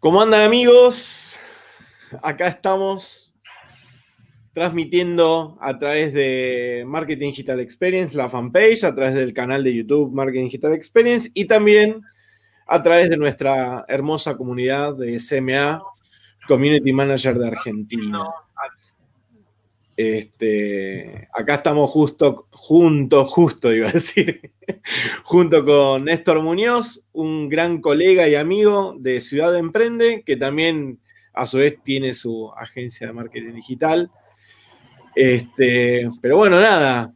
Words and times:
¿Cómo 0.00 0.22
andan 0.22 0.42
amigos? 0.42 1.40
Acá 2.22 2.46
estamos 2.46 3.34
transmitiendo 4.52 5.58
a 5.60 5.76
través 5.76 6.14
de 6.14 6.84
Marketing 6.86 7.30
Digital 7.30 7.58
Experience, 7.58 8.16
la 8.16 8.30
fanpage, 8.30 8.84
a 8.84 8.94
través 8.94 9.14
del 9.16 9.34
canal 9.34 9.64
de 9.64 9.74
YouTube 9.74 10.14
Marketing 10.14 10.44
Digital 10.44 10.72
Experience 10.72 11.28
y 11.34 11.46
también 11.46 12.00
a 12.68 12.80
través 12.80 13.10
de 13.10 13.16
nuestra 13.16 13.84
hermosa 13.88 14.36
comunidad 14.36 14.96
de 14.96 15.18
SMA, 15.18 15.82
Community 16.46 16.92
Manager 16.92 17.36
de 17.36 17.48
Argentina. 17.48 18.24
Este, 19.98 21.26
acá 21.32 21.56
estamos 21.56 21.90
justo, 21.90 22.46
junto, 22.52 23.26
justo 23.26 23.72
iba 23.72 23.88
a 23.88 23.92
decir, 23.92 24.52
junto 25.24 25.64
con 25.64 26.04
Néstor 26.04 26.40
Muñoz, 26.40 27.04
un 27.12 27.48
gran 27.48 27.80
colega 27.80 28.28
y 28.28 28.36
amigo 28.36 28.94
de 28.96 29.20
Ciudad 29.20 29.56
Emprende, 29.56 30.22
que 30.24 30.36
también 30.36 31.00
a 31.32 31.46
su 31.46 31.56
vez 31.58 31.82
tiene 31.82 32.14
su 32.14 32.48
agencia 32.56 33.08
de 33.08 33.12
marketing 33.12 33.54
digital. 33.54 34.08
Este, 35.16 36.08
pero 36.22 36.36
bueno, 36.36 36.60
nada, 36.60 37.12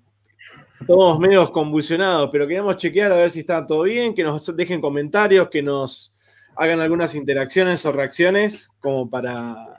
todos 0.84 1.20
medios 1.20 1.52
convulsionados, 1.52 2.30
pero 2.33 2.48
queremos 2.48 2.78
chequear 2.78 3.12
a 3.12 3.17
ver 3.19 3.30
si 3.30 3.41
está 3.41 3.64
todo 3.64 3.83
bien, 3.84 4.12
que 4.12 4.24
nos 4.24 4.56
dejen 4.56 4.80
comentarios, 4.80 5.48
que 5.50 5.62
nos 5.62 6.17
hagan 6.56 6.80
algunas 6.80 7.14
interacciones 7.14 7.86
o 7.86 7.92
reacciones 7.92 8.70
como 8.80 9.08
para 9.08 9.72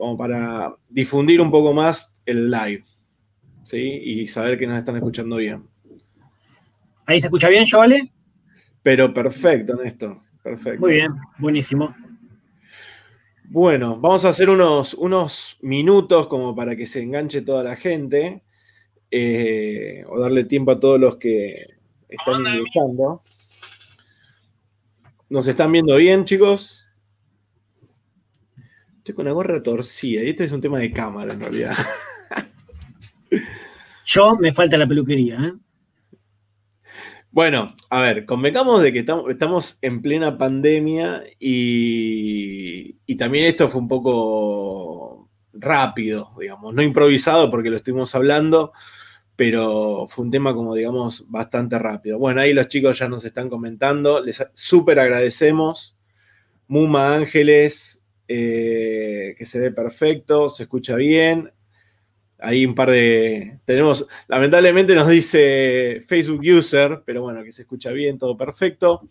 como 0.00 0.16
para 0.16 0.74
difundir 0.88 1.42
un 1.42 1.50
poco 1.50 1.74
más 1.74 2.16
el 2.24 2.50
live, 2.50 2.84
¿sí? 3.64 4.00
Y 4.02 4.26
saber 4.26 4.58
que 4.58 4.66
nos 4.66 4.78
están 4.78 4.96
escuchando 4.96 5.36
bien. 5.36 5.62
¿Ahí 7.04 7.20
se 7.20 7.26
escucha 7.26 7.50
bien, 7.50 7.66
Joale? 7.70 8.10
Pero 8.82 9.12
perfecto, 9.12 9.76
Néstor, 9.76 10.18
perfecto. 10.42 10.80
Muy 10.80 10.94
bien, 10.94 11.12
buenísimo. 11.36 11.94
Bueno, 13.44 14.00
vamos 14.00 14.24
a 14.24 14.30
hacer 14.30 14.48
unos, 14.48 14.94
unos 14.94 15.58
minutos 15.60 16.28
como 16.28 16.56
para 16.56 16.74
que 16.74 16.86
se 16.86 17.02
enganche 17.02 17.42
toda 17.42 17.62
la 17.62 17.76
gente, 17.76 18.42
eh, 19.10 20.02
o 20.08 20.18
darle 20.18 20.44
tiempo 20.44 20.70
a 20.70 20.80
todos 20.80 20.98
los 20.98 21.16
que 21.16 21.74
están 22.08 22.40
ingresando. 22.46 23.22
¿Nos 25.28 25.46
están 25.46 25.70
viendo 25.72 25.94
bien, 25.96 26.24
chicos? 26.24 26.86
Estoy 29.10 29.16
con 29.16 29.26
la 29.26 29.32
gorra 29.32 29.60
torcida 29.60 30.22
y 30.22 30.28
este 30.28 30.44
es 30.44 30.52
un 30.52 30.60
tema 30.60 30.78
de 30.78 30.92
cámara 30.92 31.32
en 31.32 31.40
realidad. 31.40 31.76
Yo 34.06 34.36
me 34.36 34.52
falta 34.52 34.78
la 34.78 34.86
peluquería. 34.86 35.34
¿eh? 35.34 35.52
Bueno, 37.32 37.74
a 37.88 38.02
ver, 38.02 38.24
convengamos 38.24 38.80
de 38.82 38.92
que 38.92 39.04
estamos 39.28 39.78
en 39.82 40.00
plena 40.00 40.38
pandemia 40.38 41.24
y, 41.40 42.98
y, 43.04 43.16
también 43.16 43.46
esto 43.46 43.68
fue 43.68 43.80
un 43.80 43.88
poco 43.88 45.28
rápido, 45.54 46.30
digamos, 46.38 46.72
no 46.72 46.80
improvisado 46.80 47.50
porque 47.50 47.70
lo 47.70 47.78
estuvimos 47.78 48.14
hablando, 48.14 48.72
pero 49.34 50.06
fue 50.08 50.24
un 50.24 50.30
tema 50.30 50.54
como, 50.54 50.76
digamos, 50.76 51.28
bastante 51.28 51.80
rápido. 51.80 52.16
Bueno, 52.20 52.42
ahí 52.42 52.52
los 52.52 52.68
chicos 52.68 53.00
ya 53.00 53.08
nos 53.08 53.24
están 53.24 53.48
comentando, 53.48 54.20
les 54.20 54.46
súper 54.54 55.00
agradecemos. 55.00 56.00
Muma 56.68 57.16
Ángeles, 57.16 57.99
eh, 58.32 59.34
que 59.36 59.44
se 59.44 59.58
ve 59.58 59.72
perfecto, 59.72 60.48
se 60.48 60.62
escucha 60.62 60.94
bien. 60.94 61.52
Hay 62.38 62.64
un 62.64 62.76
par 62.76 62.88
de. 62.88 63.58
Tenemos, 63.64 64.06
lamentablemente 64.28 64.94
nos 64.94 65.08
dice 65.08 66.00
Facebook 66.06 66.40
User, 66.40 67.02
pero 67.04 67.22
bueno, 67.22 67.42
que 67.42 67.50
se 67.50 67.62
escucha 67.62 67.90
bien, 67.90 68.20
todo 68.20 68.36
perfecto. 68.36 69.08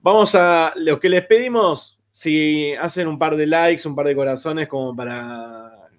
Vamos 0.00 0.34
a. 0.34 0.72
Lo 0.76 0.98
que 0.98 1.10
les 1.10 1.26
pedimos, 1.26 2.00
si 2.10 2.72
hacen 2.80 3.06
un 3.06 3.18
par 3.18 3.36
de 3.36 3.46
likes, 3.46 3.86
un 3.86 3.94
par 3.94 4.06
de 4.06 4.16
corazones, 4.16 4.66
como 4.66 4.96
para, 4.96 5.90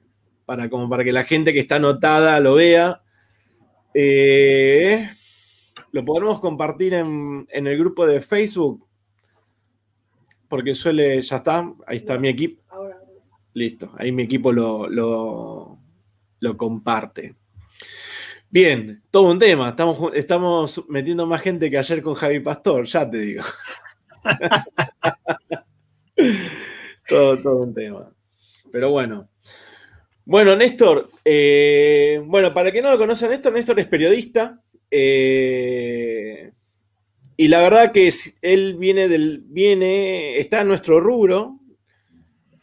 para, 0.48 0.72
como 0.72 0.90
para 0.90 1.04
que 1.04 1.12
la 1.14 1.26
gente 1.26 1.54
que 1.54 1.60
está 1.60 1.76
anotada 1.76 2.40
lo 2.40 2.56
vea. 2.56 3.04
Eh, 3.94 5.08
lo 5.92 6.04
podemos 6.04 6.40
compartir 6.40 6.96
en, 6.96 7.48
en 7.52 7.68
el 7.68 7.78
grupo 7.78 8.08
de 8.08 8.22
Facebook 8.22 8.89
porque 10.50 10.76
suele, 10.76 11.22
ya 11.22 11.38
está, 11.38 11.72
ahí 11.86 11.98
está 11.98 12.18
mi 12.18 12.28
equipo. 12.28 12.62
Listo, 13.54 13.94
ahí 13.98 14.12
mi 14.12 14.24
equipo 14.24 14.52
lo, 14.52 14.90
lo, 14.90 16.58
comparte. 16.58 17.36
Bien, 18.50 19.04
todo 19.12 19.32
un 19.32 19.40
tema. 19.40 19.70
Estamos, 19.70 20.12
estamos 20.16 20.84
metiendo 20.90 21.28
más 21.28 21.42
gente 21.42 21.70
que 21.70 21.78
ayer 21.78 22.02
con 22.02 22.16
Javi 22.16 22.40
Pastor, 22.40 22.86
ya 22.86 23.10
te 23.10 23.20
digo. 23.20 23.44
todo, 27.08 27.38
todo 27.38 27.58
un 27.58 27.74
tema. 27.74 28.12
Pero 28.72 28.92
bueno. 28.92 29.30
Bueno, 30.26 30.56
Néstor, 30.56 31.10
eh, 31.26 32.22
bueno, 32.26 32.54
para 32.54 32.72
que 32.72 32.82
no 32.82 32.92
lo 32.92 32.98
conozcan, 32.98 33.32
Néstor, 33.32 33.54
Néstor 33.54 33.80
es 33.80 33.88
periodista. 33.88 34.62
Eh, 34.90 36.52
y 37.40 37.48
la 37.48 37.62
verdad 37.62 37.94
que 37.94 38.14
él 38.42 38.76
viene 38.78 39.08
del. 39.08 39.42
viene. 39.46 40.40
está 40.40 40.60
en 40.60 40.68
nuestro 40.68 41.00
rubro. 41.00 41.58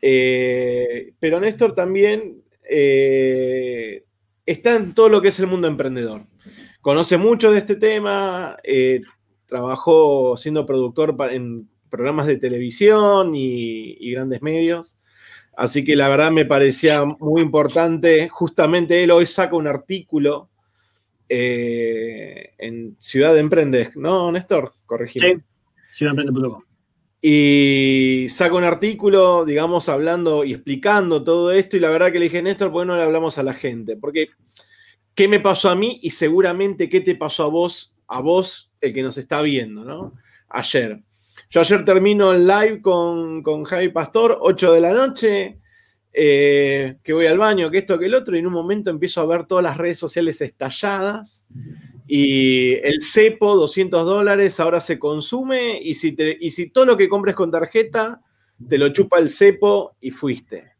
Eh, 0.02 1.14
pero 1.18 1.40
Néstor 1.40 1.74
también 1.74 2.42
eh, 2.68 4.04
está 4.44 4.76
en 4.76 4.92
todo 4.92 5.08
lo 5.08 5.22
que 5.22 5.28
es 5.28 5.40
el 5.40 5.46
mundo 5.46 5.66
emprendedor. 5.66 6.26
Conoce 6.82 7.16
mucho 7.16 7.52
de 7.52 7.58
este 7.60 7.76
tema. 7.76 8.58
Eh, 8.62 9.00
trabajó 9.46 10.36
siendo 10.36 10.66
productor 10.66 11.16
en 11.30 11.70
programas 11.88 12.26
de 12.26 12.36
televisión 12.36 13.34
y 13.34 14.10
grandes 14.10 14.42
medios. 14.42 14.98
Así 15.56 15.86
que 15.86 15.96
la 15.96 16.10
verdad 16.10 16.30
me 16.30 16.44
parecía 16.44 17.02
muy 17.02 17.40
importante. 17.40 18.28
Justamente 18.28 19.02
él 19.02 19.10
hoy 19.10 19.24
saca 19.24 19.56
un 19.56 19.68
artículo 19.68 20.50
eh, 21.28 22.54
en 22.58 22.96
Ciudad 22.98 23.36
Emprende, 23.38 23.90
¿no, 23.96 24.30
Néstor? 24.30 24.74
Corregime. 24.86 25.34
Sí, 25.34 25.42
ciudademprende.com. 25.90 26.62
Y 27.20 28.28
saco 28.30 28.56
un 28.56 28.64
artículo, 28.64 29.44
digamos, 29.44 29.88
hablando 29.88 30.44
y 30.44 30.52
explicando 30.52 31.24
todo 31.24 31.50
esto, 31.50 31.76
y 31.76 31.80
la 31.80 31.90
verdad 31.90 32.12
que 32.12 32.18
le 32.18 32.26
dije, 32.26 32.42
Néstor, 32.42 32.70
¿por 32.70 32.82
qué 32.82 32.86
no 32.86 32.96
le 32.96 33.02
hablamos 33.02 33.38
a 33.38 33.42
la 33.42 33.54
gente? 33.54 33.96
Porque, 33.96 34.28
¿qué 35.14 35.26
me 35.26 35.40
pasó 35.40 35.70
a 35.70 35.74
mí? 35.74 35.98
Y 36.02 36.10
seguramente, 36.10 36.88
¿qué 36.88 37.00
te 37.00 37.16
pasó 37.16 37.44
a 37.44 37.48
vos, 37.48 37.94
a 38.06 38.20
vos, 38.20 38.70
el 38.80 38.94
que 38.94 39.02
nos 39.02 39.18
está 39.18 39.42
viendo, 39.42 39.84
¿no? 39.84 40.14
Ayer. 40.48 41.02
Yo 41.50 41.60
ayer 41.60 41.84
termino 41.84 42.32
el 42.32 42.46
live 42.46 42.80
con, 42.80 43.42
con 43.42 43.64
Javi 43.64 43.88
Pastor, 43.88 44.38
8 44.40 44.72
de 44.72 44.80
la 44.80 44.92
noche, 44.92 45.58
eh, 46.18 46.96
que 47.02 47.12
voy 47.12 47.26
al 47.26 47.36
baño, 47.36 47.70
que 47.70 47.76
esto, 47.76 47.98
que 47.98 48.06
el 48.06 48.14
otro, 48.14 48.34
y 48.34 48.38
en 48.38 48.46
un 48.46 48.52
momento 48.54 48.88
empiezo 48.88 49.20
a 49.20 49.26
ver 49.26 49.44
todas 49.44 49.62
las 49.62 49.76
redes 49.76 49.98
sociales 49.98 50.40
estalladas 50.40 51.46
y 52.06 52.72
el 52.72 53.02
cepo, 53.02 53.54
200 53.54 54.06
dólares, 54.06 54.58
ahora 54.58 54.80
se 54.80 54.98
consume 54.98 55.78
y 55.82 55.94
si, 55.94 56.16
y 56.40 56.50
si 56.52 56.70
todo 56.70 56.86
lo 56.86 56.96
que 56.96 57.10
compres 57.10 57.34
con 57.34 57.50
tarjeta, 57.50 58.22
te 58.66 58.78
lo 58.78 58.88
chupa 58.94 59.18
el 59.18 59.28
cepo 59.28 59.94
y 60.00 60.10
fuiste. 60.10 60.72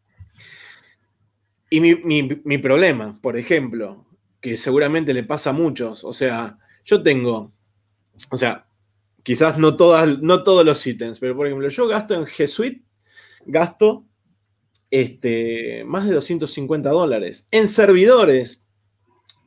Y 1.68 1.80
mi, 1.82 2.58
problema, 2.58 3.18
por 3.20 3.36
ejemplo, 3.36 4.06
que 4.40 4.56
seguramente 4.56 5.12
le 5.12 5.24
pasa 5.24 5.50
a 5.50 5.52
muchos, 5.52 6.02
o 6.02 6.14
sea, 6.14 6.56
yo 6.82 7.02
tengo, 7.02 7.52
o 8.30 8.38
sea, 8.38 8.68
quizás 9.22 9.58
no, 9.58 9.76
todas, 9.76 10.18
no 10.22 10.42
todos 10.44 10.64
los 10.64 10.86
ítems, 10.86 11.18
pero 11.18 11.36
por 11.36 11.46
ejemplo, 11.46 11.68
yo 11.68 11.86
gasto 11.86 12.14
en 12.14 12.24
G 12.24 12.46
Suite, 12.46 12.82
gasto 13.44 14.05
este, 14.90 15.84
más 15.84 16.06
de 16.06 16.14
250 16.14 16.90
dólares. 16.90 17.48
En 17.50 17.68
servidores, 17.68 18.62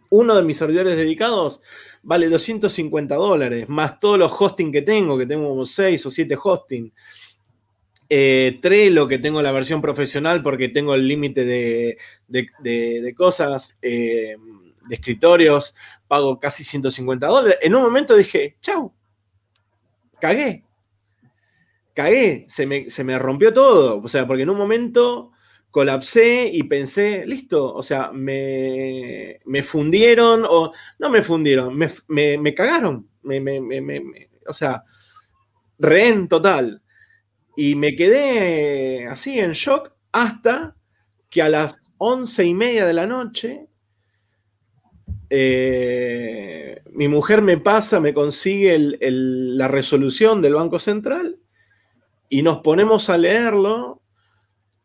uno 0.09 0.35
de 0.35 0.43
mis 0.43 0.57
servidores 0.57 0.95
dedicados 0.95 1.61
vale 2.01 2.29
250 2.29 3.15
dólares, 3.15 3.67
más 3.69 3.99
todos 3.99 4.17
los 4.17 4.31
hosting 4.37 4.71
que 4.71 4.81
tengo, 4.81 5.17
que 5.17 5.25
tengo 5.25 5.49
como 5.49 5.65
6 5.65 6.05
o 6.05 6.11
7 6.11 6.37
hosting. 6.41 6.93
Eh, 8.11 8.57
Trello, 8.61 9.07
que 9.07 9.19
tengo 9.19 9.41
la 9.41 9.51
versión 9.51 9.81
profesional 9.81 10.41
porque 10.41 10.69
tengo 10.69 10.95
el 10.95 11.07
límite 11.07 11.45
de, 11.45 11.97
cosas, 13.15 13.77
eh, 13.83 14.35
de 14.87 14.95
escritorios, 14.95 15.75
pago 16.07 16.39
casi 16.39 16.63
150 16.63 17.27
dólares. 17.27 17.57
En 17.61 17.75
un 17.75 17.83
momento 17.83 18.15
dije, 18.15 18.57
chau, 18.61 18.91
cagué, 20.19 20.63
cagué, 21.99 22.45
se 22.47 22.65
me, 22.65 22.89
se 22.89 23.03
me 23.03 23.19
rompió 23.19 23.51
todo. 23.51 24.01
O 24.01 24.07
sea, 24.07 24.25
porque 24.25 24.43
en 24.43 24.49
un 24.49 24.57
momento 24.57 25.31
colapsé 25.69 26.49
y 26.51 26.63
pensé, 26.63 27.25
listo, 27.25 27.73
o 27.75 27.83
sea, 27.83 28.11
me, 28.13 29.41
fundieron, 29.65 30.45
o 30.49 30.71
no 30.97 31.09
me 31.09 31.21
fundieron, 31.21 31.77
me, 31.77 32.55
cagaron, 32.55 33.09
o 34.47 34.53
sea, 34.53 34.83
rehén 35.77 36.29
total. 36.29 36.81
Y 37.57 37.75
me 37.75 37.97
quedé 37.97 39.05
así 39.07 39.37
en 39.37 39.51
shock 39.51 39.91
hasta 40.13 40.77
que 41.29 41.41
a 41.41 41.49
las 41.49 41.81
once 41.97 42.45
y 42.45 42.53
media 42.53 42.85
de 42.85 42.93
la 42.93 43.05
noche 43.07 43.67
eh, 45.29 46.81
mi 46.93 47.09
mujer 47.09 47.41
me 47.41 47.57
pasa, 47.57 47.99
me 47.99 48.13
consigue 48.13 48.77
la 49.01 49.67
resolución 49.67 50.41
del 50.41 50.55
Banco 50.55 50.79
Central 50.79 51.39
y 52.29 52.41
nos 52.41 52.59
ponemos 52.59 53.09
a 53.09 53.17
leerlo 53.17 54.01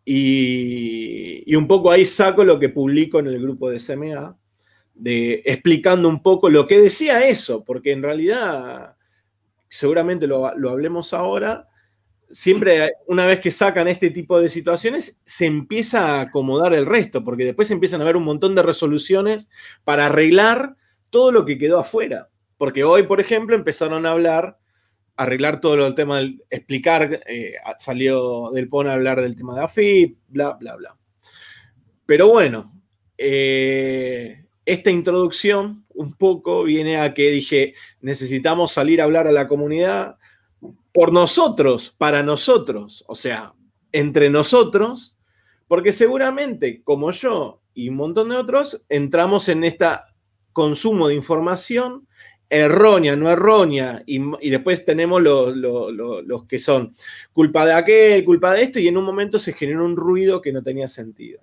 y, 0.04 1.54
un 1.54 1.68
poco 1.68 1.90
ahí 1.90 2.04
saco 2.04 2.42
lo 2.42 2.58
que 2.58 2.68
publico 2.68 3.20
en 3.20 3.28
el 3.28 3.40
grupo 3.40 3.70
de 3.70 3.78
CMA, 3.78 4.36
de, 4.94 5.42
explicando 5.44 6.08
un 6.08 6.22
poco 6.22 6.50
lo 6.50 6.66
que 6.66 6.78
decía 6.78 7.26
eso, 7.26 7.62
porque 7.64 7.92
en 7.92 8.02
realidad, 8.02 8.96
seguramente 9.68 10.26
lo 10.26 10.46
hablemos 10.68 11.14
ahora, 11.14 11.68
siempre 12.34 12.94
una 13.06 13.26
vez 13.26 13.40
que 13.40 13.52
sacan 13.52 13.86
este 13.86 14.10
tipo 14.10 14.40
de 14.40 14.48
situaciones, 14.48 15.20
se 15.24 15.46
empieza 15.46 16.16
a 16.16 16.20
acomodar 16.22 16.74
el 16.74 16.84
resto, 16.84 17.22
porque 17.24 17.44
después 17.44 17.70
empiezan 17.70 18.00
a 18.00 18.04
haber 18.04 18.16
un 18.16 18.24
montón 18.24 18.54
de 18.54 18.62
resoluciones 18.62 19.48
para 19.84 20.06
arreglar 20.06 20.76
todo 21.10 21.30
lo 21.30 21.44
que 21.44 21.58
quedó 21.58 21.78
afuera. 21.78 22.28
Porque 22.58 22.82
hoy, 22.82 23.04
por 23.04 23.20
ejemplo, 23.20 23.54
empezaron 23.54 24.04
a 24.04 24.10
hablar, 24.10 24.58
arreglar 25.16 25.60
todo 25.60 25.86
el 25.86 25.94
tema, 25.94 26.18
del, 26.18 26.42
explicar, 26.50 27.22
eh, 27.26 27.54
salió 27.78 28.50
del 28.50 28.68
PON 28.68 28.88
a 28.88 28.94
hablar 28.94 29.20
del 29.20 29.36
tema 29.36 29.54
de 29.54 29.62
AFIP, 29.62 30.18
bla, 30.28 30.54
bla, 30.54 30.76
bla. 30.76 30.96
Pero 32.06 32.28
bueno, 32.28 32.72
eh, 33.16 34.44
esta 34.64 34.90
introducción 34.90 35.84
un 35.94 36.14
poco 36.14 36.64
viene 36.64 36.98
a 36.98 37.14
que 37.14 37.30
dije, 37.30 37.74
necesitamos 38.00 38.72
salir 38.72 39.00
a 39.00 39.04
hablar 39.04 39.26
a 39.26 39.32
la 39.32 39.48
comunidad 39.48 40.16
por 40.92 41.12
nosotros, 41.12 41.94
para 41.96 42.22
nosotros, 42.22 43.04
o 43.06 43.14
sea, 43.14 43.54
entre 43.92 44.30
nosotros, 44.30 45.16
porque 45.68 45.92
seguramente, 45.92 46.82
como 46.82 47.10
yo 47.10 47.62
y 47.74 47.88
un 47.88 47.96
montón 47.96 48.28
de 48.28 48.36
otros, 48.36 48.82
entramos 48.88 49.48
en 49.48 49.64
este 49.64 49.86
consumo 50.52 51.08
de 51.08 51.14
información 51.14 52.06
errónea, 52.48 53.16
no 53.16 53.30
errónea, 53.30 54.02
y, 54.06 54.20
después 54.50 54.84
tenemos 54.84 55.22
los 55.22 56.44
que 56.46 56.58
son 56.58 56.94
culpa 57.32 57.66
de 57.66 57.72
aquel, 57.72 58.24
culpa 58.24 58.54
de 58.54 58.62
esto, 58.62 58.78
y 58.78 58.88
en 58.88 58.96
un 58.96 59.04
momento 59.04 59.38
se 59.38 59.52
generó 59.52 59.84
un 59.84 59.96
ruido 59.96 60.40
que 60.40 60.52
no 60.52 60.62
tenía 60.62 60.88
sentido. 60.88 61.40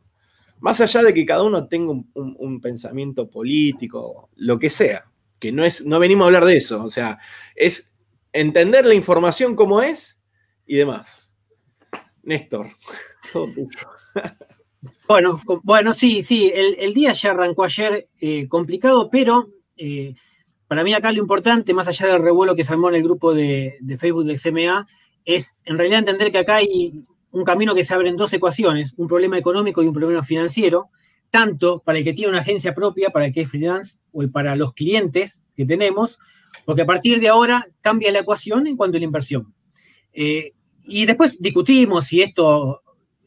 Más 0.60 0.80
allá 0.80 1.02
de 1.02 1.14
que 1.14 1.26
cada 1.26 1.44
uno 1.44 1.68
tenga 1.68 1.92
un, 1.92 2.08
un, 2.14 2.62
pensamiento 2.62 3.30
político, 3.30 4.30
lo 4.36 4.60
que 4.60 4.70
sea, 4.70 5.06
que 5.40 5.52
no 5.52 5.66
es, 5.66 5.86
no 5.86 6.00
venimos 6.00 6.26
a 6.26 6.28
hablar 6.28 6.46
de 6.46 6.58
eso, 6.58 6.84
o 6.84 6.90
sea, 6.90 7.18
es 7.56 7.92
entender 8.32 8.86
la 8.86 8.94
información 8.94 9.56
como 9.56 9.82
es 9.82 10.22
y 10.68 10.76
demás. 10.76 11.36
Néstor, 12.24 12.68
todo. 13.34 13.48
Bueno, 15.08 15.42
bueno, 15.64 15.94
sí, 15.94 16.22
sí, 16.22 16.52
el, 16.56 16.94
día 16.94 17.14
ya 17.14 17.32
arrancó 17.32 17.64
ayer 17.64 18.08
eh, 18.20 18.48
complicado, 18.48 19.10
pero 19.10 19.50
eh, 19.78 20.16
para 20.72 20.86
mí 20.86 20.94
acá 20.94 21.12
lo 21.12 21.20
importante, 21.20 21.74
más 21.74 21.90
allá 21.90 22.08
del 22.08 22.22
revuelo 22.22 22.56
que 22.56 22.64
se 22.64 22.72
armó 22.72 22.88
en 22.88 22.96
el 22.96 23.04
grupo 23.04 23.34
de, 23.34 23.78
Facebook 24.00 24.24
del 24.24 24.40
CMA, 24.40 24.88
es 25.26 25.54
en 25.66 25.78
realidad 25.78 26.00
entender 26.00 26.32
que 26.32 26.38
acá 26.38 26.56
hay 26.56 27.02
un 27.32 27.44
camino 27.44 27.76
que 27.76 27.84
se 27.84 27.94
abre 27.94 28.08
en 28.08 28.16
dos 28.16 28.32
ecuaciones, 28.32 28.94
un 28.96 29.10
problema 29.10 29.38
económico 29.38 29.84
y 29.84 29.88
un 29.88 29.94
problema 29.94 30.24
financiero, 30.24 30.88
tanto 31.30 31.80
para 31.80 31.98
el 31.98 32.06
que 32.06 32.14
tiene 32.14 32.30
una 32.30 32.40
agencia 32.40 32.74
propia, 32.74 33.10
para 33.10 33.26
el 33.26 33.34
que 33.34 33.42
es 33.42 33.50
freelance, 33.50 33.98
o 34.14 34.26
para 34.30 34.56
los 34.56 34.74
clientes 34.74 35.42
que 35.58 35.66
tenemos, 35.66 36.20
porque 36.64 36.84
a 36.84 36.86
partir 36.86 37.20
de 37.20 37.28
ahora 37.28 37.68
cambia 37.82 38.10
la 38.14 38.20
ecuación 38.20 38.66
en 38.66 38.78
cuanto 38.78 38.96
a 38.96 39.00
la 39.02 39.06
inversión. 39.06 39.54
Eh, 40.14 40.54
y 40.86 41.06
después 41.06 41.38
discutimos 41.42 42.06
si 42.06 42.22
esto 42.22 42.82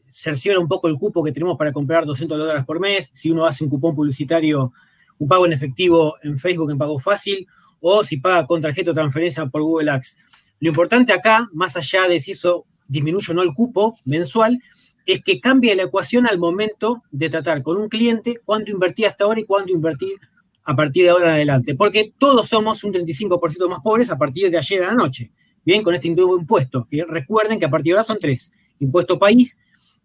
cerciora 0.09 0.59
un 0.59 0.67
poco 0.67 0.87
el 0.87 0.97
cupo 0.97 1.23
que 1.23 1.31
tenemos 1.31 1.59
para 1.59 1.71
comprar 1.71 2.07
200 2.07 2.39
dólares 2.39 2.65
por 2.65 2.79
mes, 2.79 3.11
si 3.13 3.29
uno 3.29 3.45
hace 3.45 3.63
un 3.63 3.69
cupón 3.69 3.95
publicitario 3.95 4.73
un 5.17 5.27
pago 5.27 5.45
en 5.45 5.53
efectivo 5.53 6.15
en 6.23 6.37
Facebook 6.37 6.71
en 6.71 6.77
pago 6.77 6.99
fácil 6.99 7.47
o 7.79 8.03
si 8.03 8.17
paga 8.17 8.45
con 8.47 8.61
tarjeta 8.61 8.91
o 8.91 8.93
transferencia 8.93 9.45
por 9.47 9.61
Google 9.61 9.91
Ads. 9.91 10.17
Lo 10.59 10.69
importante 10.69 11.13
acá, 11.13 11.49
más 11.53 11.75
allá 11.75 12.07
de 12.07 12.19
si 12.19 12.31
eso 12.31 12.65
disminuye 12.87 13.31
o 13.31 13.35
no 13.35 13.41
el 13.41 13.53
cupo 13.53 13.97
mensual, 14.05 14.61
es 15.05 15.23
que 15.23 15.39
cambie 15.39 15.75
la 15.75 15.83
ecuación 15.83 16.27
al 16.27 16.39
momento 16.39 17.03
de 17.11 17.29
tratar 17.29 17.61
con 17.61 17.77
un 17.77 17.89
cliente 17.89 18.39
cuánto 18.43 18.71
invertí 18.71 19.05
hasta 19.05 19.25
ahora 19.25 19.39
y 19.39 19.43
cuánto 19.43 19.71
invertir 19.71 20.17
a 20.63 20.75
partir 20.75 21.03
de 21.03 21.11
ahora 21.11 21.27
en 21.27 21.33
adelante. 21.35 21.75
Porque 21.75 22.13
todos 22.17 22.47
somos 22.47 22.83
un 22.83 22.93
35% 22.93 23.69
más 23.69 23.79
pobres 23.81 24.09
a 24.09 24.17
partir 24.17 24.49
de 24.49 24.57
ayer 24.57 24.83
a 24.83 24.87
la 24.87 24.95
noche. 24.95 25.31
Bien, 25.63 25.83
con 25.83 25.93
este 25.93 26.09
nuevo 26.09 26.37
impuesto. 26.37 26.87
Recuerden 27.07 27.59
que 27.59 27.65
a 27.65 27.69
partir 27.69 27.93
de 27.93 27.97
ahora 27.97 28.03
son 28.03 28.19
tres. 28.19 28.51
Impuesto 28.79 29.19
país, 29.19 29.57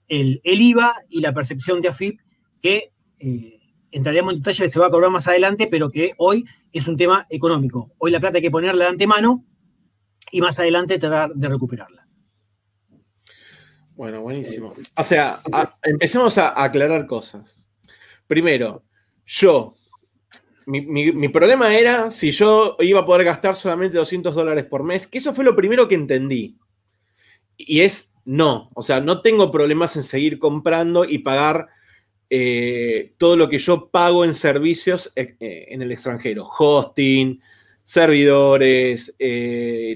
el, 0.09 0.41
el 0.45 0.61
IVA 0.61 0.95
y 1.09 1.21
la 1.21 1.33
percepción 1.33 1.81
de 1.81 1.89
AFIP, 1.89 2.21
que 2.61 2.93
eh, 3.19 3.60
entraremos 3.91 4.33
en 4.33 4.39
detalle, 4.41 4.69
se 4.69 4.81
va 4.81 4.87
a 4.87 4.91
cobrar 4.91 5.11
más 5.11 5.27
adelante, 5.29 5.67
pero 5.71 5.91
que 5.91 6.15
hoy 6.19 6.45
es 6.73 6.87
un 6.87 6.97
tema 6.97 7.27
económico. 7.31 7.93
Hoy 7.99 8.11
la 8.11 8.21
plata 8.21 8.39
hay 8.39 8.43
que 8.43 8.51
ponerla 8.51 8.85
de 8.85 8.91
antemano 8.91 9.45
y 10.31 10.41
más 10.41 10.59
adelante 10.59 10.99
tratar 10.99 11.33
de 11.35 11.49
recuperarla. 11.49 12.07
Bueno, 13.95 14.23
buenísimo. 14.23 14.75
O 14.97 15.05
sea, 15.05 15.43
empecemos 15.83 16.39
a 16.39 16.63
aclarar 16.63 17.07
cosas. 17.07 17.69
Primero, 18.27 18.85
yo, 19.27 19.75
mi, 20.67 20.81
mi, 20.81 21.29
problema 21.29 21.75
era 21.75 22.11
si 22.11 22.31
yo 22.31 22.77
iba 22.81 23.01
a 23.01 23.07
poder 23.07 23.25
gastar 23.25 23.57
solamente 23.57 23.99
200 23.99 24.35
dólares 24.35 24.65
por 24.65 24.85
mes, 24.85 25.07
que 25.07 25.19
eso 25.19 25.35
fue 25.35 25.45
lo 25.45 25.55
primero 25.55 25.87
que 25.87 25.97
entendí. 25.97 26.57
Y 27.57 27.81
es 27.81 28.11
no, 28.25 28.71
o 28.75 28.83
sea, 28.83 29.01
no 29.01 29.23
tengo 29.23 29.51
problemas 29.51 29.97
en 29.97 30.05
seguir 30.05 30.39
comprando 30.39 31.05
y 31.05 31.19
pagar 31.19 31.69
eh, 32.33 33.15
todo 33.19 33.37
lo 33.37 33.49
que 33.49 33.59
yo 33.59 33.89
pago 33.89 34.25
en 34.25 34.35
servicios 34.35 35.13
eh, 35.17 35.35
eh, 35.41 35.67
en 35.71 35.83
el 35.83 35.91
extranjero, 35.91 36.47
hosting, 36.47 37.43
servidores, 37.83 39.17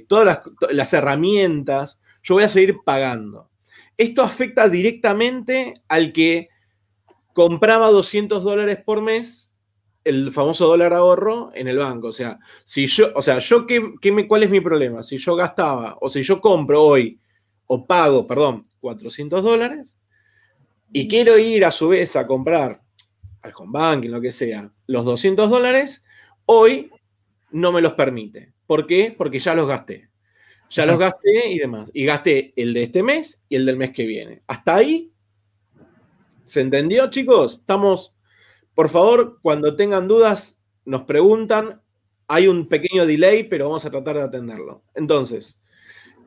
todas 0.08 0.40
las, 0.72 0.92
herramientas, 0.92 2.00
yo 2.24 2.34
voy 2.34 2.42
a 2.42 2.48
seguir 2.48 2.78
pagando. 2.84 3.50
Esto 3.96 4.22
afecta 4.22 4.68
directamente 4.68 5.74
al 5.86 6.12
que 6.12 6.48
compraba 7.32 7.90
200 7.90 8.42
dólares 8.42 8.78
por 8.84 9.00
mes, 9.00 9.52
el 10.02 10.32
famoso 10.32 10.66
dólar 10.66 10.92
ahorro 10.92 11.52
en 11.54 11.68
el 11.68 11.78
banco. 11.78 12.08
O 12.08 12.12
sea, 12.12 12.40
si 12.64 12.88
yo, 12.88 13.12
o 13.14 13.22
sea, 13.22 13.38
yo 13.38 13.64
qué, 13.64 14.26
¿cuál 14.26 14.42
es 14.42 14.50
mi 14.50 14.60
problema? 14.60 15.04
Si 15.04 15.18
yo 15.18 15.36
gastaba, 15.36 15.96
o 16.00 16.08
si 16.08 16.24
yo 16.24 16.40
compro 16.40 16.82
hoy, 16.82 17.20
o 17.66 17.86
pago, 17.86 18.26
perdón, 18.26 18.66
400 18.80 19.40
dólares, 19.40 20.00
y 20.96 21.08
quiero 21.08 21.36
ir 21.38 21.64
a 21.64 21.72
su 21.72 21.88
vez 21.88 22.14
a 22.14 22.24
comprar 22.24 22.80
al 23.42 23.52
home 23.56 23.72
banking, 23.72 24.10
lo 24.10 24.20
que 24.20 24.30
sea, 24.30 24.70
los 24.86 25.04
200 25.04 25.50
dólares, 25.50 26.04
hoy 26.46 26.88
no 27.50 27.72
me 27.72 27.82
los 27.82 27.94
permite. 27.94 28.52
¿Por 28.64 28.86
qué? 28.86 29.12
Porque 29.18 29.40
ya 29.40 29.54
los 29.54 29.66
gasté. 29.66 30.08
Ya 30.70 30.86
los 30.86 30.96
gasté 30.96 31.50
y 31.50 31.58
demás. 31.58 31.90
Y 31.92 32.04
gasté 32.04 32.52
el 32.54 32.72
de 32.72 32.84
este 32.84 33.02
mes 33.02 33.42
y 33.48 33.56
el 33.56 33.66
del 33.66 33.76
mes 33.76 33.90
que 33.90 34.06
viene. 34.06 34.42
Hasta 34.46 34.76
ahí, 34.76 35.10
¿se 36.44 36.60
entendió, 36.60 37.10
chicos? 37.10 37.54
Estamos, 37.54 38.14
por 38.76 38.88
favor, 38.88 39.40
cuando 39.42 39.74
tengan 39.74 40.06
dudas, 40.06 40.56
nos 40.84 41.02
preguntan. 41.02 41.82
Hay 42.28 42.46
un 42.46 42.68
pequeño 42.68 43.04
delay, 43.04 43.42
pero 43.42 43.64
vamos 43.66 43.84
a 43.84 43.90
tratar 43.90 44.14
de 44.14 44.22
atenderlo. 44.22 44.84
Entonces, 44.94 45.60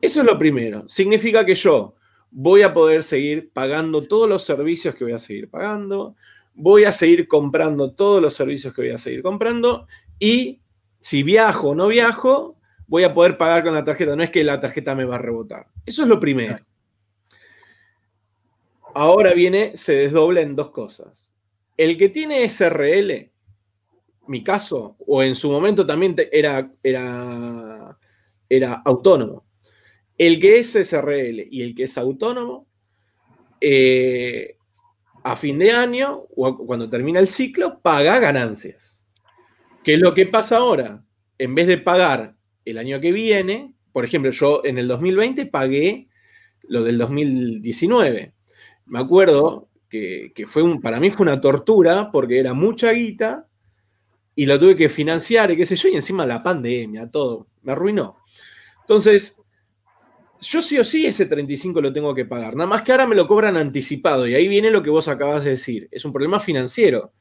eso 0.02 0.20
es 0.20 0.26
lo 0.26 0.38
primero. 0.38 0.86
Significa 0.90 1.46
que 1.46 1.54
yo 1.54 1.94
voy 2.30 2.62
a 2.62 2.74
poder 2.74 3.02
seguir 3.02 3.50
pagando 3.52 4.06
todos 4.06 4.28
los 4.28 4.44
servicios 4.44 4.94
que 4.94 5.04
voy 5.04 5.12
a 5.12 5.18
seguir 5.18 5.50
pagando, 5.50 6.16
voy 6.54 6.84
a 6.84 6.92
seguir 6.92 7.28
comprando 7.28 7.92
todos 7.92 8.20
los 8.20 8.34
servicios 8.34 8.74
que 8.74 8.82
voy 8.82 8.90
a 8.90 8.98
seguir 8.98 9.22
comprando 9.22 9.86
y 10.18 10.60
si 11.00 11.22
viajo 11.22 11.70
o 11.70 11.74
no 11.74 11.88
viajo, 11.88 12.56
voy 12.86 13.04
a 13.04 13.14
poder 13.14 13.38
pagar 13.38 13.62
con 13.62 13.74
la 13.74 13.84
tarjeta. 13.84 14.16
No 14.16 14.22
es 14.22 14.30
que 14.30 14.42
la 14.42 14.60
tarjeta 14.60 14.94
me 14.94 15.04
va 15.04 15.16
a 15.16 15.18
rebotar. 15.18 15.68
Eso 15.86 16.02
es 16.02 16.08
lo 16.08 16.18
primero. 16.18 16.58
Ahora 18.94 19.32
viene, 19.32 19.76
se 19.76 19.94
desdobla 19.94 20.40
en 20.40 20.56
dos 20.56 20.70
cosas. 20.70 21.32
El 21.76 21.96
que 21.96 22.08
tiene 22.08 22.48
SRL, 22.48 23.30
mi 24.26 24.42
caso, 24.42 24.96
o 25.06 25.22
en 25.22 25.36
su 25.36 25.50
momento 25.50 25.86
también 25.86 26.16
era, 26.32 26.70
era, 26.82 27.96
era 28.48 28.82
autónomo. 28.84 29.44
El 30.18 30.40
que 30.40 30.58
es 30.58 30.74
SRL 30.74 31.46
y 31.50 31.62
el 31.62 31.74
que 31.74 31.84
es 31.84 31.96
autónomo, 31.96 32.66
eh, 33.60 34.56
a 35.22 35.36
fin 35.36 35.58
de 35.58 35.70
año, 35.72 36.24
o 36.36 36.66
cuando 36.66 36.90
termina 36.90 37.20
el 37.20 37.28
ciclo, 37.28 37.80
paga 37.80 38.18
ganancias. 38.18 39.04
¿Qué 39.84 39.94
es 39.94 40.00
lo 40.00 40.14
que 40.14 40.26
pasa 40.26 40.58
ahora? 40.58 41.04
En 41.38 41.54
vez 41.54 41.66
de 41.66 41.78
pagar 41.78 42.34
el 42.64 42.78
año 42.78 43.00
que 43.00 43.12
viene, 43.12 43.74
por 43.92 44.04
ejemplo, 44.04 44.30
yo 44.30 44.62
en 44.64 44.78
el 44.78 44.88
2020 44.88 45.46
pagué 45.46 46.08
lo 46.64 46.84
del 46.84 46.98
2019. 46.98 48.34
Me 48.86 48.98
acuerdo 48.98 49.68
que, 49.88 50.32
fue 50.46 50.62
un, 50.62 50.80
para 50.80 51.00
mí 51.00 51.10
fue 51.10 51.24
una 51.24 51.40
tortura 51.40 52.10
porque 52.12 52.38
era 52.38 52.54
mucha 52.54 52.92
guita 52.92 53.46
y 54.34 54.46
lo 54.46 54.58
tuve 54.60 54.76
que 54.76 54.88
financiar 54.88 55.50
y 55.50 55.56
qué 55.56 55.66
sé 55.66 55.76
yo, 55.76 55.88
y 55.88 55.96
encima 55.96 56.26
la 56.26 56.42
pandemia, 56.42 57.10
todo, 57.10 57.48
me 57.62 57.72
arruinó. 57.72 58.18
Entonces, 58.80 59.37
yo 60.40 60.62
sí 60.62 60.78
o 60.78 60.84
sí 60.84 61.06
ese 61.06 61.26
35 61.26 61.80
lo 61.80 61.92
tengo 61.92 62.14
que 62.14 62.24
pagar. 62.24 62.54
Nada 62.56 62.68
más 62.68 62.82
que 62.82 62.92
ahora 62.92 63.06
me 63.06 63.16
lo 63.16 63.26
cobran 63.26 63.56
anticipado. 63.56 64.26
Y 64.26 64.34
ahí 64.34 64.48
viene 64.48 64.70
lo 64.70 64.82
que 64.82 64.90
vos 64.90 65.08
acabas 65.08 65.44
de 65.44 65.50
decir. 65.50 65.88
Es 65.90 66.04
un 66.04 66.12
problema 66.12 66.40
financiero. 66.40 67.12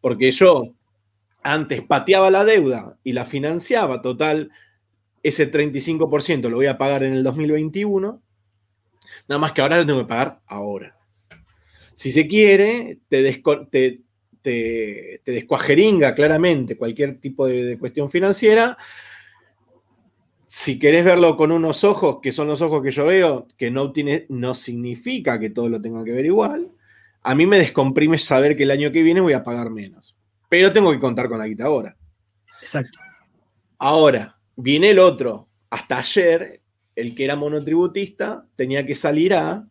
Porque 0.00 0.30
yo 0.30 0.74
antes 1.42 1.82
pateaba 1.82 2.30
la 2.30 2.44
deuda 2.44 2.98
y 3.02 3.12
la 3.12 3.24
financiaba. 3.24 4.02
Total, 4.02 4.50
ese 5.22 5.50
35% 5.50 6.48
lo 6.48 6.56
voy 6.56 6.66
a 6.66 6.78
pagar 6.78 7.02
en 7.02 7.14
el 7.14 7.22
2021. 7.22 8.22
Nada 9.28 9.38
más 9.38 9.52
que 9.52 9.60
ahora 9.60 9.78
lo 9.78 9.86
tengo 9.86 10.00
que 10.00 10.08
pagar 10.08 10.40
ahora. 10.46 10.96
Si 11.94 12.10
se 12.10 12.26
quiere, 12.28 12.98
te, 13.08 13.42
te, 14.42 15.22
descuajeringa 15.24 16.14
claramente 16.14 16.76
cualquier 16.76 17.18
tipo 17.18 17.46
de, 17.46 17.78
cuestión 17.78 18.10
financiera. 18.10 18.76
Si 20.58 20.78
querés 20.78 21.04
verlo 21.04 21.36
con 21.36 21.52
unos 21.52 21.84
ojos, 21.84 22.20
que 22.22 22.32
son 22.32 22.48
los 22.48 22.62
ojos 22.62 22.82
que 22.82 22.90
yo 22.90 23.04
veo, 23.04 23.46
que 23.58 23.70
no, 23.70 23.92
tiene, 23.92 24.24
no 24.30 24.54
significa 24.54 25.38
que 25.38 25.50
todo 25.50 25.68
lo 25.68 25.82
tenga 25.82 26.02
que 26.02 26.12
ver 26.12 26.24
igual, 26.24 26.70
a 27.22 27.34
mí 27.34 27.44
me 27.44 27.58
descomprime 27.58 28.16
saber 28.16 28.56
que 28.56 28.62
el 28.62 28.70
año 28.70 28.90
que 28.90 29.02
viene 29.02 29.20
voy 29.20 29.34
a 29.34 29.44
pagar 29.44 29.68
menos. 29.68 30.16
Pero 30.48 30.72
tengo 30.72 30.90
que 30.92 30.98
contar 30.98 31.28
con 31.28 31.38
la 31.38 31.46
guita 31.46 31.66
ahora. 31.66 31.94
Exacto. 32.62 32.98
Ahora, 33.78 34.38
viene 34.56 34.88
el 34.88 34.98
otro. 34.98 35.46
Hasta 35.68 35.98
ayer, 35.98 36.62
el 36.94 37.14
que 37.14 37.24
era 37.24 37.36
monotributista 37.36 38.46
tenía 38.56 38.86
que 38.86 38.94
salir 38.94 39.34
a 39.34 39.68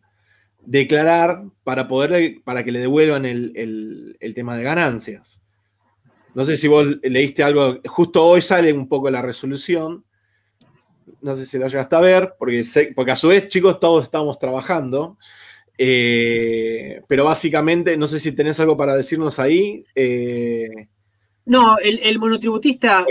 declarar 0.60 1.42
para 1.64 1.88
poder 1.88 2.42
para 2.44 2.62
que 2.62 2.70
le 2.70 2.78
devuelvan 2.78 3.26
el, 3.26 4.16
tema 4.36 4.56
de 4.56 4.62
ganancias. 4.62 5.42
No 6.32 6.44
sé 6.44 6.56
si 6.56 6.68
vos 6.68 6.86
leíste 7.02 7.42
algo, 7.42 7.80
justo 7.86 8.24
hoy 8.24 8.40
sale 8.40 8.72
un 8.72 8.88
poco 8.88 9.10
la 9.10 9.20
resolución. 9.20 10.05
No 11.20 11.36
sé 11.36 11.46
si 11.46 11.58
lo 11.58 11.68
llegaste 11.68 11.96
a 11.96 12.00
ver, 12.00 12.34
porque, 12.38 12.64
porque 12.94 13.10
a 13.12 13.16
su 13.16 13.28
vez, 13.28 13.48
chicos, 13.48 13.78
todos 13.80 14.04
estamos 14.04 14.38
trabajando. 14.38 15.18
Eh, 15.78 17.02
pero 17.06 17.24
básicamente, 17.24 17.96
no 17.96 18.06
sé 18.06 18.18
si 18.18 18.32
tenés 18.32 18.58
algo 18.60 18.76
para 18.76 18.96
decirnos 18.96 19.38
ahí. 19.38 19.84
Eh, 19.94 20.88
no, 21.46 21.76
el, 21.78 22.18
monotributista. 22.18 23.04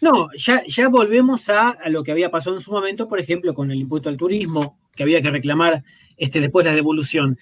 no, 0.00 0.28
ya, 0.36 0.62
ya 0.66 0.88
volvemos 0.88 1.48
a, 1.48 1.76
lo 1.88 2.02
que 2.02 2.12
había 2.12 2.30
pasado 2.30 2.56
en 2.56 2.62
su 2.62 2.70
momento, 2.70 3.08
por 3.08 3.18
ejemplo, 3.18 3.54
con 3.54 3.70
el 3.70 3.80
impuesto 3.80 4.08
al 4.08 4.16
turismo, 4.16 4.78
que 4.94 5.02
había 5.02 5.22
que 5.22 5.30
reclamar 5.30 5.82
este, 6.16 6.40
después 6.40 6.64
la 6.64 6.74
devolución. 6.74 7.38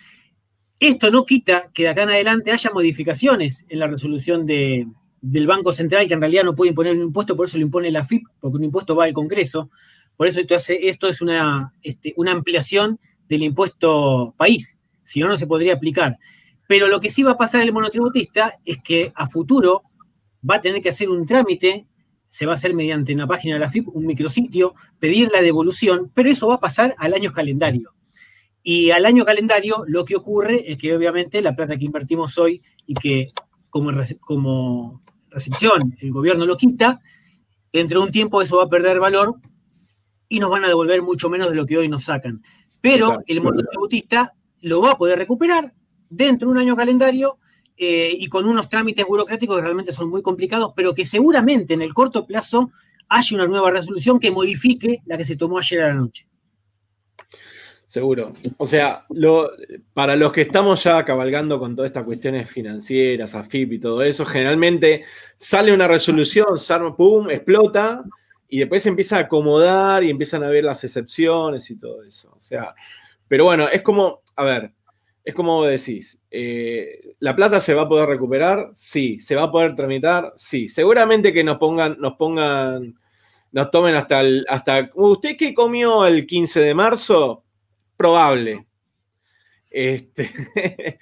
Esto 0.81 1.11
no 1.11 1.27
quita 1.27 1.71
que 1.75 1.83
de 1.83 1.89
acá 1.89 2.05
en 2.05 2.11
adelante 2.11 2.53
haya 2.53 2.71
modificaciones 2.71 3.67
en 3.69 3.81
la 3.81 3.89
resolución 3.89 4.47
de, 4.47 4.87
del 5.21 5.47
Banco 5.47 5.73
Central, 5.73 6.07
que 6.07 6.15
en 6.15 6.21
realidad 6.21 6.45
no 6.45 6.55
puede 6.55 6.71
imponer 6.71 6.95
un 6.95 7.03
impuesto, 7.03 7.37
por 7.37 7.47
eso 7.47 7.59
lo 7.59 7.65
impone 7.65 7.91
la 7.91 8.05
FIP, 8.05 8.27
porque 8.41 8.57
un 8.57 8.65
impuesto 8.65 8.95
va 8.95 9.05
al 9.05 9.13
Congreso. 9.13 9.71
Por 10.17 10.27
eso 10.27 10.41
esto, 10.41 10.55
hace, 10.55 10.89
esto 10.89 11.09
es 11.09 11.21
una, 11.21 11.75
este, 11.83 12.15
una 12.17 12.33
ampliación 12.33 12.99
del 13.29 13.43
impuesto 13.43 14.35
país, 14.37 14.77
si 15.05 15.21
no, 15.21 15.29
no 15.29 15.37
se 15.37 15.47
podría 15.47 15.75
aplicar. 15.75 16.19
Pero 16.67 16.89
lo 16.89 17.01
que 17.01 17.11
sí 17.11 17.23
va 17.23 17.33
a 17.33 17.39
pasar 17.39 17.63
el 17.63 17.73
monotributista 17.73 18.59
es 18.65 18.79
que 18.83 19.13
a 19.15 19.29
futuro 19.29 19.85
va 20.49 20.57
a 20.57 20.61
tener 20.61 20.81
que 20.83 20.91
hacer 20.91 21.09
un 21.09 21.25
trámite, 21.25 21.87
se 22.29 22.47
va 22.47 22.53
a 22.53 22.55
hacer 22.57 22.75
mediante 22.75 23.15
una 23.15 23.27
página 23.27 23.55
de 23.55 23.61
la 23.61 23.71
FIP, 23.71 23.89
un 23.89 24.07
micrositio, 24.07 24.75
pedir 24.99 25.31
la 25.33 25.41
devolución, 25.41 26.11
pero 26.15 26.29
eso 26.29 26.49
va 26.49 26.57
a 26.57 26.61
pasar 26.61 26.95
al 26.99 27.15
año 27.15 27.33
calendario. 27.33 27.95
Y 28.63 28.91
al 28.91 29.07
año 29.07 29.25
calendario 29.25 29.85
lo 29.87 30.05
que 30.05 30.17
ocurre 30.17 30.71
es 30.71 30.77
que 30.77 30.95
obviamente 30.95 31.41
la 31.41 31.57
plata 31.57 31.77
que 31.79 31.87
invertimos 31.87 32.37
hoy 32.37 32.61
y 32.87 32.95
que 32.95 33.29
como, 33.71 33.91
como 34.21 35.03
recepción 35.31 35.95
el 36.01 36.13
gobierno 36.13 36.47
lo 36.47 36.57
quita, 36.57 37.01
dentro 37.73 38.01
de 38.01 38.07
un 38.07 38.13
tiempo 38.13 38.43
eso 38.43 38.57
va 38.57 38.65
a 38.65 38.69
perder 38.69 39.01
valor 39.01 39.35
y 40.29 40.41
nos 40.41 40.51
van 40.51 40.65
a 40.65 40.69
devolver 40.69 41.03
mucho 41.03 41.29
menos 41.29 41.51
de 41.51 41.57
lo 41.57 41.67
que 41.67 41.79
hoy 41.79 41.89
nos 41.89 42.05
sacan. 42.05 42.41
Pero 42.81 43.19
el 43.27 43.41
monotributista 43.41 44.35
lo 44.61 44.81
va 44.81 44.93
a 44.93 44.99
poder 44.99 45.19
recuperar 45.19 45.73
dentro 46.09 46.49
de 46.49 46.53
un 46.53 46.59
año 46.59 46.77
calendario 46.77 47.39
eh, 47.77 48.15
y 48.19 48.29
con 48.29 48.47
unos 48.47 48.69
trámites 48.69 49.07
burocráticos 49.07 49.57
que 49.57 49.63
realmente 49.63 49.93
son 49.93 50.11
muy 50.11 50.23
complicados, 50.23 50.73
pero 50.75 50.95
que 50.95 51.05
seguramente 51.05 51.75
en 51.75 51.83
el 51.83 51.95
corto 51.95 52.27
plazo 52.27 52.71
haya 53.09 53.37
una 53.37 53.47
nueva 53.47 53.71
resolución 53.71 54.19
que 54.19 54.31
modifique 54.31 55.01
la 55.07 55.17
que 55.17 55.25
se 55.25 55.37
tomó 55.37 55.59
ayer 55.59 55.83
a 55.83 55.89
la 55.89 55.95
noche. 55.95 56.27
Seguro. 57.89 58.35
O 58.59 58.67
sea, 58.67 59.07
para 59.95 60.15
los 60.15 60.31
que 60.31 60.43
estamos 60.43 60.85
ya 60.85 61.03
cabalgando 61.07 61.59
con 61.59 61.75
todas 61.75 61.89
estas 61.89 62.05
cuestiones 62.05 62.51
financieras, 62.51 63.35
AFIP 63.35 63.73
y 63.73 63.79
todo 63.79 64.03
eso, 64.03 64.27
generalmente 64.27 65.05
sale 65.37 65.73
una 65.73 65.89
resolución, 65.89 66.49
pum, 66.95 67.31
explota 67.31 68.05
y 68.47 68.59
después 68.59 68.83
se 68.83 68.91
empieza 68.91 69.17
a 69.17 69.21
acomodar 69.21 70.05
y 70.05 70.11
empiezan 70.11 70.43
a 70.43 70.49
ver 70.49 70.65
las 70.65 70.85
excepciones 70.85 71.71
y 71.71 71.79
todo 71.79 72.03
eso. 72.03 72.31
O 72.37 72.41
sea, 72.43 72.75
pero 73.27 73.45
bueno, 73.45 73.67
es 73.71 73.81
como, 73.81 74.21
a 74.37 74.45
ver, 74.45 74.71
es 75.25 75.35
como 75.35 75.65
decís, 75.65 76.21
eh, 76.31 77.15
¿la 77.21 77.35
plata 77.35 77.59
se 77.59 77.73
va 77.73 77.83
a 77.83 77.89
poder 77.89 78.07
recuperar? 78.07 78.69
Sí. 78.75 79.19
¿Se 79.19 79.35
va 79.35 79.45
a 79.45 79.51
poder 79.51 79.75
tramitar? 79.75 80.35
Sí. 80.37 80.69
Seguramente 80.69 81.33
que 81.33 81.43
nos 81.43 81.57
pongan, 81.57 81.97
nos 81.99 82.17
pongan, 82.17 82.95
nos 83.51 83.71
tomen 83.71 83.95
hasta 83.95 84.21
el, 84.21 84.45
hasta, 84.47 84.91
¿usted 84.95 85.39
qué 85.39 85.55
comió 85.55 86.05
el 86.05 86.27
15 86.27 86.61
de 86.61 86.75
marzo? 86.75 87.45
Probable. 87.99 88.65
Este, 89.69 90.31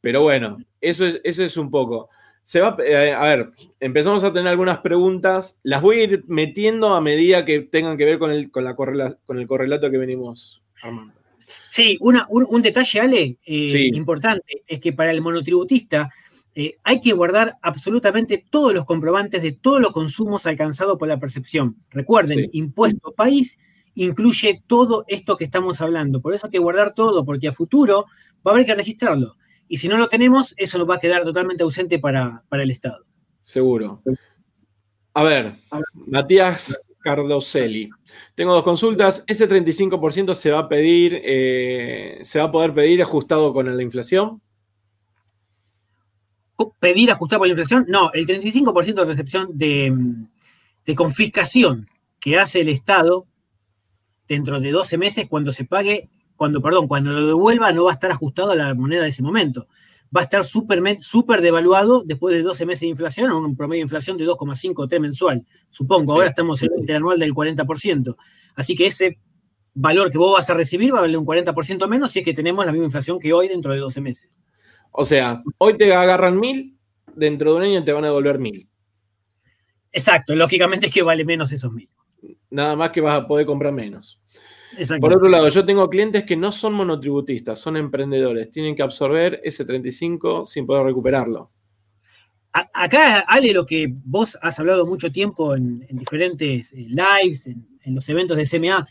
pero 0.00 0.22
bueno, 0.22 0.58
eso 0.80 1.06
es, 1.06 1.20
eso 1.24 1.42
es 1.42 1.56
un 1.56 1.70
poco. 1.70 2.10
Se 2.44 2.60
va, 2.60 2.76
eh, 2.86 3.12
a 3.12 3.24
ver, 3.24 3.50
empezamos 3.80 4.22
a 4.22 4.32
tener 4.32 4.48
algunas 4.48 4.78
preguntas. 4.78 5.58
Las 5.62 5.80
voy 5.80 6.00
a 6.00 6.04
ir 6.04 6.24
metiendo 6.28 6.94
a 6.94 7.00
medida 7.00 7.46
que 7.46 7.60
tengan 7.60 7.96
que 7.96 8.04
ver 8.04 8.18
con 8.18 8.30
el, 8.30 8.50
con 8.50 8.62
la 8.62 8.76
con 8.76 9.38
el 9.38 9.46
correlato 9.48 9.90
que 9.90 9.98
venimos 9.98 10.62
armando. 10.82 11.14
Sí, 11.70 11.98
un, 12.00 12.62
detalle, 12.62 13.00
Ale, 13.00 13.38
eh, 13.44 13.90
importante, 13.92 14.62
es 14.66 14.80
que 14.80 14.92
para 14.92 15.10
el 15.10 15.20
monotributista 15.20 16.10
eh, 16.54 16.76
hay 16.82 17.00
que 17.00 17.12
guardar 17.12 17.56
absolutamente 17.62 18.44
todos 18.48 18.72
los 18.72 18.84
comprobantes 18.84 19.42
de 19.42 19.52
todos 19.52 19.80
los 19.80 19.92
consumos 19.92 20.46
alcanzados 20.46 20.98
por 20.98 21.08
la 21.08 21.18
percepción. 21.18 21.76
Recuerden, 21.90 22.48
impuesto 22.52 23.12
país 23.12 23.58
incluye 23.94 24.62
todo 24.66 25.04
esto 25.08 25.36
que 25.36 25.44
estamos 25.44 25.80
hablando. 25.80 26.20
Por 26.20 26.34
eso 26.34 26.46
hay 26.46 26.52
que 26.52 26.58
guardar 26.58 26.94
todo, 26.94 27.24
porque 27.24 27.48
a 27.48 27.52
futuro 27.52 28.06
va 28.46 28.52
a 28.52 28.54
haber 28.54 28.66
que 28.66 28.74
registrarlo. 28.74 29.36
Y 29.68 29.78
si 29.78 29.88
no 29.88 29.96
lo 29.96 30.08
tenemos, 30.08 30.54
eso 30.56 30.78
nos 30.78 30.88
va 30.88 30.96
a 30.96 31.00
quedar 31.00 31.24
totalmente 31.24 31.62
ausente 31.62 31.98
para, 31.98 32.44
para 32.48 32.62
el 32.62 32.70
Estado. 32.70 33.04
Seguro. 33.42 34.02
A 35.14 35.22
ver, 35.22 35.56
Matías 35.94 36.78
Cardoselli. 37.00 37.90
Tengo 38.34 38.52
dos 38.52 38.64
consultas. 38.64 39.22
¿Ese 39.26 39.48
35% 39.48 40.34
se 40.34 40.50
va 40.50 40.60
a 40.60 40.68
pedir, 40.68 41.20
eh, 41.22 42.18
se 42.22 42.38
va 42.38 42.46
a 42.46 42.52
poder 42.52 42.74
pedir 42.74 43.02
ajustado 43.02 43.52
con 43.52 43.74
la 43.74 43.82
inflación? 43.82 44.40
¿Pedir 46.80 47.10
ajustado 47.10 47.40
con 47.40 47.48
la 47.48 47.52
inflación? 47.52 47.84
No, 47.88 48.10
el 48.12 48.26
35% 48.26 48.94
de 48.94 49.04
recepción 49.04 49.48
de, 49.52 49.94
de 50.84 50.94
confiscación 50.94 51.88
que 52.18 52.38
hace 52.38 52.62
el 52.62 52.70
Estado 52.70 53.26
dentro 54.28 54.60
de 54.60 54.70
12 54.70 54.98
meses 54.98 55.26
cuando 55.28 55.52
se 55.52 55.64
pague, 55.64 56.08
cuando, 56.36 56.60
perdón, 56.62 56.88
cuando 56.88 57.12
lo 57.12 57.26
devuelva 57.26 57.72
no 57.72 57.84
va 57.84 57.90
a 57.90 57.94
estar 57.94 58.10
ajustado 58.10 58.52
a 58.52 58.56
la 58.56 58.74
moneda 58.74 59.02
de 59.02 59.08
ese 59.08 59.22
momento 59.22 59.66
va 60.14 60.20
a 60.20 60.24
estar 60.24 60.44
súper 60.44 61.40
devaluado 61.40 62.04
después 62.04 62.34
de 62.34 62.42
12 62.42 62.66
meses 62.66 62.80
de 62.82 62.86
inflación, 62.88 63.32
un 63.32 63.56
promedio 63.56 63.80
de 63.80 63.84
inflación 63.84 64.16
de 64.16 64.26
2,5 64.26 64.88
T 64.88 65.00
mensual. 65.00 65.40
Supongo, 65.68 66.12
ahora 66.12 66.28
estamos 66.28 66.62
en 66.62 66.72
el 66.72 66.80
interanual 66.80 67.18
del 67.18 67.34
40%. 67.34 68.16
Así 68.54 68.76
que 68.76 68.86
ese 68.86 69.18
valor 69.72 70.12
que 70.12 70.18
vos 70.18 70.36
vas 70.36 70.48
a 70.50 70.54
recibir 70.54 70.94
va 70.94 70.98
a 70.98 71.02
valer 71.02 71.18
un 71.18 71.26
40% 71.26 71.88
menos 71.88 72.12
si 72.12 72.20
es 72.20 72.24
que 72.24 72.32
tenemos 72.32 72.64
la 72.64 72.70
misma 72.70 72.84
inflación 72.84 73.18
que 73.18 73.32
hoy 73.32 73.48
dentro 73.48 73.72
de 73.72 73.80
12 73.80 74.00
meses. 74.00 74.40
O 74.92 75.04
sea, 75.04 75.42
hoy 75.58 75.76
te 75.76 75.92
agarran 75.92 76.38
mil, 76.38 76.78
dentro 77.16 77.50
de 77.50 77.56
un 77.56 77.62
año 77.64 77.84
te 77.84 77.92
van 77.92 78.04
a 78.04 78.08
devolver 78.08 78.38
mil. 78.38 78.68
Exacto, 79.90 80.36
lógicamente 80.36 80.86
es 80.86 80.94
que 80.94 81.02
vale 81.02 81.24
menos 81.24 81.50
esos 81.50 81.72
mil. 81.72 81.88
Nada 82.54 82.76
más 82.76 82.90
que 82.92 83.00
vas 83.00 83.20
a 83.20 83.26
poder 83.26 83.46
comprar 83.46 83.72
menos. 83.72 84.20
Por 85.00 85.12
otro 85.12 85.28
lado, 85.28 85.48
yo 85.48 85.66
tengo 85.66 85.90
clientes 85.90 86.22
que 86.22 86.36
no 86.36 86.52
son 86.52 86.74
monotributistas, 86.74 87.58
son 87.58 87.76
emprendedores. 87.76 88.48
Tienen 88.52 88.76
que 88.76 88.82
absorber 88.84 89.40
ese 89.42 89.64
35 89.64 90.44
sin 90.44 90.64
poder 90.64 90.84
recuperarlo. 90.84 91.50
Acá, 92.52 93.24
Ale, 93.26 93.52
lo 93.52 93.66
que 93.66 93.92
vos 94.04 94.38
has 94.40 94.56
hablado 94.60 94.86
mucho 94.86 95.10
tiempo 95.10 95.56
en, 95.56 95.84
diferentes 95.90 96.72
eh, 96.72 96.86
lives, 96.88 97.48
en, 97.48 97.66
los 97.92 98.08
eventos 98.08 98.36
de 98.36 98.46
CMA, 98.46 98.86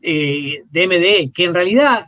eh, 0.00 0.62
de 0.70 0.86
MDE, 0.86 1.32
que 1.34 1.42
en 1.42 1.54
realidad 1.54 2.04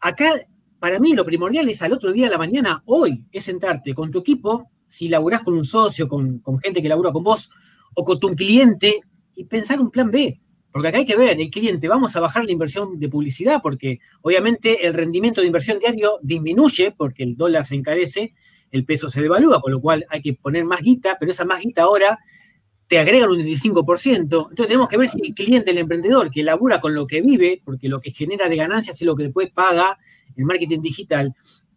acá 0.00 0.32
para 0.80 0.98
mí 0.98 1.12
lo 1.12 1.24
primordial 1.24 1.68
es 1.68 1.80
al 1.82 1.92
otro 1.92 2.10
día 2.10 2.24
de 2.24 2.32
la 2.32 2.38
mañana, 2.38 2.82
hoy, 2.86 3.24
es 3.30 3.44
sentarte 3.44 3.94
con 3.94 4.10
tu 4.10 4.18
equipo, 4.18 4.68
si 4.88 5.08
laburás 5.08 5.42
con 5.42 5.54
un 5.54 5.64
socio, 5.64 6.08
con, 6.08 6.40
con 6.40 6.58
gente 6.58 6.82
que 6.82 6.88
labura 6.88 7.12
con 7.12 7.22
vos, 7.22 7.48
o 7.94 8.04
con 8.04 8.18
tu 8.18 8.30
cliente, 8.30 9.00
y 9.38 9.44
pensar 9.44 9.80
un 9.80 9.90
plan 9.90 10.10
B. 10.10 10.40
Porque 10.70 10.88
acá 10.88 10.98
hay 10.98 11.06
que 11.06 11.16
ver, 11.16 11.40
el 11.40 11.50
cliente, 11.50 11.88
vamos 11.88 12.14
a 12.14 12.20
bajar 12.20 12.44
la 12.44 12.52
inversión 12.52 12.98
de 12.98 13.08
publicidad 13.08 13.60
porque 13.62 14.00
obviamente 14.20 14.86
el 14.86 14.94
rendimiento 14.94 15.40
de 15.40 15.46
inversión 15.46 15.78
diario 15.78 16.18
disminuye 16.22 16.92
porque 16.92 17.22
el 17.22 17.36
dólar 17.36 17.64
se 17.64 17.74
encarece, 17.74 18.34
el 18.70 18.84
peso 18.84 19.08
se 19.08 19.22
devalúa, 19.22 19.60
con 19.62 19.72
lo 19.72 19.80
cual 19.80 20.04
hay 20.10 20.20
que 20.20 20.34
poner 20.34 20.64
más 20.64 20.82
guita, 20.82 21.16
pero 21.18 21.32
esa 21.32 21.44
más 21.44 21.60
guita 21.60 21.82
ahora 21.82 22.18
te 22.86 22.98
agregan 22.98 23.30
un 23.30 23.38
25%. 23.38 24.18
Entonces 24.20 24.66
tenemos 24.66 24.88
que 24.88 24.98
ver 24.98 25.08
si 25.08 25.20
el 25.22 25.34
cliente, 25.34 25.70
el 25.70 25.78
emprendedor 25.78 26.30
que 26.30 26.42
labura 26.42 26.80
con 26.80 26.94
lo 26.94 27.06
que 27.06 27.22
vive, 27.22 27.62
porque 27.64 27.88
lo 27.88 28.00
que 28.00 28.10
genera 28.10 28.48
de 28.48 28.56
ganancias 28.56 28.96
es 28.96 29.06
lo 29.06 29.16
que 29.16 29.24
después 29.24 29.50
paga 29.50 29.98
el 30.36 30.44
marketing 30.44 30.80
digital, 30.80 31.34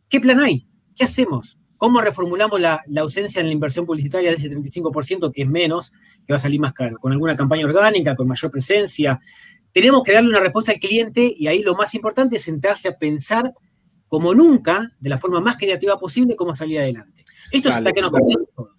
¿qué 0.09 0.19
plan 0.19 0.39
hay? 0.39 0.67
¿Qué 0.95 1.05
hacemos? 1.05 1.60
¿Cómo 1.81 1.99
reformulamos 1.99 2.61
la, 2.61 2.83
ausencia 2.97 3.39
en 3.39 3.47
la 3.47 3.53
inversión 3.53 3.87
publicitaria 3.87 4.29
de 4.29 4.35
ese 4.35 4.51
35% 4.51 5.31
que 5.33 5.41
es 5.41 5.49
menos, 5.49 5.91
que 6.23 6.31
va 6.31 6.35
a 6.35 6.39
salir 6.39 6.59
más 6.59 6.73
caro? 6.73 6.99
¿Con 6.99 7.11
alguna 7.11 7.35
campaña 7.35 7.65
orgánica, 7.65 8.15
con 8.15 8.27
mayor 8.27 8.51
presencia? 8.51 9.19
tenemos 9.71 10.03
que 10.03 10.13
darle 10.13 10.29
una 10.29 10.41
respuesta 10.41 10.73
al 10.73 10.77
cliente 10.77 11.33
y 11.35 11.47
ahí 11.47 11.63
lo 11.63 11.73
más 11.73 11.95
importante 11.95 12.35
es 12.35 12.43
sentarse 12.43 12.87
a 12.87 12.99
pensar 12.99 13.51
como 14.07 14.35
nunca, 14.35 14.91
de 14.99 15.09
la 15.09 15.17
forma 15.17 15.41
más 15.41 15.57
creativa 15.57 15.97
posible, 15.97 16.35
cómo 16.35 16.55
salir 16.55 16.77
adelante. 16.77 17.25
Esto 17.49 17.69
es 17.69 17.75
hasta 17.77 17.91
que 17.91 18.01
nos 18.01 18.11
todos. 18.11 18.75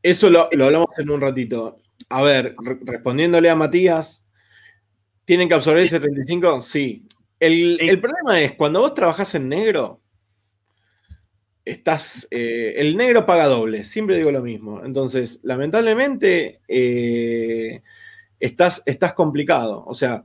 Eso 0.00 0.30
lo, 0.30 0.48
hablamos 0.52 0.96
en 0.98 1.10
un 1.10 1.20
ratito. 1.20 1.78
A 2.08 2.22
ver, 2.22 2.54
respondiéndole 2.82 3.50
a 3.50 3.56
Matías, 3.56 4.24
¿tienen 5.24 5.48
que 5.48 5.54
absorber 5.54 5.82
ese 5.82 5.98
35? 5.98 6.62
Sí. 6.62 7.04
El, 7.40 7.80
el 7.80 8.00
problema 8.00 8.40
es, 8.40 8.52
cuando 8.52 8.78
vos 8.78 8.94
trabajás 8.94 9.34
en 9.34 9.48
negro, 9.48 10.03
estás, 11.64 12.28
eh, 12.30 12.74
el 12.76 12.96
negro 12.96 13.26
paga 13.26 13.46
doble, 13.46 13.84
siempre 13.84 14.16
digo 14.16 14.30
lo 14.30 14.42
mismo. 14.42 14.84
Entonces, 14.84 15.40
lamentablemente, 15.42 16.60
eh, 16.68 17.82
estás, 18.40 18.82
estás 18.86 19.14
complicado. 19.14 19.84
O 19.86 19.94
sea, 19.94 20.24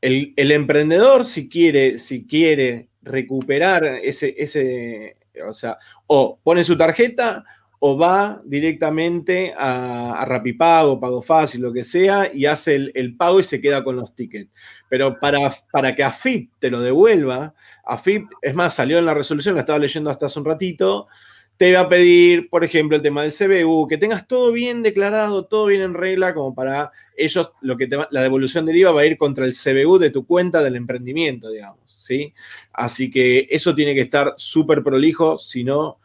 el, 0.00 0.34
emprendedor, 0.36 1.24
si 1.24 1.48
quiere, 1.48 1.98
si 1.98 2.26
quiere 2.26 2.88
recuperar 3.02 3.84
ese, 3.84 4.34
ese, 4.36 5.16
o 5.48 5.54
sea, 5.54 5.78
o 6.06 6.38
pone 6.42 6.64
su 6.64 6.76
tarjeta 6.76 7.44
o 7.84 7.98
va 7.98 8.40
directamente 8.44 9.54
a, 9.56 10.12
a 10.20 10.24
Rapipago, 10.24 11.00
Pago 11.00 11.20
Fácil, 11.20 11.62
lo 11.62 11.72
que 11.72 11.82
sea, 11.82 12.30
y 12.32 12.46
hace 12.46 12.76
el, 12.94 13.16
pago 13.16 13.40
y 13.40 13.44
se 13.44 13.60
queda 13.60 13.82
con 13.82 13.96
los 13.96 14.14
tickets. 14.14 14.50
Pero 14.88 15.18
para, 15.18 15.52
para 15.72 15.94
que 15.94 16.04
AFIP 16.04 16.52
te 16.60 16.70
lo 16.70 16.80
devuelva, 16.80 17.54
AFIP, 17.84 18.28
es 18.40 18.54
más, 18.54 18.74
salió 18.74 18.98
en 18.98 19.06
la 19.06 19.14
resolución, 19.14 19.54
la 19.54 19.62
estaba 19.62 19.78
leyendo 19.78 20.10
hasta 20.10 20.26
hace 20.26 20.38
un 20.38 20.44
ratito, 20.44 21.08
te 21.56 21.72
va 21.74 21.80
a 21.80 21.88
pedir, 21.88 22.48
por 22.48 22.64
ejemplo, 22.64 22.96
el 22.96 23.02
tema 23.02 23.22
del 23.22 23.32
CBU, 23.32 23.86
que 23.86 23.98
tengas 23.98 24.26
todo 24.26 24.52
bien 24.52 24.82
declarado, 24.82 25.44
todo 25.44 25.66
bien 25.66 25.82
en 25.82 25.94
regla, 25.94 26.34
como 26.34 26.54
para 26.54 26.90
ellos, 27.16 27.52
lo 27.60 27.76
que 27.76 27.88
la 28.10 28.22
devolución 28.22 28.66
del 28.66 28.76
IVA 28.76 28.92
va 28.92 29.02
a 29.02 29.06
ir 29.06 29.16
contra 29.16 29.44
el 29.44 29.54
CBU 29.54 29.98
de 29.98 30.10
tu 30.10 30.26
cuenta 30.26 30.62
del 30.62 30.76
emprendimiento, 30.76 31.50
digamos, 31.50 31.80
¿sí? 31.86 32.34
Así 32.72 33.10
que 33.10 33.46
eso 33.50 33.74
tiene 33.74 33.94
que 33.94 34.00
estar 34.00 34.34
súper 34.36 34.82
prolijo, 34.82 35.38
si 35.38 35.62
no, 35.62 35.98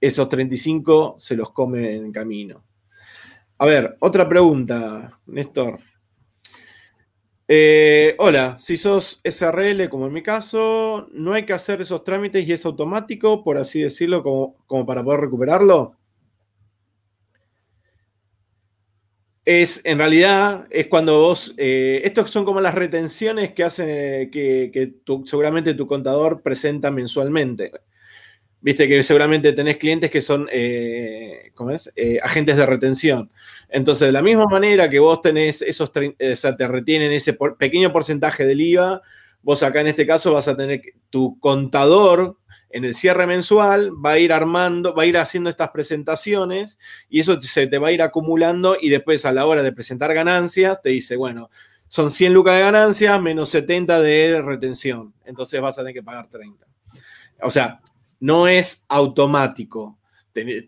esos 0.00 0.28
35 0.28 1.16
se 1.18 1.34
los 1.34 1.50
come 1.50 1.96
en 1.96 2.12
camino. 2.12 2.62
A 3.58 3.66
ver, 3.66 3.96
otra 4.00 4.28
pregunta, 4.28 5.18
Néstor. 5.26 5.80
Eh, 7.48 8.14
hola, 8.18 8.56
si 8.60 8.76
sos 8.76 9.20
SRL, 9.24 9.88
como 9.88 10.06
en 10.06 10.12
mi 10.12 10.22
caso, 10.22 11.08
¿no 11.12 11.34
hay 11.34 11.44
que 11.44 11.52
hacer 11.52 11.80
esos 11.80 12.04
trámites 12.04 12.46
y 12.46 12.52
es 12.52 12.64
automático, 12.64 13.42
por 13.42 13.58
así 13.58 13.82
decirlo, 13.82 14.22
como, 14.22 14.86
para 14.86 15.02
poder 15.02 15.20
recuperarlo? 15.20 15.96
Es, 19.44 19.80
en 19.84 19.98
realidad, 19.98 20.66
es 20.70 20.86
cuando 20.86 21.18
vos, 21.18 21.52
eh, 21.56 22.02
estos 22.04 22.30
son 22.30 22.44
como 22.44 22.60
las 22.60 22.76
retenciones 22.76 23.52
que 23.52 23.64
hace 23.64 24.30
que, 24.32 24.94
seguramente 25.24 25.74
tu 25.74 25.88
contador 25.88 26.42
presenta 26.42 26.92
mensualmente. 26.92 27.72
Viste 28.62 28.88
que 28.88 29.02
seguramente 29.02 29.52
tenés 29.52 29.76
clientes 29.76 30.10
que 30.10 30.22
son, 30.22 30.48
eh, 30.50 31.50
¿cómo 31.54 31.72
es? 31.72 31.92
Eh, 31.96 32.18
agentes 32.22 32.56
de 32.56 32.64
retención. 32.64 33.30
Entonces, 33.68 34.06
de 34.06 34.12
la 34.12 34.22
misma 34.22 34.46
manera 34.46 34.88
que 34.88 35.00
vos 35.00 35.20
tenés 35.20 35.62
esos, 35.62 35.90
o 35.90 36.36
sea, 36.36 36.56
te 36.56 36.66
retienen 36.68 37.12
ese 37.12 37.36
pequeño 37.58 37.92
porcentaje 37.92 38.46
del 38.46 38.60
IVA, 38.60 39.02
vos 39.42 39.62
acá 39.62 39.80
en 39.80 39.88
este 39.88 40.06
caso 40.06 40.32
vas 40.32 40.46
a 40.46 40.56
tener 40.56 40.80
tu 41.10 41.38
contador 41.40 42.36
en 42.72 42.84
el 42.84 42.94
cierre 42.94 43.26
mensual 43.26 43.92
va 44.04 44.12
a 44.12 44.18
ir 44.18 44.32
armando, 44.32 44.94
va 44.94 45.02
a 45.02 45.06
ir 45.06 45.18
haciendo 45.18 45.50
estas 45.50 45.70
presentaciones 45.70 46.78
y 47.08 47.20
eso 47.20 47.40
se 47.40 47.66
te 47.66 47.78
va 47.78 47.88
a 47.88 47.92
ir 47.92 48.02
acumulando 48.02 48.76
y 48.80 48.88
después 48.88 49.24
a 49.26 49.32
la 49.32 49.46
hora 49.46 49.62
de 49.62 49.72
presentar 49.72 50.12
ganancias 50.14 50.80
te 50.82 50.90
dice, 50.90 51.16
bueno, 51.16 51.50
son 51.88 52.10
100 52.10 52.32
lucas 52.32 52.54
de 52.56 52.62
ganancias 52.62 53.20
menos 53.20 53.50
70 53.50 54.00
de 54.00 54.40
retención, 54.40 55.12
entonces 55.24 55.60
vas 55.60 55.76
a 55.76 55.82
tener 55.82 55.94
que 55.94 56.02
pagar 56.02 56.28
30. 56.28 56.66
O 57.42 57.50
sea, 57.50 57.80
no 58.22 58.46
es 58.46 58.86
automático. 58.88 59.98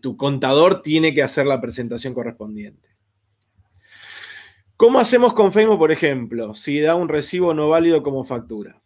Tu 0.01 0.17
contador 0.17 0.81
tiene 0.81 1.15
que 1.15 1.23
hacer 1.23 1.47
la 1.47 1.61
presentación 1.61 2.13
correspondiente. 2.13 2.89
¿Cómo 4.75 4.99
hacemos 4.99 5.33
con 5.33 5.53
Facebook, 5.53 5.79
por 5.79 5.93
ejemplo, 5.93 6.53
si 6.53 6.81
da 6.81 6.95
un 6.95 7.07
recibo 7.07 7.53
no 7.53 7.69
válido 7.69 8.03
como 8.03 8.25
factura? 8.25 8.81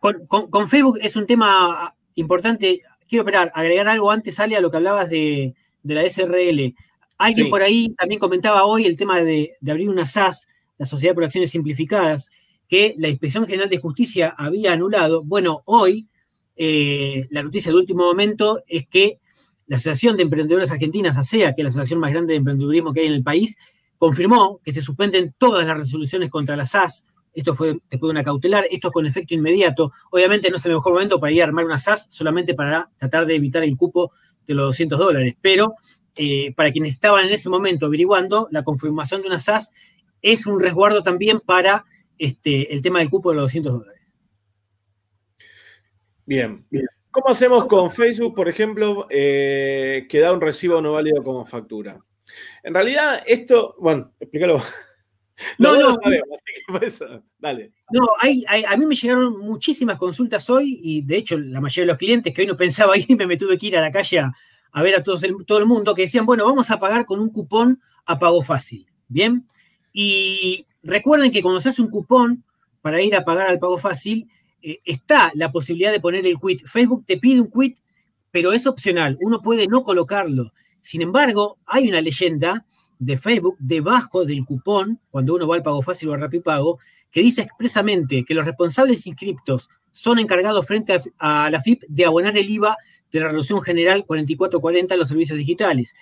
Con, 0.00 0.68
Facebook 0.68 0.98
es 1.00 1.14
un 1.14 1.26
tema 1.26 1.94
importante. 2.16 2.80
Quiero 3.08 3.22
esperar, 3.22 3.52
agregar 3.54 3.86
algo 3.86 4.10
antes, 4.10 4.40
Ale, 4.40 4.56
a 4.56 4.60
lo 4.60 4.72
que 4.72 4.78
hablabas 4.78 5.08
de, 5.08 5.54
la 5.84 6.02
SRL. 6.02 6.74
Alguien 7.18 7.50
por 7.50 7.62
ahí 7.62 7.94
también 7.96 8.18
comentaba 8.18 8.64
hoy 8.64 8.84
el 8.84 8.96
tema 8.96 9.22
de, 9.22 9.54
de 9.60 9.70
abrir 9.70 9.88
una 9.88 10.06
SAS, 10.06 10.48
la 10.76 10.86
Sociedad 10.86 11.14
por 11.14 11.22
Acciones 11.22 11.52
Simplificadas 11.52 12.30
que 12.68 12.94
la 12.98 13.08
Inspección 13.08 13.46
General 13.46 13.68
de 13.68 13.78
Justicia 13.78 14.34
había 14.36 14.72
anulado. 14.72 15.22
Bueno, 15.22 15.62
hoy 15.66 16.06
eh, 16.56 17.26
la 17.30 17.42
noticia 17.42 17.70
del 17.70 17.80
último 17.80 18.04
momento 18.04 18.62
es 18.66 18.86
que 18.88 19.20
la 19.66 19.76
Asociación 19.76 20.16
de 20.16 20.22
Emprendedores 20.22 20.70
Argentinas, 20.70 21.16
ASEA, 21.16 21.54
que 21.54 21.62
es 21.62 21.64
la 21.64 21.68
asociación 21.70 22.00
más 22.00 22.12
grande 22.12 22.32
de 22.32 22.38
emprendedurismo 22.38 22.92
que 22.92 23.00
hay 23.00 23.06
en 23.06 23.12
el 23.12 23.22
país, 23.22 23.56
confirmó 23.98 24.60
que 24.62 24.72
se 24.72 24.80
suspenden 24.80 25.34
todas 25.38 25.66
las 25.66 25.76
resoluciones 25.76 26.30
contra 26.30 26.56
la 26.56 26.66
SAS. 26.66 27.04
Esto 27.34 27.54
fue 27.54 27.78
después 27.90 28.08
de 28.08 28.10
una 28.10 28.22
cautelar, 28.22 28.64
esto 28.70 28.90
con 28.90 29.06
efecto 29.06 29.34
inmediato. 29.34 29.92
Obviamente 30.10 30.50
no 30.50 30.56
es 30.56 30.64
el 30.66 30.72
mejor 30.72 30.94
momento 30.94 31.20
para 31.20 31.32
ir 31.32 31.42
a 31.42 31.44
armar 31.44 31.64
una 31.64 31.78
SAS 31.78 32.06
solamente 32.08 32.54
para 32.54 32.90
tratar 32.96 33.26
de 33.26 33.34
evitar 33.34 33.62
el 33.62 33.76
cupo 33.76 34.12
de 34.46 34.54
los 34.54 34.66
200 34.66 34.98
dólares, 34.98 35.34
pero 35.40 35.74
eh, 36.14 36.54
para 36.54 36.70
quienes 36.70 36.92
estaban 36.92 37.26
en 37.26 37.34
ese 37.34 37.50
momento 37.50 37.86
averiguando, 37.86 38.48
la 38.50 38.62
confirmación 38.62 39.20
de 39.20 39.28
una 39.28 39.38
SAS 39.38 39.72
es 40.22 40.46
un 40.46 40.60
resguardo 40.60 41.02
también 41.02 41.40
para 41.40 41.84
este, 42.18 42.72
el 42.72 42.82
tema 42.82 42.98
del 43.00 43.10
cupo 43.10 43.30
de 43.30 43.36
los 43.36 43.44
200 43.44 43.72
dólares. 43.72 44.14
Bien. 46.24 46.66
¿Cómo 47.10 47.28
hacemos 47.28 47.66
con 47.66 47.90
Facebook, 47.90 48.34
por 48.34 48.48
ejemplo, 48.48 49.06
eh, 49.08 50.06
que 50.08 50.18
da 50.18 50.32
un 50.32 50.40
recibo 50.40 50.82
no 50.82 50.92
válido 50.92 51.22
como 51.24 51.46
factura? 51.46 51.98
En 52.62 52.74
realidad, 52.74 53.22
esto, 53.26 53.74
bueno, 53.78 54.12
explícalo. 54.20 54.60
No, 55.58 55.76
no, 55.76 55.90
no, 55.90 57.20
dale. 57.38 57.72
No, 57.90 58.06
a 58.22 58.76
mí 58.78 58.86
me 58.86 58.94
llegaron 58.94 59.38
muchísimas 59.38 59.98
consultas 59.98 60.48
hoy 60.48 60.80
y 60.82 61.02
de 61.02 61.18
hecho 61.18 61.36
la 61.36 61.60
mayoría 61.60 61.82
de 61.82 61.92
los 61.92 61.98
clientes 61.98 62.32
que 62.32 62.40
hoy 62.40 62.46
no 62.46 62.56
pensaba 62.56 62.96
ir, 62.96 63.26
me 63.26 63.36
tuve 63.36 63.58
que 63.58 63.66
ir 63.66 63.76
a 63.76 63.82
la 63.82 63.90
calle 63.90 64.20
a, 64.20 64.82
ver 64.82 64.94
a 64.94 65.02
todos 65.02 65.22
todo 65.46 65.58
el 65.58 65.66
mundo 65.66 65.94
que 65.94 66.02
decían, 66.02 66.24
bueno, 66.24 66.46
vamos 66.46 66.70
a 66.70 66.78
pagar 66.78 67.04
con 67.04 67.20
un 67.20 67.28
cupón 67.28 67.82
a 68.06 68.18
pago 68.18 68.42
fácil. 68.42 68.86
Bien. 69.08 69.46
Y 69.92 70.66
recuerden 70.86 71.30
que 71.30 71.42
cuando 71.42 71.60
se 71.60 71.68
hace 71.68 71.82
un 71.82 71.90
cupón 71.90 72.44
para 72.80 73.02
ir 73.02 73.14
a 73.16 73.24
pagar 73.24 73.48
al 73.48 73.58
pago 73.58 73.78
fácil, 73.78 74.28
eh, 74.62 74.80
está 74.84 75.32
la 75.34 75.52
posibilidad 75.52 75.92
de 75.92 76.00
poner 76.00 76.26
el 76.26 76.38
quit. 76.38 76.64
Facebook 76.66 77.04
te 77.06 77.18
pide 77.18 77.40
un 77.40 77.50
quit, 77.50 77.78
pero 78.30 78.52
es 78.52 78.66
opcional. 78.66 79.16
Uno 79.20 79.42
puede 79.42 79.66
no 79.66 79.82
colocarlo. 79.82 80.52
Sin 80.80 81.02
embargo, 81.02 81.58
hay 81.66 81.88
una 81.88 82.00
leyenda 82.00 82.64
de 82.98 83.18
Facebook 83.18 83.56
debajo 83.58 84.24
del 84.24 84.44
cupón, 84.44 85.00
cuando 85.10 85.34
uno 85.34 85.46
va 85.46 85.56
al 85.56 85.62
pago 85.62 85.82
fácil 85.82 86.08
o 86.08 86.14
al 86.14 86.30
Pago, 86.42 86.78
que 87.10 87.20
dice 87.20 87.42
expresamente 87.42 88.24
que 88.24 88.34
los 88.34 88.46
responsables 88.46 89.06
inscriptos 89.06 89.68
son 89.92 90.18
encargados 90.18 90.66
frente 90.66 91.00
a, 91.18 91.50
la 91.50 91.60
FIP 91.60 91.82
de 91.88 92.04
abonar 92.04 92.36
el 92.36 92.48
IVA 92.48 92.76
de 93.10 93.20
la 93.20 93.26
Resolución 93.26 93.62
General 93.62 94.04
4440 94.04 94.94
a 94.94 94.96
los 94.98 95.08
servicios 95.08 95.38
digitales 95.38 95.94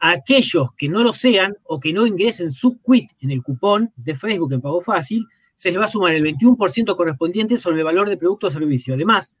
aquellos 0.00 0.72
que 0.74 0.88
no 0.88 1.02
lo 1.02 1.12
sean 1.12 1.56
o 1.64 1.78
que 1.78 1.92
no 1.92 2.06
ingresen 2.06 2.50
su 2.50 2.80
quit 2.80 3.10
en 3.20 3.30
el 3.30 3.42
cupón 3.42 3.92
de 3.96 4.16
Facebook 4.16 4.52
en 4.52 4.62
pago 4.62 4.80
fácil, 4.80 5.26
se 5.56 5.70
les 5.70 5.78
va 5.78 5.84
a 5.84 5.88
sumar 5.88 6.14
el 6.14 6.24
21% 6.24 6.96
correspondiente 6.96 7.58
sobre 7.58 7.78
el 7.78 7.84
valor 7.84 8.08
de 8.08 8.16
producto 8.16 8.46
o 8.46 8.50
servicio. 8.50 8.94
Además, 8.94 9.36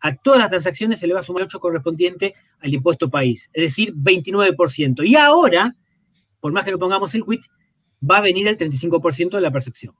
a 0.00 0.14
todas 0.14 0.40
las 0.40 0.50
transacciones 0.50 0.98
se 0.98 1.06
le 1.06 1.14
va 1.14 1.20
a 1.20 1.22
sumar 1.22 1.42
el 1.42 1.48
8% 1.48 1.60
correspondiente 1.60 2.34
al 2.60 2.74
impuesto 2.74 3.08
país, 3.08 3.48
es 3.54 3.62
decir, 3.64 3.94
29%. 3.94 5.06
Y 5.06 5.16
ahora, 5.16 5.74
por 6.40 6.52
más 6.52 6.64
que 6.64 6.72
no 6.72 6.78
pongamos 6.78 7.14
el 7.14 7.24
quit, 7.24 7.44
va 8.08 8.18
a 8.18 8.20
venir 8.20 8.46
el 8.48 8.58
35% 8.58 9.30
de 9.30 9.40
la 9.40 9.50
percepción. 9.50 9.94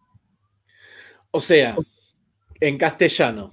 O 1.31 1.41
sea, 1.41 1.75
en 2.61 2.77
castellano. 2.77 3.53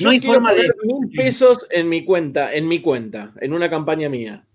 no 0.00 0.10
hay 0.10 0.20
forma 0.20 0.52
de 0.52 0.72
mil 0.82 1.10
pesos 1.14 1.66
en 1.70 1.88
mi 1.88 2.04
cuenta, 2.04 2.52
en 2.52 2.66
mi 2.66 2.82
cuenta, 2.82 3.32
en 3.40 3.52
una 3.52 3.70
campaña 3.70 4.08
mía 4.08 4.46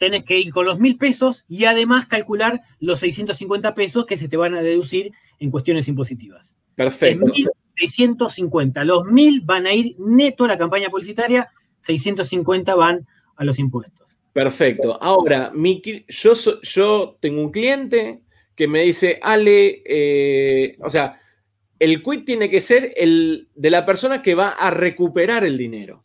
tenés 0.00 0.24
que 0.24 0.38
ir 0.38 0.50
con 0.50 0.64
los 0.64 0.78
mil 0.78 0.96
pesos 0.96 1.44
y 1.46 1.66
además 1.66 2.06
calcular 2.06 2.62
los 2.80 3.00
650 3.00 3.74
pesos 3.74 4.06
que 4.06 4.16
se 4.16 4.28
te 4.28 4.38
van 4.38 4.54
a 4.54 4.62
deducir 4.62 5.12
en 5.38 5.50
cuestiones 5.50 5.88
impositivas. 5.88 6.56
Perfecto. 6.74 7.30
650. 7.76 8.82
Los 8.84 9.04
mil 9.04 9.42
van 9.42 9.66
a 9.66 9.74
ir 9.74 9.96
neto 9.98 10.46
a 10.46 10.48
la 10.48 10.56
campaña 10.56 10.88
publicitaria, 10.88 11.50
650 11.82 12.74
van 12.74 13.06
a 13.36 13.44
los 13.44 13.58
impuestos. 13.58 14.18
Perfecto. 14.32 14.98
Ahora, 15.02 15.52
yo, 16.08 16.32
yo 16.62 17.18
tengo 17.20 17.42
un 17.42 17.50
cliente 17.50 18.22
que 18.54 18.68
me 18.68 18.80
dice, 18.82 19.18
Ale, 19.22 19.82
eh, 19.84 20.78
o 20.80 20.88
sea, 20.88 21.20
el 21.78 22.02
quit 22.02 22.24
tiene 22.24 22.48
que 22.48 22.62
ser 22.62 22.94
el 22.96 23.48
de 23.54 23.70
la 23.70 23.84
persona 23.84 24.22
que 24.22 24.34
va 24.34 24.48
a 24.48 24.70
recuperar 24.70 25.44
el 25.44 25.58
dinero. 25.58 26.04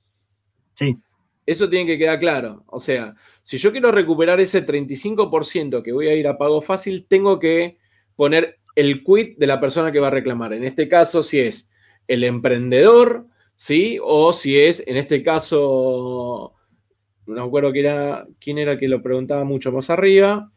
Sí. 0.73 0.97
Eso 1.45 1.69
tiene 1.69 1.85
que 1.85 1.97
quedar 1.97 2.19
claro. 2.19 2.63
O 2.67 2.79
sea, 2.79 3.15
si 3.41 3.57
yo 3.57 3.71
quiero 3.71 3.91
recuperar 3.91 4.39
ese 4.39 4.65
35% 4.65 5.83
que 5.83 5.91
voy 5.91 6.07
a 6.07 6.15
ir 6.15 6.27
a 6.27 6.37
pago 6.37 6.61
fácil, 6.61 7.05
tengo 7.07 7.39
que 7.39 7.77
poner 8.15 8.59
el 8.75 9.03
quit 9.03 9.37
de 9.37 9.47
la 9.47 9.59
persona 9.59 9.91
que 9.91 9.99
va 9.99 10.07
a 10.07 10.11
reclamar. 10.11 10.53
En 10.53 10.63
este 10.63 10.87
caso, 10.87 11.23
si 11.23 11.39
es 11.39 11.69
el 12.07 12.23
emprendedor, 12.23 13.27
¿sí? 13.55 13.99
O 14.01 14.33
si 14.33 14.59
es, 14.59 14.83
en 14.87 14.97
este 14.97 15.23
caso, 15.23 16.53
no 17.25 17.33
me 17.33 17.47
acuerdo 17.47 17.71
quién 17.71 17.85
era, 17.85 18.27
quién 18.39 18.57
era 18.57 18.77
que 18.77 18.87
lo 18.87 19.01
preguntaba 19.01 19.43
mucho 19.43 19.71
más 19.71 19.89
arriba. 19.89 20.51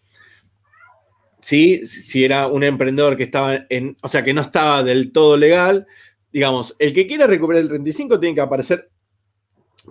¿Sí? 1.41 1.85
Si 1.87 2.25
era 2.25 2.49
un 2.49 2.65
emprendedor 2.65 3.17
que 3.17 3.23
estaba 3.25 3.67
en, 3.69 3.97
o 4.03 4.09
sea, 4.09 4.25
que 4.25 4.35
no 4.35 4.41
estaba 4.41 4.83
del 4.83 5.13
todo 5.13 5.37
legal, 5.37 5.87
digamos, 6.33 6.75
el 6.79 6.93
que 6.93 7.07
quiera 7.07 7.27
recuperar 7.27 7.63
el 7.63 7.69
35 7.69 8.19
tiene 8.19 8.35
que 8.35 8.41
aparecer, 8.41 8.91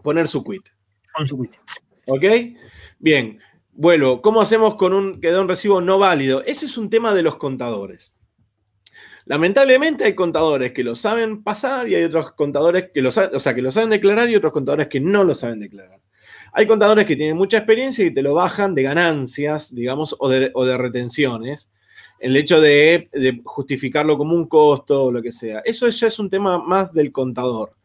poner 0.04 0.28
su 0.28 0.44
quit. 0.44 0.68
Con 1.18 1.28
su. 1.28 1.50
¿Ok? 2.06 2.24
Bien, 3.00 3.40
vuelvo. 3.74 4.22
¿Cómo 4.22 4.40
hacemos 4.40 4.76
con 4.76 4.94
un, 4.94 5.20
que 5.20 5.32
da 5.32 5.42
un 5.42 5.48
recibo 5.48 5.82
no 5.82 5.98
válido? 5.98 6.44
Ese 6.46 6.68
es 6.68 6.78
un 6.78 6.92
tema 6.92 7.14
de 7.14 7.24
los 7.24 7.38
contadores. 7.38 8.14
Lamentablemente 9.26 10.06
hay 10.06 10.16
contadores 10.16 10.72
que 10.72 10.84
lo 10.84 10.96
saben 10.96 11.44
pasar 11.44 11.90
y 11.90 11.96
hay 11.96 12.04
otros 12.04 12.32
contadores 12.34 12.92
que 12.94 13.02
lo 13.02 13.10
o 13.10 13.40
sea, 13.40 13.56
que 13.56 13.62
lo 13.62 13.72
saben 13.72 13.90
declarar 13.90 14.30
y 14.30 14.36
otros 14.36 14.54
contadores 14.54 14.88
que 14.88 15.02
no 15.02 15.24
lo 15.24 15.34
saben 15.34 15.60
declarar. 15.60 16.00
Hay 16.54 16.66
contadores 16.66 17.06
que 17.06 17.16
tienen 17.16 17.36
mucha 17.36 17.58
experiencia 17.58 18.06
y 18.06 18.14
te 18.14 18.22
lo 18.22 18.34
bajan 18.36 18.74
de 18.74 18.84
ganancias, 18.84 19.76
digamos, 19.76 20.16
o 20.18 20.30
de, 20.30 20.78
retenciones. 20.78 21.70
El 22.20 22.38
hecho 22.38 22.62
de, 22.62 23.10
justificarlo 23.44 24.18
como 24.18 24.34
un 24.34 24.48
costo 24.48 25.06
o 25.06 25.12
lo 25.12 25.22
que 25.22 25.32
sea. 25.32 25.60
Eso 25.66 25.90
ya 25.90 26.08
es 26.08 26.20
un 26.20 26.30
tema 26.30 26.58
más 26.60 26.94
del 26.94 27.12
contador. 27.12 27.77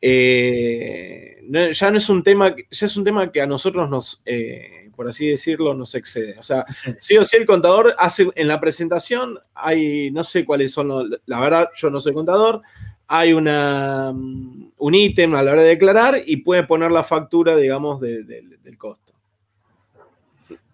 Eh, 0.00 1.42
ya 1.72 1.90
no 1.90 1.98
es 1.98 2.08
un 2.08 2.22
tema, 2.22 2.54
ya 2.70 2.86
es 2.86 2.96
un 2.96 3.04
tema 3.04 3.30
que 3.32 3.40
a 3.40 3.46
nosotros 3.46 3.88
nos, 3.88 4.22
eh, 4.26 4.90
por 4.94 5.08
así 5.08 5.28
decirlo, 5.28 5.74
nos 5.74 5.94
excede. 5.94 6.38
O 6.38 6.42
sea, 6.42 6.64
sí 6.98 7.16
o 7.16 7.24
sí 7.24 7.36
el 7.36 7.46
contador 7.46 7.94
hace 7.98 8.28
en 8.34 8.48
la 8.48 8.60
presentación, 8.60 9.38
hay, 9.54 10.10
no 10.10 10.24
sé 10.24 10.44
cuáles 10.44 10.72
son, 10.72 10.88
los, 10.88 11.06
la 11.26 11.40
verdad 11.40 11.70
yo 11.74 11.90
no 11.90 12.00
soy 12.00 12.12
contador, 12.12 12.62
hay 13.06 13.32
una, 13.32 14.12
mm, 14.14 14.72
un 14.78 14.94
ítem 14.94 15.34
a 15.34 15.42
la 15.42 15.52
hora 15.52 15.62
de 15.62 15.68
declarar 15.68 16.22
y 16.26 16.38
puede 16.38 16.64
poner 16.64 16.90
la 16.90 17.04
factura, 17.04 17.56
digamos, 17.56 18.00
del 18.00 18.76
costo. 18.76 19.14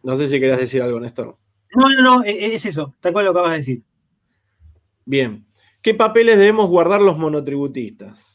No 0.03 0.17
sé 0.17 0.27
si 0.27 0.39
querías 0.39 0.59
decir 0.59 0.83
algo, 0.83 1.01
Néstor. 1.01 1.37
No, 1.75 1.89
no, 1.89 2.03
no, 2.03 2.25
e, 2.25 2.31
e, 2.31 2.55
es 2.55 2.67
eso, 2.67 2.95
tal 3.01 3.13
cual 3.13 3.25
lo 3.25 3.31
acabas 3.31 3.53
de 3.53 3.57
decir. 3.57 3.83
Bien. 5.05 5.47
¿Qué 5.81 5.95
papeles 5.95 6.39
debemos 6.39 6.69
guardar 6.69 7.01
los 7.01 7.19
monotributistas? 7.19 8.34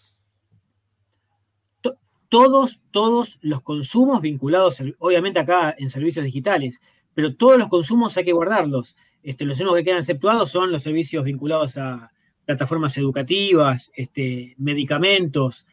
Todos, 2.30 2.80
todos 2.92 3.40
los 3.42 3.62
consumos 3.62 4.22
vinculados, 4.22 4.82
obviamente 5.00 5.40
acá 5.40 5.76
en 5.78 5.90
servicios 5.90 6.24
digitales, 6.24 6.82
pero 7.14 7.36
todos 7.36 7.58
los 7.58 7.68
consumos 7.68 8.16
hay 8.18 8.24
que 8.24 8.32
guardarlos. 8.32 8.96
Este, 9.24 9.46
los 9.46 9.60
únicos 9.60 9.78
que 9.78 9.84
quedan 9.84 10.00
exceptuados 10.00 10.52
son 10.52 10.72
los 10.72 10.84
servicios 10.84 11.24
vinculados 11.26 11.78
a 11.78 12.12
plataformas 12.46 12.98
educativas, 12.98 13.92
este, 13.96 14.56
medicamentos, 14.58 15.66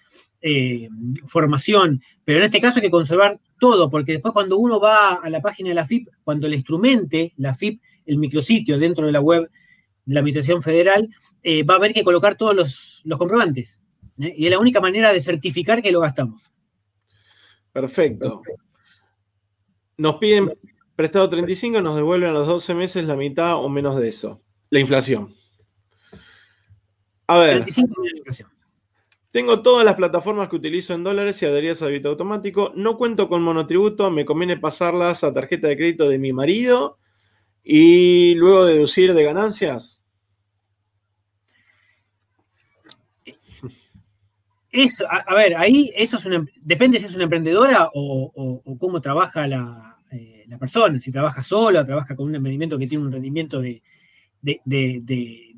eh, 0.43 0.89
formación, 1.27 2.03
pero 2.25 2.39
en 2.39 2.45
este 2.45 2.61
caso 2.61 2.79
hay 2.79 2.83
que 2.83 2.91
conservar 2.91 3.39
todo, 3.59 3.89
porque 3.89 4.13
después 4.13 4.33
cuando 4.33 4.59
uno 4.59 4.81
va 4.81 5.15
a 5.15 5.31
la 5.31 5.41
página 5.41 5.71
de 5.71 5.75
la 5.75 5.87
FIP, 5.87 6.09
cuando 6.25 6.49
le 6.49 6.57
instrumente 6.57 7.33
la 7.37 7.55
FIP, 7.55 7.81
el 8.05 8.19
micrositio 8.19 8.79
dentro 8.79 9.07
de 9.07 9.13
la 9.13 9.21
web 9.21 9.51
de 10.05 10.15
la 10.15 10.21
Administración 10.21 10.63
Federal, 10.63 11.09
eh, 11.43 11.63
va 11.63 11.75
a 11.75 11.77
haber 11.79 11.93
que 11.93 12.05
colocar 12.05 12.37
todos 12.37 12.55
los, 12.55 13.03
los 13.05 13.19
comprobantes. 13.19 13.81
¿Eh? 14.21 14.35
Y 14.37 14.47
es 14.47 14.51
la 14.51 14.59
única 14.59 14.81
manera 14.81 15.13
de 15.13 15.21
certificar 15.21 15.83
que 15.83 15.93
lo 15.93 16.01
gastamos. 16.01 16.51
Perfecto. 17.73 18.43
Nos 19.99 20.17
piden 20.17 20.53
prestado 20.95 21.29
35, 21.29 21.81
nos 21.83 21.97
devuelven 21.97 22.31
a 22.31 22.33
los 22.33 22.47
12 22.47 22.75
meses 22.75 23.05
la 23.05 23.17
mitad 23.17 23.57
o 23.57 23.69
menos 23.69 23.99
de 23.99 24.09
eso. 24.09 24.43
La 24.71 24.81
inflación. 24.81 25.35
A 27.27 27.39
ver. 27.39 27.65
Tengo 29.31 29.61
todas 29.61 29.85
las 29.85 29.97
plataformas 29.97 30.49
que 30.49 30.57
utilizo 30.57 30.95
en 30.95 31.05
dólares 31.05 31.43
y 31.43 31.47
adheridas 31.47 31.83
a 31.83 31.87
débito 31.87 32.09
automático. 32.09 32.73
No 32.75 32.97
cuento 32.97 33.29
con 33.29 33.43
monotributo, 33.43 34.11
me 34.11 34.25
conviene 34.25 34.57
pasarlas 34.57 35.25
a 35.25 35.35
tarjeta 35.35 35.69
de 35.69 35.77
crédito 35.77 36.09
de 36.09 36.19
mi 36.19 36.33
marido 36.33 36.99
y 37.63 38.35
luego 38.37 38.65
deducir 38.65 39.13
de 39.13 39.25
ganancias. 39.25 40.03
Eso, 44.77 45.07
a, 45.09 45.35
ver, 45.35 45.57
ahí 45.57 45.91
eso 45.97 46.19
es 46.19 46.27
una, 46.27 46.45
depende 46.61 47.01
si 47.01 47.07
es 47.07 47.15
una 47.15 47.25
emprendedora 47.25 47.89
o, 47.95 48.63
cómo 48.79 49.01
trabaja 49.01 49.47
eh, 49.47 50.45
la, 50.47 50.59
persona, 50.59 51.01
si 51.01 51.11
trabaja 51.11 51.43
sola, 51.43 51.87
trabaja 51.87 52.15
con 52.15 52.27
un 52.27 52.35
emprendimiento 52.35 52.77
que 52.77 52.87
tiene 52.87 53.05
un 53.07 53.11
rendimiento 53.11 53.59
de, 53.63 53.83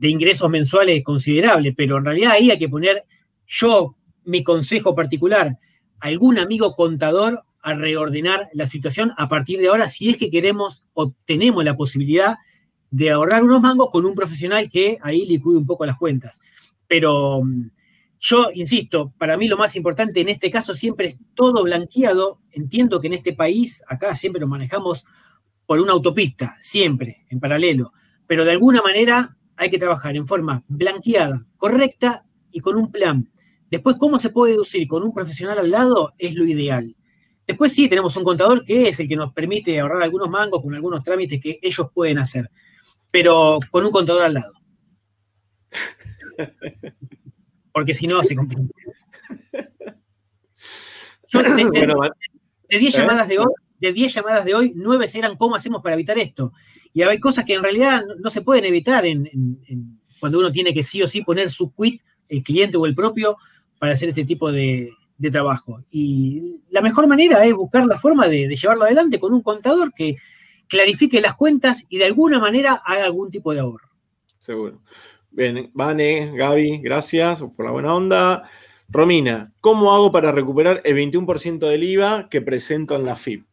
ingresos 0.03 0.49
mensuales 0.49 1.03
considerable, 1.03 1.75
pero 1.77 1.99
en 1.99 2.05
realidad 2.05 2.31
ahí 2.31 2.53
hay 2.53 2.61
que 2.61 2.69
poner 2.69 3.03
yo, 3.45 3.97
mi 4.23 4.45
consejo 4.45 4.95
particular, 4.95 5.59
algún 5.99 6.39
amigo 6.39 6.77
contador 6.77 7.43
a 7.61 7.75
reordenar 7.75 8.49
la 8.53 8.69
situación 8.69 9.11
a 9.17 9.27
partir 9.27 9.59
de 9.59 9.67
ahora, 9.67 9.91
si 9.91 10.11
es 10.11 10.17
que 10.17 10.31
queremos 10.31 10.85
o 10.95 11.13
tenemos 11.25 11.65
la 11.65 11.77
posibilidad 11.77 12.37
de 12.93 13.11
ahorrar 13.11 13.43
unos 13.43 13.61
mangos 13.61 13.91
con 13.91 14.07
un 14.07 14.15
profesional 14.15 14.69
que 14.71 14.99
ahí 15.03 15.27
licude 15.27 15.59
un 15.59 15.67
poco 15.67 15.85
las 15.85 15.97
cuentas. 15.97 16.41
Pero 16.87 17.43
mm, 17.43 17.71
yo, 18.21 18.51
insisto, 18.53 19.13
para 19.17 19.37
mí 19.37 19.47
lo 19.47 19.57
más 19.57 19.77
importante 19.77 20.21
en 20.21 20.29
este 20.29 20.51
caso 20.51 20.75
siempre 20.75 21.09
es 21.09 21.19
todo 21.35 21.63
blanqueado. 21.63 22.41
Entiendo 22.51 23.01
que 23.01 23.07
en 23.07 23.13
este 23.15 23.33
país, 23.33 23.83
acá 23.87 24.15
siempre 24.15 24.41
lo 24.41 24.49
manejamos 24.49 25.05
por 25.67 25.79
una 25.79 25.93
autopista, 25.93 26.57
siempre, 26.61 27.25
en 27.31 27.39
paralelo. 27.39 27.93
Pero 28.27 28.45
de 28.45 28.53
alguna 28.53 28.83
manera 28.83 29.37
hay 29.57 29.71
que 29.71 29.79
trabajar 29.79 30.17
en 30.17 30.27
forma 30.27 30.63
blanqueada, 30.69 31.45
correcta 31.57 32.25
y 32.51 32.61
con 32.61 32.77
un 32.77 32.91
plan. 32.91 33.31
Después, 33.71 33.97
¿cómo 33.99 34.19
se 34.19 34.31
puede 34.31 34.53
deducir 34.53 34.89
con 34.89 35.03
un 35.03 35.13
profesional 35.13 35.59
al 35.59 35.71
lado? 35.71 36.15
Es 36.19 36.35
lo 36.35 36.45
ideal. 36.45 36.97
Después 37.47 37.73
sí, 37.73 37.89
tenemos 37.89 38.17
un 38.17 38.25
contador 38.25 38.65
que 38.65 38.89
es 38.89 38.99
el 39.01 39.09
que 39.09 39.17
nos 39.17 39.33
permite 39.33 39.79
ahorrar 39.79 40.03
algunos 40.03 40.29
mangos 40.29 40.63
con 40.63 40.75
algunos 40.75 41.05
trámites 41.05 41.41
que 41.41 41.59
ellos 41.63 41.89
pueden 41.95 42.19
hacer, 42.19 42.51
pero 43.11 43.59
con 43.71 43.85
un 43.85 43.91
contador 43.91 44.25
al 44.25 44.35
lado. 44.35 44.53
porque 47.79 47.95
si 47.95 48.09
no 48.09 48.25
se 48.25 48.35
complica. 48.35 48.75
de, 52.69 52.79
10 52.79 52.95
¿Eh? 52.95 52.99
llamadas 52.99 53.29
de 53.29 53.39
hoy, 53.39 53.53
de 53.79 53.93
10 53.93 54.15
llamadas 54.15 54.45
de 54.45 54.53
hoy, 54.57 54.73
9 54.75 55.07
eran 55.15 55.37
cómo 55.37 55.55
hacemos 55.55 55.81
para 55.81 55.95
evitar 55.95 56.19
esto. 56.19 56.53
Y 56.93 57.03
hay 57.03 57.21
cosas 57.21 57.45
que 57.45 57.55
en 57.55 57.63
realidad 57.63 58.03
no, 58.19 58.31
se 58.31 58.43
pueden 58.43 58.65
evitar 58.65 59.05
cuando 60.19 60.41
uno 60.41 60.51
tiene 60.51 60.75
que 60.75 60.83
sí 60.83 61.01
o 61.01 61.07
sí 61.07 61.23
poner 61.23 61.51
su 61.51 61.73
quit, 61.73 62.03
el 62.29 62.43
cliente 62.43 62.77
o 62.77 62.85
el 62.85 62.97
propio, 62.97 63.37
para 63.79 63.93
hacer 63.93 64.09
este 64.09 64.25
tipo 64.25 64.51
de, 64.51 64.91
trabajo. 65.31 65.85
Y 65.89 66.61
la 66.71 66.81
mejor 66.81 67.07
manera 67.07 67.45
es 67.45 67.55
buscar 67.55 67.87
la 67.87 68.01
forma 68.01 68.27
de, 68.27 68.49
de, 68.49 68.57
llevarlo 68.57 68.87
adelante 68.87 69.21
con 69.21 69.33
un 69.33 69.43
contador 69.43 69.93
que 69.95 70.17
clarifique 70.67 71.21
las 71.21 71.37
cuentas 71.37 71.85
y 71.89 71.99
de 71.99 72.07
alguna 72.07 72.41
manera 72.41 72.73
haga 72.85 73.05
algún 73.05 73.31
tipo 73.31 73.55
de 73.55 73.61
ahorro. 73.61 73.89
Seguro. 74.41 74.83
Bien, 75.31 75.71
Vane, 75.75 76.33
Gaby, 76.35 76.79
gracias 76.79 77.43
por 77.43 77.65
la 77.67 77.71
buena 77.71 77.95
onda. 77.95 78.49
Romina, 78.89 79.53
¿cómo 79.61 79.95
hago 79.95 80.11
para 80.11 80.33
recuperar 80.33 80.81
el 80.85 80.97
21% 80.97 81.59
del 81.69 81.85
IVA 81.85 82.29
que 82.31 82.41
presento 82.41 82.97
en 82.97 83.05
la 83.05 83.17
FIP? 83.17 83.47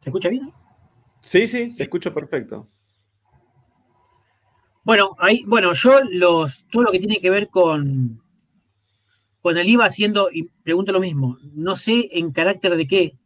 ¿Se 0.00 0.10
escucha 0.10 0.28
bien? 0.28 0.52
Sí, 1.22 1.48
sí, 1.48 1.72
se 1.72 1.84
escucha 1.84 2.10
perfecto. 2.10 2.68
Bueno, 4.84 5.16
ahí, 5.18 5.42
bueno, 5.46 5.72
yo 5.72 6.00
los, 6.10 6.66
todo 6.66 6.82
lo 6.82 6.92
que 6.92 6.98
tiene 6.98 7.20
que 7.20 7.30
ver 7.30 7.48
con, 7.48 8.22
con 9.40 9.56
el 9.56 9.66
IVA 9.66 9.86
haciendo, 9.86 10.28
y 10.30 10.50
pregunto 10.62 10.92
lo 10.92 11.00
mismo, 11.00 11.38
no 11.54 11.74
sé 11.74 12.10
en 12.12 12.32
carácter 12.32 12.76
de 12.76 12.86
qué, 12.86 13.16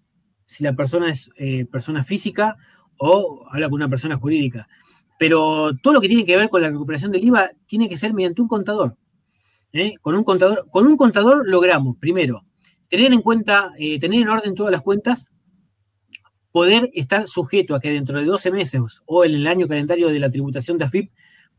si 0.44 0.62
la 0.62 0.74
persona 0.74 1.10
es 1.10 1.32
eh, 1.36 1.66
persona 1.66 2.04
física 2.04 2.56
o 2.98 3.46
habla 3.50 3.68
con 3.68 3.76
una 3.76 3.88
persona 3.88 4.16
jurídica. 4.16 4.68
Pero 5.18 5.72
todo 5.82 5.94
lo 5.94 6.00
que 6.00 6.08
tiene 6.08 6.24
que 6.24 6.36
ver 6.36 6.48
con 6.48 6.62
la 6.62 6.70
recuperación 6.70 7.10
del 7.10 7.24
IVA 7.24 7.50
tiene 7.66 7.88
que 7.88 7.96
ser 7.96 8.14
mediante 8.14 8.40
un 8.40 8.48
contador. 8.48 8.96
¿eh? 9.72 9.94
Con, 10.00 10.14
un 10.14 10.24
contador 10.24 10.66
con 10.70 10.86
un 10.86 10.96
contador 10.96 11.48
logramos, 11.48 11.96
primero, 11.98 12.44
tener 12.88 13.12
en 13.12 13.22
cuenta, 13.22 13.72
eh, 13.78 13.98
tener 13.98 14.22
en 14.22 14.28
orden 14.28 14.54
todas 14.54 14.72
las 14.72 14.82
cuentas, 14.82 15.32
poder 16.52 16.90
estar 16.94 17.26
sujeto 17.26 17.74
a 17.74 17.80
que 17.80 17.90
dentro 17.90 18.18
de 18.18 18.24
12 18.24 18.50
meses 18.50 18.82
o 19.06 19.24
en 19.24 19.34
el 19.34 19.46
año 19.46 19.68
calendario 19.68 20.08
de 20.08 20.18
la 20.18 20.30
tributación 20.30 20.78
de 20.78 20.84
AFIP 20.86 21.10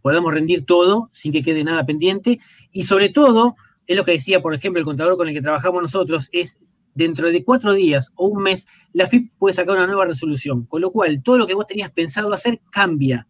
podamos 0.01 0.33
rendir 0.33 0.65
todo 0.65 1.09
sin 1.13 1.31
que 1.31 1.43
quede 1.43 1.63
nada 1.63 1.85
pendiente. 1.85 2.39
Y 2.71 2.83
sobre 2.83 3.09
todo, 3.09 3.55
es 3.85 3.95
lo 3.97 4.05
que 4.05 4.11
decía, 4.13 4.41
por 4.41 4.53
ejemplo, 4.53 4.79
el 4.79 4.85
contador 4.85 5.17
con 5.17 5.27
el 5.27 5.33
que 5.33 5.41
trabajamos 5.41 5.81
nosotros, 5.81 6.29
es 6.31 6.59
dentro 6.93 7.31
de 7.31 7.43
cuatro 7.43 7.73
días 7.73 8.11
o 8.15 8.27
un 8.27 8.43
mes, 8.43 8.67
la 8.93 9.07
FIP 9.07 9.31
puede 9.37 9.53
sacar 9.53 9.75
una 9.75 9.87
nueva 9.87 10.05
resolución. 10.05 10.65
Con 10.65 10.81
lo 10.81 10.91
cual, 10.91 11.21
todo 11.23 11.37
lo 11.37 11.47
que 11.47 11.53
vos 11.53 11.67
tenías 11.67 11.91
pensado 11.91 12.33
hacer 12.33 12.61
cambia. 12.71 13.27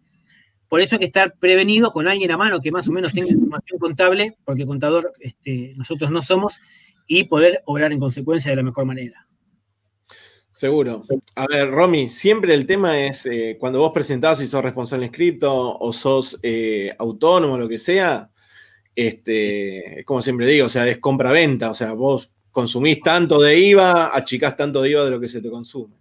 por 0.67 0.81
eso 0.81 0.95
hay 0.95 0.99
que 0.99 1.05
estar 1.05 1.33
prevenido 1.39 1.91
con 1.91 2.07
alguien 2.07 2.31
a 2.31 2.37
mano 2.37 2.61
que 2.61 2.71
más 2.71 2.87
o 2.87 2.91
menos 2.91 3.13
tenga 3.13 3.31
información 3.31 3.79
contable, 3.79 4.37
porque 4.45 4.65
contador 4.65 5.13
este, 5.19 5.73
nosotros 5.75 6.11
no 6.11 6.21
somos, 6.21 6.61
y 7.07 7.23
poder 7.23 7.63
obrar 7.65 7.91
en 7.91 7.99
consecuencia 7.99 8.51
de 8.51 8.57
la 8.57 8.63
mejor 8.63 8.85
manera. 8.85 9.27
Seguro. 10.53 11.05
A 11.35 11.47
ver, 11.47 11.71
Romy, 11.71 12.09
siempre 12.09 12.53
el 12.53 12.65
tema 12.65 12.99
es 12.99 13.25
eh, 13.25 13.55
cuando 13.57 13.79
vos 13.79 13.91
presentás 13.93 14.39
si 14.39 14.45
sos 14.45 14.61
responsable 14.61 15.05
en 15.05 15.11
cripto 15.13 15.79
o 15.79 15.93
sos 15.93 16.37
eh, 16.43 16.93
autónomo 16.99 17.57
lo 17.57 17.69
que 17.69 17.79
sea, 17.79 18.29
este, 18.93 20.03
como 20.05 20.21
siempre 20.21 20.45
digo, 20.45 20.65
o 20.65 20.69
sea, 20.69 20.85
es 20.85 20.97
compra-venta, 20.97 21.69
o 21.69 21.73
sea, 21.73 21.93
vos 21.93 22.33
consumís 22.51 23.01
tanto 23.01 23.41
de 23.41 23.57
IVA, 23.57 24.15
achicás 24.15 24.55
tanto 24.55 24.81
de 24.81 24.91
IVA 24.91 25.05
de 25.05 25.11
lo 25.11 25.19
que 25.19 25.27
se 25.27 25.41
te 25.41 25.49
consume. 25.49 25.95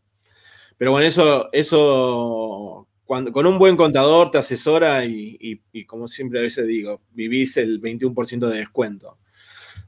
Pero 0.76 0.92
bueno, 0.92 1.06
eso, 1.06 1.48
eso 1.52 2.86
cuando, 3.04 3.32
con 3.32 3.46
un 3.46 3.58
buen 3.58 3.76
contador 3.76 4.30
te 4.30 4.38
asesora 4.38 5.04
y, 5.04 5.60
como 5.86 6.06
siempre 6.08 6.38
a 6.38 6.42
veces 6.42 6.66
digo, 6.66 7.00
vivís 7.12 7.56
el 7.56 7.80
21% 7.80 8.48
de 8.48 8.58
descuento. 8.58 9.16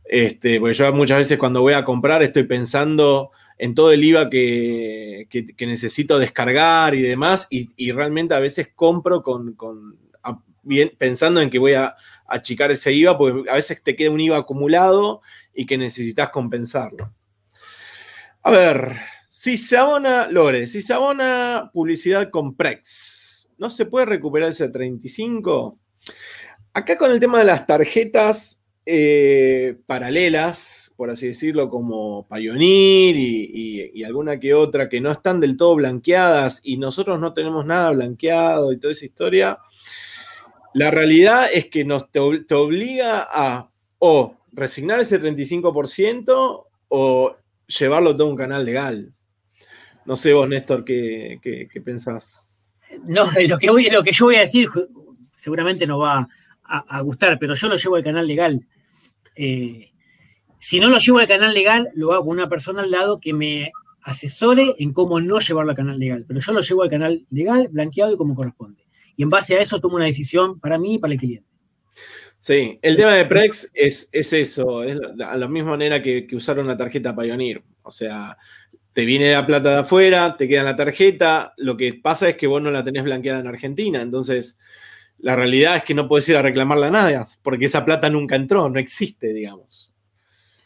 Este, 0.04 0.58
porque 0.58 0.74
yo 0.74 0.92
muchas 0.92 1.18
veces 1.18 1.38
cuando 1.38 1.60
voy 1.60 1.74
a 1.74 1.84
comprar 1.84 2.22
estoy 2.22 2.42
pensando 2.42 3.30
en 3.58 3.74
todo 3.74 3.92
el 3.92 4.02
IVA 4.02 4.30
que, 4.30 5.28
necesito 5.60 6.18
descargar 6.18 6.94
y 6.94 7.02
demás, 7.02 7.46
y, 7.50 7.92
realmente 7.92 8.34
a 8.34 8.40
veces 8.40 8.70
compro 8.74 9.22
con, 9.22 9.54
bien, 10.62 10.90
pensando 10.96 11.42
en 11.42 11.50
que 11.50 11.58
voy 11.58 11.74
a 11.74 11.94
achicar 12.30 12.70
ese 12.70 12.92
IVA, 12.92 13.18
porque 13.18 13.50
a 13.50 13.54
veces 13.54 13.82
te 13.82 13.96
queda 13.96 14.10
un 14.10 14.20
IVA 14.20 14.38
acumulado 14.38 15.20
y 15.52 15.66
que 15.66 15.76
necesitas 15.76 16.30
compensarlo. 16.30 17.12
A 18.42 18.50
ver, 18.50 18.96
si 19.28 19.58
se 19.58 19.76
abona, 19.76 20.28
Lore, 20.28 20.66
si 20.68 20.80
se 20.80 20.94
abona 20.94 21.70
publicidad 21.74 22.30
con 22.30 22.56
Prex, 22.56 23.50
¿no 23.58 23.68
se 23.68 23.84
puede 23.84 24.06
recuperar 24.06 24.50
ese 24.50 24.68
35? 24.68 25.78
Acá 26.72 26.96
con 26.96 27.10
el 27.10 27.20
tema 27.20 27.40
de 27.40 27.44
las 27.44 27.66
tarjetas 27.66 28.60
eh, 28.86 29.76
paralelas, 29.86 30.92
por 30.96 31.10
así 31.10 31.28
decirlo, 31.28 31.68
como 31.68 32.26
Pioneer 32.28 33.16
y, 33.16 33.90
y, 33.94 34.04
alguna 34.04 34.40
que 34.40 34.54
otra 34.54 34.88
que 34.88 35.00
no 35.00 35.10
están 35.10 35.40
del 35.40 35.56
todo 35.56 35.74
blanqueadas 35.74 36.60
y 36.62 36.76
nosotros 36.76 37.20
no 37.20 37.34
tenemos 37.34 37.66
nada 37.66 37.90
blanqueado 37.90 38.72
y 38.72 38.78
toda 38.78 38.92
esa 38.92 39.04
historia, 39.04 39.58
la 40.72 40.90
realidad 40.90 41.48
es 41.52 41.66
que 41.66 41.84
nos 41.84 42.10
te, 42.10 42.20
obliga 42.20 43.26
a 43.30 43.70
o 43.98 44.36
resignar 44.52 45.00
ese 45.00 45.20
35% 45.20 46.64
o 46.88 47.36
llevarlo 47.66 48.16
todo 48.16 48.28
a 48.28 48.30
un 48.30 48.36
canal 48.36 48.64
legal. 48.64 49.12
No 50.06 50.16
sé 50.16 50.32
vos, 50.32 50.48
Néstor, 50.48 50.84
¿qué, 50.84 51.68
pensás? 51.84 52.48
No, 53.06 53.24
lo 53.48 53.58
que, 53.58 53.70
voy, 53.70 53.90
lo 53.90 54.02
que 54.02 54.12
yo 54.12 54.26
voy 54.26 54.36
a 54.36 54.40
decir 54.40 54.68
seguramente 55.36 55.86
no 55.86 55.98
va 55.98 56.28
a, 56.62 57.00
gustar, 57.00 57.38
pero 57.38 57.54
yo 57.54 57.68
lo 57.68 57.76
llevo 57.76 57.96
al 57.96 58.04
canal 58.04 58.26
legal. 58.26 58.64
Eh, 59.34 59.90
si 60.58 60.78
no 60.78 60.88
lo 60.88 60.98
llevo 60.98 61.18
al 61.18 61.26
canal 61.26 61.52
legal, 61.52 61.88
lo 61.94 62.12
hago 62.12 62.26
con 62.26 62.36
una 62.36 62.48
persona 62.48 62.82
al 62.82 62.90
lado 62.90 63.18
que 63.18 63.32
me 63.32 63.72
asesore 64.02 64.76
en 64.78 64.92
cómo 64.92 65.20
no 65.20 65.40
llevarlo 65.40 65.70
al 65.70 65.76
canal 65.76 65.98
legal. 65.98 66.24
Pero 66.28 66.40
yo 66.40 66.52
lo 66.52 66.60
llevo 66.60 66.82
al 66.84 66.90
canal 66.90 67.26
legal, 67.30 67.68
blanqueado 67.68 68.12
y 68.12 68.16
como 68.16 68.36
corresponde 68.36 68.79
y 69.20 69.22
en 69.22 69.28
base 69.28 69.54
a 69.54 69.60
eso 69.60 69.78
tomo 69.82 69.96
una 69.96 70.06
decisión 70.06 70.58
para 70.58 70.78
mí 70.78 70.94
y 70.94 70.98
para 70.98 71.12
el 71.12 71.18
cliente. 71.18 71.46
Sí, 72.38 72.78
el 72.80 72.96
tema 72.96 73.12
de 73.12 73.26
Prex 73.26 73.70
es, 73.74 74.08
eso, 74.12 74.82
es 74.82 74.98
a 75.22 75.36
la 75.36 75.46
misma 75.46 75.72
manera 75.72 76.02
que, 76.02 76.26
usar 76.32 76.58
una 76.58 76.74
tarjeta 76.74 77.14
Pioneer. 77.14 77.62
O 77.82 77.92
sea, 77.92 78.38
te 78.94 79.04
viene 79.04 79.32
la 79.32 79.44
plata 79.44 79.72
de 79.72 79.78
afuera, 79.80 80.38
te 80.38 80.48
queda 80.48 80.62
la 80.62 80.74
tarjeta, 80.74 81.52
lo 81.58 81.76
que 81.76 81.92
pasa 81.92 82.30
es 82.30 82.38
que 82.38 82.46
vos 82.46 82.62
no 82.62 82.70
la 82.70 82.82
tenés 82.82 83.04
blanqueada 83.04 83.40
en 83.40 83.46
Argentina, 83.48 84.00
entonces 84.00 84.58
la 85.18 85.36
realidad 85.36 85.76
es 85.76 85.84
que 85.84 85.92
no 85.92 86.08
puedes 86.08 86.26
ir 86.30 86.36
a 86.36 86.42
reclamarla 86.42 86.86
a 86.86 86.90
nadie, 86.90 87.20
porque 87.42 87.66
esa 87.66 87.84
plata 87.84 88.08
nunca 88.08 88.36
entró, 88.36 88.70
no 88.70 88.78
existe, 88.78 89.34
digamos. 89.34 89.92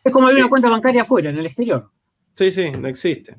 Es 0.04 0.12
como 0.12 0.28
abrir 0.28 0.42
una 0.44 0.48
cuenta 0.48 0.70
bancaria 0.70 1.02
afuera, 1.02 1.30
en 1.30 1.38
el 1.38 1.46
exterior. 1.46 1.90
Sí, 2.36 2.52
sí, 2.52 2.70
no 2.70 2.86
existe. 2.86 3.34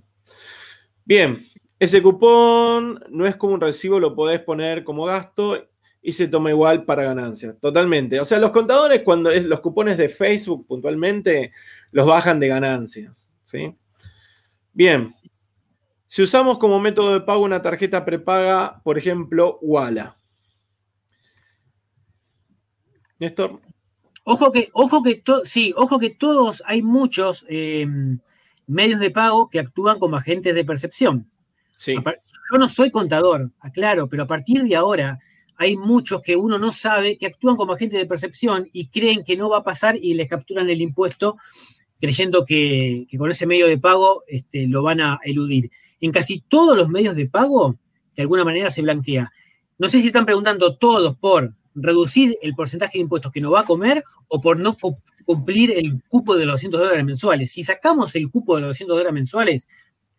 Bien, 1.06 1.48
ese 1.80 2.02
cupón 2.02 3.04
no 3.10 3.28
es 3.28 3.36
como 3.36 3.54
un 3.54 3.62
recibo, 3.62 4.00
lo 4.00 4.16
podés 4.16 4.40
poner 4.40 4.84
como 4.84 5.06
gasto 5.06 5.68
y 6.02 6.14
se 6.14 6.28
toma 6.28 6.52
igual 6.52 6.86
para 6.86 7.04
ganancias. 7.04 7.60
Totalmente. 7.60 8.20
O 8.20 8.26
sea, 8.26 8.40
los 8.40 8.52
contadores, 8.52 9.02
cuando 9.02 9.32
es 9.32 9.44
los 9.44 9.60
cupones 9.60 9.98
de 9.98 10.08
Facebook 10.08 10.66
puntualmente, 10.68 11.52
los 11.92 12.06
bajan 12.06 12.40
de 12.40 12.48
ganancias. 12.48 13.30
¿sí? 13.44 13.76
Bien. 14.72 15.16
Si 16.08 16.22
usamos 16.22 16.60
como 16.60 16.80
método 16.80 17.14
de 17.14 17.22
pago 17.22 17.44
una 17.44 17.62
tarjeta 17.62 18.06
prepaga, 18.06 18.82
por 18.84 18.98
ejemplo, 18.98 19.58
Walla. 19.62 20.16
Néstor. 23.20 23.60
Ojo 24.24 24.52
que, 24.52 24.70
ojo 24.74 25.04
que, 25.04 25.24
sí, 25.44 25.74
ojo 25.76 26.00
que 26.00 26.10
todos, 26.10 26.64
hay 26.66 26.82
muchos 26.82 27.46
eh, 27.50 27.88
medios 28.66 29.00
de 29.00 29.12
pago 29.12 29.50
que 29.50 29.60
actúan 29.60 30.00
como 30.00 30.16
agentes 30.16 30.56
de 30.56 30.66
percepción. 30.66 31.30
Yo 32.52 32.58
no 32.58 32.70
soy 32.70 32.92
contador, 32.92 33.52
aclaro, 33.60 34.08
pero 34.08 34.24
a 34.24 34.28
partir 34.28 34.64
de 34.64 34.76
ahora 34.76 35.20
hay 35.58 35.78
muchos 35.78 36.22
que 36.22 36.36
uno 36.36 36.58
no 36.58 36.72
sabe 36.72 37.18
que 37.18 37.28
actúan 37.28 37.56
como 37.56 37.74
agentes 37.74 38.00
de 38.00 38.06
percepción 38.06 38.68
y 38.74 38.88
creen 38.88 39.24
que 39.24 39.38
no 39.38 39.50
va 39.50 39.58
a 39.58 39.64
pasar 39.64 39.96
y 40.00 40.14
les 40.14 40.28
capturan 40.28 40.70
el 40.70 40.82
impuesto 40.82 41.38
creyendo 42.00 42.46
que, 42.46 43.08
con 43.18 43.32
ese 43.32 43.48
medio 43.48 43.68
de 43.68 43.78
pago 43.78 44.24
este, 44.28 44.68
lo 44.68 44.84
van 44.84 45.02
a 45.02 45.20
eludir. 45.24 45.72
En 46.02 46.12
casi 46.12 46.42
todos 46.42 46.78
los 46.78 46.90
medios 46.90 47.16
de 47.16 47.28
pago, 47.28 47.76
de 48.16 48.22
alguna 48.22 48.44
manera 48.44 48.70
se 48.70 48.82
blanquea. 48.82 49.32
No 49.78 49.88
sé 49.88 50.02
si 50.02 50.08
están 50.08 50.26
preguntando 50.26 50.78
todos 50.78 51.18
por 51.18 51.54
reducir 51.74 52.38
el 52.42 52.54
porcentaje 52.54 52.98
de 52.98 53.04
impuestos 53.04 53.32
que 53.32 53.42
no 53.42 53.52
va 53.52 53.62
a 53.62 53.66
comer 53.66 54.04
o 54.28 54.40
por 54.40 54.60
no 54.60 54.78
cumplir 55.26 55.72
el 55.72 56.02
cupo 56.08 56.36
de 56.36 56.46
los 56.46 56.56
200 56.56 56.80
dólares 56.80 57.06
mensuales. 57.06 57.52
Si 57.52 57.64
sacamos 57.64 58.16
el 58.16 58.30
cupo 58.30 58.56
de 58.56 58.62
los 58.62 58.70
200 58.70 58.96
dólares 58.96 59.14
mensuales, 59.14 59.68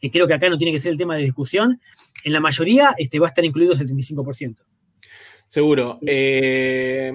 que 0.00 0.10
creo 0.10 0.26
que 0.26 0.34
acá 0.34 0.48
no 0.48 0.58
tiene 0.58 0.72
que 0.72 0.78
ser 0.78 0.92
el 0.92 0.98
tema 0.98 1.16
de 1.16 1.22
discusión, 1.22 1.80
en 2.24 2.32
la 2.32 2.40
mayoría 2.40 2.94
este, 2.98 3.18
va 3.18 3.26
a 3.26 3.30
estar 3.30 3.44
incluido 3.44 3.72
el 3.72 3.78
75%. 3.78 4.56
Seguro. 5.48 5.98
Eh, 6.06 7.12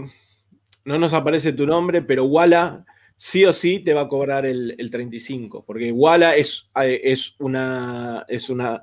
no 0.85 0.97
nos 0.97 1.13
aparece 1.13 1.53
tu 1.53 1.65
nombre, 1.65 2.01
pero 2.01 2.25
Walla 2.25 2.85
sí 3.15 3.45
o 3.45 3.53
sí 3.53 3.79
te 3.79 3.93
va 3.93 4.01
a 4.01 4.07
cobrar 4.07 4.45
el, 4.45 4.75
35%, 4.77 5.63
porque 5.65 5.91
Walla 5.91 6.35
es, 6.35 6.69
es, 6.75 7.35
una, 7.39 8.25
es 8.27 8.49
una. 8.49 8.81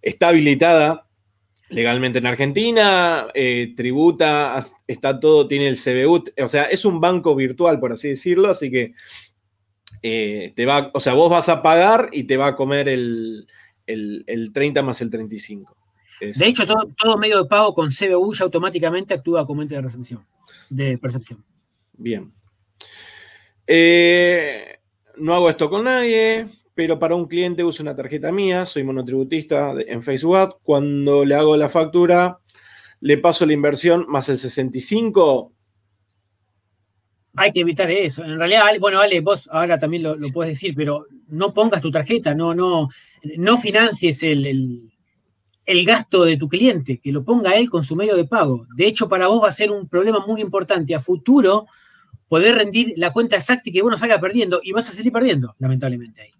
está 0.00 0.28
habilitada 0.28 1.06
legalmente 1.70 2.18
en 2.18 2.26
Argentina, 2.26 3.28
eh, 3.34 3.74
tributa, 3.76 4.60
está 4.86 5.18
todo, 5.18 5.48
tiene 5.48 5.68
el 5.68 5.76
CBU, 5.76 6.24
o 6.42 6.48
sea, 6.48 6.64
es 6.64 6.84
un 6.84 7.00
banco 7.00 7.34
virtual, 7.34 7.78
por 7.78 7.92
así 7.92 8.08
decirlo, 8.08 8.50
así 8.50 8.70
que 8.70 8.94
eh, 10.02 10.52
te 10.56 10.66
va, 10.66 10.90
o 10.94 11.00
sea, 11.00 11.14
vos 11.14 11.30
vas 11.30 11.48
a 11.48 11.62
pagar 11.62 12.08
y 12.12 12.24
te 12.24 12.36
va 12.36 12.48
a 12.48 12.56
comer 12.56 12.88
el, 12.88 13.46
30 14.52 14.82
más 14.82 15.00
el 15.02 15.10
35. 15.10 15.76
De 16.20 16.46
hecho, 16.46 16.64
todo, 16.66 17.16
medio 17.16 17.42
de 17.42 17.48
pago 17.48 17.74
con 17.74 17.90
CBU 17.90 18.34
ya 18.34 18.44
automáticamente 18.44 19.14
actúa 19.14 19.46
como 19.46 19.62
ente 19.62 19.74
de 19.74 19.80
recepción, 19.80 20.26
de 20.68 20.98
percepción. 20.98 21.42
Bien. 21.94 22.32
Eh, 23.66 24.78
no 25.16 25.34
hago 25.34 25.48
esto 25.48 25.70
con 25.70 25.84
nadie, 25.84 26.48
pero 26.74 26.98
para 26.98 27.14
un 27.14 27.26
cliente 27.26 27.64
uso 27.64 27.82
una 27.82 27.94
tarjeta 27.94 28.32
mía, 28.32 28.66
soy 28.66 28.84
monotributista 28.84 29.72
en 29.86 30.02
Facebook. 30.02 30.58
Cuando 30.62 31.24
le 31.24 31.34
hago 31.34 31.56
la 31.56 31.68
factura, 31.68 32.40
le 33.00 33.18
paso 33.18 33.46
la 33.46 33.52
inversión 33.52 34.06
más 34.08 34.28
el 34.28 34.38
65, 34.38 35.52
hay 37.40 37.52
que 37.52 37.60
evitar 37.60 37.90
eso. 37.90 38.22
En 38.22 38.38
realidad, 38.38 38.66
bueno, 38.78 39.00
Ale, 39.00 39.20
vos 39.20 39.48
ahora 39.50 39.78
también 39.78 40.02
lo, 40.02 40.16
puedes 40.28 40.52
decir, 40.52 40.74
pero 40.76 41.06
no 41.28 41.54
pongas 41.54 41.80
tu 41.80 41.90
tarjeta, 41.90 42.34
no, 42.34 42.54
no, 42.54 42.90
no 43.38 43.58
financies 43.58 44.22
el, 44.22 44.92
gasto 45.86 46.24
de 46.24 46.36
tu 46.36 46.48
cliente, 46.48 46.98
que 46.98 47.12
lo 47.12 47.24
ponga 47.24 47.56
él 47.56 47.70
con 47.70 47.82
su 47.82 47.96
medio 47.96 48.14
de 48.14 48.26
pago. 48.26 48.66
De 48.76 48.86
hecho, 48.86 49.08
para 49.08 49.28
vos 49.28 49.42
va 49.42 49.48
a 49.48 49.52
ser 49.52 49.70
un 49.70 49.88
problema 49.88 50.22
muy 50.26 50.42
importante 50.42 50.94
a 50.94 51.00
futuro 51.00 51.66
poder 52.28 52.56
rendir 52.56 52.92
la 52.96 53.10
cuenta 53.10 53.36
exacta 53.36 53.70
y 53.70 53.72
que 53.72 53.80
vos 53.80 53.90
no 53.90 53.96
salga 53.96 54.20
perdiendo 54.20 54.60
y 54.62 54.72
vas 54.72 54.90
a 54.90 54.92
seguir 54.92 55.10
perdiendo, 55.10 55.54
lamentablemente 55.58 56.22
ahí. 56.22 56.30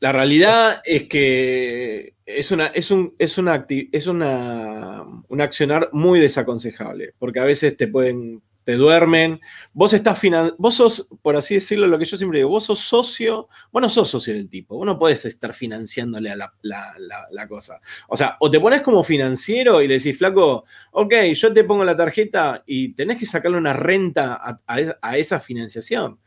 La 0.00 0.10
realidad 0.10 0.80
es 0.84 1.02
que 1.02 2.14
es 2.24 2.50
una, 2.50 2.66
es 2.68 2.90
un, 2.90 3.14
es 3.18 3.36
una, 3.36 3.66
es 3.68 4.06
una, 4.06 5.04
un 5.28 5.40
accionar 5.40 5.90
muy 5.92 6.18
desaconsejable, 6.18 7.12
porque 7.18 7.40
a 7.40 7.44
veces 7.44 7.76
te 7.76 7.88
pueden 7.88 8.42
te 8.64 8.74
duermen. 8.74 9.40
Vos 9.72 9.92
estás 9.92 10.20
vos 10.58 10.74
sos, 10.74 11.08
por 11.22 11.36
así 11.36 11.54
decirlo, 11.54 11.86
lo 11.86 11.98
que 11.98 12.04
yo 12.04 12.16
siempre 12.16 12.38
digo, 12.38 12.50
vos 12.50 12.64
sos 12.64 12.80
socio, 12.80 13.48
vos 13.70 13.82
no 13.82 13.88
sos 13.88 14.08
socio 14.08 14.34
del 14.34 14.48
tipo, 14.48 14.76
vos 14.76 14.86
no 14.86 14.98
podés 14.98 15.24
estar 15.24 15.52
financiándole 15.52 16.30
a 16.30 16.36
la, 16.36 17.48
cosa. 17.48 17.80
O 18.08 18.16
sea, 18.16 18.36
o 18.40 18.50
te 18.50 18.60
pones 18.60 18.82
como 18.82 19.02
financiero 19.02 19.82
y 19.82 19.88
le 19.88 19.98
decís, 19.98 20.16
flaco, 20.16 20.64
ok, 20.92 21.14
yo 21.34 21.52
te 21.52 21.64
pongo 21.64 21.84
la 21.84 21.96
tarjeta 21.96 22.62
y 22.66 22.92
tenés 22.94 23.18
que 23.18 23.26
sacarle 23.26 23.58
una 23.58 23.72
renta 23.72 24.60
a, 24.66 25.16
esa 25.16 25.40
financiación. 25.40 26.18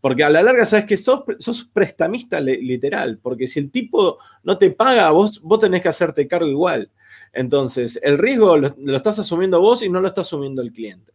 Porque 0.00 0.22
a 0.22 0.28
la 0.28 0.42
larga 0.42 0.66
sabes 0.66 0.84
que 0.84 0.98
sos, 0.98 1.22
sos 1.38 1.64
prestamista 1.64 2.38
literal, 2.38 3.18
porque 3.22 3.46
si 3.46 3.58
el 3.58 3.70
tipo 3.70 4.18
no 4.42 4.58
te 4.58 4.70
paga, 4.70 5.10
vos, 5.12 5.40
vos 5.40 5.58
tenés 5.58 5.80
que 5.80 5.88
hacerte 5.88 6.28
cargo 6.28 6.46
igual. 6.46 6.90
Entonces, 7.34 7.98
el 8.02 8.18
riesgo 8.18 8.56
lo, 8.56 8.96
estás 8.96 9.18
asumiendo 9.18 9.60
vos 9.60 9.82
y 9.82 9.88
no 9.88 10.00
lo 10.00 10.08
está 10.08 10.20
asumiendo 10.20 10.62
el 10.62 10.72
cliente. 10.72 11.12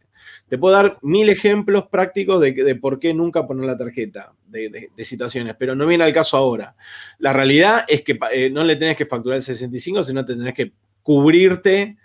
Te 0.50 0.58
puedo 0.58 0.74
dar 0.74 0.98
mil 1.02 1.28
ejemplos 1.28 1.86
prácticos 1.86 2.40
de, 2.40 2.74
por 2.74 2.98
qué 2.98 3.14
nunca 3.14 3.46
poner 3.46 3.66
la 3.66 3.78
tarjeta 3.78 4.32
de, 4.48 4.90
situaciones, 5.04 5.54
pero 5.56 5.76
no 5.76 5.86
viene 5.86 6.02
al 6.02 6.12
caso 6.12 6.36
ahora. 6.36 6.74
La 7.20 7.32
realidad 7.32 7.84
es 7.86 8.02
que 8.02 8.18
eh, 8.32 8.50
no 8.50 8.64
le 8.64 8.74
tenés 8.74 8.96
que 8.96 9.06
facturar 9.06 9.36
el 9.36 9.44
65, 9.44 10.02
sino 10.02 10.26
te 10.26 10.34
tenés 10.34 10.54
que 10.54 10.72
cubrirte 11.04 11.96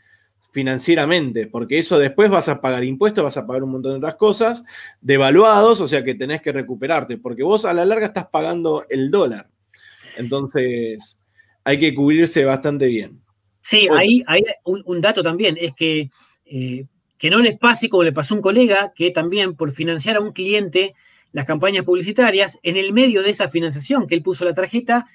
financieramente, 0.52 1.48
porque 1.48 1.80
eso 1.80 1.98
después 1.98 2.30
vas 2.30 2.48
a 2.48 2.62
pagar 2.62 2.84
impuestos, 2.84 3.24
vas 3.24 3.36
a 3.36 3.48
pagar 3.48 3.64
un 3.64 3.72
montón 3.72 3.94
de 3.94 3.98
otras 3.98 4.16
cosas, 4.16 4.64
devaluados, 5.02 5.82
o 5.82 5.88
sea 5.88 6.04
que 6.04 6.14
tenés 6.14 6.44
que 6.44 6.52
recuperarte, 6.52 7.18
porque 7.18 7.42
vos 7.42 7.66
a 7.66 7.74
la 7.74 7.84
larga 7.84 8.06
estás 8.06 8.28
pagando 8.28 8.86
el 8.90 9.10
dólar. 9.10 9.50
Entonces, 10.18 11.20
hay 11.64 11.80
que 11.80 11.96
cubrirse 11.96 12.46
bastante 12.46 12.86
bien. 12.86 13.20
Sí, 13.62 13.90
ahí 13.92 14.24
hay 14.28 14.44
un, 14.64 15.02
dato 15.02 15.24
también, 15.24 15.58
es 15.60 15.74
que, 15.74 16.12
eh, 16.46 16.86
que 17.26 17.32
no 17.32 17.40
les 17.40 17.58
pase 17.58 17.90
como 17.90 18.04
le 18.04 18.14
pasó 18.14 18.36
a 18.36 18.38
un 18.38 18.44
colega, 18.44 18.94
que 18.96 19.10
también 19.10 19.56
por 19.56 19.72
financiar 19.72 20.18
a 20.18 20.20
un 20.20 20.32
cliente 20.32 20.94
las 21.32 21.46
campañas 21.46 21.84
publicitarias, 21.84 22.60
en 22.62 22.78
el 22.78 22.94
medio 22.94 23.24
de 23.24 23.32
esa 23.32 23.50
financiación 23.50 24.06
que 24.06 24.14
él 24.14 24.22
puso 24.22 24.46
la 24.46 24.54
tarjeta, 24.54 25.08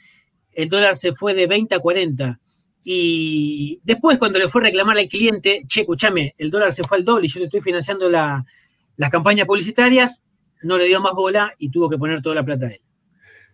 el 0.50 0.68
dólar 0.68 0.96
se 0.96 1.14
fue 1.14 1.34
de 1.34 1.46
20 1.46 1.72
a 1.76 1.78
40. 1.78 2.40
Y 2.82 3.78
después 3.84 4.18
cuando 4.18 4.40
le 4.40 4.48
fue 4.48 4.60
a 4.60 4.64
reclamar 4.64 4.98
al 4.98 5.06
cliente, 5.06 5.62
che, 5.68 5.82
escúchame, 5.82 6.34
el 6.36 6.50
dólar 6.50 6.72
se 6.72 6.82
fue 6.82 6.98
al 6.98 7.04
doble 7.04 7.26
y 7.26 7.28
yo 7.28 7.38
te 7.38 7.44
estoy 7.44 7.60
financiando 7.60 8.10
las 8.10 9.10
campañas 9.12 9.46
publicitarias, 9.46 10.20
no 10.64 10.78
le 10.78 10.86
dio 10.86 11.00
más 11.00 11.12
bola 11.12 11.54
y 11.58 11.70
tuvo 11.70 11.88
que 11.88 11.96
poner 11.96 12.22
toda 12.22 12.34
la 12.34 12.44
plata 12.44 12.66
a 12.66 12.70
él. 12.70 12.80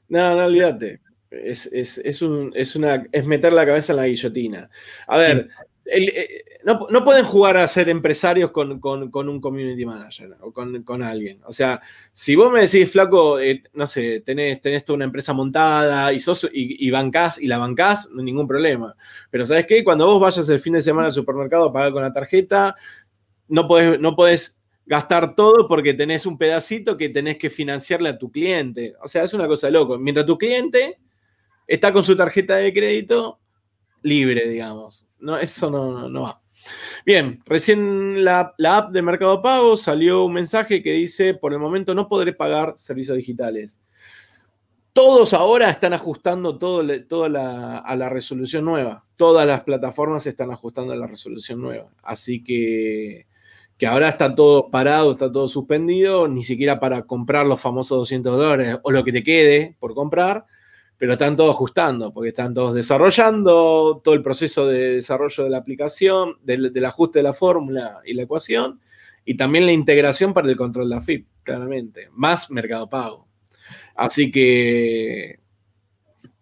No, 0.09 0.35
no 0.35 0.47
olvídate 0.47 1.03
es, 1.31 2.23
una, 2.23 3.07
es 3.12 3.27
meter 3.27 3.53
la 3.53 3.66
cabeza 3.66 3.92
en 3.92 3.97
la 3.97 4.07
guillotina. 4.07 4.71
A 5.07 5.19
ver, 5.19 5.49
eh, 5.88 6.44
no, 6.64 7.05
pueden 7.05 7.25
jugar 7.25 7.57
a 7.57 7.68
ser 7.68 7.88
empresarios 7.88 8.51
con, 8.51 8.81
un 8.83 9.40
community 9.40 9.85
manager 9.85 10.37
o 10.40 10.53
con, 10.53 11.03
alguien. 11.03 11.40
O 11.44 11.53
sea, 11.53 11.81
si 12.12 12.35
vos 12.35 12.53
me 12.53 12.61
decís, 12.62 12.90
flaco, 12.90 13.38
eh, 13.38 13.62
no 13.72 13.87
sé, 13.87 14.20
tenés, 14.20 14.61
tenés 14.61 14.85
toda 14.85 14.96
una 14.96 15.05
empresa 15.05 15.33
montada 15.33 16.12
y, 16.12 16.20
sos, 16.20 16.49
y, 16.53 16.90
bancás 16.90 17.38
y 17.38 17.46
la 17.46 17.59
bancás, 17.59 18.11
no 18.11 18.20
hay 18.20 18.25
ningún 18.25 18.49
problema. 18.49 18.96
Pero 19.31 19.44
¿sabes 19.44 19.66
qué? 19.66 19.85
Cuando 19.85 20.07
vos 20.07 20.20
vayas 20.20 20.49
el 20.49 20.61
fin 20.61 20.72
de 20.72 20.83
semana 20.83 21.07
al 21.07 21.12
supermercado 21.12 21.66
a 21.66 21.72
pagar 21.72 21.92
con 21.92 22.03
la 22.03 22.12
tarjeta, 22.12 22.75
no 23.49 23.68
podés, 23.68 24.01
no 24.01 24.16
gastar 24.87 25.35
todo 25.35 25.66
porque 25.68 25.94
tenés 25.94 26.27
un 26.27 26.38
pedacito 26.38 26.96
que 26.96 27.09
tenés 27.09 27.38
que 27.38 27.51
financiarle 27.51 28.09
a 28.09 28.18
tu 28.18 28.31
cliente. 28.31 28.94
O 29.03 29.09
sea, 29.09 29.25
es 29.25 29.35
una 29.35 29.46
cosa 29.46 29.70
loco. 29.70 29.99
Mientras 29.99 30.27
tu 30.27 30.38
cliente 30.38 30.99
está 31.66 31.92
con 31.92 32.03
su 32.03 32.16
tarjeta 32.16 32.57
de 32.57 32.72
crédito 32.72 33.40
libre, 34.07 34.49
digamos. 34.49 35.07
No, 35.19 35.37
eso 35.37 35.71
no, 35.71 36.23
va. 36.23 36.40
Bien, 37.05 37.42
recién 37.45 38.25
la, 38.25 38.55
app 38.64 38.90
de 38.90 39.03
Mercado 39.03 39.42
Pago 39.42 39.77
salió 39.77 40.25
un 40.25 40.33
mensaje 40.33 40.83
que 40.83 40.92
dice, 40.92 41.35
por 41.35 41.53
el 41.53 41.59
momento 41.59 41.95
no 41.95 42.09
podré 42.09 42.33
pagar 42.33 42.75
servicios 42.77 43.16
digitales. 43.16 43.81
Todos 44.92 45.35
ahora 45.35 45.69
están 45.71 45.92
ajustando 45.92 46.59
todo, 46.59 47.25
a 47.25 47.97
la 47.97 48.09
resolución 48.09 48.64
nueva. 48.64 49.05
Todas 49.16 49.47
las 49.47 49.62
plataformas 49.62 50.27
están 50.27 50.51
ajustando 50.51 50.92
a 50.92 50.97
la 50.97 51.07
resolución 51.07 51.61
nueva. 51.61 51.90
Así 52.03 52.42
que, 52.42 53.27
que 53.77 53.87
ahora 53.87 54.09
está 54.09 54.35
todo 54.35 54.71
parado, 54.71 55.11
está 55.11 55.31
todo 55.31 55.49
suspendido, 55.49 56.29
ni 56.29 56.45
siquiera 56.45 56.81
para 56.81 57.03
comprar 57.03 57.47
los 57.47 57.61
famosos 57.61 57.99
200 57.99 58.37
dólares 58.37 58.79
o 58.83 58.90
lo 58.90 59.05
que 59.05 59.12
te 59.12 59.23
quede 59.23 59.77
por 59.79 59.95
comprar, 59.95 60.47
pero 60.98 61.12
están 61.12 61.37
todos 61.37 61.54
ajustando, 61.54 62.12
porque 62.12 62.30
están 62.30 62.54
todos 62.54 62.74
desarrollando 62.74 64.00
todo 64.02 64.14
el 64.14 64.22
proceso 64.22 64.66
de 64.66 64.94
desarrollo 64.96 65.44
de 65.44 65.50
la 65.50 65.59
aplicación, 65.59 66.38
del, 66.42 66.85
ajuste 66.85 67.18
de 67.18 67.22
la 67.22 67.35
fórmula 67.35 68.00
y 68.04 68.14
la 68.14 68.22
ecuación, 68.22 68.80
y 69.24 69.37
también 69.37 69.66
la 69.66 69.72
integración 69.72 70.32
para 70.32 70.48
el 70.48 70.56
control 70.56 70.88
de 70.88 70.94
la 70.94 71.02
FIP, 71.02 71.26
claramente, 71.42 72.09
más 72.12 72.50
mercado 72.50 72.88
pago. 72.88 73.28
Así 73.94 74.30
que 74.30 75.40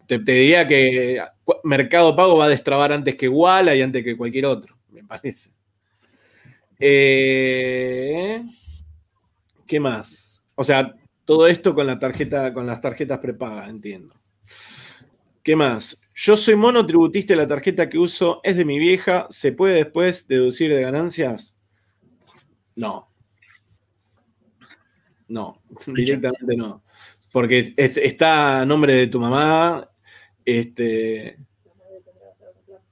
te, 0.06 0.18
diría 0.18 0.68
que 0.68 1.20
mercado 1.64 2.14
pago 2.14 2.36
va 2.36 2.44
a 2.44 2.48
destrabar 2.48 2.92
antes 2.92 3.16
que 3.16 3.28
Walla 3.28 3.74
y 3.74 3.82
antes 3.82 4.04
que 4.04 4.16
cualquier 4.16 4.46
otro, 4.46 4.76
me 4.90 5.02
parece. 5.02 5.50
Eh, 6.78 8.42
¿Qué 9.66 9.80
más? 9.80 10.44
O 10.54 10.62
sea, 10.62 10.94
todo 11.24 11.46
esto 11.48 11.74
con 11.74 11.86
la 11.86 11.98
tarjeta, 11.98 12.52
con 12.52 12.66
las 12.66 12.80
tarjetas 12.80 13.18
prepagas, 13.18 13.68
entiendo. 13.68 14.14
¿Qué 15.42 15.57
más? 15.57 16.00
Yo 16.14 16.37
soy 16.37 16.54
monotributista 16.54 17.33
y 17.33 17.37
la 17.37 17.48
tarjeta 17.48 17.88
que 17.88 17.98
uso 17.98 18.40
es 18.44 18.57
de 18.57 18.64
mi 18.64 18.78
vieja. 18.78 19.26
¿Se 19.30 19.52
puede 19.52 19.74
después 19.74 20.28
deducir 20.28 20.72
de 20.72 20.80
ganancias? 20.80 21.59
No. 22.76 23.11
No, 25.26 25.61
directamente 25.87 26.57
no. 26.57 26.85
Porque 27.33 27.74
está 27.76 28.61
a 28.61 28.66
nombre 28.66 28.94
de 28.94 29.07
tu 29.09 29.18
mamá. 29.18 29.90
Este, 30.44 31.38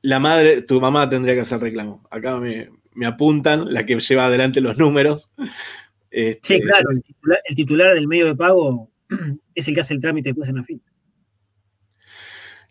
la 0.00 0.18
madre, 0.18 0.62
tu 0.62 0.80
mamá 0.80 1.08
tendría 1.08 1.34
que 1.34 1.42
hacer 1.42 1.60
reclamo. 1.60 2.02
Acá 2.10 2.36
me, 2.38 2.68
apuntan, 3.06 3.72
la 3.72 3.86
que 3.86 3.98
lleva 3.98 4.26
adelante 4.26 4.60
los 4.60 4.76
números. 4.76 5.30
Este, 6.10 6.58
sí, 6.58 6.60
claro, 6.60 6.90
el 6.90 7.56
titular, 7.56 7.94
del 7.94 8.08
medio 8.08 8.26
de 8.26 8.34
pago 8.34 8.90
es 9.54 9.68
el 9.68 9.74
que 9.74 9.80
hace 9.80 9.94
el 9.94 10.00
trámite 10.00 10.30
después 10.30 10.48
en 10.48 10.56
la 10.56 10.64
fin. 10.64 10.82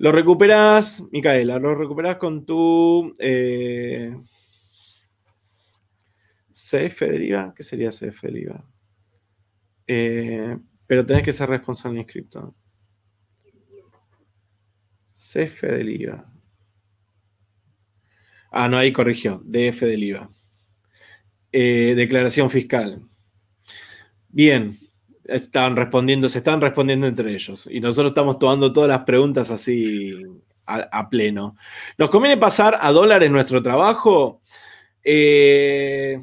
Lo 0.02 0.12
recuperas, 0.12 1.04
Micaela, 1.12 1.60
lo 1.60 1.76
recuperas 1.76 2.16
con 2.16 2.44
tu 2.44 3.16
eh, 3.20 4.12
CF 6.54 7.02
deriva. 7.02 7.54
¿Qué 7.56 7.62
sería 7.62 7.92
CF 7.92 8.24
deriva? 8.24 8.68
Eh, 9.86 10.58
pero 10.88 11.06
tenés 11.06 11.22
que 11.22 11.32
ser 11.32 11.50
responsable 11.50 12.00
inscripto. 12.00 12.56
CF 15.14 15.68
del 15.68 15.90
IVA. 15.90 16.34
Ah, 18.52 18.68
no, 18.68 18.78
ahí 18.78 18.92
corrigió. 18.92 19.40
DF 19.46 19.82
del 19.82 20.04
IVA. 20.04 20.32
Eh, 21.52 21.94
declaración 21.96 22.50
fiscal. 22.50 23.08
Bien, 24.30 24.76
estaban 25.32 25.76
respondiendo, 25.76 26.30
se 26.30 26.40
están 26.40 26.62
respondiendo 26.62 27.08
entre 27.08 27.34
ellos. 27.34 27.68
Y 27.72 27.80
nosotros 27.80 28.12
estamos 28.12 28.40
tomando 28.40 28.72
todas 28.72 28.90
las 28.90 29.02
preguntas 29.02 29.50
así 29.52 30.14
a, 30.66 31.10
pleno. 31.10 31.56
¿Nos 31.98 32.10
conviene 32.10 32.38
pasar 32.38 32.78
a 32.82 32.92
dólares 32.92 33.30
nuestro 33.30 33.62
trabajo? 33.62 34.42
Eh, 35.04 36.20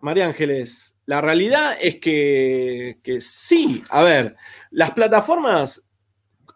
María 0.00 0.26
Ángeles, 0.26 0.96
la 1.06 1.20
realidad 1.20 1.76
es 1.80 1.96
que, 1.96 2.98
sí. 3.20 3.82
A 3.90 4.02
ver, 4.02 4.36
las 4.70 4.90
plataformas 4.90 5.88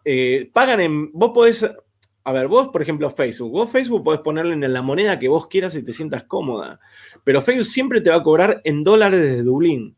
eh, 0.05 0.49
pagan 0.53 0.79
en. 0.81 1.11
Vos 1.13 1.31
podés. 1.33 1.65
A 2.23 2.33
ver, 2.33 2.47
vos, 2.47 2.67
por 2.67 2.81
ejemplo, 2.83 3.09
Facebook. 3.09 3.51
Vos, 3.51 3.71
Facebook, 3.71 4.03
podés 4.03 4.21
ponerle 4.21 4.53
en 4.53 4.73
la 4.73 4.81
moneda 4.83 5.17
que 5.17 5.27
vos 5.27 5.47
quieras 5.47 5.73
y 5.73 5.83
te 5.83 5.91
sientas 5.91 6.25
cómoda. 6.25 6.79
Pero 7.23 7.41
Facebook 7.41 7.65
siempre 7.65 8.01
te 8.01 8.11
va 8.11 8.17
a 8.17 8.23
cobrar 8.23 8.61
en 8.63 8.83
dólares 8.83 9.19
desde 9.19 9.43
Dublín. 9.43 9.95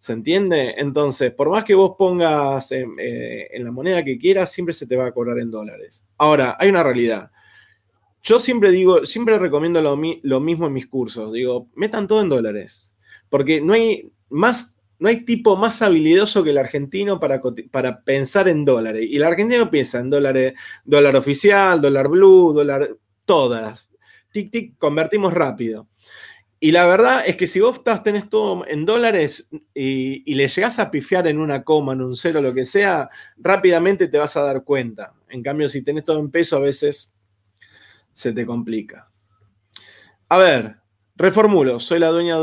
¿Se 0.00 0.14
entiende? 0.14 0.76
Entonces, 0.78 1.30
por 1.30 1.50
más 1.50 1.62
que 1.62 1.74
vos 1.74 1.92
pongas 1.98 2.72
eh, 2.72 2.86
en, 3.52 3.64
la 3.64 3.70
moneda 3.70 4.02
que 4.02 4.18
quieras, 4.18 4.50
siempre 4.50 4.72
se 4.72 4.86
te 4.86 4.96
va 4.96 5.04
a 5.04 5.12
cobrar 5.12 5.38
en 5.38 5.50
dólares. 5.50 6.06
Ahora, 6.16 6.56
hay 6.58 6.70
una 6.70 6.82
realidad. 6.82 7.30
Yo 8.22 8.40
siempre 8.40 8.70
digo, 8.70 9.04
siempre 9.04 9.38
recomiendo 9.38 9.82
lo, 9.82 10.40
mismo 10.40 10.66
en 10.66 10.72
mis 10.72 10.86
cursos. 10.86 11.34
Digo, 11.34 11.68
metan 11.74 12.06
todo 12.06 12.22
en 12.22 12.30
dólares. 12.30 12.94
Porque 13.28 13.60
no 13.60 13.74
hay 13.74 14.10
más, 14.30 14.74
no 14.98 15.10
hay 15.10 15.26
tipo 15.26 15.54
más 15.56 15.82
habilidoso 15.82 16.42
que 16.42 16.50
el 16.50 16.58
argentino 16.58 17.20
para, 17.20 17.42
para 17.70 18.02
pensar 18.02 18.48
en 18.48 18.64
dólares. 18.64 19.02
Y 19.06 19.16
el 19.16 19.24
argentino 19.24 19.70
piensa 19.70 20.00
en 20.00 20.08
dólares, 20.08 20.54
dólar 20.82 21.14
oficial, 21.14 21.78
dólar 21.78 22.08
blue, 22.08 22.54
dólar, 22.54 22.96
todas. 23.26 23.90
Tic, 24.32 24.50
tic, 24.50 24.78
convertimos 24.78 25.34
rápido. 25.34 25.88
Y 26.62 26.72
la 26.72 26.86
verdad 26.86 27.22
es 27.26 27.36
que 27.36 27.46
si 27.46 27.58
vos 27.58 27.78
estás, 27.78 28.02
tenés 28.02 28.28
todo 28.28 28.66
en 28.66 28.84
dólares 28.84 29.48
y, 29.74 30.34
le 30.34 30.46
llegás 30.46 30.78
a 30.78 30.90
pifiar 30.90 31.26
en 31.26 31.38
una 31.38 31.64
coma, 31.64 31.94
en 31.94 32.02
un 32.02 32.14
cero, 32.14 32.42
lo 32.42 32.52
que 32.52 32.66
sea, 32.66 33.08
rápidamente 33.38 34.08
te 34.08 34.18
vas 34.18 34.36
a 34.36 34.42
dar 34.42 34.62
cuenta. 34.62 35.14
En 35.30 35.42
cambio, 35.42 35.70
si 35.70 35.80
tenés 35.80 36.04
todo 36.04 36.20
en 36.20 36.30
peso, 36.30 36.58
a 36.58 36.60
veces 36.60 37.14
se 38.12 38.34
te 38.34 38.44
complica. 38.44 39.08
A 40.28 40.36
ver, 40.36 40.76
reformulo. 41.16 41.80
Soy 41.80 41.98
la 41.98 42.08
dueña 42.08 42.36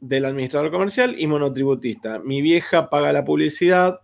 del 0.00 0.24
administrador 0.24 0.70
comercial 0.70 1.16
y 1.18 1.26
monotributista. 1.26 2.20
Mi 2.20 2.40
vieja 2.40 2.88
paga 2.88 3.12
la 3.12 3.26
publicidad. 3.26 4.00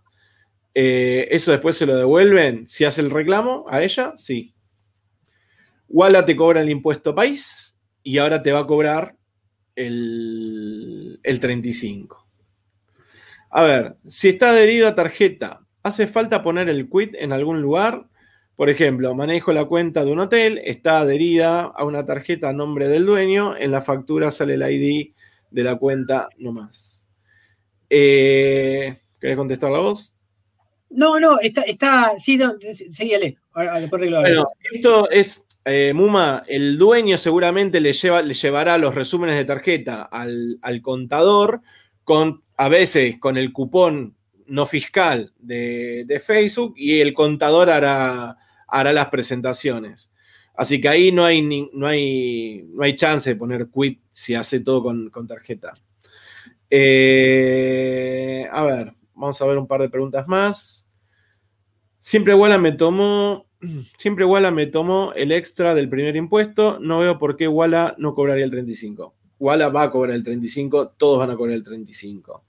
Eh, 0.75 1.27
¿Eso 1.31 1.51
después 1.51 1.75
se 1.75 1.87
lo 1.87 1.95
devuelven? 1.95 2.67
Si 2.67 2.85
hace 2.85 3.01
el 3.01 3.09
reclamo 3.09 3.65
a 3.67 3.81
ella, 3.81 4.13
sí. 4.15 4.53
Walla 5.87 6.23
te 6.23 6.35
cobra 6.35 6.61
el 6.61 6.69
impuesto 6.69 7.15
país 7.15 7.75
y 8.03 8.19
ahora 8.19 8.43
te 8.43 8.51
va 8.51 8.59
a 8.59 8.67
cobrar 8.67 9.15
el, 9.75 11.19
35. 11.23 12.25
A 13.51 13.63
ver, 13.63 13.95
si 14.07 14.29
está 14.29 14.49
adherido 14.51 14.87
a 14.87 14.95
tarjeta, 14.95 15.61
¿hace 15.83 16.07
falta 16.07 16.43
poner 16.43 16.69
el 16.69 16.89
quit 16.89 17.15
en 17.15 17.31
algún 17.31 17.61
lugar? 17.61 18.07
Por 18.55 18.69
ejemplo, 18.69 19.13
manejo 19.15 19.51
la 19.51 19.65
cuenta 19.65 20.05
de 20.05 20.11
un 20.11 20.19
hotel, 20.19 20.61
está 20.63 20.99
adherida 20.99 21.61
a 21.61 21.83
una 21.83 22.05
tarjeta 22.05 22.49
a 22.49 22.53
nombre 22.53 22.87
del 22.87 23.05
dueño, 23.05 23.55
en 23.57 23.71
la 23.71 23.81
factura 23.81 24.31
sale 24.31 24.53
el 24.53 24.61
ID 24.61 25.13
de 25.51 25.63
la 25.63 25.75
cuenta 25.77 26.29
nomás. 26.37 27.05
Eh, 27.89 28.97
¿Querés 29.19 29.37
contestar 29.37 29.71
la 29.71 29.79
voz? 29.79 30.13
No, 30.89 31.19
no, 31.19 31.39
está, 31.39 31.61
está 31.61 32.13
sí, 32.17 32.37
no, 32.37 32.55
síguele. 32.91 33.37
Bueno, 33.53 34.47
esto 34.71 35.09
es, 35.09 35.45
eh, 35.67 35.93
Muma, 35.95 36.43
el 36.47 36.77
dueño 36.77 37.17
seguramente 37.17 37.81
le, 37.81 37.91
lleva, 37.91 38.21
le 38.21 38.35
llevará 38.35 38.77
los 38.77 38.93
resúmenes 38.93 39.35
de 39.35 39.45
tarjeta 39.45 40.03
al, 40.03 40.59
contador, 40.83 41.61
con, 42.03 42.43
a 42.55 42.69
veces 42.69 43.17
con 43.19 43.35
el 43.35 43.51
cupón 43.51 44.15
no 44.45 44.67
fiscal 44.67 45.33
de, 45.39 46.21
Facebook, 46.23 46.75
y 46.77 46.99
el 46.99 47.15
contador 47.15 47.71
hará, 47.71 48.37
hará 48.67 48.93
las 48.93 49.09
presentaciones. 49.09 50.11
Así 50.53 50.79
que 50.79 50.87
ahí 50.87 51.11
no 51.11 51.25
hay, 51.25 51.41
no 51.73 51.87
hay, 51.87 52.63
no 52.69 52.83
hay 52.83 52.95
chance 52.95 53.31
de 53.31 53.35
poner 53.35 53.67
quit 53.67 53.99
si 54.11 54.35
hace 54.35 54.59
todo 54.59 54.83
con, 54.83 55.27
tarjeta. 55.27 55.73
Eh, 56.69 58.47
a 58.51 58.63
ver, 58.63 58.93
vamos 59.15 59.41
a 59.41 59.45
ver 59.47 59.57
un 59.57 59.67
par 59.67 59.81
de 59.81 59.89
preguntas 59.89 60.27
más. 60.27 60.87
Siempre 61.99 62.35
Walla 62.35 62.59
me 62.59 62.71
tomó, 62.71 63.47
siempre 63.97 64.25
Walla 64.25 64.51
me 64.51 64.67
tomó 64.67 65.13
el 65.13 65.31
extra 65.31 65.75
del 65.75 65.89
primer 65.89 66.15
impuesto. 66.15 66.79
No 66.79 66.99
veo 66.99 67.17
por 67.17 67.37
qué 67.37 67.47
Walla 67.47 67.95
no 67.97 68.13
cobraría 68.13 68.45
el 68.45 68.51
35. 68.51 69.13
Walla 69.39 69.69
va 69.69 69.83
a 69.83 69.91
cobrar 69.91 70.15
el 70.15 70.23
35, 70.23 70.93
todos 70.97 71.19
van 71.19 71.29
a 71.31 71.35
cobrar 71.35 71.55
el 71.55 71.63
35. 71.63 72.43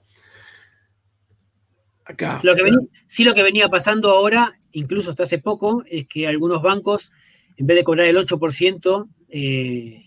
Acá. 2.05 2.39
Lo 2.43 2.55
que 2.55 2.63
sí, 3.07 3.25
lo 3.25 3.33
que 3.33 3.43
venía 3.43 3.67
pasando 3.67 4.11
ahora, 4.11 4.57
incluso 4.71 5.09
hasta 5.09 5.23
hace 5.23 5.39
poco, 5.39 5.83
es 5.85 6.07
que 6.07 6.27
algunos 6.27 6.61
bancos 6.61 7.11
en 7.57 7.65
vez 7.65 7.75
de 7.75 7.83
cobrar 7.83 8.07
el 8.07 8.17
8%, 8.17 9.09
eh, 9.29 10.03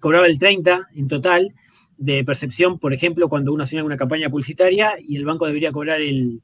cobraba 0.00 0.26
el 0.26 0.38
30% 0.38 0.86
en 0.94 1.08
total 1.08 1.54
de 1.96 2.24
percepción, 2.24 2.78
por 2.78 2.94
ejemplo, 2.94 3.28
cuando 3.28 3.52
uno 3.52 3.64
hacía 3.64 3.82
una 3.82 3.96
campaña 3.96 4.30
publicitaria 4.30 4.96
y 5.00 5.16
el 5.16 5.24
banco 5.24 5.46
debería 5.46 5.72
cobrar 5.72 6.00
el, 6.00 6.40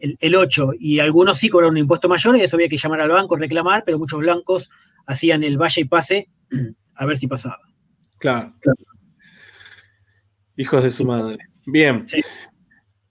8%. 0.00 0.76
Y 0.78 1.00
algunos 1.00 1.38
sí 1.38 1.48
cobraron 1.48 1.74
un 1.74 1.78
impuesto 1.78 2.08
mayor 2.08 2.36
y 2.36 2.42
eso 2.42 2.56
había 2.56 2.68
que 2.68 2.76
llamar 2.76 3.00
al 3.00 3.10
banco, 3.10 3.36
reclamar, 3.36 3.82
pero 3.84 3.98
muchos 3.98 4.20
blancos 4.20 4.70
hacían 5.06 5.42
el 5.42 5.58
vaya 5.58 5.80
y 5.80 5.84
pase 5.84 6.28
a 6.94 7.06
ver 7.06 7.16
si 7.16 7.26
pasaba. 7.26 7.60
Claro. 8.18 8.54
Hijos 10.56 10.82
de 10.82 10.90
su 10.90 11.04
madre. 11.04 11.38
Bien. 11.66 12.04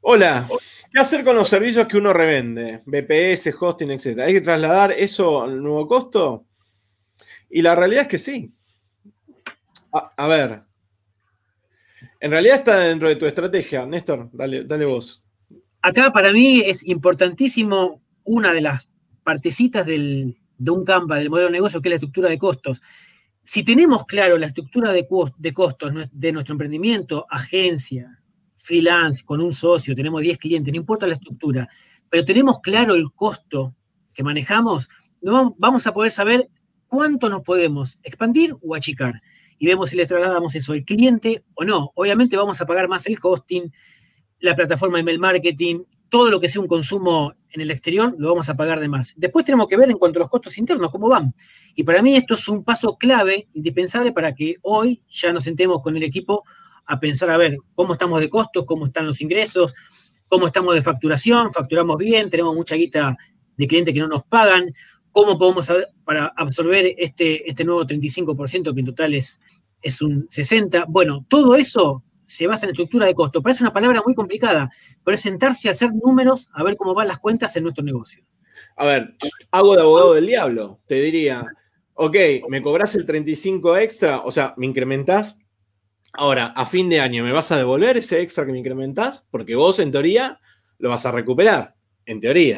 Hola. 0.01 0.47
¿Qué 0.91 1.01
hacer 1.01 1.23
con 1.23 1.35
los 1.35 1.49
servicios 1.49 1.87
que 1.87 1.97
uno 1.97 2.13
revende? 2.13 2.81
BPS, 2.85 3.53
hosting, 3.59 3.91
etc. 3.91 4.19
¿Hay 4.19 4.33
que 4.33 4.41
trasladar 4.41 4.91
eso 4.91 5.43
al 5.43 5.61
nuevo 5.61 5.87
costo? 5.87 6.45
Y 7.49 7.61
la 7.61 7.75
realidad 7.75 8.03
es 8.03 8.07
que 8.07 8.17
sí. 8.17 8.53
A, 9.91 10.27
ver. 10.27 10.61
En 12.19 12.31
realidad 12.31 12.57
está 12.57 12.79
dentro 12.79 13.07
de 13.07 13.15
tu 13.15 13.25
estrategia. 13.25 13.85
Néstor, 13.85 14.29
dale, 14.31 14.63
dale 14.63 14.85
vos. 14.85 15.23
Acá 15.87 16.11
para 16.11 16.33
mí 16.33 16.63
es 16.65 16.85
importantísimo 16.85 18.01
una 18.25 18.51
de 18.51 18.59
las 18.59 18.89
partecitas 19.23 19.85
de 19.85 20.35
un 20.59 20.83
Canva, 20.83 21.15
del 21.15 21.29
modelo 21.29 21.47
de 21.47 21.53
negocio, 21.53 21.81
que 21.81 21.87
es 21.87 21.91
la 21.91 21.95
estructura 21.95 22.29
de 22.29 22.37
costos. 22.37 22.81
Si 23.45 23.63
tenemos 23.63 24.05
claro 24.05 24.37
la 24.37 24.47
estructura 24.47 24.91
de, 24.91 25.07
de 25.37 25.53
costos 25.53 25.93
de 26.11 26.31
nuestro 26.33 26.55
emprendimiento, 26.55 27.25
agencia, 27.29 28.13
freelance, 28.57 29.23
con 29.23 29.39
un 29.39 29.53
socio, 29.53 29.95
tenemos 29.95 30.21
10 30.21 30.37
clientes, 30.39 30.73
no 30.73 30.77
importa 30.77 31.07
la 31.07 31.13
estructura, 31.13 31.69
pero 32.09 32.25
tenemos 32.25 32.59
claro 32.59 32.93
el 32.93 33.09
costo 33.13 33.73
que 34.13 34.23
manejamos, 34.23 34.89
no 35.21 35.55
vamos 35.57 35.87
a 35.87 35.93
poder 35.93 36.11
saber 36.11 36.49
cuánto 36.89 37.29
nos 37.29 37.43
podemos 37.43 37.97
expandir 38.03 38.53
o 38.61 38.75
achicar. 38.75 39.21
Y 39.57 39.67
vemos 39.67 39.91
si 39.91 39.95
le 39.95 40.05
trasladamos 40.05 40.53
eso 40.53 40.73
al 40.73 40.83
cliente 40.83 41.45
o 41.53 41.63
no. 41.63 41.93
Obviamente 41.95 42.35
vamos 42.35 42.59
a 42.59 42.65
pagar 42.65 42.89
más 42.89 43.07
el 43.07 43.17
hosting, 43.23 43.71
la 44.39 44.55
plataforma 44.55 44.99
email 44.99 45.19
marketing, 45.19 45.83
todo 46.09 46.31
lo 46.31 46.39
que 46.39 46.47
sea 46.47 46.61
un 46.61 46.67
consumo 46.67 47.33
en 47.49 47.61
el 47.61 47.71
exterior, 47.71 48.15
lo 48.17 48.29
vamos 48.29 48.49
a 48.49 48.55
pagar 48.55 48.79
de 48.79 48.87
más. 48.87 49.13
Después 49.17 49.45
tenemos 49.45 49.67
que 49.67 49.77
ver 49.77 49.89
en 49.89 49.97
cuanto 49.97 50.19
a 50.19 50.21
los 50.21 50.29
costos 50.29 50.57
internos, 50.57 50.89
cómo 50.91 51.09
van. 51.09 51.33
Y 51.75 51.83
para 51.83 52.01
mí 52.01 52.15
esto 52.15 52.35
es 52.35 52.47
un 52.47 52.63
paso 52.63 52.97
clave, 52.97 53.47
indispensable, 53.53 54.11
para 54.11 54.33
que 54.33 54.55
hoy 54.61 55.01
ya 55.09 55.33
nos 55.33 55.43
sentemos 55.43 55.81
con 55.81 55.97
el 55.97 56.03
equipo 56.03 56.43
a 56.85 56.99
pensar, 56.99 57.29
a 57.29 57.37
ver, 57.37 57.57
cómo 57.75 57.93
estamos 57.93 58.19
de 58.21 58.29
costos, 58.29 58.65
cómo 58.65 58.85
están 58.85 59.05
los 59.05 59.19
ingresos, 59.21 59.73
cómo 60.27 60.47
estamos 60.47 60.75
de 60.75 60.81
facturación, 60.81 61.51
facturamos 61.51 61.97
bien, 61.97 62.29
tenemos 62.29 62.55
mucha 62.55 62.75
guita 62.75 63.17
de 63.57 63.67
clientes 63.67 63.93
que 63.93 63.99
no 63.99 64.07
nos 64.07 64.23
pagan, 64.23 64.73
¿Cómo 65.17 65.39
podemos 65.39 65.67
para 66.05 66.27
absorber 66.27 66.93
este, 66.95 67.49
este 67.49 67.63
nuevo 67.63 67.83
35%, 67.85 68.71
que 68.71 68.79
en 68.79 68.85
total 68.85 69.15
es, 69.15 69.41
es 69.81 69.99
un 70.03 70.27
60%? 70.27 70.85
Bueno, 70.89 71.25
todo 71.27 71.55
eso 71.55 72.03
se 72.27 72.45
basa 72.45 72.65
en 72.65 72.71
estructura 72.71 73.07
de 73.07 73.15
costo. 73.15 73.41
Parece 73.41 73.63
una 73.63 73.73
palabra 73.73 74.03
muy 74.05 74.13
complicada, 74.13 74.69
pero 75.03 75.15
es 75.15 75.21
sentarse 75.21 75.67
a 75.67 75.71
hacer 75.71 75.91
números 75.93 76.49
a 76.53 76.63
ver 76.63 76.75
cómo 76.75 76.93
van 76.93 77.07
las 77.07 77.19
cuentas 77.19 77.55
en 77.55 77.63
nuestro 77.63 77.83
negocio. 77.83 78.23
A 78.75 78.85
ver, 78.85 79.15
hago 79.49 79.75
de 79.75 79.81
abogado 79.81 80.13
del 80.13 80.27
diablo. 80.27 80.79
Te 80.85 80.95
diría, 80.95 81.45
ok, 81.93 82.15
me 82.49 82.61
cobras 82.61 82.95
el 82.95 83.05
35 83.05 83.77
extra, 83.77 84.21
o 84.21 84.31
sea, 84.31 84.53
me 84.57 84.67
incrementás. 84.67 85.39
Ahora, 86.13 86.47
a 86.47 86.65
fin 86.65 86.89
de 86.89 86.99
año, 86.99 87.23
¿me 87.23 87.31
vas 87.31 87.51
a 87.51 87.57
devolver 87.57 87.97
ese 87.97 88.21
extra 88.21 88.45
que 88.45 88.51
me 88.51 88.59
incrementás? 88.59 89.27
Porque 89.31 89.55
vos, 89.55 89.79
en 89.79 89.91
teoría, 89.91 90.39
lo 90.79 90.89
vas 90.89 91.05
a 91.05 91.11
recuperar. 91.11 91.75
En 92.05 92.19
teoría. 92.19 92.55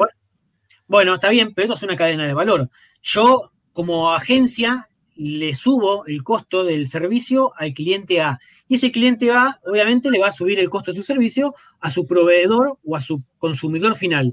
Bueno, 0.86 1.14
está 1.14 1.28
bien, 1.28 1.54
pero 1.54 1.66
esto 1.66 1.76
es 1.76 1.82
una 1.82 1.96
cadena 1.96 2.26
de 2.26 2.34
valor. 2.34 2.68
Yo, 3.02 3.52
como 3.72 4.12
agencia, 4.12 4.88
le 5.16 5.54
subo 5.54 6.06
el 6.06 6.22
costo 6.22 6.64
del 6.64 6.88
servicio 6.88 7.52
al 7.56 7.74
cliente 7.74 8.20
A. 8.20 8.38
Y 8.70 8.76
ese 8.76 8.92
cliente 8.92 9.32
A, 9.32 9.58
obviamente, 9.66 10.12
le 10.12 10.20
va 10.20 10.28
a 10.28 10.32
subir 10.32 10.60
el 10.60 10.70
costo 10.70 10.92
de 10.92 10.96
su 10.98 11.02
servicio 11.02 11.56
a 11.80 11.90
su 11.90 12.06
proveedor 12.06 12.78
o 12.84 12.94
a 12.94 13.00
su 13.00 13.20
consumidor 13.36 13.96
final. 13.96 14.32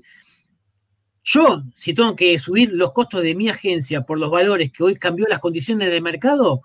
Yo, 1.24 1.64
si 1.76 1.96
tengo 1.96 2.16
que 2.16 2.38
subir 2.38 2.70
los 2.72 2.92
costos 2.92 3.24
de 3.24 3.34
mi 3.34 3.50
agencia 3.50 4.02
por 4.02 4.20
los 4.20 4.30
valores 4.30 4.72
que 4.72 4.84
hoy 4.84 4.96
cambió 4.96 5.26
las 5.28 5.40
condiciones 5.40 5.92
de 5.92 6.02
mercado, 6.02 6.62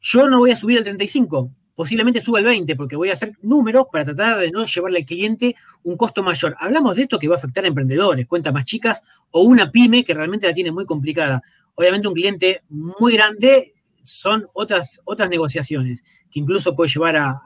yo 0.00 0.28
no 0.28 0.40
voy 0.40 0.50
a 0.50 0.56
subir 0.56 0.78
el 0.78 0.82
35, 0.82 1.52
posiblemente 1.76 2.20
suba 2.20 2.40
el 2.40 2.46
20, 2.46 2.74
porque 2.74 2.96
voy 2.96 3.10
a 3.10 3.12
hacer 3.12 3.38
números 3.42 3.86
para 3.92 4.06
tratar 4.06 4.40
de 4.40 4.50
no 4.50 4.64
llevarle 4.64 4.98
al 4.98 5.04
cliente 5.04 5.54
un 5.84 5.96
costo 5.96 6.24
mayor. 6.24 6.56
Hablamos 6.58 6.96
de 6.96 7.02
esto 7.02 7.20
que 7.20 7.28
va 7.28 7.36
a 7.36 7.38
afectar 7.38 7.62
a 7.62 7.68
emprendedores, 7.68 8.26
cuentas 8.26 8.52
más 8.52 8.64
chicas 8.64 9.04
o 9.30 9.42
una 9.42 9.70
pyme 9.70 10.02
que 10.02 10.14
realmente 10.14 10.48
la 10.48 10.52
tiene 10.52 10.72
muy 10.72 10.84
complicada. 10.84 11.42
Obviamente 11.76 12.08
un 12.08 12.14
cliente 12.14 12.64
muy 12.68 13.12
grande 13.12 13.72
son 14.02 14.44
otras, 14.52 15.00
otras 15.04 15.30
negociaciones, 15.30 16.04
que 16.34 16.40
incluso 16.40 16.74
puede 16.74 16.90
llevar 16.90 17.16
a, 17.16 17.40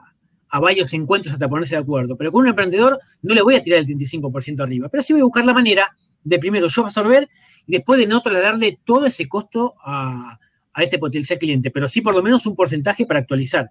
varios 0.59 0.91
encuentros 0.93 1.33
hasta 1.33 1.47
ponerse 1.47 1.75
de 1.75 1.81
acuerdo. 1.81 2.17
Pero 2.17 2.31
con 2.31 2.41
un 2.41 2.47
emprendedor 2.47 2.99
no 3.21 3.35
le 3.35 3.43
voy 3.43 3.53
a 3.53 3.61
tirar 3.61 3.79
el 3.79 3.85
35% 3.85 4.63
arriba, 4.63 4.89
pero 4.89 5.03
sí 5.03 5.13
voy 5.13 5.21
a 5.21 5.25
buscar 5.25 5.45
la 5.45 5.53
manera 5.53 5.95
de 6.23 6.39
primero 6.39 6.67
yo 6.67 6.85
absorber 6.85 7.29
y 7.67 7.73
después 7.73 7.99
de 7.99 8.07
no 8.07 8.19
trasladarle 8.21 8.79
todo 8.83 9.05
ese 9.05 9.27
costo 9.29 9.75
a, 9.85 10.39
a 10.73 10.83
ese 10.83 10.97
potencial 10.97 11.37
cliente, 11.37 11.69
pero 11.69 11.87
sí 11.87 12.01
por 12.01 12.15
lo 12.15 12.23
menos 12.23 12.47
un 12.47 12.55
porcentaje 12.55 13.05
para 13.05 13.19
actualizar. 13.19 13.69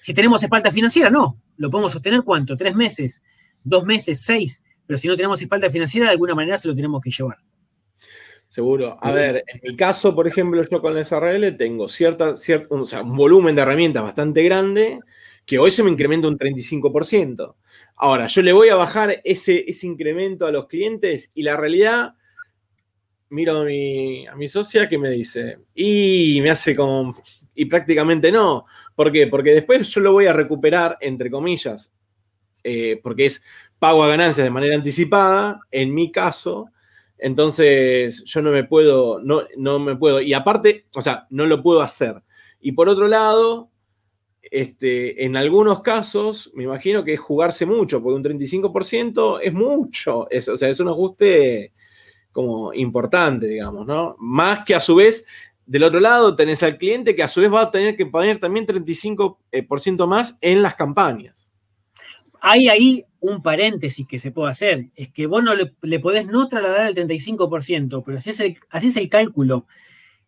Si 0.00 0.14
tenemos 0.14 0.42
espalda 0.42 0.72
financiera, 0.72 1.10
no. 1.10 1.38
Lo 1.58 1.70
podemos 1.70 1.92
sostener 1.92 2.22
cuánto? 2.22 2.56
¿Tres 2.56 2.74
meses? 2.74 3.22
¿Dos 3.62 3.84
meses? 3.84 4.22
¿Seis? 4.22 4.64
Pero 4.86 4.96
si 4.96 5.08
no 5.08 5.16
tenemos 5.16 5.42
espalda 5.42 5.68
financiera, 5.68 6.06
de 6.06 6.12
alguna 6.12 6.34
manera 6.34 6.56
se 6.56 6.68
lo 6.68 6.74
tenemos 6.74 7.02
que 7.02 7.10
llevar. 7.10 7.36
Seguro. 8.48 8.96
A 9.00 9.10
ver, 9.10 9.44
en 9.46 9.60
mi 9.62 9.76
caso, 9.76 10.14
por 10.14 10.28
ejemplo, 10.28 10.64
yo 10.70 10.80
con 10.80 10.94
la 10.94 11.04
SRL 11.04 11.56
tengo 11.56 11.88
cierta, 11.88 12.34
o 12.70 12.86
sea, 12.86 13.02
un 13.02 13.16
volumen 13.16 13.56
de 13.56 13.62
herramientas 13.62 14.02
bastante 14.02 14.42
grande 14.42 15.00
que 15.44 15.58
hoy 15.58 15.70
se 15.70 15.82
me 15.82 15.90
incrementa 15.90 16.28
un 16.28 16.38
35%. 16.38 17.54
Ahora, 17.96 18.26
yo 18.26 18.42
le 18.42 18.52
voy 18.52 18.68
a 18.68 18.76
bajar 18.76 19.20
ese, 19.24 19.64
ese 19.68 19.86
incremento 19.86 20.46
a 20.46 20.52
los 20.52 20.66
clientes 20.66 21.30
y 21.34 21.42
la 21.42 21.56
realidad, 21.56 22.14
miro 23.30 23.60
a 23.60 23.64
mi, 23.64 24.26
a 24.26 24.34
mi 24.36 24.48
socia 24.48 24.88
que 24.88 24.98
me 24.98 25.10
dice, 25.10 25.58
y 25.74 26.40
me 26.42 26.50
hace 26.50 26.74
como, 26.74 27.14
y 27.54 27.64
prácticamente 27.66 28.30
no. 28.30 28.66
¿Por 28.94 29.12
qué? 29.12 29.26
Porque 29.26 29.54
después 29.54 29.88
yo 29.88 30.00
lo 30.00 30.12
voy 30.12 30.26
a 30.26 30.32
recuperar, 30.32 30.98
entre 31.00 31.30
comillas, 31.30 31.94
eh, 32.62 33.00
porque 33.02 33.26
es 33.26 33.42
pago 33.78 34.02
a 34.02 34.08
ganancias 34.08 34.44
de 34.44 34.50
manera 34.50 34.74
anticipada, 34.74 35.60
en 35.70 35.94
mi 35.94 36.10
caso, 36.10 36.70
entonces 37.18 38.24
yo 38.24 38.42
no 38.42 38.50
me 38.50 38.64
puedo, 38.64 39.20
no, 39.20 39.42
no 39.56 39.78
me 39.78 39.96
puedo, 39.96 40.20
y 40.20 40.34
aparte, 40.34 40.86
o 40.94 41.02
sea, 41.02 41.26
no 41.30 41.46
lo 41.46 41.62
puedo 41.62 41.82
hacer. 41.82 42.22
Y 42.60 42.72
por 42.72 42.88
otro 42.88 43.08
lado, 43.08 43.70
este, 44.42 45.24
en 45.24 45.36
algunos 45.36 45.82
casos, 45.82 46.50
me 46.54 46.64
imagino 46.64 47.04
que 47.04 47.14
es 47.14 47.20
jugarse 47.20 47.66
mucho, 47.66 48.02
porque 48.02 48.16
un 48.16 48.40
35% 48.40 49.40
es 49.42 49.52
mucho, 49.52 50.28
es, 50.30 50.48
o 50.48 50.56
sea, 50.56 50.68
es 50.68 50.80
un 50.80 50.88
ajuste 50.88 51.72
como 52.32 52.72
importante, 52.74 53.46
digamos, 53.46 53.86
¿no? 53.86 54.14
Más 54.18 54.64
que 54.64 54.74
a 54.74 54.80
su 54.80 54.96
vez 54.96 55.26
del 55.64 55.82
otro 55.82 55.98
lado 55.98 56.36
tenés 56.36 56.62
al 56.62 56.78
cliente 56.78 57.16
que 57.16 57.22
a 57.22 57.28
su 57.28 57.40
vez 57.40 57.52
va 57.52 57.62
a 57.62 57.70
tener 57.70 57.96
que 57.96 58.06
poner 58.06 58.38
también 58.38 58.66
35% 58.66 59.36
eh, 59.50 60.06
más 60.06 60.38
en 60.40 60.62
las 60.62 60.74
campañas. 60.76 61.52
Hay 62.40 62.68
ahí 62.68 63.04
un 63.28 63.42
paréntesis 63.42 64.06
que 64.06 64.18
se 64.18 64.30
puede 64.30 64.50
hacer, 64.50 64.90
es 64.94 65.10
que 65.10 65.26
vos 65.26 65.42
no 65.42 65.54
le, 65.54 65.98
podés 66.00 66.26
no 66.26 66.48
trasladar 66.48 66.86
el 66.86 66.94
35%, 66.94 68.02
pero 68.04 68.20
si 68.20 68.30
es 68.30 68.42
así 68.70 68.88
es 68.88 68.96
el 68.96 69.08
cálculo 69.08 69.66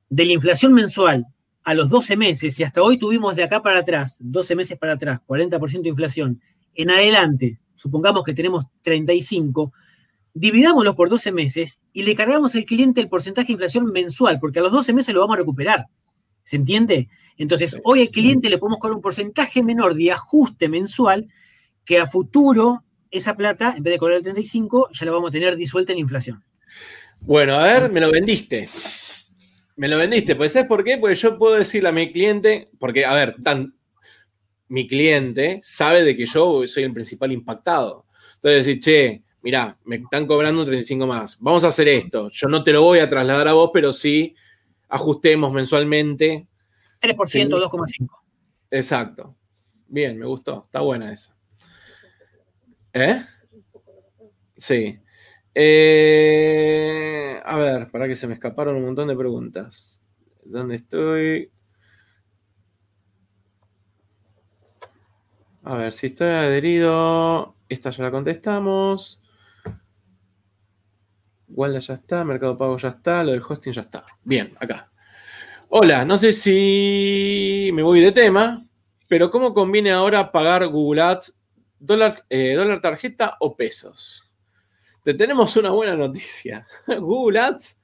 de 0.09 0.25
la 0.25 0.33
inflación 0.33 0.73
mensual 0.73 1.27
a 1.65 1.75
los 1.75 1.89
12 1.91 2.17
meses, 2.17 2.59
y 2.59 2.63
hasta 2.63 2.83
hoy 2.83 2.99
tuvimos 2.99 3.37
de 3.37 3.43
acá 3.43 3.63
para 3.63 3.81
atrás, 3.81 4.17
12 4.21 4.57
meses 4.57 4.79
para 4.79 4.95
atrás, 4.95 5.21
40% 5.27 5.83
de 5.83 5.89
inflación, 5.89 6.41
en 6.75 6.91
adelante, 6.91 7.59
supongamos 7.75 8.23
que 8.23 8.35
tenemos 8.35 8.65
35, 8.83 9.73
dividámoslo 10.35 10.95
por 10.95 11.09
12 11.09 11.33
meses 11.33 11.81
y 11.93 12.03
le 12.05 12.15
cargamos 12.15 12.55
al 12.55 12.65
cliente 12.65 13.01
el 13.01 13.09
porcentaje 13.09 13.49
de 13.49 13.53
inflación 13.55 13.91
mensual, 13.93 14.39
porque 14.41 14.61
a 14.61 14.63
los 14.63 14.73
12 14.73 14.93
meses 14.93 15.15
lo 15.15 15.21
vamos 15.21 15.35
a 15.35 15.39
recuperar. 15.39 15.87
¿Se 16.43 16.57
entiende? 16.57 17.09
Entonces, 17.37 17.79
hoy 17.85 18.01
al 18.01 18.09
cliente 18.09 18.49
le 18.49 18.57
podemos 18.57 18.79
cobrar 18.79 18.97
un 18.97 19.03
porcentaje 19.03 19.63
menor 19.63 19.95
de 19.95 20.13
ajuste 20.13 20.69
mensual 20.69 21.29
que 21.85 21.99
a 21.99 22.07
futuro 22.07 22.85
esa 23.11 23.37
plata, 23.37 23.75
en 23.77 23.83
vez 23.83 23.95
de 23.95 23.99
cobrar 23.99 24.19
el 24.19 24.23
35, 24.23 24.91
ya 24.93 25.07
la 25.07 25.13
vamos 25.13 25.29
a 25.29 25.33
tener 25.33 25.57
disuelta 25.57 25.93
en 25.93 25.99
inflación. 25.99 26.45
Bueno, 27.21 27.55
a 27.55 27.65
ver, 27.65 27.91
me 27.91 28.01
lo 28.01 28.11
vendiste. 28.11 28.69
Me 29.77 29.89
lo 29.89 29.97
vendiste, 29.97 30.35
pues 30.35 30.53
¿sabes 30.53 30.69
por 30.69 30.83
qué? 30.83 30.99
Porque 30.99 31.15
yo 31.15 31.39
puedo 31.39 31.55
decirle 31.55 31.89
a 31.89 31.93
mi 31.93 32.13
cliente, 32.13 32.69
porque, 32.79 33.05
a 33.05 33.15
ver, 33.15 33.37
tan, 33.43 33.75
mi 34.69 34.89
cliente 34.89 35.61
sabe 35.63 36.03
de 36.03 36.17
que 36.17 36.27
yo 36.27 36.67
soy 36.67 36.83
el 36.83 36.93
principal 36.93 37.33
impactado. 37.33 38.07
Entonces 38.35 38.67
decir, 38.67 38.81
che, 38.83 39.23
mira, 39.43 39.79
me 39.85 39.97
están 39.97 40.27
cobrando 40.27 40.61
un 40.61 40.67
35 40.67 41.07
más, 41.07 41.39
vamos 41.41 41.65
a 41.65 41.69
hacer 41.69 41.89
esto. 41.89 42.29
Yo 42.31 42.49
no 42.49 42.65
te 42.65 42.73
lo 42.73 42.83
voy 42.83 42.99
a 42.99 43.09
trasladar 43.09 43.49
a 43.49 43.53
vos, 43.53 43.71
pero 43.73 43.93
sí 43.93 44.35
ajustemos 44.89 45.53
mensualmente. 45.53 46.49
3%, 47.01 47.17
2,5. 47.49 48.09
Exacto. 48.71 49.37
Bien, 49.87 50.19
me 50.19 50.27
gustó, 50.27 50.65
está 50.67 50.81
buena 50.81 51.13
esa. 51.13 51.38
¿Eh? 52.99 53.25
Sí. 54.57 54.99
Eh, 55.55 57.41
a 57.45 57.57
ver, 57.57 57.91
para 57.93 58.09
que 58.09 58.17
se 58.17 58.27
me 58.27 58.35
escaparon 58.35 58.75
un 58.75 58.87
montón 58.87 59.07
de 59.07 59.17
preguntas. 59.17 60.03
¿Dónde 60.45 60.75
estoy? 60.77 61.53
A 65.63 65.77
ver, 65.77 65.93
si 65.93 66.09
estoy 66.09 66.27
adherido, 66.29 67.55
esta 67.69 67.91
ya 67.91 68.03
la 68.03 68.11
contestamos. 68.11 69.25
Walda 71.49 71.79
ya 71.79 71.95
está, 71.95 72.25
Mercado 72.25 72.59
Pago 72.59 72.79
ya 72.79 72.89
está, 72.89 73.23
lo 73.23 73.31
del 73.31 73.43
hosting 73.49 73.73
ya 73.73 73.83
está. 73.83 74.05
Bien, 74.25 74.55
acá. 74.59 74.91
Hola, 75.69 76.05
no 76.05 76.19
sé 76.19 76.33
si 76.33 77.71
me 77.75 77.83
voy 77.83 78.01
de 78.01 78.11
tema, 78.11 78.67
pero 79.07 79.31
¿cómo 79.31 79.55
conviene 79.55 79.93
ahora 79.93 80.33
pagar 80.33 80.67
Google 80.67 81.03
Ads, 81.03 81.38
dólar, 81.79 82.25
eh, 82.29 82.55
dólar 82.55 82.81
tarjeta 82.81 83.37
o 83.41 83.57
pesos? 83.57 84.29
te 85.09 85.15
tenemos 85.15 85.57
una 85.57 85.71
buena 85.71 85.97
noticia. 85.97 86.67
Google 86.87 87.39
Ads 87.39 87.81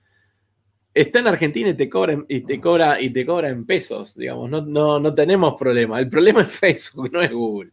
está 0.93 1.21
en 1.21 1.27
Argentina 1.27 1.71
y 1.71 1.75
te 1.75 1.89
cobra, 1.89 2.23
y 2.29 2.43
te 2.43 2.61
cobra, 2.61 3.01
y 3.01 3.09
te 3.09 3.25
cobra 3.25 3.49
en 3.49 3.65
pesos, 3.65 4.15
digamos, 4.15 4.51
no, 4.51 5.01
no, 5.01 5.15
tenemos 5.15 5.55
problema. 5.59 5.99
El 5.99 6.11
problema 6.11 6.43
es 6.43 6.49
Facebook, 6.49 7.11
no 7.15 7.23
es 7.23 7.33
Google. 7.33 7.71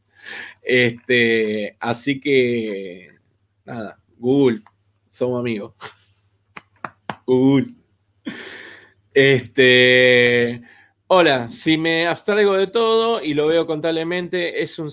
Este, 0.61 1.75
así 1.81 2.21
que, 2.21 3.09
nada, 3.65 3.99
Google, 4.17 4.59
somos 5.09 5.41
amigos. 5.41 5.73
Google. 7.25 7.67
Este, 9.13 10.61
hola, 11.07 11.49
si 11.49 11.77
me 11.77 12.07
abstraigo 12.07 12.53
de 12.53 12.67
todo 12.67 13.21
y 13.21 13.33
lo 13.33 13.47
veo 13.47 13.67
contablemente, 13.67 14.63
es 14.63 14.79
un, 14.79 14.89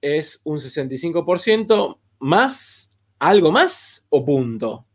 es 0.00 0.40
un 0.44 0.58
65% 0.58 1.98
más 2.18 2.90
¿Algo 3.20 3.52
más 3.52 4.06
o 4.08 4.24
punto? 4.24 4.86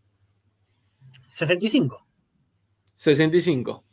65. 1.28 2.04
65. 2.96 3.84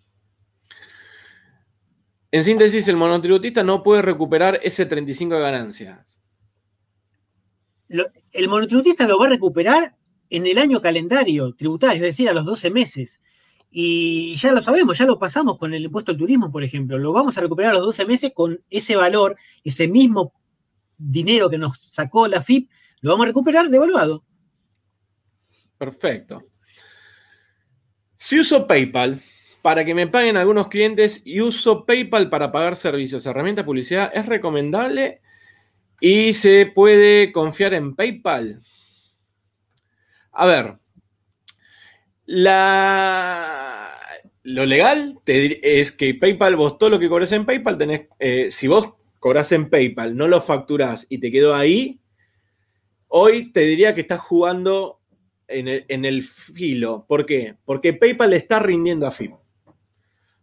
En 2.31 2.43
síntesis, 2.43 2.89
el 2.89 2.97
monotributista 2.97 3.63
no 3.63 3.83
puede 3.83 4.01
recuperar 4.01 4.59
ese 4.63 4.87
35 4.87 5.35
de 5.35 5.41
ganancias. 5.41 6.19
el 7.89 8.49
monotributista 8.49 9.07
lo 9.07 9.19
va 9.19 9.27
a 9.27 9.31
recuperar 9.31 9.97
en 10.31 10.47
el 10.47 10.57
año 10.57 10.81
calendario 10.81 11.55
tributario, 11.55 11.97
es 11.97 12.17
decir, 12.17 12.31
a 12.31 12.33
los 12.33 12.47
12 12.47 12.71
meses. 12.71 13.21
Y 13.71 14.35
ya 14.37 14.51
lo 14.53 14.63
sabemos, 14.63 14.97
ya 14.97 15.05
lo 15.05 15.19
pasamos 15.19 15.59
con 15.59 15.75
el 15.75 15.85
impuesto 15.85 16.11
al 16.11 16.17
turismo, 16.17 16.51
por 16.51 16.65
ejemplo. 16.65 16.97
Lo 16.97 17.13
vamos 17.13 17.37
a 17.37 17.43
recuperar 17.43 17.73
a 17.73 17.75
los 17.75 17.85
12 17.85 18.07
meses 18.07 18.33
con 18.35 18.63
ese 18.71 18.97
valor, 18.97 19.37
ese 19.63 19.89
mismo 19.89 20.33
dinero 21.11 21.51
que 21.51 21.59
nos 21.59 21.79
sacó 21.79 22.29
la 22.29 22.43
FIP, 22.43 22.71
lo 23.01 23.11
vamos 23.11 23.25
a 23.25 23.29
recuperar 23.29 23.69
devaluado. 23.69 24.25
Perfecto. 25.79 26.43
Si 28.17 28.39
uso 28.39 28.67
PayPal 28.67 29.21
para 29.63 29.85
que 29.85 29.95
me 29.95 30.07
paguen 30.07 30.37
algunos 30.37 30.69
clientes 30.69 31.23
y 31.25 31.41
uso 31.41 31.85
PayPal 31.85 32.31
para 32.31 32.53
pagar 32.53 32.77
servicios, 32.77 33.27
herramientas, 33.27 33.65
publicidad, 33.65 34.11
¿es 34.15 34.27
recomendable? 34.27 35.21
¿Y 36.01 36.35
se 36.35 36.67
puede 36.67 37.33
confiar 37.33 37.75
en 37.75 37.95
PayPal? 37.95 38.61
A 40.33 40.47
ver, 40.47 40.79
la, 42.27 43.93
lo 44.43 44.67
legal 44.67 45.21
es 45.27 45.93
que 45.93 46.15
PayPal, 46.15 46.57
vos 46.57 46.79
todo 46.79 46.91
lo 46.91 46.99
que 46.99 47.09
cobres 47.09 47.33
en 47.33 47.45
PayPal, 47.45 47.79
tenés, 47.79 48.09
eh, 48.19 48.51
si 48.51 48.67
vos 48.69 48.95
cobras 49.23 49.53
en 49.53 49.71
PayPal, 49.71 50.17
no 50.17 50.27
lo 50.27 50.43
facturás 50.43 51.07
y 51.09 51.19
te 51.19 51.31
quedó 51.31 51.55
ahí, 51.55 52.03
Hoy 53.15 53.53
te 53.53 53.61
diría 53.61 53.95
que 53.95 54.01
estás 54.01 54.21
jugando 54.21 55.03
en 55.47 55.69
el, 56.07 56.23
filo. 56.23 57.05
¿Por 57.07 57.27
qué? 57.27 57.57
Porque 57.67 57.93
PayPal 57.93 58.31
le 58.31 58.37
está 58.39 58.59
rindiendo 58.59 59.07
a 59.07 59.11
FIP. 59.11 59.35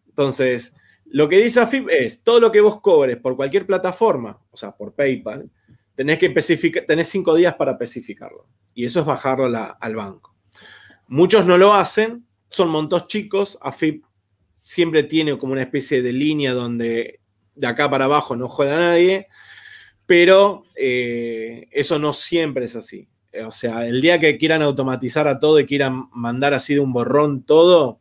Entonces, 0.08 0.76
lo 1.06 1.28
que 1.28 1.42
dice 1.42 1.62
AFIP 1.62 1.90
es, 1.90 2.22
todo 2.22 2.40
lo 2.40 2.52
que 2.52 2.62
vos 2.62 2.80
cobres 2.80 3.18
por 3.18 3.36
cualquier 3.36 3.66
plataforma, 3.66 4.40
o 4.52 4.56
sea, 4.56 4.78
por 4.78 4.94
PayPal, 4.94 5.50
tenés 5.96 6.20
que 6.20 6.28
especificar, 6.28 6.86
tenés 6.86 7.08
cinco 7.08 7.34
días 7.34 7.56
para 7.56 7.72
especificarlo. 7.72 8.46
Y 8.76 8.86
eso 8.86 9.00
es 9.00 9.06
bajarlo 9.08 9.50
al 9.80 9.96
banco. 9.96 10.36
Muchos 11.08 11.48
no 11.48 11.58
lo 11.58 11.74
hacen, 11.74 12.28
son 12.52 12.70
montos 12.70 13.08
chicos, 13.08 13.58
AFIP 13.62 14.06
siempre 14.58 15.02
tiene 15.02 15.40
como 15.40 15.54
una 15.54 15.64
especie 15.64 16.04
de 16.04 16.14
línea 16.14 16.54
donde 16.54 17.20
de 17.60 17.68
acá 17.68 17.90
para 17.90 18.06
abajo 18.06 18.36
no 18.36 18.48
juega 18.48 18.78
nadie, 18.78 19.28
pero 20.06 20.64
eh, 20.76 21.68
eso 21.72 22.00
no 22.00 22.14
siempre 22.14 22.66
es 22.66 22.76
así. 22.76 23.10
O 23.46 23.52
sea, 23.52 23.86
el 23.86 24.02
día 24.02 24.20
que 24.20 24.38
quieran 24.38 24.62
automatizar 24.62 25.28
a 25.28 25.40
todo 25.40 25.60
y 25.60 25.66
quieran 25.66 26.10
mandar 26.12 26.54
así 26.54 26.74
de 26.74 26.80
un 26.80 26.94
borrón 26.94 27.44
todo, 27.44 28.00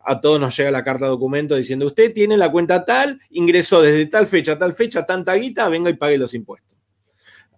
a 0.00 0.20
todos 0.20 0.38
nos 0.38 0.56
llega 0.56 0.70
la 0.70 0.84
carta 0.84 1.06
de 1.06 1.10
documento 1.10 1.56
diciendo, 1.56 1.86
usted 1.86 2.12
tiene 2.12 2.36
la 2.36 2.52
cuenta 2.52 2.84
tal, 2.84 3.20
ingresó 3.30 3.80
desde 3.82 4.06
tal 4.06 4.26
fecha 4.26 4.52
a 4.52 4.58
tal 4.58 4.74
fecha, 4.74 5.06
tanta 5.06 5.34
guita, 5.34 5.68
venga 5.68 5.90
y 5.90 5.94
pague 5.94 6.18
los 6.18 6.34
impuestos. 6.34 6.78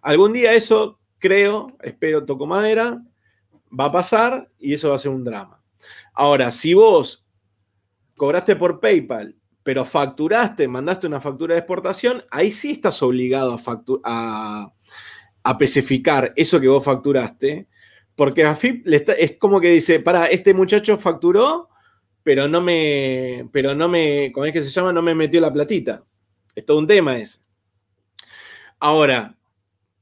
Algún 0.01 0.33
día 0.33 0.53
eso, 0.55 1.01
creo, 1.19 1.77
espero, 1.83 2.25
toco 2.25 2.47
madera, 2.47 3.03
va 3.79 3.87
a 3.87 3.93
pasar 3.93 4.49
y 4.59 4.75
eso 4.75 4.91
va 4.91 4.97
a 4.97 5.01
ser 5.01 5.11
un 5.11 5.25
drama. 5.25 5.61
Ahora, 6.15 6.53
si 6.53 6.73
vos 6.75 7.27
cobraste 8.17 8.57
por 8.57 8.81
PayPal 8.81 9.37
pero 9.63 9.85
facturaste, 9.85 10.67
mandaste 10.69 11.07
una 11.07 11.21
factura 11.21 11.55
de 11.55 11.61
exportación, 11.61 12.25
ahí 12.31 12.51
sí 12.51 12.73
estás 12.73 13.03
obligado 13.03 13.59
a, 14.05 14.73
a, 15.45 15.51
especificar 15.51 16.33
eso 16.37 16.61
que 16.61 16.69
vos 16.69 16.85
facturaste, 16.85 17.69
porque 18.17 18.45
AFIP 18.45 18.87
le 18.87 19.05
es 19.19 19.37
como 19.39 19.61
que 19.61 19.71
dice, 19.71 20.01
para, 20.01 20.27
este 20.27 20.53
muchacho 20.55 20.99
facturó, 20.99 21.69
pero 22.23 22.49
no 22.49 22.61
me, 22.61 23.49
pero 23.53 23.75
no 23.75 23.89
me, 23.89 24.31
¿cómo 24.33 24.47
es 24.47 24.53
que 24.53 24.63
se 24.63 24.71
llama? 24.71 24.93
No 24.93 25.03
me 25.03 25.15
metió 25.15 25.41
la 25.41 25.53
platita. 25.53 26.05
Es 26.55 26.65
todo 26.65 26.79
un 26.79 26.87
tema 26.87 27.17
ese. 27.19 27.41
Ahora, 28.79 29.37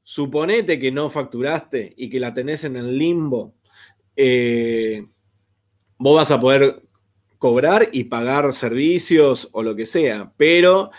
suponete 0.02 0.78
que 0.78 0.90
no 0.90 1.08
facturaste 1.10 1.94
y 1.96 2.10
que 2.10 2.20
la 2.20 2.34
tenés 2.34 2.64
en 2.64 2.76
el 2.76 2.98
limbo, 2.98 3.54
eh, 4.16 5.06
vos 5.98 6.16
vas 6.16 6.30
a 6.30 6.40
poder 6.40 6.82
cobrar 7.40 7.88
y 7.90 8.04
pagar 8.04 8.52
servicios 8.52 9.48
o 9.52 9.62
lo 9.62 9.74
que 9.74 9.86
sea, 9.86 10.30
pero 10.36 10.90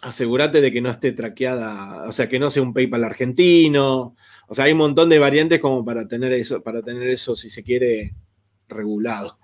asegúrate 0.00 0.62
de 0.62 0.72
que 0.72 0.80
no 0.80 0.88
esté 0.88 1.12
traqueada, 1.12 2.08
o 2.08 2.12
sea, 2.12 2.30
que 2.30 2.38
no 2.38 2.50
sea 2.50 2.62
un 2.62 2.72
PayPal 2.72 3.04
argentino. 3.04 4.16
O 4.48 4.54
sea, 4.54 4.64
hay 4.64 4.72
un 4.72 4.78
montón 4.78 5.10
de 5.10 5.18
variantes 5.18 5.60
como 5.60 5.84
para 5.84 6.08
tener 6.08 6.32
eso, 6.32 6.62
para 6.62 6.80
tener 6.82 7.10
eso, 7.10 7.36
si 7.36 7.50
se 7.50 7.62
quiere, 7.62 8.14
regulado. 8.68 9.38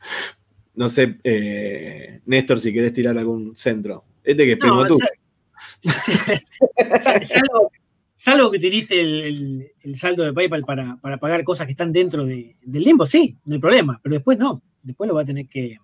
No 0.74 0.90
sé, 0.90 1.16
eh, 1.24 2.20
Néstor, 2.26 2.60
si 2.60 2.70
querés 2.70 2.92
tirar 2.92 3.16
algún 3.16 3.56
centro. 3.56 4.04
Este 4.22 4.44
que 4.44 4.52
es 4.52 4.58
primo 4.58 4.84
tuyo. 4.86 5.06
salvo, 8.14 8.50
que 8.50 8.58
utilice 8.58 9.00
el, 9.00 9.72
saldo 9.94 10.24
de 10.24 10.34
PayPal 10.34 10.66
para, 10.66 10.98
pagar 11.18 11.44
cosas 11.44 11.64
que 11.64 11.70
están 11.70 11.92
dentro 11.92 12.26
del 12.26 12.54
limbo, 12.62 13.06
sí, 13.06 13.38
no 13.46 13.54
hay 13.54 13.58
problema, 13.58 13.98
pero 14.02 14.16
después 14.16 14.36
no 14.36 14.60
después 14.86 15.08
lo 15.08 15.14
va 15.14 15.22
a 15.22 15.26
tener 15.26 15.48
que... 15.48 15.78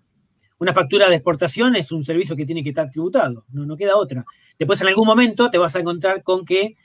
Una 0.58 0.72
factura 0.72 1.08
de 1.08 1.16
exportación 1.16 1.74
es 1.74 1.90
un 1.90 2.04
servicio 2.04 2.36
que 2.36 2.46
tiene 2.46 2.62
que 2.62 2.68
estar 2.68 2.88
tributado, 2.88 3.44
no, 3.52 3.66
no 3.66 3.76
queda 3.76 3.96
otra. 3.96 4.24
Después 4.56 4.80
en 4.80 4.88
algún 4.88 5.06
momento 5.06 5.50
te 5.50 5.58
vas 5.58 5.74
a 5.74 5.80
encontrar 5.80 6.22
con 6.22 6.44
que 6.44 6.76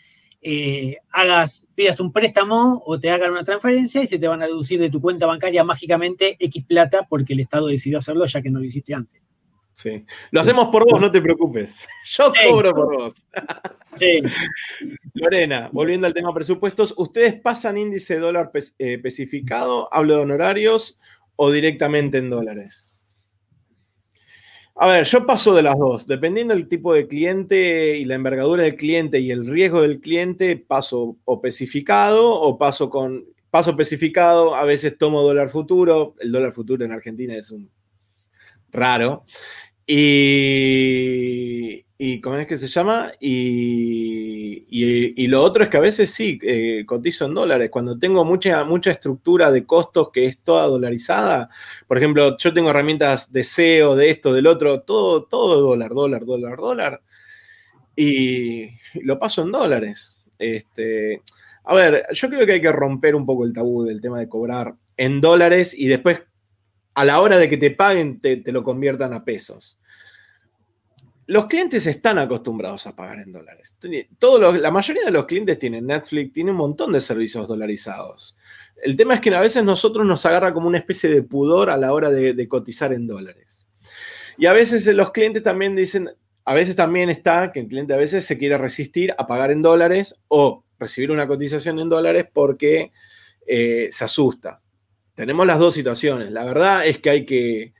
eh, 0.41 0.97
hagas, 1.11 1.65
pidas 1.75 1.99
un 1.99 2.11
préstamo 2.11 2.81
o 2.85 2.99
te 2.99 3.09
hagan 3.09 3.31
una 3.31 3.43
transferencia 3.43 4.01
y 4.01 4.07
se 4.07 4.17
te 4.17 4.27
van 4.27 4.41
a 4.41 4.47
deducir 4.47 4.79
de 4.79 4.89
tu 4.89 4.99
cuenta 4.99 5.25
bancaria 5.25 5.63
mágicamente 5.63 6.37
X 6.39 6.65
plata 6.65 7.05
porque 7.07 7.33
el 7.33 7.39
Estado 7.39 7.67
decidió 7.67 7.99
hacerlo 7.99 8.25
ya 8.25 8.41
que 8.41 8.49
no 8.49 8.59
lo 8.59 8.65
hiciste 8.65 8.95
antes. 8.95 9.21
Sí. 9.73 10.05
Lo 10.31 10.41
hacemos 10.41 10.69
por 10.69 10.89
vos, 10.89 10.99
no 10.99 11.11
te 11.11 11.21
preocupes. 11.21 11.87
Yo 12.05 12.31
cobro 12.49 12.73
por 12.73 12.97
vos. 12.97 13.13
Sí. 13.95 14.21
Lorena, 15.13 15.69
volviendo 15.71 16.07
al 16.07 16.15
tema 16.15 16.33
presupuestos, 16.33 16.95
¿ustedes 16.97 17.39
pasan 17.39 17.77
índice 17.77 18.17
dólar 18.17 18.51
eh, 18.55 18.63
especificado, 18.77 19.93
hablo 19.93 20.15
de 20.15 20.21
honorarios, 20.21 20.97
o 21.37 21.51
directamente 21.51 22.17
en 22.17 22.29
dólares? 22.29 22.97
A 24.79 24.87
ver, 24.87 25.05
yo 25.05 25.25
paso 25.25 25.55
de 25.55 25.63
las 25.63 25.77
dos. 25.77 26.05
Dependiendo 26.05 26.53
del 26.53 26.67
tipo 26.67 26.93
de 26.93 27.07
cliente 27.07 27.97
y 27.97 28.05
la 28.05 28.13
envergadura 28.13 28.63
del 28.63 28.75
cliente 28.75 29.19
y 29.19 29.31
el 29.31 29.47
riesgo 29.47 29.81
del 29.81 29.99
cliente, 29.99 30.55
paso 30.55 31.17
o 31.25 31.35
especificado 31.35 32.29
o 32.29 32.59
paso 32.59 32.89
con 32.89 33.25
paso 33.49 33.71
especificado. 33.71 34.53
A 34.53 34.65
veces 34.65 34.97
tomo 34.99 35.23
dólar 35.23 35.49
futuro. 35.49 36.13
El 36.19 36.31
dólar 36.31 36.53
futuro 36.53 36.85
en 36.85 36.91
Argentina 36.91 37.35
es 37.35 37.49
un 37.49 37.71
raro. 38.69 39.25
Y, 39.87 41.86
y 41.97 42.21
¿cómo 42.21 42.35
es 42.37 42.47
que 42.47 42.57
se 42.57 42.67
llama? 42.67 43.11
Y, 43.19 44.65
lo 45.27 45.43
otro 45.43 45.63
es 45.63 45.69
que 45.69 45.77
a 45.77 45.81
veces 45.81 46.11
sí, 46.11 46.39
eh, 46.43 46.83
cotizo 46.85 47.25
en 47.25 47.33
dólares. 47.33 47.69
Cuando 47.69 47.97
tengo 47.97 48.23
mucha, 48.23 48.63
mucha 48.63 48.91
estructura 48.91 49.51
de 49.51 49.65
costos 49.65 50.11
que 50.11 50.25
es 50.27 50.39
toda 50.39 50.67
dolarizada, 50.67 51.49
por 51.87 51.97
ejemplo, 51.97 52.37
yo 52.37 52.53
tengo 52.53 52.69
herramientas 52.69 53.31
de 53.31 53.43
SEO, 53.43 53.95
de 53.95 54.11
esto, 54.11 54.33
del 54.33 54.47
otro, 54.47 54.81
todo, 54.81 55.23
todo 55.25 55.61
dólar, 55.61 55.91
dólar, 55.91 56.25
dólar, 56.25 56.57
dólar. 56.57 57.01
Y 57.95 58.69
lo 59.01 59.19
paso 59.19 59.41
en 59.41 59.51
dólares. 59.51 60.17
Este, 60.37 61.21
a 61.63 61.75
ver, 61.75 62.05
yo 62.13 62.29
creo 62.29 62.45
que 62.45 62.53
hay 62.53 62.61
que 62.61 62.71
romper 62.71 63.15
un 63.15 63.25
poco 63.25 63.43
el 63.43 63.53
tabú 63.53 63.83
del 63.83 64.01
tema 64.01 64.19
de 64.19 64.29
cobrar 64.29 64.75
en 64.95 65.19
dólares 65.19 65.73
y 65.77 65.87
después 65.87 66.19
a 66.93 67.05
la 67.05 67.19
hora 67.21 67.37
de 67.37 67.49
que 67.49 67.57
te 67.57 67.71
paguen 67.71 68.19
te, 68.19 68.41
lo 68.51 68.63
conviertan 68.63 69.13
a 69.13 69.23
pesos. 69.23 69.79
Los 71.27 71.47
clientes 71.47 71.85
están 71.85 72.17
acostumbrados 72.17 72.87
a 72.87 72.95
pagar 72.95 73.19
en 73.19 73.31
dólares. 73.31 73.77
la 74.61 74.71
mayoría 74.71 75.05
de 75.05 75.11
los 75.11 75.25
clientes 75.25 75.59
tienen 75.59 75.85
Netflix, 75.85 76.33
tienen 76.33 76.51
un 76.51 76.57
montón 76.57 76.91
de 76.91 77.01
servicios 77.01 77.47
dolarizados. 77.47 78.37
El 78.81 78.95
tema 78.95 79.15
es 79.15 79.21
que 79.21 79.35
a 79.35 79.41
veces 79.41 79.63
nosotros 79.63 80.05
nos 80.05 80.25
agarra 80.25 80.53
como 80.53 80.67
una 80.67 80.77
especie 80.77 81.09
de 81.09 81.23
pudor 81.23 81.69
a 81.69 81.77
la 81.77 81.93
hora 81.93 82.09
de, 82.09 82.47
cotizar 82.47 82.93
en 82.93 83.07
dólares. 83.07 83.67
Y 84.37 84.45
a 84.45 84.53
veces 84.53 84.87
los 84.95 85.11
clientes 85.11 85.43
también 85.43 85.75
dicen, 85.75 86.09
a 86.45 86.53
veces 86.53 86.75
también 86.75 87.09
está 87.09 87.51
que 87.51 87.59
el 87.59 87.67
cliente 87.67 87.93
a 87.93 87.97
veces 87.97 88.25
se 88.25 88.37
quiere 88.37 88.57
resistir 88.57 89.13
a 89.17 89.27
pagar 89.27 89.51
en 89.51 89.61
dólares 89.61 90.15
o 90.29 90.63
recibir 90.79 91.11
una 91.11 91.27
cotización 91.27 91.79
en 91.79 91.89
dólares 91.89 92.27
porque 92.31 92.91
eh, 93.45 93.89
se 93.91 94.05
asusta 94.05 94.61
tenemos 95.17 95.47
las 95.47 95.57
dos 95.57 95.73
situaciones. 95.73 96.31
La 96.31 96.45
verdad 96.45 96.85
es 96.85 96.99
que 96.99 97.09
hay 97.09 97.25
que, 97.25 97.73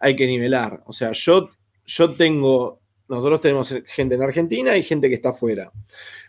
hay 0.00 0.16
que 0.16 0.26
nivelar. 0.26 0.82
O 0.86 0.92
sea, 0.92 1.12
yo, 1.12 1.48
yo 1.86 2.16
tengo, 2.16 2.79
nosotros 3.10 3.40
tenemos 3.40 3.74
gente 3.86 4.14
en 4.14 4.22
Argentina 4.22 4.76
y 4.76 4.84
gente 4.84 5.08
que 5.08 5.16
está 5.16 5.30
afuera. 5.30 5.72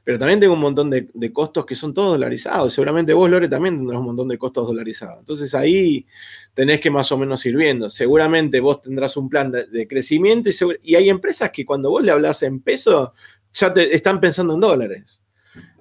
Pero 0.04 0.18
también 0.18 0.40
tengo 0.40 0.56
un 0.56 0.60
montón 0.60 0.90
de, 0.90 1.32
costos 1.32 1.66
que 1.66 1.76
son 1.76 1.94
todos 1.94 2.14
dolarizados. 2.14 2.74
Seguramente 2.74 3.14
vos, 3.14 3.30
Lore, 3.30 3.48
también 3.48 3.78
tendrás 3.78 4.00
un 4.00 4.08
montón 4.08 4.28
de 4.28 4.38
costos 4.40 4.66
dolarizados. 4.66 5.20
Entonces 5.20 5.54
ahí 5.54 6.08
tenés 6.56 6.82
que 6.82 6.90
más 6.90 7.12
o 7.12 7.18
menos 7.20 7.46
ir 7.46 7.56
viendo. 7.56 7.88
Seguramente 7.88 8.60
vos 8.60 8.82
tendrás 8.82 9.16
un 9.16 9.30
plan 9.30 9.52
de, 9.52 9.88
crecimiento 9.88 10.50
y, 10.82 10.96
hay 10.96 11.10
empresas 11.10 11.52
que 11.52 11.66
cuando 11.66 11.92
vos 11.92 12.04
le 12.04 12.12
hablas 12.12 12.42
en 12.42 12.62
peso 12.62 13.14
ya 13.54 13.72
te 13.72 13.96
están 13.96 14.20
pensando 14.20 14.56
en 14.56 14.60
dólares. 14.60 15.22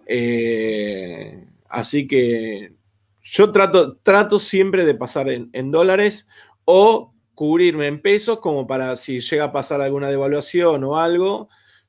Eh, 0.06 1.46
así 1.68 2.06
que 2.06 2.74
yo 3.22 3.52
trato, 3.52 3.96
trato 4.02 4.38
siempre 4.38 4.84
de 4.84 4.94
pasar 4.94 5.30
en, 5.30 5.70
dólares 5.70 6.28
o 6.66 7.14
cubrirme 7.40 7.86
en 7.86 8.02
pesos 8.02 8.38
como 8.38 8.66
para 8.66 8.98
si 8.98 9.20
llega 9.20 9.44
a 9.44 9.50
pasar 9.50 9.80
alguna 9.80 10.10
devaluación 10.10 10.84
o 10.84 10.98
algo, 10.98 11.48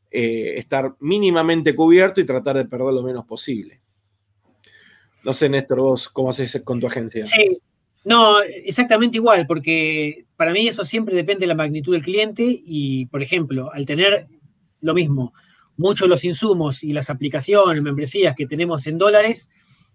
eh, 0.10 0.54
estar 0.56 0.96
mínimamente 1.02 1.76
cubierto 1.76 2.22
y 2.22 2.26
tratar 2.26 2.56
de 2.56 2.64
perder 2.64 2.94
lo 2.94 3.04
menos 3.04 3.26
posible. 3.26 3.82
No 5.26 5.34
sé, 5.34 5.50
Néstor, 5.50 5.82
vos, 5.82 6.08
¿cómo 6.08 6.30
haces 6.30 6.62
con 6.64 6.80
tu 6.80 6.88
agencia? 6.88 7.26
Sí, 7.26 7.60
no, 8.06 8.40
exactamente 8.42 9.18
igual, 9.18 9.46
porque 9.46 10.24
para 10.38 10.54
mí 10.54 10.70
eso 10.70 10.86
siempre 10.86 11.16
depende 11.16 11.42
de 11.42 11.48
la 11.48 11.56
magnitud 11.56 11.92
del 11.92 12.02
cliente 12.02 12.46
y, 12.48 13.08
por 13.08 13.22
ejemplo, 13.22 13.74
al 13.74 13.86
tener 13.86 14.28
lo 14.80 14.94
mismo, 14.94 15.34
muchos 15.76 16.08
los 16.08 16.24
insumos 16.24 16.82
y 16.82 16.94
las 16.94 17.10
aplicaciones, 17.10 17.84
membresías 17.84 18.38
que 18.38 18.48
tenemos 18.48 18.88
en 18.88 18.98
dólares, 18.98 19.52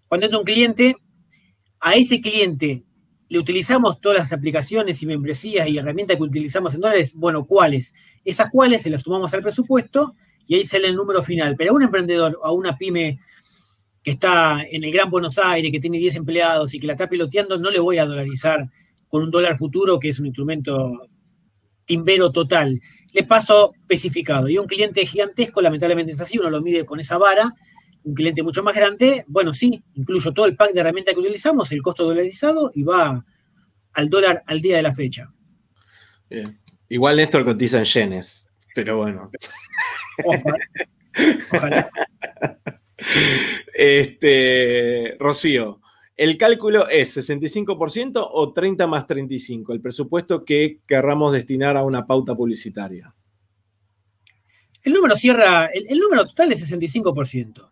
cuando 0.07 0.27
entra 0.27 0.37
un 0.37 0.45
cliente, 0.45 0.97
a 1.79 1.95
ese 1.95 2.21
cliente 2.21 2.83
le 3.29 3.39
utilizamos 3.39 3.99
todas 3.99 4.19
las 4.19 4.33
aplicaciones 4.33 5.01
y 5.01 5.05
membresías 5.05 5.67
y 5.67 5.77
herramientas 5.77 6.17
que 6.17 6.23
utilizamos 6.23 6.73
en 6.73 6.81
dólares, 6.81 7.13
bueno, 7.15 7.45
¿cuáles? 7.45 7.93
Esas 8.23 8.49
cuales 8.49 8.81
se 8.81 8.89
las 8.89 9.01
sumamos 9.01 9.33
al 9.33 9.41
presupuesto 9.41 10.15
y 10.47 10.55
ahí 10.55 10.65
sale 10.65 10.87
el 10.87 10.95
número 10.95 11.23
final. 11.23 11.55
Pero 11.57 11.71
a 11.71 11.75
un 11.75 11.83
emprendedor, 11.83 12.39
a 12.41 12.51
una 12.51 12.77
pyme 12.77 13.19
que 14.01 14.11
está 14.11 14.63
en 14.63 14.83
el 14.85 14.91
Gran 14.91 15.09
Buenos 15.09 15.37
Aires, 15.37 15.71
que 15.71 15.79
tiene 15.79 15.97
10 15.97 16.15
empleados 16.15 16.73
y 16.73 16.79
que 16.79 16.87
la 16.87 16.93
está 16.93 17.09
piloteando, 17.09 17.57
no 17.57 17.69
le 17.69 17.79
voy 17.79 17.97
a 17.97 18.05
dolarizar 18.05 18.65
con 19.09 19.23
un 19.23 19.31
dólar 19.31 19.57
futuro, 19.57 19.99
que 19.99 20.09
es 20.09 20.19
un 20.19 20.27
instrumento 20.27 21.09
timbero 21.83 22.31
total. 22.31 22.79
Le 23.11 23.23
paso 23.23 23.73
especificado. 23.75 24.47
Y 24.47 24.57
un 24.57 24.67
cliente 24.67 25.05
gigantesco, 25.05 25.61
lamentablemente 25.61 26.13
es 26.13 26.21
así, 26.21 26.37
uno 26.37 26.49
lo 26.49 26.61
mide 26.61 26.85
con 26.85 26.99
esa 26.99 27.17
vara 27.17 27.53
un 28.07 28.13
cliente 28.13 28.41
mucho 28.41 28.63
más 28.63 28.73
grande, 28.73 29.25
bueno, 29.27 29.53
sí, 29.53 29.83
incluyo 29.93 30.33
todo 30.33 30.45
el 30.45 30.55
pack 30.55 30.71
de 30.71 30.79
herramientas 30.79 31.13
que 31.13 31.19
utilizamos, 31.19 31.71
el 31.73 31.81
costo 31.81 32.05
dolarizado 32.05 32.71
y 32.73 32.83
va 32.83 33.21
al 33.93 34.09
dólar 34.09 34.43
al 34.47 34.61
día 34.61 34.77
de 34.77 34.81
la 34.83 34.93
fecha. 34.93 35.33
Igual 36.87 37.17
Néstor 37.17 37.43
cotiza 37.43 37.79
en 37.79 37.85
yenes, 37.85 38.47
pero 38.73 38.97
bueno. 38.97 39.29
Ojalá. 41.51 41.89
Este, 43.73 45.15
Rocío, 45.19 45.81
¿el 46.15 46.37
cálculo 46.37 46.87
es 46.89 47.15
65% 47.15 48.27
o 48.31 48.53
30 48.53 48.87
más 48.87 49.05
35? 49.05 49.73
El 49.73 49.81
presupuesto 49.81 50.43
que 50.45 50.79
querramos 50.87 51.33
destinar 51.33 51.77
a 51.77 51.83
una 51.83 52.07
pauta 52.07 52.33
publicitaria. 52.33 53.13
El 54.81 54.93
número 54.93 55.15
cierra, 55.15 55.65
el, 55.67 55.99
número 55.99 56.25
total 56.25 56.53
es 56.53 56.71
65%. 56.71 57.69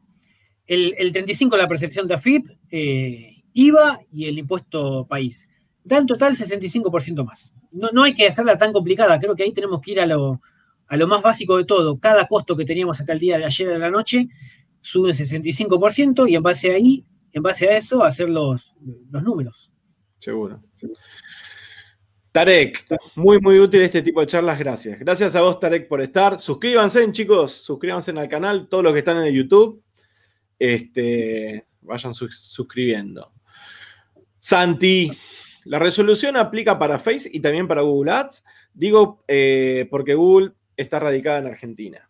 El, 0.67 0.95
el 0.97 1.11
35 1.11 1.57
la 1.57 1.67
percepción 1.67 2.07
de 2.07 2.15
AFIP, 2.15 2.49
eh, 2.71 3.43
IVA 3.53 3.99
y 4.11 4.25
el 4.25 4.37
impuesto 4.37 5.05
país. 5.07 5.47
Da 5.83 5.97
en 5.97 6.05
total 6.05 6.35
65% 6.35 7.23
más. 7.23 7.53
No, 7.71 7.89
no, 7.93 8.03
hay 8.03 8.13
que 8.13 8.27
hacerla 8.27 8.57
tan 8.57 8.73
complicada, 8.73 9.19
creo 9.19 9.35
que 9.35 9.43
ahí 9.43 9.53
tenemos 9.53 9.81
que 9.81 9.91
ir 9.91 10.01
a 10.01 10.05
lo, 10.05 10.41
a 10.87 10.97
lo 10.97 11.07
más 11.07 11.21
básico 11.21 11.57
de 11.57 11.65
todo. 11.65 11.99
Cada 11.99 12.27
costo 12.27 12.57
que 12.57 12.65
teníamos 12.65 12.99
acá 12.99 13.13
el 13.13 13.19
día 13.19 13.37
de 13.37 13.45
ayer 13.45 13.71
en 13.71 13.79
la 13.79 13.91
noche 13.91 14.27
sube 14.81 15.09
en 15.09 15.15
65% 15.15 16.29
y 16.29 16.35
en 16.35 16.43
base 16.43 16.71
a 16.71 16.75
ahí, 16.75 17.05
en 17.31 17.43
base 17.43 17.69
a 17.69 17.77
eso, 17.77 18.03
hacer 18.03 18.29
los, 18.29 18.73
los 19.09 19.23
números. 19.23 19.71
Seguro. 20.19 20.61
Tarek, 22.31 22.85
muy, 23.15 23.39
muy 23.39 23.59
útil 23.59 23.81
este 23.81 24.01
tipo 24.01 24.19
de 24.19 24.27
charlas, 24.27 24.59
gracias. 24.59 24.99
Gracias 24.99 25.35
a 25.35 25.41
vos, 25.41 25.59
Tarek, 25.59 25.87
por 25.87 26.01
estar. 26.01 26.41
Suscríbanse, 26.41 27.09
chicos, 27.13 27.53
suscríbanse 27.53 28.11
al 28.11 28.27
canal, 28.27 28.67
todos 28.67 28.83
los 28.83 28.91
que 28.91 28.99
están 28.99 29.17
en 29.17 29.27
el 29.27 29.33
YouTube 29.33 29.84
este, 30.59 31.67
vayan 31.81 32.13
suscribiendo. 32.13 33.33
Santi, 34.39 35.11
la 35.65 35.79
resolución 35.79 36.37
aplica 36.37 36.77
para 36.77 36.99
Face 36.99 37.29
y 37.31 37.39
también 37.39 37.67
para 37.67 37.81
Google 37.81 38.11
Ads. 38.11 38.43
Digo 38.73 39.23
eh, 39.27 39.87
porque 39.89 40.15
Google 40.15 40.51
está 40.77 40.99
radicada 40.99 41.39
en 41.39 41.47
Argentina. 41.47 42.09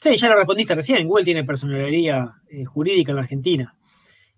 Sí, 0.00 0.16
ya 0.16 0.28
lo 0.28 0.36
respondiste 0.36 0.74
recién. 0.74 1.06
Google 1.06 1.24
tiene 1.24 1.44
personalidad 1.44 2.32
eh, 2.48 2.64
jurídica 2.64 3.12
en 3.12 3.18
Argentina. 3.18 3.76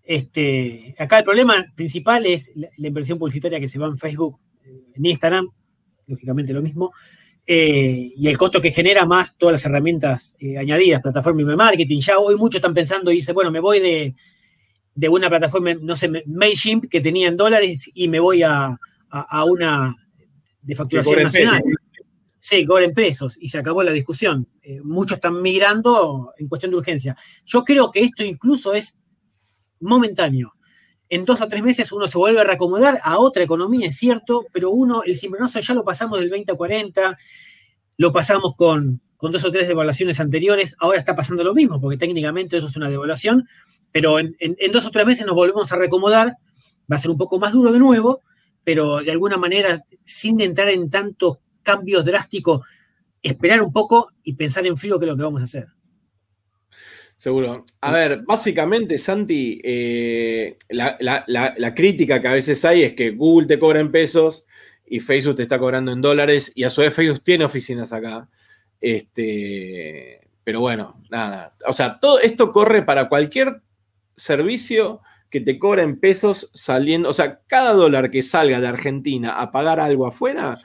Este, 0.03 0.95
acá 0.99 1.19
el 1.19 1.25
problema 1.25 1.73
principal 1.75 2.25
es 2.27 2.53
la, 2.55 2.69
la, 2.77 2.87
inversión 2.89 3.19
publicitaria 3.19 3.59
que 3.59 3.67
se 3.67 3.79
va 3.79 3.89
en 3.89 3.99
Facebook, 3.99 4.39
en 4.95 5.05
Instagram, 5.05 5.51
lógicamente 6.07 6.53
lo 6.53 6.63
mismo, 6.63 6.93
eh, 7.47 8.13
y 8.17 8.27
el 8.27 8.37
costo 8.37 8.61
que 8.61 8.73
genera 8.73 9.07
más 9.07 9.37
todas 9.37 9.53
las 9.53 9.65
herramientas 9.65 10.35
eh, 10.41 10.59
añadidas, 10.59 11.01
plataforma 11.01 11.43
y 11.43 11.45
marketing. 11.45 12.01
Ya 12.01 12.19
hoy 12.19 12.35
muchos 12.37 12.57
están 12.57 12.75
pensando 12.75 13.13
y 13.13 13.17
dicen, 13.17 13.35
bueno, 13.35 13.53
me 13.53 13.61
voy 13.61 13.79
de, 13.79 14.15
de, 14.95 15.09
una 15.09 15.29
plataforma, 15.29 15.75
no 15.75 15.95
sé, 15.95 16.11
MailChimp 16.27 16.89
que 16.91 17.01
tenía 17.01 17.29
en 17.29 17.37
dólares 17.37 17.89
y 17.95 18.09
me 18.09 18.19
voy 18.19 18.43
a, 18.43 18.77
a, 19.11 19.45
una 19.45 19.95
de 20.61 20.75
facturación 20.75 21.23
nacional. 21.23 21.63
Sí, 22.39 22.65
cobra 22.65 22.85
en 22.85 22.95
pesos 22.95 23.39
y 23.41 23.49
se 23.49 23.59
acabó 23.59 23.83
la 23.85 23.93
discusión. 23.93 24.49
Eh, 24.63 24.81
muchos 24.83 25.17
están 25.17 25.41
migrando 25.41 26.33
en 26.39 26.49
cuestión 26.49 26.71
de 26.71 26.79
urgencia. 26.79 27.17
Yo 27.45 27.63
creo 27.63 27.93
que 27.93 28.01
esto 28.01 28.25
incluso 28.25 28.75
es 28.75 28.99
momentáneo 29.81 30.56
en 31.09 31.25
dos 31.25 31.41
o 31.41 31.49
tres 31.49 31.63
meses 31.63 31.93
uno 31.93 32.09
se 32.09 32.19
vuelve 32.19 32.41
a 32.41 32.45
reacomodar 32.45 32.99
a 33.03 33.19
otra 33.19 33.43
economía, 33.43 33.89
es 33.89 33.97
cierto, 33.97 34.47
pero 34.53 34.71
uno, 34.71 35.03
el 35.05 35.17
cimbronazo 35.17 35.61
ya 35.61 35.75
lo 35.75 35.85
pasamos 35.85 36.19
del 36.19 36.31
20 36.31 36.53
a 36.53 36.55
40, 36.57 37.19
lo 37.99 38.13
pasamos 38.13 38.55
con, 38.57 39.01
con 39.17 39.33
dos 39.33 39.45
o 39.45 39.53
tres 39.53 39.69
devaluaciones 39.69 40.21
anteriores. 40.21 40.77
Ahora 40.79 40.99
está 40.99 41.17
pasando 41.17 41.45
lo 41.45 41.55
mismo, 41.55 41.81
porque 41.81 41.97
técnicamente 41.97 42.57
eso 42.57 42.67
es 42.67 42.77
una 42.77 42.89
devaluación, 42.89 43.49
pero 43.93 44.19
en, 44.19 44.37
dos 44.73 44.85
o 44.87 44.91
tres 44.91 45.07
meses 45.07 45.27
nos 45.27 45.35
volvemos 45.35 45.73
a 45.73 45.77
reacomodar. 45.77 46.37
Va 46.91 46.97
a 46.97 46.99
ser 46.99 47.11
un 47.11 47.19
poco 47.19 47.39
más 47.39 47.53
duro 47.53 47.73
de 47.73 47.79
nuevo, 47.79 48.23
pero 48.63 48.99
de 48.99 49.11
alguna 49.11 49.37
manera, 49.37 49.85
sin 50.05 50.41
entrar 50.41 50.69
en 50.69 50.91
tantos 50.91 51.39
cambios 51.63 52.05
drásticos, 52.05 52.61
esperar 53.23 53.63
un 53.63 53.73
poco 53.73 54.13
y 54.23 54.35
pensar 54.35 54.67
en 54.67 54.77
frío 54.77 54.99
qué 54.99 55.07
es 55.07 55.11
lo 55.11 55.17
que 55.17 55.23
vamos 55.23 55.41
a 55.41 55.45
hacer. 55.45 55.69
Seguro. 57.17 57.65
A 57.81 57.93
ver, 57.93 58.23
básicamente, 58.27 58.99
Santi, 58.99 59.61
eh, 59.65 60.57
la, 60.69 61.75
crítica 61.75 62.21
que 62.21 62.29
a 62.29 62.33
veces 62.33 62.65
hay 62.65 62.83
es 62.83 62.95
que 62.95 63.11
Google 63.11 63.47
te 63.47 63.59
cobra 63.59 63.81
en 63.81 63.91
pesos 63.91 64.47
y 64.87 65.01
Facebook 65.01 65.37
te 65.37 65.43
está 65.43 65.59
cobrando 65.59 65.93
en 65.93 66.03
dólares 66.03 66.53
y 66.55 66.65
a 66.65 66.71
su 66.71 66.83
vez 66.83 66.95
Facebook 66.95 67.23
tiene 67.25 67.45
oficinas 67.45 67.93
acá. 67.93 68.29
Este, 68.81 70.29
pero 70.45 70.61
bueno, 70.61 71.03
nada. 71.11 71.57
O 71.67 71.73
sea, 71.73 71.99
todo 71.99 72.21
esto 72.21 72.53
corre 72.53 72.83
para 72.83 73.09
cualquier 73.09 73.63
servicio 74.15 75.01
que 75.31 75.41
te 75.41 75.59
cobra 75.59 75.83
en 75.83 75.99
pesos 75.99 76.51
saliendo. 76.55 77.09
O 77.09 77.13
sea, 77.15 77.41
cada 77.47 77.73
dólar 77.73 78.11
que 78.11 78.23
salga 78.23 78.61
de 78.61 78.67
Argentina 78.67 79.41
a 79.41 79.51
pagar 79.51 79.81
algo 79.81 80.07
afuera, 80.07 80.59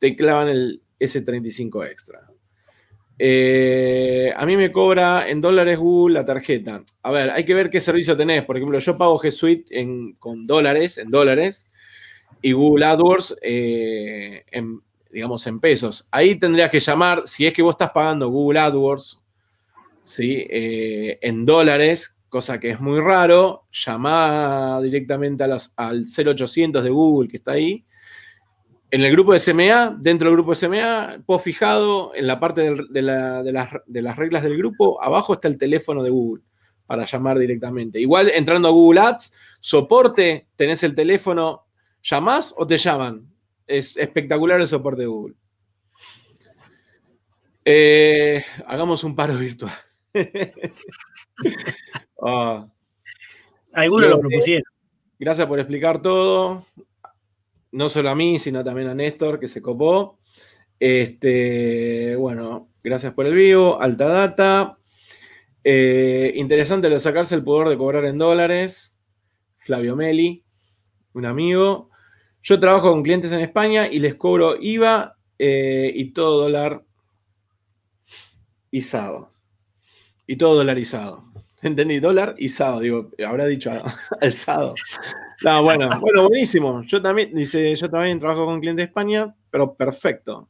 te 0.00 0.16
clavan 0.16 0.48
el 0.48 0.82
S35 0.98 1.88
extra. 1.88 2.31
Eh, 3.18 4.32
a 4.36 4.46
mí 4.46 4.56
me 4.56 4.72
cobra 4.72 5.28
en 5.28 5.40
dólares 5.40 5.78
Google 5.78 6.14
la 6.14 6.24
tarjeta. 6.24 6.82
A 7.02 7.10
ver, 7.10 7.30
hay 7.30 7.44
que 7.44 7.54
ver 7.54 7.70
qué 7.70 7.80
servicio 7.80 8.16
tenés. 8.16 8.44
Por 8.44 8.56
ejemplo, 8.56 8.78
yo 8.78 8.98
pago 8.98 9.20
G 9.20 9.30
Suite 9.30 10.16
con 10.18 10.46
dólares, 10.46 10.98
en 10.98 11.10
dólares, 11.10 11.68
y 12.40 12.52
Google 12.52 12.86
AdWords 12.86 13.36
eh, 13.42 14.44
en, 14.50 14.80
digamos, 15.10 15.46
en 15.46 15.60
pesos. 15.60 16.08
Ahí 16.10 16.36
tendrías 16.36 16.70
que 16.70 16.80
llamar, 16.80 17.22
si 17.26 17.46
es 17.46 17.52
que 17.52 17.62
vos 17.62 17.74
estás 17.74 17.90
pagando 17.90 18.28
Google 18.28 18.60
AdWords, 18.60 19.20
¿sí? 20.02 20.46
Eh, 20.48 21.18
en 21.22 21.44
dólares, 21.44 22.16
cosa 22.28 22.58
que 22.58 22.70
es 22.70 22.80
muy 22.80 23.00
raro, 23.00 23.66
llama 23.70 24.80
directamente 24.82 25.44
al 25.44 26.04
0800 26.06 26.82
de 26.82 26.90
Google 26.90 27.28
que 27.28 27.36
está 27.36 27.52
ahí 27.52 27.84
en 28.92 29.00
el 29.00 29.10
grupo 29.10 29.32
de 29.32 29.40
SMA, 29.40 29.96
dentro 29.98 30.28
del 30.28 30.36
grupo 30.36 30.50
de 30.50 30.56
SMA, 30.56 31.22
post 31.24 31.46
fijado, 31.46 32.14
en 32.14 32.26
la 32.26 32.38
parte 32.38 32.60
de, 32.90 33.02
las, 33.02 34.16
reglas 34.16 34.42
del 34.42 34.58
grupo, 34.58 35.02
abajo 35.02 35.32
está 35.32 35.48
el 35.48 35.56
teléfono 35.56 36.02
de 36.02 36.10
Google 36.10 36.42
para 36.86 37.06
llamar 37.06 37.38
directamente. 37.38 37.98
Igual 37.98 38.30
entrando 38.34 38.68
a 38.68 38.70
Google 38.70 39.00
Ads, 39.00 39.32
soporte, 39.60 40.46
tenés 40.56 40.82
el 40.82 40.94
teléfono, 40.94 41.64
¿llamás 42.02 42.54
o 42.54 42.66
te 42.66 42.76
llaman? 42.76 43.26
Es 43.66 43.96
espectacular 43.96 44.60
el 44.60 44.68
soporte 44.68 45.00
de 45.00 45.08
Google. 45.08 45.36
Eh, 47.64 48.44
hagamos 48.66 49.04
un 49.04 49.16
paro 49.16 49.36
virtual. 49.38 49.72
Ah. 52.24 52.68
Algunos 53.72 54.08
lo 54.08 54.20
propusieron. 54.20 54.62
Gracias 55.18 55.44
por 55.48 55.58
explicar 55.58 56.00
todo 56.00 56.64
no 57.72 57.88
solo 57.88 58.10
a 58.10 58.14
mí, 58.14 58.38
sino 58.38 58.62
también 58.62 58.88
a 58.88 58.94
Néstor, 58.94 59.40
que 59.40 59.48
se 59.48 59.62
copó. 59.62 60.18
Este, 60.78 62.16
bueno, 62.16 62.70
gracias 62.82 63.12
por 63.14 63.26
el 63.26 63.34
vivo. 63.34 63.80
Alta 63.80 64.08
data. 64.08 64.78
Eh, 65.64 66.32
interesante 66.36 66.88
lo 66.88 66.94
de 66.94 67.00
sacarse 67.00 67.34
el 67.34 67.44
poder 67.44 67.68
de 67.68 67.78
cobrar 67.78 68.04
en 68.04 68.18
dólares. 68.18 68.98
Flavio 69.58 69.96
Meli, 69.96 70.44
un 71.14 71.24
amigo. 71.24 71.90
Yo 72.42 72.58
trabajo 72.58 72.90
con 72.90 73.02
clientes 73.02 73.30
en 73.30 73.40
España 73.40 73.86
y 73.86 74.00
les 74.00 74.16
cobro 74.16 74.56
IVA 74.60 75.16
eh, 75.38 75.92
y 75.94 76.12
todo 76.12 76.42
dólar 76.42 76.84
izado. 78.70 79.32
Y 80.26 80.36
todo 80.36 80.56
dolarizado. 80.56 81.24
Entendí, 81.62 82.00
dólar 82.00 82.34
izado, 82.38 82.80
digo, 82.80 83.10
habrá 83.24 83.46
dicho 83.46 83.70
alzado. 84.20 84.74
No, 85.44 85.62
bueno, 85.62 86.00
buenísimo. 86.28 86.82
Yo 86.82 87.02
también, 87.02 87.34
dice, 87.34 87.74
yo 87.74 87.90
también 87.90 88.20
trabajo 88.20 88.46
con 88.46 88.60
clientes 88.60 88.84
de 88.84 88.88
España, 88.88 89.34
pero 89.50 89.74
perfecto. 89.74 90.48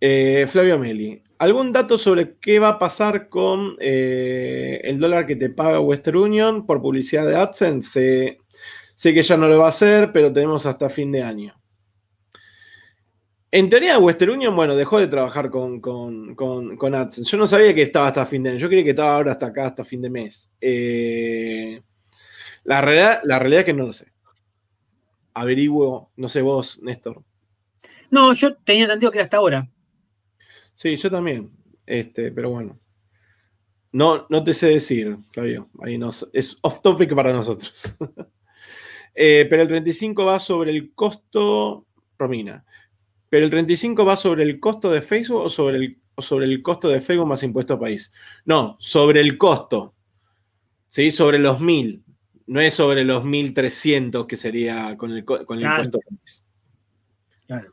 Eh, 0.00 0.46
Flavio 0.48 0.78
Meli, 0.78 1.20
¿algún 1.38 1.72
dato 1.72 1.98
sobre 1.98 2.36
qué 2.38 2.60
va 2.60 2.68
a 2.68 2.78
pasar 2.78 3.28
con 3.28 3.76
eh, 3.80 4.80
el 4.84 5.00
dólar 5.00 5.26
que 5.26 5.34
te 5.34 5.50
paga 5.50 5.80
Western 5.80 6.18
Union 6.18 6.66
por 6.66 6.80
publicidad 6.80 7.26
de 7.26 7.36
AdSense? 7.36 8.38
sé 8.94 9.14
que 9.14 9.22
ya 9.22 9.36
no 9.36 9.48
lo 9.48 9.58
va 9.58 9.66
a 9.66 9.68
hacer, 9.68 10.12
pero 10.12 10.32
tenemos 10.32 10.66
hasta 10.66 10.88
fin 10.88 11.12
de 11.12 11.22
año. 11.22 11.54
En 13.50 13.70
teoría, 13.70 13.98
Western 13.98 14.32
Union, 14.32 14.54
bueno, 14.54 14.76
dejó 14.76 14.98
de 14.98 15.06
trabajar 15.06 15.50
con, 15.50 15.80
con, 15.80 16.94
AdSense. 16.94 17.30
Yo 17.30 17.38
no 17.38 17.46
sabía 17.46 17.74
que 17.74 17.82
estaba 17.82 18.08
hasta 18.08 18.26
fin 18.26 18.42
de 18.42 18.50
año. 18.50 18.58
Yo 18.58 18.68
creía 18.68 18.84
que 18.84 18.90
estaba 18.90 19.14
ahora 19.14 19.32
hasta 19.32 19.46
acá, 19.46 19.66
hasta 19.66 19.84
fin 19.84 20.02
de 20.02 20.10
mes. 20.10 20.52
Eh, 20.60 21.80
la 22.68 22.82
realidad, 22.82 23.20
la 23.24 23.38
realidad 23.38 23.60
es 23.60 23.64
que 23.64 23.72
no 23.72 23.86
lo 23.86 23.92
sé. 23.94 24.12
Averiguo, 25.32 26.12
no 26.16 26.28
sé 26.28 26.42
vos, 26.42 26.82
Néstor. 26.82 27.24
No, 28.10 28.34
yo 28.34 28.56
tenía 28.56 28.82
entendido 28.84 29.10
que 29.10 29.16
era 29.16 29.24
hasta 29.24 29.38
ahora. 29.38 29.70
Sí, 30.74 30.94
yo 30.98 31.10
también. 31.10 31.50
Este, 31.86 32.30
pero 32.30 32.50
bueno. 32.50 32.78
No, 33.90 34.26
no 34.28 34.44
te 34.44 34.52
sé 34.52 34.66
decir, 34.66 35.16
Flavio. 35.30 35.70
Ahí 35.80 35.96
no, 35.96 36.10
es 36.34 36.58
off 36.60 36.82
topic 36.82 37.14
para 37.14 37.32
nosotros. 37.32 37.96
Eh, 39.20 39.48
pero 39.50 39.62
el 39.62 39.68
35 39.68 40.24
va 40.24 40.38
sobre 40.38 40.70
el 40.70 40.94
costo, 40.94 41.88
Romina. 42.16 42.64
Pero 43.28 43.46
el 43.46 43.50
35 43.50 44.04
va 44.04 44.16
sobre 44.16 44.44
el 44.44 44.60
costo 44.60 44.92
de 44.92 45.02
Facebook 45.02 45.40
o 45.40 45.50
sobre 45.50 45.78
el, 45.78 46.00
o 46.14 46.22
sobre 46.22 46.44
el 46.44 46.62
costo 46.62 46.88
de 46.88 47.00
Facebook 47.00 47.26
más 47.26 47.42
impuesto 47.42 47.80
país. 47.80 48.12
No, 48.44 48.76
sobre 48.78 49.20
el 49.20 49.36
costo. 49.36 49.96
¿Sí? 50.88 51.10
Sobre 51.10 51.40
los 51.40 51.60
mil. 51.60 52.04
No 52.48 52.60
es 52.60 52.74
sobre 52.74 53.04
los 53.04 53.24
1.300 53.24 54.26
que 54.26 54.36
sería 54.36 54.96
con 54.96 55.12
el, 55.12 55.24
con 55.24 55.58
el 55.58 55.64
impuesto. 55.64 56.00
Claro. 57.46 57.72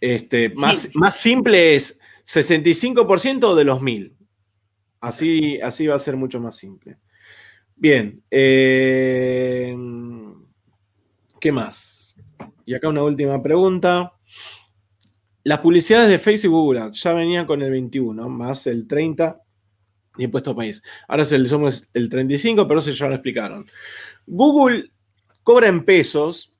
Este, 0.00 0.50
más, 0.50 0.94
más 0.94 1.16
simple 1.16 1.74
es 1.74 2.00
65% 2.26 3.54
de 3.54 3.64
los 3.64 3.80
1.000. 3.80 4.14
Así, 5.00 5.60
así 5.60 5.86
va 5.86 5.96
a 5.96 6.00
ser 6.00 6.16
mucho 6.16 6.40
más 6.40 6.56
simple. 6.56 6.96
Bien. 7.74 8.22
Eh, 8.30 9.76
¿Qué 11.40 11.52
más? 11.52 12.20
Y 12.66 12.74
acá 12.74 12.88
una 12.88 13.02
última 13.02 13.42
pregunta. 13.42 14.12
Las 15.44 15.60
publicidades 15.60 16.08
de 16.08 16.18
Facebook 16.18 16.44
y 16.44 16.48
Google 16.48 16.90
ya 16.92 17.12
venían 17.14 17.46
con 17.46 17.62
el 17.62 17.70
21, 17.70 18.28
más 18.28 18.66
el 18.66 18.86
30 18.86 19.40
impuesto 20.18 20.54
país. 20.54 20.82
Ahora 21.06 21.24
se 21.24 21.38
le 21.38 21.48
somos 21.48 21.88
el 21.94 22.08
35, 22.08 22.66
pero 22.66 22.80
eso 22.80 22.90
ya 22.90 23.08
lo 23.08 23.14
explicaron. 23.14 23.66
Google 24.26 24.90
cobra 25.42 25.68
en 25.68 25.84
pesos, 25.84 26.52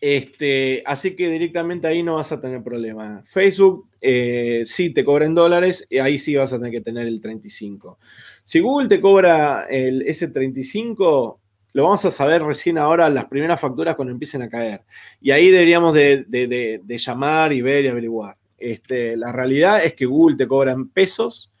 este, 0.00 0.82
así 0.84 1.14
que 1.14 1.30
directamente 1.30 1.86
ahí 1.86 2.02
no 2.02 2.16
vas 2.16 2.32
a 2.32 2.40
tener 2.40 2.62
problema. 2.62 3.22
Facebook 3.26 3.88
eh, 4.00 4.64
sí 4.66 4.90
te 4.90 5.04
cobra 5.04 5.24
en 5.24 5.34
dólares, 5.34 5.86
y 5.88 5.98
ahí 5.98 6.18
sí 6.18 6.34
vas 6.34 6.52
a 6.52 6.58
tener 6.58 6.72
que 6.72 6.80
tener 6.80 7.06
el 7.06 7.20
35. 7.20 7.98
Si 8.42 8.60
Google 8.60 8.88
te 8.88 9.00
cobra 9.00 9.66
el, 9.70 10.02
ese 10.02 10.28
35, 10.28 11.40
lo 11.74 11.84
vamos 11.84 12.04
a 12.04 12.10
saber 12.10 12.42
recién 12.42 12.78
ahora 12.78 13.08
las 13.08 13.24
primeras 13.26 13.60
facturas 13.60 13.96
cuando 13.96 14.12
empiecen 14.12 14.42
a 14.42 14.48
caer. 14.48 14.82
Y 15.20 15.30
ahí 15.30 15.50
deberíamos 15.50 15.94
de, 15.94 16.80
llamar 16.98 17.52
y 17.52 17.62
ver 17.62 17.84
y 17.84 17.88
averiguar. 17.88 18.36
Este, 18.58 19.16
la 19.16 19.32
realidad 19.32 19.84
es 19.84 19.94
que 19.94 20.06
Google 20.06 20.36
te 20.36 20.46
cobra 20.46 20.72
en 20.72 20.88
pesos 20.88 21.52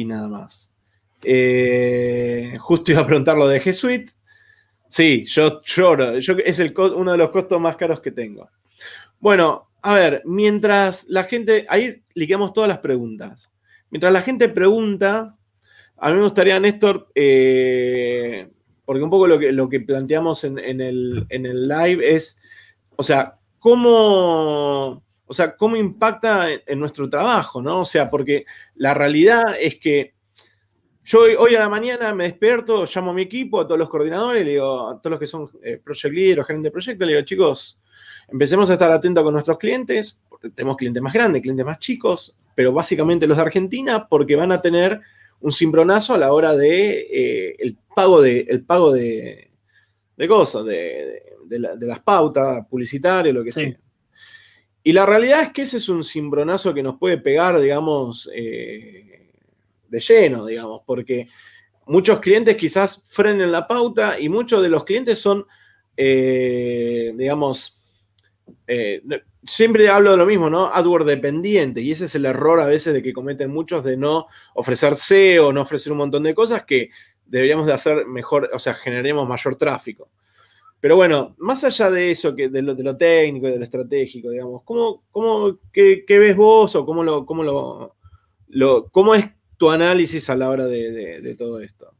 y 0.00 0.04
nada 0.04 0.28
más. 0.28 0.70
Eh, 1.22 2.54
justo 2.58 2.92
iba 2.92 3.00
a 3.00 3.06
preguntar 3.06 3.36
lo 3.36 3.48
de 3.48 3.62
G 3.62 3.72
Suite. 3.72 4.12
Sí, 4.88 5.24
yo 5.26 5.60
lloro. 5.62 6.12
es 6.12 6.58
el, 6.58 6.74
uno 6.76 7.12
de 7.12 7.18
los 7.18 7.30
costos 7.30 7.60
más 7.60 7.76
caros 7.76 8.00
que 8.00 8.12
tengo. 8.12 8.48
Bueno, 9.18 9.70
a 9.82 9.94
ver, 9.94 10.22
mientras 10.24 11.06
la 11.08 11.24
gente. 11.24 11.66
Ahí 11.68 12.02
liqueamos 12.14 12.52
todas 12.52 12.68
las 12.68 12.78
preguntas. 12.78 13.52
Mientras 13.90 14.12
la 14.12 14.22
gente 14.22 14.48
pregunta, 14.48 15.36
a 15.96 16.10
mí 16.10 16.16
me 16.16 16.24
gustaría, 16.24 16.60
Néstor, 16.60 17.08
eh, 17.14 18.50
porque 18.84 19.02
un 19.02 19.10
poco 19.10 19.26
lo 19.26 19.38
que, 19.38 19.52
lo 19.52 19.68
que 19.68 19.80
planteamos 19.80 20.44
en, 20.44 20.58
el, 20.58 21.26
en 21.28 21.46
el 21.46 21.68
live 21.68 22.14
es, 22.14 22.38
o 22.96 23.02
sea, 23.02 23.38
cómo 23.58 25.05
o 25.26 25.34
sea, 25.34 25.56
cómo 25.56 25.76
impacta 25.76 26.48
en, 26.50 26.78
nuestro 26.78 27.10
trabajo, 27.10 27.60
¿no? 27.60 27.80
O 27.80 27.84
sea, 27.84 28.08
porque 28.08 28.44
la 28.76 28.94
realidad 28.94 29.56
es 29.60 29.76
que 29.76 30.14
yo 31.04 31.20
hoy, 31.20 31.54
a 31.54 31.60
la 31.60 31.68
mañana 31.68 32.14
me 32.14 32.24
despierto, 32.24 32.84
llamo 32.84 33.10
a 33.10 33.14
mi 33.14 33.22
equipo, 33.22 33.60
a 33.60 33.66
todos 33.66 33.78
los 33.78 33.88
coordinadores, 33.88 34.44
le 34.44 34.52
digo, 34.52 34.88
a 34.88 35.00
todos 35.00 35.12
los 35.12 35.20
que 35.20 35.26
son 35.26 35.48
eh, 35.62 35.80
project 35.82 36.14
leader 36.14 36.40
o 36.40 36.44
gerentes 36.44 36.68
de 36.68 36.72
proyecto, 36.72 37.04
le 37.04 37.12
digo, 37.12 37.24
chicos, 37.24 37.80
empecemos 38.28 38.70
a 38.70 38.74
estar 38.74 38.90
atentos 38.90 39.22
con 39.22 39.32
nuestros 39.32 39.58
clientes, 39.58 40.18
porque 40.28 40.50
tenemos 40.50 40.76
clientes 40.76 41.02
más 41.02 41.12
grandes, 41.12 41.42
clientes 41.42 41.64
más 41.64 41.78
chicos, 41.78 42.38
pero 42.54 42.72
básicamente 42.72 43.26
los 43.26 43.36
de 43.36 43.42
Argentina, 43.42 44.08
porque 44.08 44.34
van 44.34 44.50
a 44.50 44.60
tener 44.60 45.00
un 45.40 45.52
cimbronazo 45.52 46.14
a 46.14 46.18
la 46.18 46.32
hora 46.32 46.54
de 46.54 47.06
eh, 47.10 47.56
el 47.58 47.76
pago 47.94 48.20
de, 48.20 48.40
el 48.48 48.64
pago 48.64 48.92
de, 48.92 49.50
cosas, 50.26 50.64
de, 50.64 51.22
las 51.48 52.00
pautas 52.00 52.66
publicitarias, 52.66 53.34
lo 53.34 53.44
que 53.44 53.52
sea. 53.52 53.76
Y 54.86 54.92
la 54.92 55.04
realidad 55.04 55.42
es 55.42 55.50
que 55.50 55.62
ese 55.62 55.78
es 55.78 55.88
un 55.88 56.04
cimbronazo 56.04 56.72
que 56.72 56.80
nos 56.80 56.96
puede 56.96 57.18
pegar, 57.18 57.58
digamos, 57.58 58.30
eh, 58.32 59.32
de 59.88 59.98
lleno, 59.98 60.46
digamos, 60.46 60.82
porque 60.86 61.26
muchos 61.88 62.20
clientes 62.20 62.56
quizás 62.56 63.02
frenen 63.08 63.50
la 63.50 63.66
pauta 63.66 64.16
y 64.20 64.28
muchos 64.28 64.62
de 64.62 64.68
los 64.68 64.84
clientes 64.84 65.18
son, 65.18 65.44
eh, 65.96 67.12
digamos, 67.16 67.80
eh, 68.68 69.02
siempre 69.44 69.88
hablo 69.88 70.12
de 70.12 70.18
lo 70.18 70.24
mismo, 70.24 70.48
¿no? 70.48 70.72
AdWords 70.72 71.06
dependiente, 71.06 71.80
y 71.80 71.90
ese 71.90 72.04
es 72.04 72.14
el 72.14 72.24
error 72.24 72.60
a 72.60 72.66
veces 72.66 72.94
de 72.94 73.02
que 73.02 73.12
cometen 73.12 73.50
muchos 73.50 73.82
de 73.82 73.96
no 73.96 74.28
ofrecer 74.54 74.94
SEO, 74.94 75.52
no 75.52 75.62
ofrecer 75.62 75.90
un 75.90 75.98
montón 75.98 76.22
de 76.22 76.32
cosas 76.32 76.64
que 76.64 76.90
deberíamos 77.24 77.66
de 77.66 77.72
hacer 77.72 78.06
mejor, 78.06 78.50
o 78.54 78.60
sea, 78.60 78.74
generemos 78.74 79.28
mayor 79.28 79.56
tráfico. 79.56 80.10
Pero 80.80 80.96
bueno, 80.96 81.34
más 81.38 81.64
allá 81.64 81.90
de 81.90 82.10
eso, 82.10 82.34
que 82.34 82.48
de, 82.48 82.62
lo, 82.62 82.74
de 82.74 82.82
lo 82.82 82.96
técnico 82.96 83.48
y 83.48 83.52
de 83.52 83.58
lo 83.58 83.64
estratégico, 83.64 84.30
digamos, 84.30 84.62
¿cómo, 84.64 85.02
cómo 85.10 85.58
qué, 85.72 86.04
ves 86.08 86.36
vos 86.36 86.74
o 86.76 86.84
cómo, 86.84 87.02
lo, 87.02 87.24
cómo, 87.24 87.42
lo, 88.48 88.88
cómo 88.90 89.14
es 89.14 89.26
tu 89.56 89.70
análisis 89.70 90.28
a 90.28 90.36
la 90.36 90.50
hora 90.50 90.66
de, 90.66 91.34
todo 91.38 91.60
esto? 91.60 91.92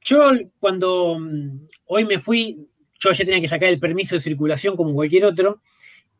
Yo 0.00 0.30
cuando 0.58 1.18
mm, 1.18 1.66
hoy 1.86 2.04
me 2.04 2.18
fui, 2.18 2.68
yo 2.98 3.12
ya 3.12 3.24
tenía 3.24 3.40
que 3.40 3.48
sacar 3.48 3.68
el 3.68 3.80
permiso 3.80 4.14
de 4.14 4.20
circulación 4.20 4.76
como 4.76 4.94
cualquier 4.94 5.24
otro, 5.24 5.60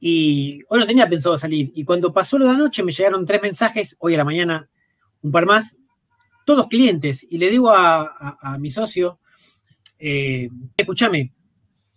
y 0.05 0.65
hoy 0.69 0.81
no 0.81 0.87
tenía 0.87 1.09
pensado 1.09 1.39
salir. 1.39 1.71
Y 1.77 1.85
cuando 1.85 2.13
pasó 2.13 2.37
la 2.37 2.55
noche 2.55 2.83
me 2.83 2.91
llegaron 2.91 3.25
tres 3.25 3.41
mensajes, 3.41 3.95
hoy 4.01 4.15
a 4.15 4.19
la 4.19 4.25
mañana 4.25 4.69
un 5.23 5.31
par 5.31 5.47
más, 5.47 5.77
todos 6.45 6.67
clientes. 6.67 7.25
Y 7.31 7.39
le 7.39 7.51
digo 7.51 7.71
a, 7.71 8.59
mi 8.59 8.73
socio, 8.73 9.19
eh, 10.01 10.49
escúchame, 10.77 11.31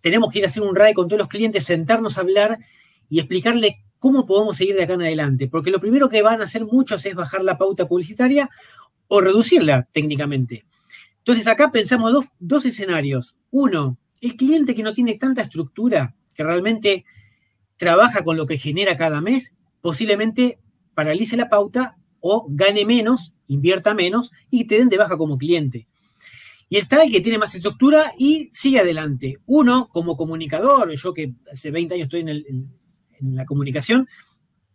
tenemos 0.05 0.31
que 0.31 0.37
ir 0.37 0.45
a 0.45 0.49
hacer 0.49 0.61
un 0.61 0.75
RAE 0.75 0.93
con 0.93 1.07
todos 1.07 1.17
los 1.17 1.27
clientes, 1.27 1.63
sentarnos 1.63 2.19
a 2.19 2.21
hablar 2.21 2.59
y 3.09 3.17
explicarle 3.17 3.83
cómo 3.97 4.27
podemos 4.27 4.55
seguir 4.55 4.75
de 4.75 4.83
acá 4.83 4.93
en 4.93 5.01
adelante. 5.01 5.47
Porque 5.47 5.71
lo 5.71 5.79
primero 5.79 6.09
que 6.09 6.21
van 6.21 6.41
a 6.41 6.43
hacer 6.43 6.63
muchos 6.63 7.03
es 7.07 7.15
bajar 7.15 7.43
la 7.43 7.57
pauta 7.57 7.87
publicitaria 7.87 8.47
o 9.07 9.19
reducirla 9.19 9.89
técnicamente. 9.91 10.63
Entonces 11.17 11.47
acá 11.47 11.71
pensamos 11.71 12.13
dos, 12.13 12.25
dos 12.37 12.65
escenarios. 12.65 13.35
Uno, 13.49 13.97
el 14.21 14.35
cliente 14.35 14.75
que 14.75 14.83
no 14.83 14.93
tiene 14.93 15.15
tanta 15.15 15.41
estructura, 15.41 16.13
que 16.35 16.43
realmente 16.43 17.03
trabaja 17.75 18.23
con 18.23 18.37
lo 18.37 18.45
que 18.45 18.59
genera 18.59 18.97
cada 18.97 19.21
mes, 19.21 19.55
posiblemente 19.81 20.59
paralice 20.93 21.35
la 21.35 21.49
pauta 21.49 21.97
o 22.19 22.45
gane 22.47 22.85
menos, 22.85 23.33
invierta 23.47 23.95
menos 23.95 24.31
y 24.51 24.65
te 24.65 24.77
den 24.77 24.89
de 24.89 24.99
baja 24.99 25.17
como 25.17 25.39
cliente. 25.39 25.87
Y 26.67 26.77
está 26.77 27.03
el 27.03 27.11
que 27.11 27.21
tiene 27.21 27.37
más 27.37 27.53
estructura 27.53 28.11
y 28.17 28.49
sigue 28.51 28.79
adelante. 28.79 29.39
Uno, 29.45 29.89
como 29.91 30.17
comunicador, 30.17 30.91
yo 30.91 31.13
que 31.13 31.33
hace 31.51 31.71
20 31.71 31.93
años 31.93 32.05
estoy 32.05 32.21
en, 32.21 32.69
la 33.21 33.45
comunicación, 33.45 34.07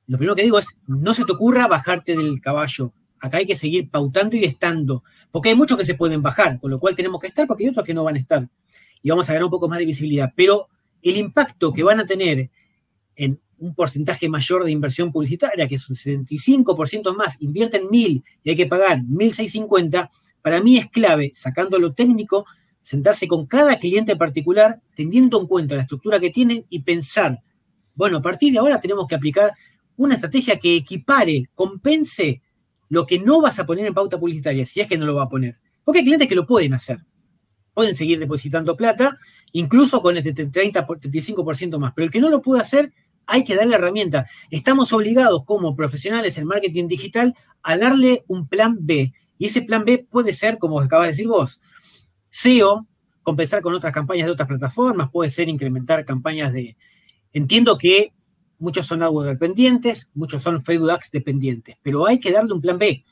lo 0.06 0.16
primero 0.16 0.34
que 0.34 0.42
digo 0.42 0.58
es, 0.58 0.66
no 0.86 1.12
se 1.14 1.24
te 1.24 1.32
ocurra 1.32 1.66
bajarte 1.66 2.16
del 2.16 2.40
caballo. 2.40 2.92
Acá 3.20 3.38
hay 3.38 3.46
que 3.46 3.54
seguir 3.54 3.90
pautando 3.90 4.34
y 4.34 4.44
estando, 4.44 5.04
porque 5.30 5.50
hay 5.50 5.54
muchos 5.54 5.76
que 5.76 5.84
se 5.84 5.94
pueden 5.94 6.22
bajar, 6.22 6.58
con 6.58 6.70
lo 6.70 6.80
cual 6.80 6.94
tenemos 6.94 7.20
que 7.20 7.26
estar, 7.26 7.46
porque 7.46 7.64
hay 7.64 7.70
otros 7.70 7.84
que 7.84 7.92
no 7.92 8.04
van 8.04 8.16
a 8.16 8.18
estar. 8.18 8.48
Y 9.02 9.10
vamos 9.10 9.28
a 9.28 9.34
ganar 9.34 9.44
un 9.44 9.50
poco 9.50 9.68
más 9.68 9.78
de 9.78 9.84
visibilidad. 9.84 10.32
Pero 10.34 10.68
el 11.02 11.16
impacto 11.16 11.72
que 11.72 11.82
van 11.82 12.00
a 12.00 12.06
tener 12.06 12.50
en 13.16 13.40
un 13.58 13.74
porcentaje 13.74 14.28
mayor 14.28 14.64
de 14.64 14.70
inversión 14.70 15.12
publicitaria, 15.12 15.68
que 15.68 15.74
es 15.74 15.88
un 15.90 15.96
75% 15.96 17.14
más, 17.14 17.40
invierten 17.42 17.84
1.000 17.84 18.22
y 18.42 18.50
hay 18.50 18.56
que 18.56 18.66
pagar 18.66 19.00
1.650, 19.02 20.08
para 20.42 20.62
mí 20.62 20.78
es 20.78 20.90
clave, 20.90 21.32
sacando 21.34 21.78
lo 21.78 21.92
técnico, 21.92 22.46
sentarse 22.80 23.28
con 23.28 23.46
cada 23.46 23.76
cliente 23.76 24.16
particular, 24.16 24.80
teniendo 24.94 25.40
en 25.40 25.46
cuenta 25.46 25.74
la 25.74 25.82
estructura 25.82 26.18
que 26.18 26.30
tienen 26.30 26.64
y 26.68 26.80
pensar, 26.80 27.40
bueno, 27.94 28.18
a 28.18 28.22
partir 28.22 28.52
de 28.52 28.58
ahora 28.58 28.80
tenemos 28.80 29.06
que 29.06 29.14
aplicar 29.14 29.52
una 29.96 30.14
estrategia 30.14 30.58
que 30.58 30.76
equipare, 30.76 31.44
compense 31.54 32.40
lo 32.88 33.06
que 33.06 33.18
no 33.18 33.40
vas 33.40 33.58
a 33.58 33.66
poner 33.66 33.86
en 33.86 33.94
pauta 33.94 34.18
publicitaria, 34.18 34.64
si 34.64 34.80
es 34.80 34.88
que 34.88 34.98
no 34.98 35.06
lo 35.06 35.14
va 35.14 35.24
a 35.24 35.28
poner. 35.28 35.58
Porque 35.84 35.98
hay 35.98 36.04
clientes 36.04 36.28
que 36.28 36.34
lo 36.34 36.46
pueden 36.46 36.74
hacer. 36.74 37.00
Pueden 37.74 37.94
seguir 37.94 38.18
depositando 38.18 38.76
plata, 38.76 39.16
incluso 39.52 40.02
con 40.02 40.16
este 40.16 40.32
30, 40.32 40.86
35% 40.86 41.78
más. 41.78 41.92
Pero 41.94 42.06
el 42.06 42.10
que 42.10 42.20
no 42.20 42.28
lo 42.28 42.42
puede 42.42 42.62
hacer, 42.62 42.92
hay 43.26 43.44
que 43.44 43.54
darle 43.54 43.76
herramienta. 43.76 44.26
Estamos 44.50 44.92
obligados 44.92 45.44
como 45.44 45.76
profesionales 45.76 46.36
en 46.38 46.46
marketing 46.46 46.88
digital 46.88 47.34
a 47.62 47.76
darle 47.76 48.24
un 48.26 48.48
plan 48.48 48.76
B. 48.80 49.12
Y 49.40 49.46
ese 49.46 49.62
plan 49.62 49.86
B 49.86 50.06
puede 50.10 50.34
ser, 50.34 50.58
como 50.58 50.78
acabas 50.78 51.06
de 51.06 51.12
decir 51.12 51.26
vos, 51.26 51.62
SEO, 52.28 52.86
compensar 53.22 53.62
con 53.62 53.72
otras 53.72 53.90
campañas 53.90 54.26
de 54.26 54.32
otras 54.32 54.46
plataformas, 54.46 55.08
puede 55.10 55.30
ser 55.30 55.48
incrementar 55.48 56.04
campañas 56.04 56.52
de... 56.52 56.76
Entiendo 57.32 57.78
que 57.78 58.12
muchos 58.58 58.86
son 58.86 59.02
AdWords 59.02 59.30
dependientes, 59.30 60.10
muchos 60.12 60.42
son 60.42 60.62
Facebook 60.62 61.00
dependientes, 61.10 61.76
pero 61.82 62.06
hay 62.06 62.20
que 62.20 62.30
darle 62.30 62.52
un 62.52 62.60
plan 62.60 62.76
B. 62.78 63.02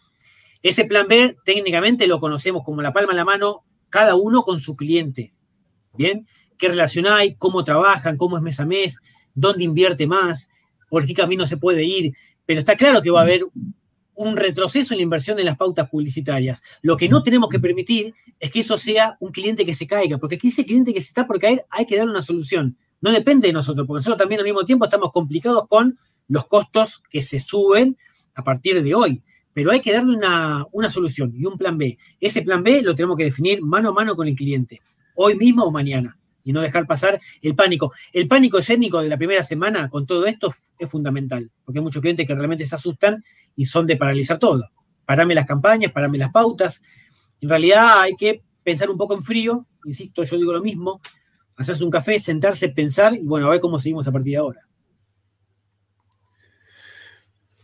Ese 0.63 0.85
plan 0.85 1.09
B 1.09 1.35
técnicamente 1.47 2.07
lo 2.07 2.21
conocemos 2.21 2.63
como 2.63 2.83
la 2.83 2.93
palma 2.93 3.13
en 3.13 3.17
la 3.17 3.25
mano, 3.25 3.65
cada 3.89 4.15
uno 4.15 4.43
con 4.43 4.61
su 4.61 4.77
cliente. 4.77 5.33
¿Bien? 5.95 6.29
¿Qué 6.59 6.69
relación 6.69 7.07
hay? 7.07 7.37
¿Cómo 7.37 7.65
trabajan? 7.65 8.19
¿Cómo 8.19 8.37
es 8.37 8.43
mes 8.43 8.61
a 8.61 8.67
mes? 8.67 9.01
¿Dónde 9.35 9.65
invierte 9.65 10.07
más? 10.07 10.51
¿Por 10.91 11.07
qué 11.07 11.15
camino 11.15 11.47
se 11.47 11.57
puede 11.57 11.85
ir? 11.85 12.13
Pero 12.45 12.61
está 12.61 12.77
claro 12.77 13.01
que 13.01 13.11
va 13.11 13.21
a 13.21 13.23
haber 13.23 13.47
un 14.19 14.37
retroceso 14.37 14.93
en 14.93 14.99
la 14.99 15.05
inversión 15.05 15.39
en 15.39 15.47
las 15.47 15.57
pautas 15.57 15.89
publicitarias. 15.89 16.63
Lo 16.83 16.97
que 16.97 17.09
no 17.09 17.23
tenemos 17.23 17.49
que 17.49 17.61
permitir 17.61 18.15
es 18.41 18.51
que 18.51 18.61
eso 18.61 18.77
sea 18.77 19.17
un 19.21 19.31
cliente 19.31 19.65
que 19.65 19.75
se 19.75 19.87
caiga, 19.87 20.19
porque 20.19 20.35
aquí 20.35 20.49
ese 20.49 20.65
cliente 20.65 20.93
que 20.93 21.01
se 21.01 21.07
está 21.07 21.27
por 21.27 21.39
caer 21.39 21.65
hay 21.71 21.87
que 21.87 21.97
darle 21.97 22.11
una 22.11 22.23
solución. 22.23 22.77
No 23.01 23.13
depende 23.13 23.47
de 23.47 23.53
nosotros, 23.53 23.87
porque 23.87 23.99
nosotros 23.99 24.19
también 24.19 24.41
al 24.41 24.45
mismo 24.45 24.65
tiempo 24.65 24.85
estamos 24.85 25.13
complicados 25.13 25.69
con 25.69 25.99
los 26.27 26.47
costos 26.47 27.01
que 27.09 27.23
se 27.23 27.39
suben 27.39 27.97
a 28.35 28.43
partir 28.43 28.83
de 28.83 28.95
hoy. 28.95 29.23
Pero 29.53 29.71
hay 29.71 29.81
que 29.81 29.93
darle 29.93 30.17
una, 30.17 30.67
una 30.73 30.89
solución 30.89 31.33
y 31.37 31.45
un 31.45 31.57
plan 31.57 31.79
B. 31.79 31.97
Ese 32.21 32.43
plan 32.43 32.65
B 32.65 32.83
lo 32.83 32.97
tenemos 32.97 33.17
que 33.17 33.25
definir 33.25 33.63
mano 33.63 33.91
a 33.91 33.93
mano 33.93 34.17
con 34.17 34.27
el 34.27 34.35
cliente, 34.35 34.83
hoy 35.15 35.37
mismo 35.37 35.63
o 35.63 35.71
mañana 35.71 36.18
y 36.49 36.53
no 36.55 36.63
dejar 36.63 36.87
pasar 36.87 37.21
el 37.43 37.55
pánico. 37.55 37.93
El 38.11 38.27
pánico 38.27 38.57
escénico 38.57 39.03
de 39.03 39.09
la 39.11 39.19
primera 39.19 39.43
semana 39.43 39.91
con 39.91 40.07
todo 40.07 40.25
esto 40.25 40.55
es 40.79 40.89
fundamental, 40.89 41.51
porque 41.63 41.79
hay 41.79 41.83
muchos 41.85 42.01
clientes 42.01 42.27
que 42.27 42.35
realmente 42.35 42.65
se 42.65 42.75
asustan 42.75 43.23
y 43.55 43.67
son 43.67 43.87
de 43.87 43.99
paralizar 43.99 44.39
todo. 44.39 44.65
Parame 45.05 45.35
las 45.35 45.45
campañas, 45.45 45.93
parame 45.93 46.17
las 46.17 46.31
pautas. 46.31 46.83
En 47.43 47.51
realidad 47.51 48.01
hay 48.01 48.17
que 48.17 48.43
pensar 48.63 48.89
un 48.89 48.97
poco 48.97 49.13
en 49.13 49.23
frío, 49.23 49.67
insisto, 49.85 50.25
yo 50.25 50.39
digo 50.39 50.55
lo 50.55 50.63
mismo, 50.63 51.03
hacerse 51.57 51.85
un 51.85 51.91
café, 51.91 52.19
sentarse, 52.19 52.71
pensar 52.71 53.15
y 53.15 53.27
bueno, 53.27 53.47
a 53.49 53.51
ver 53.51 53.61
cómo 53.61 53.79
seguimos 53.79 54.09
a 54.09 54.13
partir 54.13 54.33
de 54.33 54.39
ahora. 54.39 54.67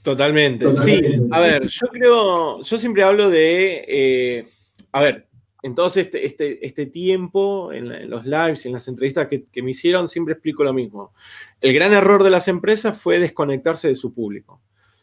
Totalmente. 0.03 0.77
Sí, 0.77 1.01
a 1.31 1.41
ver, 1.41 1.69
yo 1.69 1.87
creo, 1.87 2.63
yo 2.63 2.79
siempre 2.79 3.03
hablo 3.03 3.31
de, 3.31 3.83
eh, 3.89 4.49
a 4.93 5.01
ver, 5.01 5.27
en 5.65 5.75
todo 5.75 5.87
este, 5.87 6.27
este, 6.27 6.67
este 6.67 6.85
tiempo, 6.85 7.73
en, 7.73 8.11
los 8.11 8.27
lives, 8.27 8.67
en 8.67 8.73
las 8.73 8.87
entrevistas 8.87 9.29
que, 9.29 9.63
me 9.63 9.71
hicieron, 9.71 10.09
siempre 10.09 10.35
explico 10.35 10.63
lo 10.63 10.75
mismo. 10.75 11.15
El 11.59 11.73
gran 11.73 11.95
error 11.95 12.23
de 12.23 12.29
las 12.29 12.49
empresas 12.49 12.99
fue 12.99 13.19
desconectarse 13.19 13.89
de 13.89 13.97
su 13.97 14.13
público. 14.13 14.61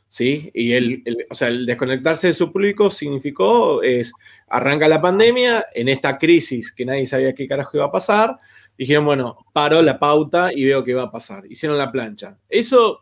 ¿Sí? 0.07 0.51
Y 0.53 0.73
el, 0.73 1.03
o 1.31 1.33
sea, 1.33 1.47
el 1.47 1.65
desconectarse 1.65 2.27
de 2.27 2.35
su 2.35 2.51
público 2.51 2.91
significó, 2.91 3.81
es, 3.81 4.13
arranca 4.49 4.87
la 4.87 5.01
pandemia, 5.01 5.65
en 5.73 5.89
esta 5.89 6.19
crisis 6.19 6.71
que 6.71 6.85
nadie 6.85 7.07
sabía 7.07 7.33
qué 7.33 7.47
carajo 7.47 7.77
iba 7.77 7.85
a 7.85 7.91
pasar, 7.91 8.37
dijeron, 8.77 9.05
bueno, 9.05 9.37
paro 9.53 9.81
la 9.81 9.97
pauta 9.97 10.53
y 10.53 10.65
veo 10.65 10.83
qué 10.83 10.93
va 10.93 11.03
a 11.03 11.11
pasar. 11.11 11.43
Hicieron 11.49 11.79
la 11.79 11.91
plancha. 11.91 12.37
Eso 12.47 12.99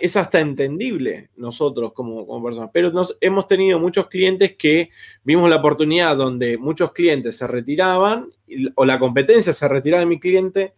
es 0.00 0.16
hasta 0.16 0.40
entendible 0.40 1.30
nosotros 1.36 1.92
como, 1.92 2.42
personas, 2.42 2.70
pero 2.72 2.92
nos, 2.92 3.16
hemos 3.20 3.48
tenido 3.48 3.80
muchos 3.80 4.06
clientes 4.06 4.56
que 4.56 4.90
vimos 5.24 5.50
la 5.50 5.56
oportunidad 5.56 6.16
donde 6.16 6.56
muchos 6.56 6.92
clientes 6.92 7.36
se 7.36 7.46
retiraban 7.46 8.30
o 8.76 8.84
la 8.84 8.98
competencia 8.98 9.52
se 9.52 9.68
retiraba 9.68 10.00
de 10.00 10.06
mi 10.06 10.20
cliente 10.20 10.74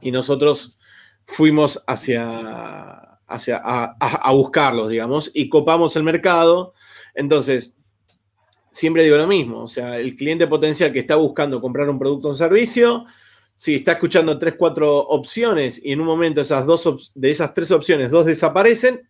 y 0.00 0.10
nosotros 0.10 0.78
fuimos 1.26 1.82
hacia, 1.86 3.18
hacia 3.26 3.60
a, 3.64 4.32
buscarlos, 4.32 4.88
digamos, 4.88 5.30
y 5.34 5.48
copamos 5.48 5.96
el 5.96 6.02
mercado. 6.02 6.74
Entonces, 7.14 7.74
siempre 8.70 9.04
digo 9.04 9.16
lo 9.16 9.26
mismo, 9.26 9.62
o 9.62 9.68
sea, 9.68 9.98
el 9.98 10.16
cliente 10.16 10.46
potencial 10.46 10.92
que 10.92 11.00
está 11.00 11.16
buscando 11.16 11.60
comprar 11.60 11.88
un 11.88 11.98
producto 11.98 12.28
o 12.28 12.30
un 12.32 12.36
servicio, 12.36 13.06
si 13.56 13.76
está 13.76 13.92
escuchando 13.92 14.38
tres, 14.38 14.54
cuatro 14.58 14.98
opciones 14.98 15.80
y 15.82 15.92
en 15.92 16.00
un 16.00 16.06
momento 16.06 16.40
esas 16.40 16.66
dos 16.66 17.12
de 17.14 17.30
esas 17.30 17.54
tres 17.54 17.70
opciones, 17.70 18.10
dos 18.10 18.26
desaparecen, 18.26 19.08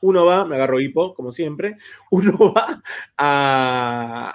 uno 0.00 0.26
va, 0.26 0.44
me 0.44 0.56
agarro 0.56 0.80
hipo, 0.80 1.14
como 1.14 1.32
siempre, 1.32 1.76
uno 2.10 2.54
va 2.54 2.82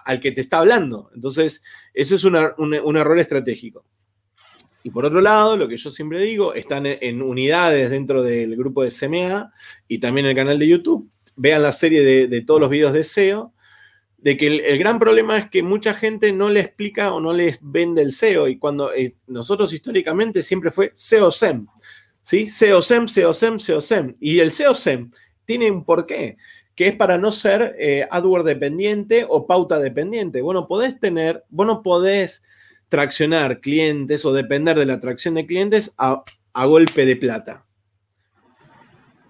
al 0.04 0.20
que 0.20 0.32
te 0.32 0.42
está 0.42 0.60
hablando. 0.60 1.12
Entonces, 1.14 1.64
eso 1.94 2.16
es 2.16 2.24
un, 2.24 2.98
error 2.98 3.20
estratégico. 3.20 3.86
Y 4.82 4.90
por 4.92 5.06
otro 5.06 5.22
lado, 5.22 5.58
lo 5.58 5.68
que 5.68 5.78
yo 5.78 5.92
siempre 5.92 6.22
digo, 6.22 6.54
están 6.54 6.86
en, 6.86 7.22
unidades 7.22 7.90
dentro 7.90 8.24
del 8.24 8.56
grupo 8.56 8.84
de 8.84 8.92
CMA 8.92 9.54
y 9.88 10.00
también 10.00 10.26
el 10.26 10.36
canal 10.36 10.58
de 10.58 10.68
YouTube. 10.68 11.10
Vean 11.36 11.64
la 11.64 11.72
serie 11.72 12.02
de, 12.02 12.28
de 12.28 12.42
todos 12.42 12.60
los 12.60 12.70
videos 12.70 12.94
de 12.94 13.04
SEO 13.04 13.54
de 14.22 14.38
que 14.38 14.48
el, 14.48 14.78
gran 14.78 15.00
problema 15.00 15.38
es 15.38 15.50
que 15.50 15.64
mucha 15.64 15.94
gente 15.94 16.34
no 16.34 16.50
le 16.50 16.60
explica 16.60 17.14
o 17.14 17.20
no 17.20 17.32
les 17.34 17.58
vende 17.62 18.02
el 18.02 18.12
SEO 18.12 18.48
y 18.48 18.58
cuando 18.58 18.94
eh, 18.94 19.16
nosotros 19.28 19.74
históricamente 19.74 20.44
siempre 20.44 20.72
fue 20.72 20.92
SEO 20.94 21.32
SEM. 21.32 21.66
¿Sí? 22.22 22.48
SEO-SEM, 22.48 23.08
SEO-SEM, 23.08 23.60
SEO-SEM. 23.60 24.16
Y 24.20 24.40
el 24.40 24.52
SEO-SEM 24.52 25.12
tiene 25.46 25.72
un 25.72 25.84
porqué, 25.84 26.38
que 26.76 26.90
es 26.90 26.96
para 26.96 27.18
no 27.18 27.32
ser 27.32 27.76
eh, 27.80 28.08
AdWords 28.12 28.46
dependiente 28.46 29.26
o 29.28 29.48
pauta 29.48 29.80
dependiente. 29.80 30.42
Bueno, 30.42 30.68
podés 30.68 31.00
tener, 31.00 31.44
vos 31.50 31.66
no 31.66 31.82
podés 31.82 32.44
traccionar 32.90 33.62
clientes 33.62 34.26
o 34.26 34.34
depender 34.34 34.78
de 34.78 34.86
la 34.86 34.94
atracción 34.94 35.34
de 35.34 35.48
clientes 35.48 35.94
a 35.98 36.24
golpe 36.66 37.06
de 37.06 37.16
plata. 37.16 37.66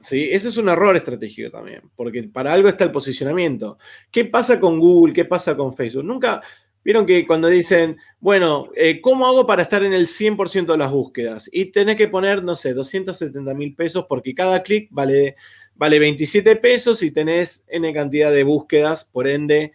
¿Sí? 0.02 0.30
Ese 0.32 0.50
es 0.50 0.58
un 0.58 0.70
error 0.70 0.96
estratégico 0.96 1.52
también, 1.52 1.82
porque 1.96 2.24
para 2.24 2.54
algo 2.54 2.70
está 2.70 2.86
el 2.86 2.92
posicionamiento. 2.92 3.78
¿Qué 4.10 4.26
pasa 4.26 4.60
con 4.60 4.80
Google? 4.80 5.14
¿Qué 5.14 5.26
pasa 5.26 5.58
con 5.58 5.76
Facebook? 5.76 6.06
Nunca, 6.06 6.42
vieron 6.84 7.06
que 7.06 7.28
cuando 7.28 7.48
dicen, 7.48 7.98
bueno, 8.20 8.70
eh, 8.76 9.02
¿cómo 9.02 9.28
hago 9.28 9.46
para 9.46 9.64
estar 9.64 9.84
en 9.84 9.94
el 9.94 10.08
100% 10.08 10.72
de 10.72 10.78
las 10.78 10.92
búsquedas? 10.92 11.50
Y 11.52 11.66
tenés 11.66 11.98
que 11.98 12.08
poner, 12.08 12.44
no 12.44 12.56
sé, 12.56 12.74
270 12.74 13.54
mil 13.54 13.76
pesos 13.76 14.06
porque 14.08 14.34
cada 14.34 14.64
clic 14.64 14.88
vale, 14.92 15.36
vale 15.76 16.00
27 16.00 16.56
pesos 16.56 17.04
y 17.04 17.12
tenés 17.12 17.66
N 17.68 17.94
cantidad 17.94 18.32
de 18.32 18.44
búsquedas, 18.44 19.06
por 19.06 19.28
ende, 19.28 19.74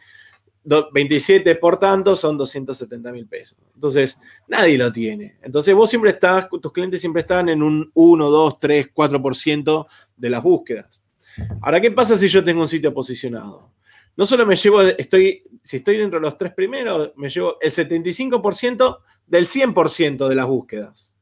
27 0.65 1.57
por 1.57 1.79
tanto 1.79 2.17
son 2.17 2.39
270 2.39 3.13
mil 3.13 3.27
pesos. 3.27 3.59
Entonces, 3.75 4.19
nadie 4.49 4.79
lo 4.79 4.93
tiene. 4.93 5.37
Entonces, 5.43 5.75
vos 5.75 5.91
siempre 5.91 6.11
estás, 6.11 6.49
tus 6.49 6.73
clientes 6.73 7.01
siempre 7.01 7.23
están 7.23 7.49
en 7.49 7.63
un 7.63 7.91
1, 7.95 8.31
2, 8.31 8.61
3, 8.61 8.95
4% 8.95 9.87
de 10.17 10.31
las 10.31 10.43
búsquedas. 10.43 11.03
Ahora, 11.61 11.81
¿qué 11.81 11.91
pasa 11.91 12.17
si 12.17 12.29
yo 12.29 12.45
tengo 12.45 12.63
un 12.63 12.69
sitio 12.69 12.95
posicionado? 12.95 13.73
No 14.17 14.25
solo 14.25 14.47
me 14.47 14.57
llevo, 14.57 14.81
estoy, 14.83 15.43
si 15.63 15.79
estoy 15.79 15.97
dentro 15.99 16.21
de 16.21 16.27
los 16.27 16.39
tres 16.39 16.55
primeros, 16.55 17.13
me 17.17 17.29
llevo 17.29 17.57
el 17.61 17.73
75% 17.73 18.99
del 19.27 19.47
100% 19.47 20.29
de 20.29 20.35
las 20.35 20.47
búsquedas. 20.47 21.15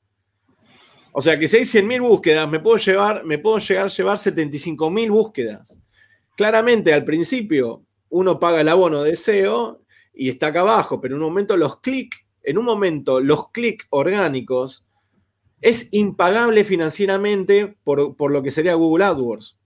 O 1.12 1.20
sea 1.20 1.38
que 1.38 1.46
si 1.46 1.58
hay 1.58 1.62
100.000 1.62 2.00
búsquedas, 2.00 2.48
me 2.48 2.60
puedo, 2.60 2.78
llevar, 2.78 3.24
me 3.24 3.38
puedo 3.38 3.58
llegar 3.58 3.86
a 3.86 3.88
llevar 3.88 4.16
75.000 4.16 5.10
búsquedas. 5.10 5.80
Claramente, 6.36 6.92
al 6.92 7.04
principio, 7.04 7.82
uno 8.12 8.38
paga 8.38 8.60
el 8.60 8.68
abono 8.68 9.02
de 9.02 9.16
SEO 9.16 9.80
y 10.12 10.28
está 10.28 10.48
acá 10.48 10.60
abajo, 10.60 11.00
pero 11.00 11.16
en 11.16 11.22
un 11.22 11.28
momento 11.28 11.56
los 11.56 11.80
clics, 11.80 12.18
en 12.42 12.58
un 12.58 12.66
momento 12.66 13.20
los 13.20 13.50
clics 13.50 13.86
orgánicos 13.88 14.86
es 15.62 15.88
impagable 15.92 16.64
financieramente 16.64 17.74
por, 17.84 18.14
por, 18.16 18.30
lo 18.30 18.42
que 18.42 18.50
sería 18.50 18.74
Google 18.74 19.06
AdWords. 19.06 19.56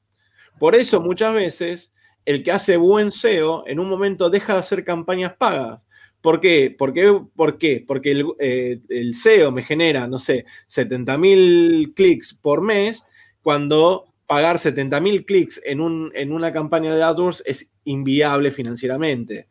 Por 0.61 0.77
eso 0.77 1.01
muchas 1.01 1.35
veces 1.35 1.93
el 2.25 2.45
que 2.45 2.53
hace 2.53 2.77
buen 2.77 3.11
SEO 3.11 3.65
en 3.67 3.81
un 3.81 3.89
momento 3.89 4.31
deja 4.31 4.53
de 4.55 4.61
hacer 4.61 4.85
campañas 4.85 5.35
pagas. 5.37 5.85
¿Por 6.21 6.41
qué? 6.41 6.75
¿Por 6.77 6.93
qué? 6.93 7.21
¿Por 7.35 7.59
qué? 7.59 7.85
Porque 7.85 8.13
el, 8.13 8.27
eh, 8.39 8.81
el 8.89 9.15
SEO 9.15 9.51
me 9.51 9.65
genera, 9.65 10.07
no 10.07 10.21
sé, 10.21 10.45
70 10.69 11.19
mil 11.19 11.93
clics 11.97 12.33
por 12.33 12.61
mes 12.61 13.07
cuando 13.43 14.13
pagar 14.27 14.57
70.000 14.57 15.25
clics 15.25 15.61
en, 15.65 15.81
un, 15.81 16.11
en 16.15 16.33
una 16.33 16.53
campaña 16.53 16.95
de 16.95 17.03
AdWords 17.03 17.43
es 17.47 17.73
inviable 17.85 18.51
financieramente. 18.51 19.49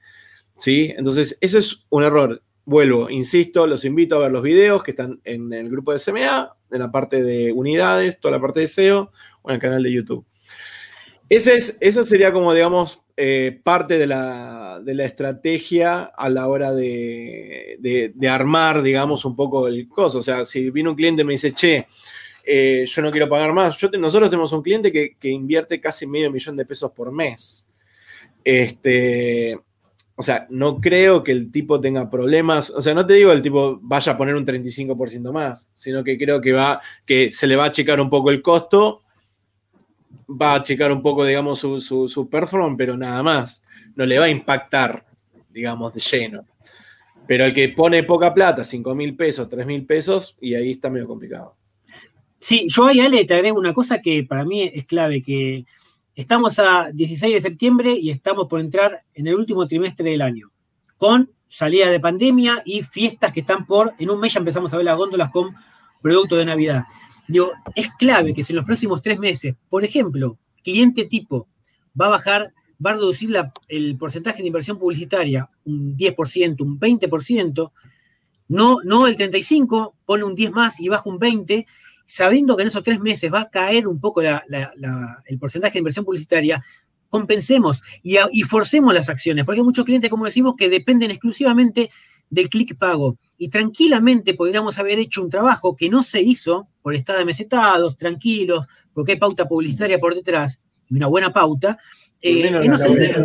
¿Sí? 0.57 0.93
Entonces, 0.97 1.37
eso 1.41 1.57
es 1.57 1.85
un 1.89 2.03
error. 2.03 2.41
Vuelvo, 2.65 3.09
insisto, 3.09 3.67
los 3.67 3.85
invito 3.85 4.15
a 4.15 4.19
ver 4.19 4.31
los 4.31 4.41
videos 4.41 4.83
que 4.83 4.91
están 4.91 5.21
en 5.23 5.53
el 5.53 5.69
grupo 5.69 5.91
de 5.91 5.99
SMA, 5.99 6.51
en 6.71 6.79
la 6.79 6.91
parte 6.91 7.21
de 7.23 7.51
unidades, 7.51 8.19
toda 8.19 8.33
la 8.37 8.41
parte 8.41 8.61
de 8.61 8.67
SEO 8.67 9.11
o 9.43 9.49
en 9.49 9.55
el 9.55 9.61
canal 9.61 9.83
de 9.83 9.91
YouTube. 9.91 10.25
Ese 11.29 11.55
es, 11.55 11.77
esa 11.79 12.05
sería 12.05 12.31
como, 12.31 12.53
digamos, 12.53 13.01
eh, 13.17 13.59
parte 13.63 13.97
de 13.97 14.07
la, 14.07 14.81
de 14.83 14.93
la, 14.93 15.05
estrategia 15.05 16.03
a 16.03 16.29
la 16.29 16.47
hora 16.47 16.73
de, 16.73 17.77
de, 17.79 18.29
armar, 18.29 18.81
digamos, 18.81 19.25
un 19.25 19.35
poco 19.35 19.67
el 19.67 19.87
coso. 19.87 20.19
O 20.19 20.21
sea, 20.21 20.45
si 20.45 20.69
viene 20.69 20.89
un 20.89 20.95
cliente 20.95 21.21
y 21.21 21.25
me 21.25 21.33
dice, 21.33 21.53
che, 21.53 21.87
eh, 22.45 22.85
yo 22.85 23.01
no 23.01 23.11
quiero 23.11 23.27
pagar 23.27 23.53
más. 23.53 23.81
Nosotros 23.93 24.29
tenemos 24.29 24.53
un 24.53 24.61
cliente 24.61 24.91
que, 24.91 25.15
que, 25.19 25.29
invierte 25.29 25.81
casi 25.81 26.05
medio 26.05 26.31
millón 26.31 26.55
de 26.55 26.65
pesos 26.65 26.91
por 26.91 27.11
mes. 27.11 27.67
Este, 28.43 29.57
o 30.15 30.23
sea, 30.23 30.45
no 30.49 30.79
creo 30.79 31.23
que 31.23 31.31
el 31.31 31.51
tipo 31.51 31.81
tenga 31.81 32.09
problemas. 32.09 32.69
O 32.69 32.81
sea, 32.81 32.93
no 32.93 33.05
te 33.05 33.15
digo 33.15 33.31
el 33.31 33.41
tipo 33.41 33.79
vaya 33.81 34.13
a 34.13 34.17
poner 34.17 34.35
un 34.35 34.45
35% 34.45 35.31
más, 35.33 35.71
sino 35.73 36.03
que 36.03 36.17
creo 36.17 36.39
que 36.39 36.53
va, 36.53 36.81
que 37.05 37.31
se 37.31 37.47
le 37.47 37.55
va 37.55 37.65
a 37.65 37.67
achicar 37.67 37.99
un 37.99 38.09
poco 38.09 38.29
el 38.29 38.41
costo, 38.41 39.01
va 40.29 40.53
a 40.53 40.55
achicar 40.57 40.91
un 40.91 41.01
poco, 41.01 41.25
digamos, 41.25 41.59
su, 41.59 41.81
su, 41.81 42.07
su 42.07 42.29
performance, 42.29 42.77
pero 42.77 42.95
nada 42.95 43.21
más. 43.23 43.63
No 43.95 44.05
le 44.05 44.19
va 44.19 44.25
a 44.25 44.29
impactar, 44.29 45.05
digamos, 45.51 45.93
de 45.93 46.01
lleno. 46.01 46.45
Pero 47.27 47.45
el 47.45 47.53
que 47.53 47.69
pone 47.69 48.03
poca 48.03 48.33
plata, 48.33 48.63
5 48.63 48.93
mil 48.93 49.15
pesos, 49.15 49.49
3 49.49 49.65
mil 49.65 49.85
pesos, 49.85 50.37
y 50.39 50.53
ahí 50.53 50.71
está 50.71 50.89
medio 50.89 51.07
complicado. 51.07 51.55
Sí, 52.39 52.67
yo 52.69 52.85
ahí, 52.85 52.99
Ale, 52.99 53.25
te 53.25 53.33
agrego 53.33 53.59
una 53.59 53.73
cosa 53.73 54.01
que 54.01 54.23
para 54.23 54.45
mí 54.45 54.61
es 54.61 54.85
clave, 54.85 55.21
que 55.21 55.65
estamos 56.15 56.59
a 56.59 56.91
16 56.91 57.33
de 57.33 57.41
septiembre 57.41 57.93
y 57.93 58.09
estamos 58.09 58.47
por 58.47 58.59
entrar 58.59 59.03
en 59.13 59.27
el 59.27 59.35
último 59.35 59.67
trimestre 59.67 60.09
del 60.09 60.21
año, 60.21 60.51
con 60.97 61.31
salida 61.47 61.89
de 61.89 61.99
pandemia 61.99 62.61
y 62.65 62.83
fiestas 62.83 63.31
que 63.31 63.41
están 63.41 63.65
por, 63.65 63.93
en 63.99 64.09
un 64.09 64.19
mes 64.19 64.33
ya 64.33 64.39
empezamos 64.39 64.73
a 64.73 64.77
ver 64.77 64.85
las 64.85 64.97
góndolas 64.97 65.29
con 65.29 65.55
productos 66.01 66.37
de 66.37 66.45
Navidad. 66.45 66.85
Digo, 67.27 67.51
es 67.75 67.89
clave 67.97 68.33
que 68.33 68.43
si 68.43 68.53
en 68.53 68.57
los 68.57 68.65
próximos 68.65 69.01
tres 69.01 69.19
meses, 69.19 69.55
por 69.69 69.83
ejemplo, 69.83 70.37
cliente 70.63 71.05
tipo 71.05 71.47
va 71.99 72.07
a 72.07 72.09
bajar, 72.09 72.53
va 72.83 72.91
a 72.91 72.93
reducir 72.93 73.29
la, 73.29 73.51
el 73.67 73.97
porcentaje 73.97 74.41
de 74.41 74.47
inversión 74.47 74.77
publicitaria 74.77 75.49
un 75.63 75.97
10%, 75.97 76.61
un 76.61 76.79
20%, 76.79 77.71
no, 78.47 78.77
no 78.83 79.07
el 79.07 79.17
35%, 79.17 79.93
pone 80.05 80.23
un 80.23 80.35
10 80.35 80.51
más 80.51 80.79
y 80.79 80.89
baja 80.89 81.09
un 81.09 81.19
20%, 81.19 81.65
sabiendo 82.05 82.55
que 82.55 82.61
en 82.61 82.67
esos 82.67 82.83
tres 82.83 82.99
meses 82.99 83.33
va 83.33 83.41
a 83.41 83.49
caer 83.49 83.87
un 83.87 83.99
poco 83.99 84.21
la, 84.21 84.43
la, 84.47 84.71
la, 84.77 85.23
el 85.25 85.39
porcentaje 85.39 85.73
de 85.73 85.79
inversión 85.79 86.05
publicitaria, 86.05 86.63
compensemos 87.09 87.81
y, 88.03 88.17
y, 88.31 88.43
forcemos 88.43 88.93
las 88.93 89.09
acciones, 89.09 89.45
porque 89.45 89.61
hay 89.61 89.65
muchos 89.65 89.85
clientes, 89.85 90.09
como 90.09 90.25
decimos, 90.25 90.55
que 90.57 90.69
dependen 90.69 91.11
exclusivamente 91.11 91.89
del 92.29 92.49
clic 92.49 92.77
pago. 92.77 93.17
Y 93.37 93.49
tranquilamente 93.49 94.33
podríamos 94.33 94.77
haber 94.79 94.99
hecho 94.99 95.21
un 95.21 95.29
trabajo 95.29 95.75
que 95.75 95.89
no 95.89 96.03
se 96.03 96.21
hizo 96.21 96.67
por 96.81 96.95
estar 96.95 97.17
amesetados, 97.17 97.97
tranquilos, 97.97 98.65
porque 98.93 99.13
hay 99.13 99.19
pauta 99.19 99.47
publicitaria 99.47 99.99
por 99.99 100.15
detrás 100.15 100.61
y 100.89 100.95
una 100.95 101.07
buena 101.07 101.33
pauta. 101.33 101.77
Eh, 102.21 102.49
no 102.49 102.77
se 102.77 103.15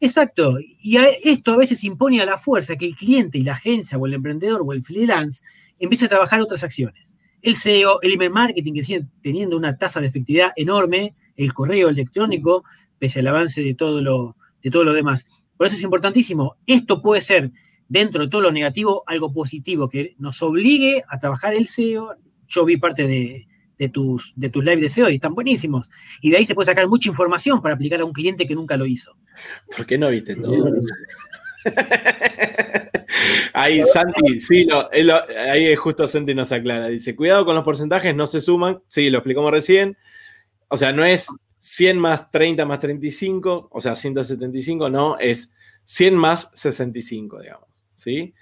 Exacto. 0.00 0.58
Y 0.80 0.96
a 0.96 1.06
esto 1.08 1.52
a 1.52 1.56
veces 1.56 1.82
impone 1.82 2.20
a 2.20 2.26
la 2.26 2.38
fuerza 2.38 2.76
que 2.76 2.86
el 2.86 2.94
cliente 2.94 3.38
y 3.38 3.42
la 3.42 3.54
agencia 3.54 3.98
o 3.98 4.06
el 4.06 4.14
emprendedor 4.14 4.62
o 4.64 4.72
el 4.72 4.84
freelance 4.84 5.42
empiece 5.78 6.04
a 6.04 6.08
trabajar 6.08 6.40
otras 6.40 6.62
acciones 6.62 7.17
el 7.42 7.56
SEO, 7.56 8.00
el 8.02 8.14
email 8.14 8.30
marketing, 8.30 8.74
que 8.74 8.82
sigue 8.82 9.06
teniendo 9.22 9.56
una 9.56 9.76
tasa 9.76 10.00
de 10.00 10.08
efectividad 10.08 10.52
enorme, 10.56 11.14
el 11.36 11.52
correo 11.52 11.88
electrónico, 11.88 12.64
pese 12.98 13.20
al 13.20 13.28
avance 13.28 13.62
de 13.62 13.74
todo 13.74 14.00
lo, 14.00 14.36
de 14.62 14.70
todo 14.70 14.84
lo 14.84 14.92
demás. 14.92 15.26
Por 15.56 15.66
eso 15.66 15.76
es 15.76 15.82
importantísimo. 15.82 16.56
Esto 16.66 17.00
puede 17.02 17.20
ser, 17.22 17.50
dentro 17.88 18.22
de 18.22 18.28
todo 18.28 18.42
lo 18.42 18.52
negativo, 18.52 19.04
algo 19.06 19.32
positivo, 19.32 19.88
que 19.88 20.14
nos 20.18 20.42
obligue 20.42 21.02
a 21.08 21.18
trabajar 21.18 21.54
el 21.54 21.66
SEO. 21.66 22.16
Yo 22.46 22.64
vi 22.64 22.76
parte 22.76 23.06
de, 23.06 23.46
de 23.78 23.88
tus, 23.88 24.32
de 24.36 24.50
tus 24.50 24.64
lives 24.64 24.82
de 24.82 24.88
SEO 24.88 25.10
y 25.10 25.16
están 25.16 25.34
buenísimos. 25.34 25.90
Y 26.20 26.30
de 26.30 26.38
ahí 26.38 26.46
se 26.46 26.54
puede 26.54 26.66
sacar 26.66 26.88
mucha 26.88 27.08
información 27.08 27.62
para 27.62 27.74
aplicar 27.74 28.00
a 28.00 28.04
un 28.04 28.12
cliente 28.12 28.46
que 28.46 28.54
nunca 28.54 28.76
lo 28.76 28.86
hizo. 28.86 29.16
¿Por 29.76 29.86
qué 29.86 29.96
no 29.96 30.10
viste 30.10 30.36
todo? 30.36 30.72
Ahí, 33.52 33.82
Santi, 33.84 34.40
sí, 34.40 34.64
lo, 34.64 34.88
ahí 34.90 35.74
justo 35.76 36.06
Santi 36.06 36.34
nos 36.34 36.52
aclara. 36.52 36.88
Dice, 36.88 37.16
cuidado 37.16 37.44
con 37.44 37.54
los 37.54 37.64
porcentajes, 37.64 38.14
no 38.14 38.26
se 38.26 38.40
suman. 38.40 38.80
Sí, 38.88 39.10
lo 39.10 39.18
explicamos 39.18 39.50
recién. 39.50 39.96
O 40.68 40.76
sea, 40.76 40.92
no 40.92 41.04
es 41.04 41.28
100 41.58 41.98
más 41.98 42.30
30 42.30 42.64
más 42.64 42.80
35, 42.80 43.68
o 43.70 43.80
sea, 43.80 43.96
175, 43.96 44.90
no, 44.90 45.18
es 45.18 45.54
100 45.84 46.14
más 46.14 46.50
65, 46.54 47.40
digamos. 47.40 47.68
¿Sí? 47.94 48.34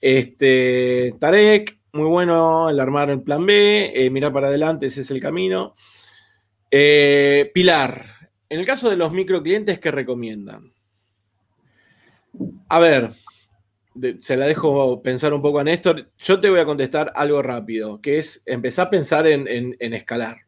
Este, 0.00 1.14
Tarek, 1.18 1.78
muy 1.92 2.06
bueno 2.06 2.70
el 2.70 2.80
armar 2.80 3.10
el 3.10 3.22
plan 3.22 3.44
B, 3.44 3.92
eh, 3.94 4.10
mirar 4.10 4.32
para 4.32 4.48
adelante, 4.48 4.86
ese 4.86 5.02
es 5.02 5.10
el 5.10 5.20
camino. 5.20 5.74
Eh, 6.70 7.50
Pilar, 7.54 8.30
en 8.48 8.60
el 8.60 8.66
caso 8.66 8.88
de 8.88 8.96
los 8.96 9.12
microclientes, 9.12 9.78
¿qué 9.78 9.90
recomiendan? 9.90 10.72
A 12.68 12.78
ver, 12.78 13.12
se 14.20 14.36
la 14.36 14.46
dejo 14.46 15.02
pensar 15.02 15.32
un 15.32 15.42
poco 15.42 15.60
a 15.60 15.64
Néstor. 15.64 16.10
Yo 16.18 16.40
te 16.40 16.50
voy 16.50 16.60
a 16.60 16.64
contestar 16.64 17.12
algo 17.14 17.42
rápido, 17.42 18.00
que 18.00 18.18
es 18.18 18.42
empezar 18.46 18.88
a 18.88 18.90
pensar 18.90 19.26
en, 19.26 19.46
en, 19.48 19.94
escalar. 19.94 20.38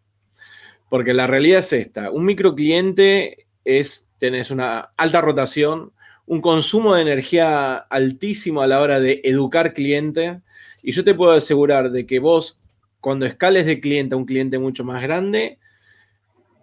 Porque 0.88 1.14
la 1.14 1.26
realidad 1.26 1.60
es 1.60 1.72
esta. 1.72 2.10
Un 2.10 2.24
microcliente 2.24 3.46
es, 3.64 4.08
una 4.50 4.90
alta 4.96 5.20
rotación, 5.20 5.92
un 6.26 6.40
consumo 6.40 6.94
de 6.94 7.02
energía 7.02 7.76
altísimo 7.76 8.62
a 8.62 8.66
la 8.66 8.80
hora 8.80 9.00
de 9.00 9.20
educar 9.24 9.74
cliente. 9.74 10.40
Y 10.82 10.92
yo 10.92 11.04
te 11.04 11.14
puedo 11.14 11.32
asegurar 11.32 11.90
de 11.90 12.06
que 12.06 12.18
vos, 12.18 12.60
cuando 13.00 13.26
escales 13.26 13.66
de 13.66 13.80
cliente 13.80 14.14
a 14.14 14.18
un 14.18 14.26
cliente 14.26 14.58
mucho 14.58 14.84
más 14.84 15.02
grande, 15.02 15.58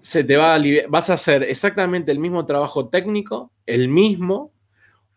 se 0.01 0.25
te 0.25 0.35
va 0.35 0.59
vas 0.89 1.09
a 1.09 1.13
hacer 1.13 1.43
exactamente 1.43 2.11
el 2.11 2.19
mismo 2.19 2.45
trabajo 2.45 2.89
técnico, 2.89 3.51
el 3.65 3.87
mismo, 3.87 4.51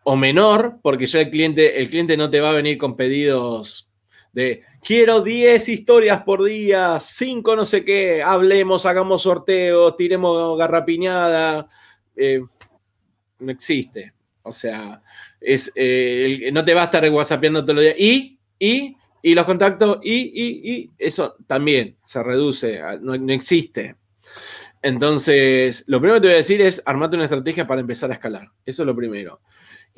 o 0.09 0.15
menor, 0.15 0.79
porque 0.81 1.05
ya 1.05 1.19
el 1.19 1.29
cliente, 1.29 1.81
el 1.81 1.89
cliente 1.89 2.15
no 2.15 2.29
te 2.29 2.39
va 2.39 2.51
a 2.51 2.53
venir 2.53 2.77
con 2.77 2.95
pedidos 2.95 3.89
de 4.31 4.63
quiero 4.81 5.21
10 5.21 5.67
historias 5.67 6.23
por 6.23 6.45
día, 6.45 6.97
5 6.97 7.57
no 7.57 7.65
sé 7.65 7.83
qué, 7.83 8.23
hablemos, 8.23 8.85
hagamos 8.85 9.23
sorteos, 9.23 9.97
tiremos 9.97 10.57
garrapiñada. 10.57 11.67
Eh, 12.15 12.41
no 13.39 13.51
existe. 13.51 14.13
O 14.43 14.53
sea, 14.53 15.01
es, 15.41 15.73
eh, 15.75 16.51
no 16.53 16.63
te 16.63 16.73
va 16.73 16.83
a 16.83 16.85
estar 16.85 17.09
whatsappeando 17.09 17.63
todos 17.63 17.75
los 17.75 17.83
días. 17.83 17.95
Y, 17.99 18.39
y, 18.57 18.95
y 19.21 19.35
los 19.35 19.43
contactos, 19.43 19.99
y, 20.03 20.13
y, 20.13 20.71
y, 20.71 20.91
eso 20.97 21.35
también 21.47 21.97
se 22.05 22.23
reduce, 22.23 22.79
no, 23.01 23.13
existe. 23.33 23.97
Entonces, 24.81 25.83
lo 25.87 25.99
primero 25.99 26.15
que 26.15 26.21
te 26.21 26.27
voy 26.27 26.35
a 26.35 26.37
decir 26.37 26.61
es 26.61 26.81
armarte 26.85 27.17
una 27.17 27.25
estrategia 27.25 27.67
para 27.67 27.81
empezar 27.81 28.09
a 28.09 28.13
escalar. 28.13 28.47
Eso 28.65 28.83
es 28.83 28.87
lo 28.87 28.95
primero. 28.95 29.41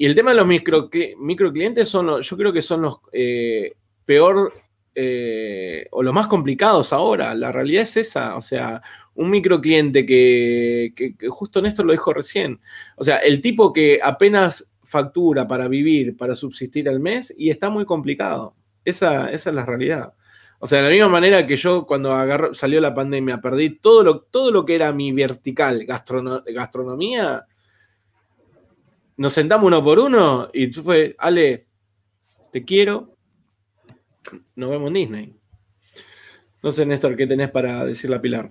Y 0.01 0.05
el 0.05 0.15
tema 0.15 0.31
de 0.31 0.37
los 0.37 0.47
micro, 0.47 0.89
microclientes 1.17 1.89
son, 1.89 2.21
yo 2.21 2.37
creo 2.37 2.53
que 2.53 2.61
son 2.61 2.83
los 2.83 2.99
eh, 3.11 3.73
peor 4.05 4.53
eh, 4.95 5.87
o 5.91 6.01
los 6.01 6.13
más 6.13 6.27
complicados 6.27 6.93
ahora. 6.93 7.35
La 7.35 7.51
realidad 7.51 7.83
es 7.83 7.97
esa. 7.97 8.37
O 8.37 8.41
sea, 8.41 8.81
un 9.15 9.29
microcliente 9.29 10.05
que, 10.05 10.93
que, 10.95 11.27
justo 11.27 11.61
Néstor 11.61 11.85
lo 11.85 11.91
dijo 11.91 12.13
recién. 12.13 12.61
O 12.95 13.03
sea, 13.03 13.17
el 13.17 13.41
tipo 13.41 13.73
que 13.73 13.99
apenas 14.01 14.71
factura 14.85 15.45
para 15.45 15.67
vivir, 15.67 16.15
para 16.15 16.33
subsistir 16.33 16.87
al 16.87 17.01
mes 17.01 17.35
y 17.37 17.49
está 17.49 17.69
muy 17.69 17.83
complicado. 17.83 18.55
Esa, 18.85 19.29
esa 19.29 19.49
es 19.49 19.55
la 19.57 19.65
realidad. 19.65 20.13
O 20.59 20.67
sea, 20.67 20.77
de 20.77 20.85
la 20.85 20.91
misma 20.91 21.09
manera 21.09 21.45
que 21.45 21.57
yo 21.57 21.85
cuando 21.85 22.53
salió 22.53 22.79
la 22.79 22.95
pandemia 22.95 23.41
perdí 23.41 23.71
todo 23.81 24.01
lo, 24.03 24.21
todo 24.21 24.49
lo 24.49 24.65
que 24.65 24.75
era 24.75 24.93
mi 24.93 25.11
vertical 25.11 25.85
gastronomía, 25.85 27.45
nos 29.19 29.33
sentamos 29.33 29.67
uno 29.67 29.83
por 29.83 29.99
uno 29.99 30.49
y 30.53 30.67
tú 30.67 30.81
fue, 30.81 31.13
Ale, 31.19 31.65
te 32.53 32.63
quiero, 32.63 33.17
nos 34.55 34.69
vemos 34.69 34.87
en 34.87 34.93
Disney. 34.93 35.35
No 36.63 36.71
sé, 36.71 36.85
Néstor, 36.85 37.17
¿qué 37.17 37.27
tenés 37.27 37.51
para 37.51 37.83
decirle 37.83 38.15
a 38.15 38.21
Pilar? 38.21 38.49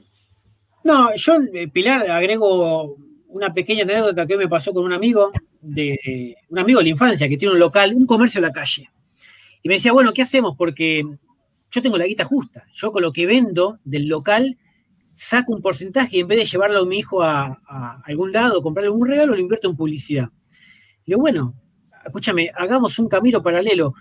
No, 0.85 1.09
yo, 1.17 1.39
eh, 1.55 1.69
Pilar, 1.69 2.11
agrego 2.11 2.99
una 3.29 3.55
pequeña 3.55 3.85
anécdota 3.85 4.27
que 4.27 4.37
me 4.37 4.47
pasó 4.47 4.75
con 4.75 4.85
un 4.85 4.93
amigo, 4.93 5.33
de 5.63 6.37
un 6.51 6.59
amigo 6.59 6.81
de 6.81 6.85
la 6.85 6.91
infancia 6.91 7.31
que 7.31 7.39
tiene 7.39 7.55
un 7.55 7.61
local, 7.61 7.95
un 7.95 8.05
comercio 8.05 8.39
en 8.39 8.45
la 8.45 8.53
calle. 8.53 8.91
Y 9.63 9.69
me 9.71 9.77
decía, 9.77 9.93
bueno, 9.93 10.13
¿qué 10.13 10.21
hacemos? 10.21 10.55
Porque 10.55 11.03
yo 11.71 11.83
tengo 11.83 11.97
la 11.97 12.05
guita 12.05 12.27
justa. 12.27 12.67
Yo 12.75 12.93
con 12.93 13.01
lo 13.01 13.11
que 13.11 13.25
vendo 13.25 13.79
del 13.85 14.07
local 14.07 14.59
saco 15.15 15.55
un 15.55 15.63
porcentaje 15.63 16.19
y 16.19 16.21
en 16.21 16.29
vez 16.29 16.41
de 16.41 16.45
llevarlo 16.45 16.81
a 16.81 16.85
mi 16.85 16.99
hijo 16.99 17.23
a, 17.23 17.59
algún 18.05 18.33
lado, 18.33 18.61
comprarle 18.61 18.91
un 18.91 19.09
regalo, 19.09 19.33
lo 19.33 19.41
invierto 19.41 19.71
en 19.71 19.77
publicidad. 19.77 20.29
Digo, 21.09 21.21
bueno, 21.21 21.55
escúchame, 22.05 22.51
hagamos 22.55 22.99
un 22.99 23.09
camino 23.09 23.43
paralelo. 23.43 23.95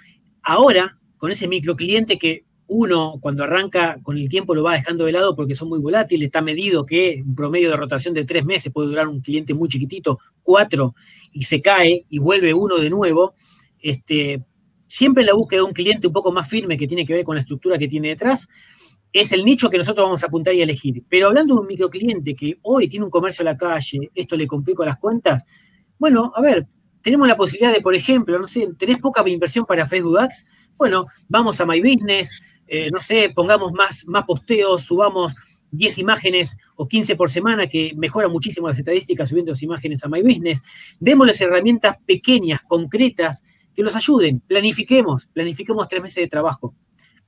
Ahora, 0.43 0.99
con 1.16 1.32
ese 1.32 1.47
microcliente 1.47 2.18
que 2.18 2.43
uno 2.68 3.18
cuando 3.22 3.45
arranca 3.45 3.97
con 4.03 4.18
el 4.18 4.28
tiempo 4.28 4.53
lo 4.53 4.62
va 4.62 4.74
dejando 4.74 5.05
de 5.05 5.14
lado 5.14 5.34
porque 5.34 5.55
son 5.55 5.70
muy 5.70 5.80
volátiles, 5.80 6.26
está 6.26 6.41
medido 6.41 6.86
que 6.86 7.24
un 7.26 7.34
promedio 7.34 7.70
de 7.70 7.78
rotación 7.78 8.14
de 8.14 8.26
tres 8.26 8.43
meses 8.43 8.74
puede 8.74 8.89
durar 8.89 9.08
un 9.08 9.22
cliente 9.22 9.53
muy 9.53 9.70
chiquitito, 9.70 10.20
cuatro, 10.43 10.95
y 11.32 11.45
se 11.45 11.62
cae 11.62 12.03
y 12.10 12.20
vuelve 12.20 12.53
uno 12.53 12.76
de 12.76 12.89
nuevo. 12.89 13.36
Este, 13.80 14.43
siempre 14.86 15.24
la 15.24 15.34
búsqueda 15.34 15.62
de 15.62 15.68
un 15.68 15.74
cliente 15.74 16.08
un 16.08 16.14
poco 16.14 16.34
más 16.34 16.49
firme 16.49 16.76
que 16.76 16.88
tiene 16.88 17.05
que 17.05 17.14
ver 17.14 17.24
con 17.24 17.36
la 17.36 17.41
estructura 17.41 17.78
que 17.78 17.88
tiene 17.88 18.10
detrás, 18.10 18.49
es 19.14 19.32
el 19.32 19.45
nicho 19.45 19.70
que 19.70 19.78
nosotros 19.78 20.05
vamos 20.05 20.24
a 20.24 20.28
apuntar 20.28 20.53
y 20.53 20.62
elegir. 20.62 21.05
Pero 21.08 21.28
hablando 21.28 21.55
de 21.55 21.62
un 21.62 21.68
microcliente 21.68 22.36
que 22.36 22.60
hoy 22.64 22.89
tiene 22.89 23.05
un 23.05 23.12
comercio 23.12 23.43
a 23.43 23.45
la 23.45 23.55
calle, 23.55 24.12
esto 24.14 24.36
le 24.36 24.45
complica 24.45 24.84
las 24.84 24.97
cuentas, 24.97 25.45
bueno, 25.99 26.34
a 26.36 26.41
ver, 26.41 26.68
tenemos 27.08 27.26
la 27.26 27.38
posibilidad 27.38 27.74
de, 27.74 27.80
por 27.80 27.95
ejemplo, 27.95 28.38
no 28.38 28.49
sé, 28.49 28.68
tenés 28.78 28.97
poca 28.97 29.24
inversión 29.30 29.66
para 29.66 29.88
Facebook 29.88 30.20
Ads, 30.20 30.45
bueno, 30.76 31.05
vamos 31.30 31.62
a 31.62 31.66
My 31.66 31.80
Business, 31.80 32.41
eh, 32.68 32.91
no 32.91 32.99
sé, 32.99 33.32
pongamos 33.34 33.72
más, 33.72 34.05
más 34.08 34.26
posteos, 34.26 34.82
subamos 34.82 35.34
10 35.72 35.99
imágenes 35.99 36.58
o 36.76 36.86
15 36.86 37.16
por 37.16 37.30
semana, 37.30 37.68
que 37.68 37.93
mejora 37.95 38.28
muchísimo 38.28 38.68
las 38.68 38.78
estadísticas 38.78 39.30
subiendo 39.30 39.53
las 39.53 39.64
imágenes 39.64 40.03
a 40.03 40.10
My 40.10 40.22
Business. 40.22 40.62
Démosles 40.99 41.39
herramientas 41.39 41.95
pequeñas, 42.05 42.60
concretas, 42.68 43.41
que 43.74 43.84
los 43.84 43.95
ayuden. 43.95 44.41
Planifiquemos, 44.41 45.28
planifiquemos 45.28 45.88
tres 45.88 46.01
meses 46.01 46.22
de 46.22 46.28
trabajo. 46.28 46.76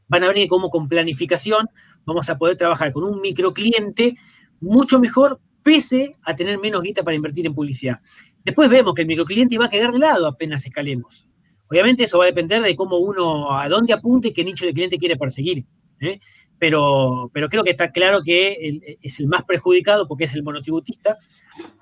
Van 0.09 0.25
a 0.25 0.27
ver 0.27 0.45
cómo 0.49 0.69
con 0.69 0.89
planificación 0.89 1.69
vamos 2.03 2.29
a 2.29 2.37
poder 2.37 2.57
trabajar 2.57 2.91
con 2.91 3.05
un 3.05 3.21
microcliente 3.21 4.17
mucho 4.59 4.99
mejor, 4.99 5.39
pese 5.63 6.15
a 6.23 6.35
tener 6.35 6.57
menos 6.59 6.81
guita 6.81 7.03
para 7.03 7.15
invertir 7.15 7.45
en 7.45 7.53
publicidad. 7.53 7.99
Después 8.43 8.69
vemos 8.69 8.93
que 8.93 9.01
el 9.01 9.07
microcliente 9.07 9.57
va 9.57 9.65
a 9.65 9.69
quedar 9.69 9.91
de 9.91 9.99
lado 9.99 10.27
apenas 10.27 10.65
escalemos. 10.65 11.27
Obviamente 11.69 12.03
eso 12.03 12.17
va 12.17 12.23
a 12.23 12.27
depender 12.27 12.61
de 12.61 12.75
cómo 12.75 12.97
uno, 12.97 13.55
a 13.55 13.69
dónde 13.69 13.93
apunte 13.93 14.29
y 14.29 14.33
qué 14.33 14.43
nicho 14.43 14.65
de 14.65 14.73
cliente 14.73 14.97
quiere 14.97 15.17
perseguir. 15.17 15.65
¿eh? 16.01 16.19
Pero, 16.57 17.29
pero 17.33 17.47
creo 17.47 17.63
que 17.63 17.69
está 17.71 17.91
claro 17.91 18.21
que 18.23 18.97
es 19.01 19.19
el 19.19 19.27
más 19.27 19.43
perjudicado 19.43 20.07
porque 20.07 20.23
es 20.23 20.33
el 20.33 20.43
monotributista. 20.43 21.17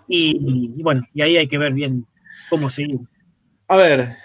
Y, 0.08 0.82
bueno, 0.84 1.04
y 1.14 1.22
ahí 1.22 1.38
hay 1.38 1.48
que 1.48 1.58
ver 1.58 1.74
bien 1.74 2.06
cómo 2.50 2.70
seguir. 2.70 3.00
A 3.70 3.78
ver, 3.78 4.18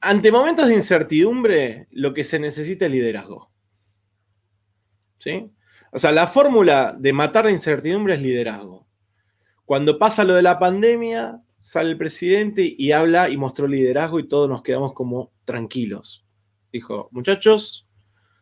ante 0.00 0.30
momentos 0.30 0.68
de 0.68 0.74
incertidumbre, 0.74 1.88
lo 1.90 2.12
que 2.12 2.24
se 2.24 2.38
necesita 2.38 2.86
es 2.86 2.92
liderazgo. 2.92 3.50
¿Sí? 5.18 5.50
O 5.92 5.98
sea, 5.98 6.12
la 6.12 6.26
fórmula 6.26 6.94
de 6.98 7.12
matar 7.12 7.46
la 7.46 7.50
incertidumbre 7.50 8.14
es 8.14 8.22
liderazgo. 8.22 8.86
Cuando 9.64 9.98
pasa 9.98 10.24
lo 10.24 10.34
de 10.34 10.42
la 10.42 10.58
pandemia, 10.58 11.42
sale 11.60 11.90
el 11.90 11.98
presidente 11.98 12.74
y 12.76 12.92
habla 12.92 13.28
y 13.28 13.36
mostró 13.36 13.66
liderazgo 13.66 14.18
y 14.18 14.28
todos 14.28 14.48
nos 14.48 14.62
quedamos 14.62 14.92
como 14.92 15.32
tranquilos. 15.44 16.24
Dijo, 16.72 17.08
muchachos, 17.12 17.88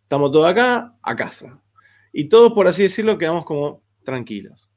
estamos 0.02 0.32
todos 0.32 0.48
acá, 0.48 0.94
a 1.02 1.16
casa. 1.16 1.60
Y 2.12 2.28
todos, 2.28 2.52
por 2.52 2.66
así 2.66 2.84
decirlo, 2.84 3.18
quedamos 3.18 3.44
como 3.44 3.82
tranquilos. 4.04 4.68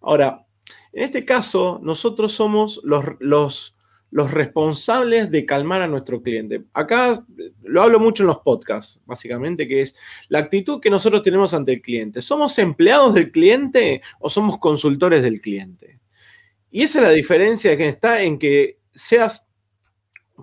Ahora, 0.00 0.46
en 0.92 1.04
este 1.04 1.24
caso, 1.24 1.78
nosotros 1.82 2.32
somos 2.32 2.80
los, 2.82 3.04
los, 3.20 3.75
los 4.16 4.30
responsables 4.30 5.30
de 5.30 5.44
calmar 5.44 5.82
a 5.82 5.86
nuestro 5.86 6.22
cliente. 6.22 6.64
Acá 6.72 7.22
lo 7.64 7.82
hablo 7.82 8.00
mucho 8.00 8.22
en 8.22 8.28
los 8.28 8.38
podcasts, 8.38 8.98
básicamente, 9.04 9.68
que 9.68 9.82
es 9.82 9.94
la 10.30 10.38
actitud 10.38 10.80
que 10.80 10.88
nosotros 10.88 11.22
tenemos 11.22 11.52
ante 11.52 11.74
el 11.74 11.82
cliente. 11.82 12.22
¿Somos 12.22 12.58
empleados 12.58 13.12
del 13.12 13.30
cliente 13.30 14.00
o 14.18 14.30
somos 14.30 14.58
consultores 14.58 15.20
del 15.20 15.42
cliente? 15.42 16.00
Y 16.70 16.82
esa 16.82 17.00
es 17.00 17.04
la 17.04 17.10
diferencia 17.10 17.76
que 17.76 17.88
está 17.88 18.22
en 18.22 18.38
que 18.38 18.78
seas, 18.94 19.44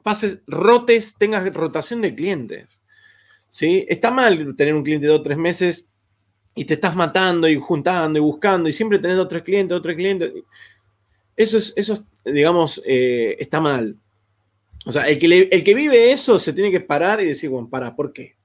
pases, 0.03 0.41
rotes, 0.45 1.15
tengas 1.17 1.51
rotación 1.51 1.99
de 2.01 2.13
clientes. 2.13 2.79
¿sí? 3.49 3.87
Está 3.89 4.11
mal 4.11 4.55
tener 4.55 4.75
un 4.75 4.83
cliente 4.83 5.07
de 5.07 5.13
dos 5.13 5.21
o 5.21 5.23
tres 5.23 5.39
meses 5.39 5.87
y 6.53 6.65
te 6.65 6.75
estás 6.75 6.95
matando 6.95 7.49
y 7.49 7.55
juntando 7.55 8.19
y 8.19 8.21
buscando 8.21 8.69
y 8.69 8.71
siempre 8.71 8.99
teniendo 8.99 9.27
tres 9.27 9.41
clientes, 9.41 9.75
otro 9.75 9.95
cliente. 9.95 10.43
Eso 11.35 11.57
es, 11.57 11.73
eso 11.75 12.05
digamos, 12.25 12.81
eh, 12.85 13.35
está 13.39 13.59
mal. 13.59 13.97
O 14.85 14.91
sea, 14.91 15.07
el 15.07 15.17
que, 15.17 15.49
el 15.51 15.63
que 15.63 15.73
vive 15.73 16.11
eso 16.11 16.37
se 16.37 16.53
tiene 16.53 16.71
que 16.71 16.81
parar 16.81 17.21
y 17.21 17.25
decir, 17.25 17.49
bueno, 17.49 17.69
para, 17.69 17.95
¿por 17.95 18.11
qué? 18.11 18.35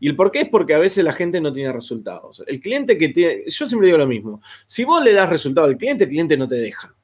Y 0.00 0.08
el 0.08 0.16
por 0.16 0.30
qué 0.30 0.42
es 0.42 0.48
porque 0.48 0.74
a 0.74 0.78
veces 0.78 1.04
la 1.04 1.12
gente 1.12 1.40
no 1.40 1.52
tiene 1.52 1.72
resultados. 1.72 2.42
El 2.46 2.60
cliente 2.60 2.96
que 2.98 3.08
tiene, 3.08 3.44
yo 3.46 3.66
siempre 3.66 3.86
digo 3.86 3.98
lo 3.98 4.06
mismo, 4.06 4.40
si 4.66 4.84
vos 4.84 5.02
le 5.02 5.12
das 5.12 5.28
resultado 5.28 5.66
al 5.66 5.76
cliente, 5.76 6.04
el 6.04 6.10
cliente 6.10 6.36
no 6.36 6.48
te 6.48 6.56
deja. 6.56 6.94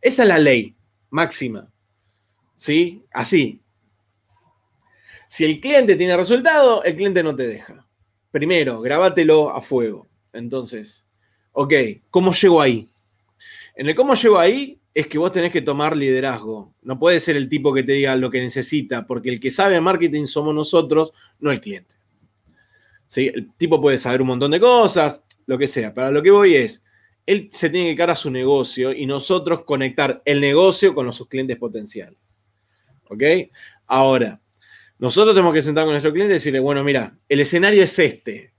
Esa 0.00 0.22
es 0.22 0.28
la 0.28 0.38
ley 0.38 0.74
máxima. 1.10 1.70
¿Sí? 2.56 3.02
Así. 3.12 3.60
Si 5.28 5.44
el 5.44 5.60
cliente 5.60 5.96
tiene 5.96 6.16
resultado, 6.16 6.82
el 6.84 6.96
cliente 6.96 7.22
no 7.22 7.34
te 7.34 7.46
deja. 7.46 7.86
Primero, 8.30 8.80
grábatelo 8.80 9.50
a 9.50 9.62
fuego. 9.62 10.06
Entonces, 10.32 11.06
ok, 11.52 11.72
¿cómo 12.10 12.32
llego 12.32 12.60
ahí? 12.60 12.88
En 13.76 13.88
el 13.88 13.94
cómo 13.94 14.14
llego 14.14 14.38
ahí 14.38 14.79
es 14.92 15.06
que 15.06 15.18
vos 15.18 15.32
tenés 15.32 15.52
que 15.52 15.62
tomar 15.62 15.96
liderazgo. 15.96 16.74
No 16.82 16.98
puede 16.98 17.20
ser 17.20 17.36
el 17.36 17.48
tipo 17.48 17.72
que 17.72 17.82
te 17.82 17.92
diga 17.92 18.16
lo 18.16 18.30
que 18.30 18.40
necesita, 18.40 19.06
porque 19.06 19.28
el 19.28 19.40
que 19.40 19.50
sabe 19.50 19.80
marketing 19.80 20.26
somos 20.26 20.54
nosotros, 20.54 21.12
no 21.38 21.50
el 21.50 21.60
cliente. 21.60 21.94
¿Sí? 23.06 23.30
El 23.32 23.52
tipo 23.54 23.80
puede 23.80 23.98
saber 23.98 24.20
un 24.20 24.28
montón 24.28 24.50
de 24.50 24.60
cosas, 24.60 25.22
lo 25.46 25.58
que 25.58 25.68
sea. 25.68 25.94
Para 25.94 26.10
lo 26.10 26.22
que 26.22 26.30
voy 26.30 26.54
es, 26.54 26.84
él 27.26 27.48
se 27.52 27.70
tiene 27.70 27.90
que 27.90 27.96
quedar 27.96 28.10
a 28.10 28.16
su 28.16 28.30
negocio 28.30 28.92
y 28.92 29.06
nosotros 29.06 29.64
conectar 29.64 30.22
el 30.24 30.40
negocio 30.40 30.94
con 30.94 31.06
los 31.06 31.16
sus 31.16 31.28
clientes 31.28 31.56
potenciales. 31.56 32.18
¿Ok? 33.08 33.22
Ahora, 33.86 34.40
nosotros 34.98 35.34
tenemos 35.34 35.54
que 35.54 35.62
sentar 35.62 35.84
con 35.84 35.92
nuestro 35.92 36.12
cliente 36.12 36.34
y 36.34 36.38
decirle, 36.38 36.60
bueno, 36.60 36.84
mira, 36.84 37.16
el 37.28 37.40
escenario 37.40 37.82
es 37.82 37.98
este. 37.98 38.52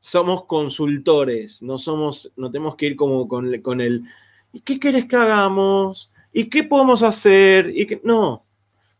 Somos 0.00 0.44
consultores, 0.44 1.62
no 1.62 1.78
somos, 1.78 2.32
no 2.36 2.50
tenemos 2.50 2.76
que 2.76 2.86
ir 2.86 2.96
como 2.96 3.26
con, 3.26 3.60
con 3.62 3.80
el, 3.80 4.04
¿y 4.52 4.60
qué 4.60 4.78
querés 4.78 5.06
que 5.06 5.16
hagamos? 5.16 6.12
¿Y 6.32 6.48
qué 6.48 6.64
podemos 6.64 7.02
hacer? 7.02 7.70
¿Y 7.74 7.86
qué? 7.86 8.00
No, 8.04 8.44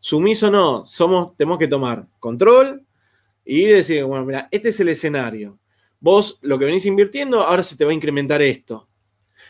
sumiso 0.01 0.51
no, 0.51 0.87
somos, 0.87 1.37
tenemos 1.37 1.59
que 1.59 1.69
tomar 1.69 2.07
control 2.19 2.85
y 3.45 3.65
decir, 3.65 4.05
bueno, 4.05 4.25
mira, 4.25 4.49
este 4.51 4.71
es 4.71 4.81
el 4.81 4.89
escenario. 4.89 5.59
Vos 6.01 6.39
lo 6.43 6.59
que 6.59 6.65
venís 6.65 6.87
invirtiendo, 6.87 7.43
ahora 7.43 7.63
se 7.63 7.77
te 7.77 7.85
va 7.85 7.91
a 7.91 7.95
incrementar 7.95 8.41
esto 8.43 8.89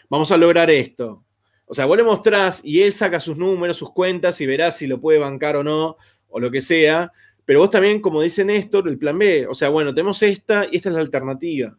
vamos 0.08 0.30
a 0.32 0.36
lograr 0.36 0.70
esto. 0.70 1.24
O 1.66 1.74
sea, 1.74 1.84
vos 1.84 1.96
le 1.96 2.02
mostrás 2.02 2.60
y 2.64 2.82
él 2.82 2.92
saca 2.92 3.20
sus 3.20 3.36
números, 3.36 3.76
sus 3.76 3.92
cuentas 3.92 4.40
y 4.40 4.46
verás 4.46 4.76
si 4.78 4.86
lo 4.86 5.00
puede 5.00 5.18
bancar 5.18 5.56
o 5.56 5.64
no, 5.64 5.96
o 6.28 6.40
lo 6.40 6.50
que 6.50 6.60
sea, 6.60 7.12
Pero 7.44 7.60
vos 7.60 7.70
también, 7.70 8.02
como 8.02 8.20
dice 8.20 8.44
Néstor, 8.44 8.86
el 8.88 8.98
plan 8.98 9.18
B, 9.18 9.46
o 9.46 9.54
sea, 9.54 9.70
bueno, 9.70 9.94
tenemos 9.94 10.22
esta 10.22 10.66
y 10.70 10.76
esta 10.76 10.90
es 10.90 10.94
la 10.94 11.00
alternativa. 11.00 11.78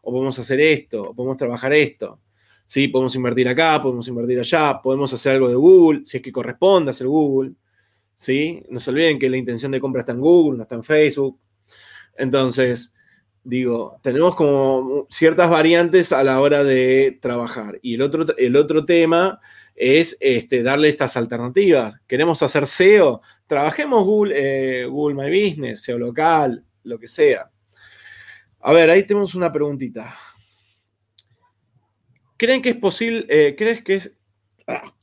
O 0.00 0.12
podemos 0.12 0.38
hacer 0.38 0.58
esto, 0.60 1.10
o 1.10 1.14
podemos 1.14 1.36
trabajar 1.36 1.74
esto. 1.74 2.18
Sí, 2.70 2.86
podemos 2.86 3.16
invertir 3.16 3.48
acá, 3.48 3.82
podemos 3.82 4.06
invertir 4.06 4.38
allá, 4.38 4.80
podemos 4.80 5.12
hacer 5.12 5.32
algo 5.32 5.48
de 5.48 5.56
Google, 5.56 6.02
si 6.04 6.18
es 6.18 6.22
que 6.22 6.30
corresponde 6.30 6.92
hacer 6.92 7.08
Google. 7.08 7.54
¿sí? 8.14 8.62
No 8.70 8.78
se 8.78 8.90
olviden 8.92 9.18
que 9.18 9.28
la 9.28 9.38
intención 9.38 9.72
de 9.72 9.80
compra 9.80 10.02
está 10.02 10.12
en 10.12 10.20
Google, 10.20 10.58
no 10.58 10.62
está 10.62 10.76
en 10.76 10.84
Facebook. 10.84 11.40
Entonces, 12.16 12.94
digo, 13.42 13.98
tenemos 14.04 14.36
como 14.36 15.08
ciertas 15.10 15.50
variantes 15.50 16.12
a 16.12 16.22
la 16.22 16.40
hora 16.40 16.62
de 16.62 17.18
trabajar. 17.20 17.80
Y 17.82 17.94
el 17.94 18.02
otro, 18.02 18.24
el 18.38 18.54
otro 18.54 18.84
tema 18.84 19.40
es 19.74 20.16
este, 20.20 20.62
darle 20.62 20.90
estas 20.90 21.16
alternativas. 21.16 22.00
Queremos 22.06 22.40
hacer 22.40 22.68
SEO, 22.68 23.20
trabajemos 23.48 24.04
Google, 24.04 24.34
eh, 24.36 24.86
Google 24.86 25.16
My 25.16 25.28
Business, 25.28 25.82
SEO 25.82 25.98
local, 25.98 26.64
lo 26.84 27.00
que 27.00 27.08
sea. 27.08 27.50
A 28.60 28.72
ver, 28.72 28.90
ahí 28.90 29.02
tenemos 29.02 29.34
una 29.34 29.52
preguntita. 29.52 30.14
¿Creen 32.40 32.62
que 32.62 32.70
es 32.70 32.76
posible, 32.76 33.26
eh, 33.28 33.54
crees 33.54 33.84
que 33.84 34.12
ah, 34.66 34.94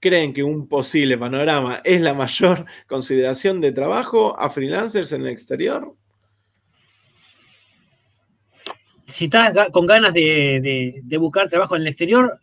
creen 0.00 0.32
que 0.32 0.42
un 0.42 0.66
posible 0.66 1.18
panorama 1.18 1.82
es 1.84 2.00
la 2.00 2.14
mayor 2.14 2.64
consideración 2.88 3.60
de 3.60 3.70
trabajo 3.70 4.34
a 4.40 4.48
freelancers 4.48 5.12
en 5.12 5.20
el 5.20 5.28
exterior? 5.28 5.94
Si 9.06 9.26
estás 9.26 9.68
con 9.72 9.84
ganas 9.84 10.14
de, 10.14 11.02
buscar 11.20 11.50
trabajo 11.50 11.76
en 11.76 11.82
el 11.82 11.88
exterior, 11.88 12.40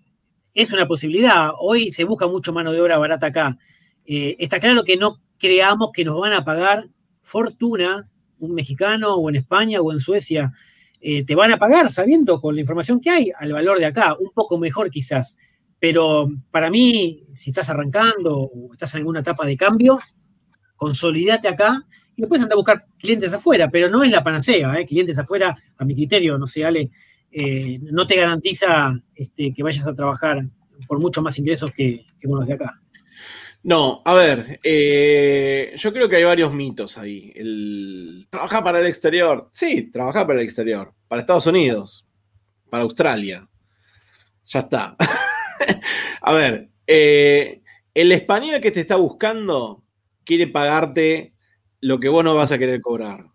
es 0.53 0.71
una 0.71 0.87
posibilidad. 0.87 1.49
Hoy 1.57 1.91
se 1.91 2.03
busca 2.03 2.27
mucho 2.27 2.53
mano 2.53 2.71
de 2.71 2.79
obra 2.79 2.99
barata 2.99 3.25
acá. 3.25 3.57
Eh, 4.05 4.35
está 4.37 4.59
claro 4.59 4.83
que 4.83 4.97
no 4.97 5.19
creamos 5.39 5.89
que 5.91 6.05
nos 6.05 6.19
van 6.19 6.33
a 6.33 6.45
pagar 6.45 6.89
fortuna 7.23 8.07
un 8.37 8.53
mexicano 8.53 9.15
o 9.15 9.29
en 9.29 9.37
España 9.37 9.81
o 9.81 9.91
en 9.91 9.97
Suecia. 9.97 10.53
Eh, 11.05 11.25
te 11.25 11.35
van 11.35 11.51
a 11.51 11.57
pagar 11.57 11.91
sabiendo 11.91 12.39
con 12.39 12.55
la 12.55 12.61
información 12.61 13.01
que 13.01 13.09
hay 13.09 13.29
al 13.37 13.51
valor 13.51 13.77
de 13.77 13.85
acá, 13.85 14.15
un 14.17 14.31
poco 14.31 14.57
mejor 14.57 14.89
quizás. 14.89 15.35
Pero 15.77 16.29
para 16.49 16.69
mí, 16.69 17.25
si 17.33 17.49
estás 17.49 17.69
arrancando 17.69 18.39
o 18.39 18.71
estás 18.71 18.93
en 18.93 18.99
alguna 18.99 19.19
etapa 19.19 19.45
de 19.45 19.57
cambio, 19.57 19.99
consolidate 20.77 21.49
acá 21.49 21.85
y 22.15 22.21
después 22.21 22.41
anda 22.41 22.53
a 22.53 22.55
buscar 22.55 22.85
clientes 22.97 23.33
afuera, 23.33 23.69
pero 23.69 23.89
no 23.89 24.01
es 24.01 24.11
la 24.11 24.23
panacea, 24.23 24.79
¿eh? 24.79 24.85
clientes 24.85 25.19
afuera, 25.19 25.53
a 25.77 25.83
mi 25.83 25.93
criterio, 25.93 26.37
no 26.37 26.47
sé, 26.47 26.63
Ale, 26.63 26.89
eh, 27.29 27.79
no 27.81 28.07
te 28.07 28.15
garantiza 28.15 28.93
este, 29.13 29.53
que 29.53 29.61
vayas 29.61 29.85
a 29.85 29.93
trabajar 29.93 30.41
por 30.87 31.01
mucho 31.01 31.21
más 31.21 31.37
ingresos 31.37 31.71
que, 31.71 32.05
con 32.23 32.39
los 32.39 32.47
de 32.47 32.53
acá. 32.53 32.79
No, 33.63 34.01
a 34.03 34.13
ver, 34.13 34.59
eh, 34.61 35.73
yo 35.77 35.93
creo 35.93 36.09
que 36.09 36.17
hay 36.17 36.25
varios 36.25 36.53
mitos 36.53 36.97
ahí. 36.97 37.31
El, 37.33 38.27
¿Trabajar 38.29 38.61
para 38.61 38.81
el 38.81 38.87
exterior? 38.87 39.49
Sí, 39.53 39.89
trabajar 39.89 40.27
para 40.27 40.39
el 40.39 40.45
exterior. 40.45 40.93
Para 41.07 41.21
Estados 41.21 41.47
Unidos, 41.47 42.05
para 42.69 42.83
Australia. 42.83 43.47
Ya 44.45 44.59
está. 44.59 44.97
a 46.21 46.33
ver, 46.33 46.69
eh, 46.85 47.61
el 47.93 48.11
español 48.11 48.59
que 48.59 48.71
te 48.71 48.81
está 48.81 48.97
buscando 48.97 49.83
quiere 50.25 50.47
pagarte 50.47 51.33
lo 51.79 51.99
que 52.01 52.09
vos 52.09 52.23
no 52.23 52.35
vas 52.35 52.51
a 52.51 52.57
querer 52.57 52.81
cobrar. 52.81 53.32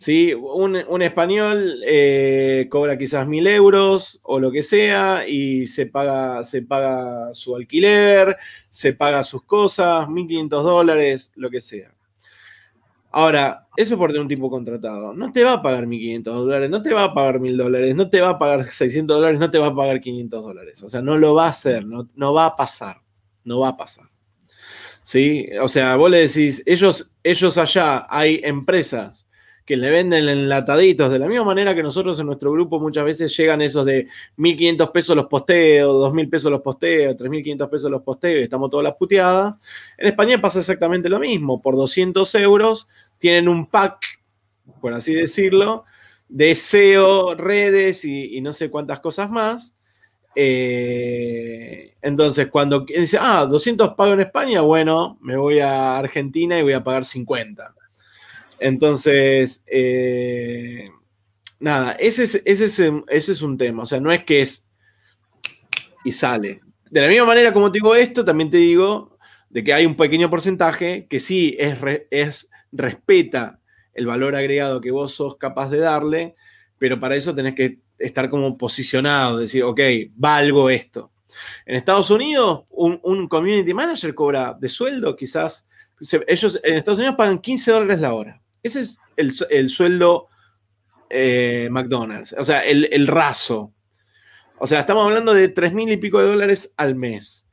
¿Sí? 0.00 0.32
Un, 0.32 1.02
español 1.02 1.82
eh, 1.84 2.66
cobra 2.70 2.96
quizás 2.96 3.28
mil 3.28 3.46
euros 3.46 4.18
o 4.22 4.40
lo 4.40 4.50
que 4.50 4.62
sea 4.62 5.28
y 5.28 5.66
se 5.66 5.86
paga, 5.86 6.42
se 6.42 6.62
paga 6.62 7.34
su 7.34 7.54
alquiler, 7.54 8.34
se 8.70 8.94
paga 8.94 9.22
sus 9.22 9.42
cosas, 9.42 10.08
1.500 10.08 10.48
dólares, 10.62 11.32
lo 11.36 11.50
que 11.50 11.60
sea. 11.60 11.92
Ahora, 13.12 13.68
eso 13.76 13.98
por 13.98 14.08
tener 14.10 14.22
un 14.22 14.28
tipo 14.28 14.48
contratado. 14.48 15.12
No 15.12 15.32
te 15.32 15.44
va 15.44 15.54
a 15.54 15.62
pagar 15.62 15.86
1.500 15.86 16.22
dólares, 16.22 16.70
no 16.70 16.80
te 16.80 16.94
va 16.94 17.04
a 17.04 17.14
pagar 17.14 17.38
1.000 17.38 17.56
dólares, 17.58 17.94
no 17.94 18.08
te 18.08 18.22
va 18.22 18.30
a 18.30 18.38
pagar 18.38 18.64
600 18.64 19.18
dólares, 19.18 19.38
no 19.38 19.50
te 19.50 19.58
va 19.58 19.66
a 19.66 19.74
pagar 19.74 20.00
500 20.00 20.42
dólares. 20.42 20.82
O 20.82 20.88
sea, 20.88 21.02
no 21.02 21.18
lo 21.18 21.34
va 21.34 21.46
a 21.46 21.50
hacer, 21.50 21.84
no, 21.84 22.08
no 22.14 22.32
va 22.32 22.46
a 22.46 22.56
pasar, 22.56 23.02
no 23.44 23.60
va 23.60 23.68
a 23.68 23.76
pasar. 23.76 24.06
¿Sí? 25.02 25.46
O 25.60 25.68
sea, 25.68 25.96
vos 25.96 26.10
le 26.10 26.18
decís, 26.26 26.62
ellos, 26.64 27.10
ellos 27.22 27.58
allá 27.58 28.06
hay 28.08 28.40
empresas 28.44 29.26
que 29.64 29.76
le 29.76 29.90
venden 29.90 30.28
enlataditos, 30.28 31.12
de 31.12 31.18
la 31.18 31.26
misma 31.26 31.44
manera 31.44 31.74
que 31.74 31.82
nosotros 31.82 32.18
en 32.18 32.26
nuestro 32.26 32.52
grupo 32.52 32.80
muchas 32.80 33.04
veces 33.04 33.36
llegan 33.36 33.60
esos 33.60 33.84
de 33.84 34.08
1.500 34.38 34.90
pesos 34.92 35.16
los 35.16 35.26
posteos, 35.26 35.94
2.000 35.94 36.30
pesos 36.30 36.50
los 36.50 36.60
posteos, 36.60 37.16
3.500 37.16 37.68
pesos 37.68 37.90
los 37.90 38.02
posteos 38.02 38.40
y 38.40 38.44
estamos 38.44 38.70
todas 38.70 38.84
las 38.84 38.96
puteadas. 38.96 39.56
En 39.96 40.08
España 40.08 40.40
pasa 40.40 40.60
exactamente 40.60 41.08
lo 41.08 41.20
mismo, 41.20 41.60
por 41.62 41.76
200 41.76 42.34
euros 42.36 42.88
tienen 43.18 43.48
un 43.48 43.66
pack, 43.66 44.00
por 44.80 44.94
así 44.94 45.14
decirlo, 45.14 45.84
de 46.28 46.54
SEO, 46.54 47.34
redes 47.34 48.04
y, 48.04 48.40
no 48.40 48.52
sé 48.52 48.70
cuántas 48.70 49.00
cosas 49.00 49.30
más. 49.30 49.74
Eh, 50.34 51.94
entonces, 52.00 52.48
cuando 52.48 52.86
dice, 52.86 53.18
ah, 53.20 53.46
200 53.46 53.94
pago 53.94 54.14
en 54.14 54.20
España, 54.20 54.62
bueno, 54.62 55.18
me 55.20 55.36
voy 55.36 55.58
a 55.58 55.98
Argentina 55.98 56.58
y 56.58 56.62
voy 56.62 56.72
a 56.72 56.84
pagar 56.84 57.04
50. 57.04 57.74
Entonces, 58.60 59.64
eh, 59.66 60.90
nada, 61.58 61.92
ese 61.92 62.24
es, 62.24 62.42
ese, 62.44 62.92
ese 63.08 63.32
es 63.32 63.42
un 63.42 63.58
tema. 63.58 63.82
O 63.82 63.86
sea, 63.86 64.00
no 64.00 64.12
es 64.12 64.24
que 64.24 64.42
es 64.42 64.68
y 66.04 66.12
sale. 66.12 66.60
De 66.90 67.00
la 67.00 67.08
misma 67.08 67.26
manera 67.26 67.52
como 67.52 67.70
te 67.70 67.76
digo 67.76 67.94
esto, 67.94 68.24
también 68.24 68.50
te 68.50 68.58
digo 68.58 69.18
de 69.48 69.64
que 69.64 69.72
hay 69.72 69.86
un 69.86 69.96
pequeño 69.96 70.30
porcentaje 70.30 71.06
que 71.08 71.20
sí 71.20 71.56
es, 71.58 71.78
es 72.10 72.48
respeta 72.72 73.60
el 73.94 74.06
valor 74.06 74.36
agregado 74.36 74.80
que 74.80 74.90
vos 74.90 75.12
sos 75.14 75.36
capaz 75.36 75.68
de 75.70 75.78
darle, 75.78 76.36
pero 76.78 77.00
para 77.00 77.16
eso 77.16 77.34
tenés 77.34 77.54
que 77.54 77.80
estar 77.98 78.30
como 78.30 78.56
posicionado, 78.56 79.38
decir, 79.38 79.62
ok, 79.64 79.80
valgo 80.14 80.70
esto. 80.70 81.12
En 81.66 81.76
Estados 81.76 82.10
Unidos, 82.10 82.64
un, 82.70 83.00
un 83.02 83.28
community 83.28 83.74
manager 83.74 84.14
cobra 84.14 84.56
de 84.58 84.68
sueldo 84.68 85.16
quizás, 85.16 85.68
ellos 86.26 86.60
en 86.62 86.76
Estados 86.76 86.98
Unidos 86.98 87.16
pagan 87.16 87.40
15 87.40 87.70
dólares 87.72 88.00
la 88.00 88.14
hora. 88.14 88.40
Ese 88.62 88.80
es 88.80 88.98
el, 89.16 89.70
sueldo 89.70 90.28
eh, 91.08 91.68
McDonald's, 91.70 92.34
o 92.38 92.44
sea, 92.44 92.60
el, 92.60 93.06
raso. 93.06 93.72
O 94.58 94.66
sea, 94.66 94.80
estamos 94.80 95.04
hablando 95.04 95.32
de 95.32 95.48
tres 95.48 95.72
mil 95.72 95.90
y 95.90 95.96
pico 95.96 96.20
de 96.20 96.26
dólares 96.26 96.74
al 96.76 96.94
mes. 96.94 97.46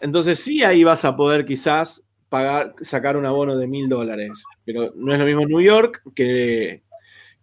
Entonces 0.00 0.40
sí, 0.40 0.62
ahí 0.62 0.84
vas 0.84 1.04
a 1.04 1.16
poder 1.16 1.46
quizás 1.46 2.08
pagar, 2.28 2.74
sacar 2.80 3.16
un 3.16 3.24
abono 3.24 3.56
de 3.56 3.66
mil 3.66 3.88
dólares. 3.88 4.42
Pero 4.64 4.92
no 4.94 5.12
es 5.12 5.18
lo 5.18 5.24
mismo 5.24 5.46
New 5.46 5.60
York 5.60 6.02
que, 6.14 6.82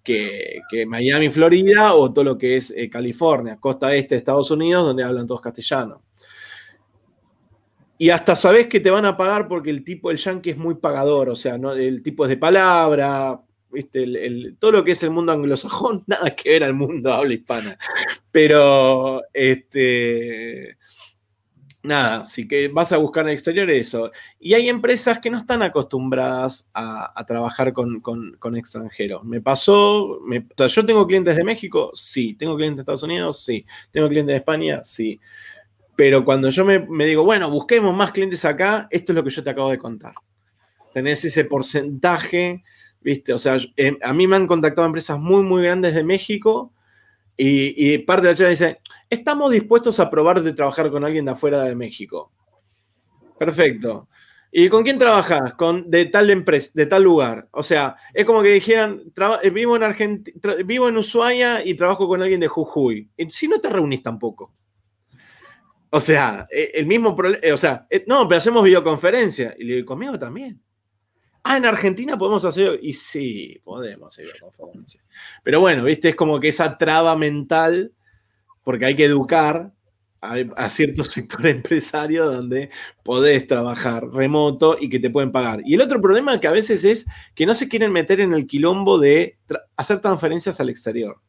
que, 0.04 0.86
Miami, 0.88 1.30
Florida 1.30 1.94
o 1.94 2.12
todo 2.14 2.26
lo 2.26 2.38
que 2.38 2.58
es 2.58 2.72
eh, 2.76 2.90
California, 2.90 3.58
costa 3.60 3.94
este 3.96 4.16
de 4.16 4.20
Estados 4.20 4.52
Unidos, 4.52 4.86
donde 4.86 5.04
hablan 5.04 5.28
todos 5.28 5.42
castellano. 5.42 6.04
Y 8.02 8.12
hasta 8.12 8.34
sabes 8.34 8.68
que 8.68 8.80
te 8.80 8.90
van 8.90 9.04
a 9.04 9.18
pagar 9.18 9.50
porque 9.50 9.70
el 9.70 9.84
tipo, 9.84 10.10
el 10.10 10.16
yankee 10.16 10.52
es 10.52 10.58
muy 10.58 10.76
pagador, 10.76 11.28
o 11.28 11.36
sea, 11.36 11.56
el 11.56 12.02
tipo 12.02 12.24
es 12.24 12.30
de 12.30 12.38
palabra, 12.38 13.42
¿viste? 13.70 14.08
todo 14.58 14.72
lo 14.72 14.84
que 14.86 14.94
es 14.94 15.04
el 15.04 15.12
mundo 15.12 15.34
anglosajón, 15.34 16.04
nada 16.08 16.34
que 16.34 16.50
ver 16.50 16.64
al 16.64 16.74
mundo 16.74 17.12
habla 17.12 17.34
hispana. 17.34 17.78
Pero, 18.32 19.22
este, 19.34 20.78
nada, 21.84 22.24
sí 22.24 22.48
que 22.48 22.70
vas 22.70 22.94
a 22.94 22.98
buscar 22.98 23.24
en 23.24 23.32
el 23.32 23.34
exterior 23.34 23.70
eso. 23.70 24.12
Y 24.40 24.54
hay 24.54 24.70
empresas 24.70 25.20
que 25.20 25.30
no 25.30 25.38
están 25.38 25.62
acostumbradas 25.62 26.72
a, 26.74 27.26
trabajar 27.28 27.74
con, 27.74 28.56
extranjeros. 28.56 29.26
Me 29.26 29.42
pasó, 29.42 30.20
yo 30.56 30.86
tengo 30.86 31.06
clientes 31.06 31.36
de 31.36 31.44
México, 31.44 31.92
sí. 31.94 32.34
Tengo 32.36 32.56
clientes 32.56 32.78
de 32.78 32.82
Estados 32.84 33.04
Unidos, 33.04 33.44
sí. 33.44 33.66
Tengo 33.92 34.08
clientes 34.08 34.32
de 34.32 34.38
España, 34.38 34.82
sí. 34.86 35.20
Pero 36.00 36.24
cuando 36.24 36.50
yo 36.50 36.64
me, 36.64 37.06
digo, 37.06 37.26
bueno, 37.26 37.50
busquemos 37.50 37.94
más 37.94 38.14
clientes 38.14 38.46
acá, 38.46 38.88
esto 38.90 39.12
es 39.12 39.16
lo 39.18 39.22
que 39.22 39.32
yo 39.32 39.44
te 39.44 39.50
acabo 39.50 39.70
de 39.70 39.78
contar. 39.78 40.14
Tenés 40.94 41.26
ese 41.26 41.44
porcentaje, 41.44 42.64
¿viste? 43.02 43.34
O 43.34 43.38
sea, 43.38 43.58
em, 43.76 43.98
a 44.02 44.14
mí 44.14 44.26
me 44.26 44.38
han 44.38 44.48
contactado 44.48 44.88
empresas 44.88 45.20
muy, 45.20 45.44
muy 45.44 45.64
grandes 45.64 45.94
de 45.94 46.06
México 46.06 46.72
y, 47.36 47.98
parte 47.98 48.28
de 48.28 48.32
la 48.32 48.38
charla 48.38 48.52
dice, 48.52 48.80
estamos 49.10 49.52
dispuestos 49.52 50.00
a 50.00 50.10
probar 50.10 50.42
de 50.42 50.54
trabajar 50.54 50.90
con 50.90 51.04
alguien 51.04 51.26
de 51.26 51.32
afuera 51.32 51.66
de 51.66 51.76
México. 51.76 52.32
Perfecto. 53.38 54.08
¿Y 54.54 54.70
con 54.70 54.84
quién 54.84 55.00
trabajas? 55.00 55.54
Con 55.56 55.92
de 55.92 56.06
tal 56.06 56.30
empresa, 56.30 56.72
de 56.76 56.86
tal 56.86 57.04
lugar. 57.04 57.50
O 57.52 57.62
sea, 57.62 57.98
es 58.14 58.24
como 58.24 58.42
que 58.42 58.54
dijeran, 58.54 59.02
eh, 59.44 59.50
vivo 59.50 59.76
en 59.76 59.84
Argentina, 59.84 60.56
vivo 60.64 60.88
en 60.88 60.96
Ushuaia 60.96 61.62
y 61.66 61.74
trabajo 61.74 62.08
con 62.08 62.22
alguien 62.22 62.40
de 62.40 62.48
Jujuy. 62.48 63.10
Y 63.18 63.30
si 63.32 63.50
no 63.50 63.60
te 63.60 63.70
reunís 63.70 64.02
tampoco. 64.02 64.54
O 65.92 66.00
sea, 66.00 66.48
e, 66.52 66.72
el 66.76 66.86
mismo 66.86 67.16
problema, 67.16 67.40
eh, 67.44 67.52
o 67.52 67.58
sea, 67.58 67.88
eh, 67.90 68.04
no, 68.08 68.28
pero 68.28 68.38
hacemos 68.38 68.64
videoconferencia. 68.64 69.56
Y 69.58 69.64
le 69.64 69.76
digo, 69.76 69.88
conmigo 69.88 70.18
también. 70.18 70.62
Ah, 71.44 71.58
en 71.58 71.66
Argentina 71.66 72.18
podemos 72.18 72.44
hacer, 72.46 72.80
y 72.82 72.94
sí, 72.94 73.60
podemos 73.64 74.14
hacer 74.14 74.26
videoconferencia. 74.26 75.04
Pero 75.44 75.62
bueno, 75.62 75.84
viste, 75.84 76.10
es 76.10 76.16
como 76.16 76.40
que 76.40 76.50
esa 76.50 76.78
traba 76.78 77.16
mental, 77.16 77.94
porque 78.64 78.86
hay 78.86 78.96
que 78.96 79.06
educar, 79.06 79.72
a, 80.22 80.70
cierto 80.70 81.04
sector 81.06 81.46
empresario 81.48 82.26
donde 82.26 82.70
podés 83.04 83.48
trabajar 83.48 84.08
remoto 84.10 84.78
y 84.80 84.90
que 84.90 85.00
te 85.00 85.10
pueden 85.10 85.32
pagar. 85.32 85.62
Y 85.66 85.76
el 85.76 85.82
otro 85.82 86.02
problema 86.02 86.40
que 86.40 86.48
a 86.48 86.52
veces 86.52 86.84
es 86.84 87.06
que 87.36 87.46
no 87.46 87.54
se 87.54 87.70
quieren 87.70 87.92
meter 87.92 88.20
en 88.20 88.34
el 88.34 88.48
quilombo 88.48 89.00
de 89.00 89.38
hacer 89.76 90.00
transferencias 90.00 90.60
al 90.60 90.70
exterior. 90.70 91.22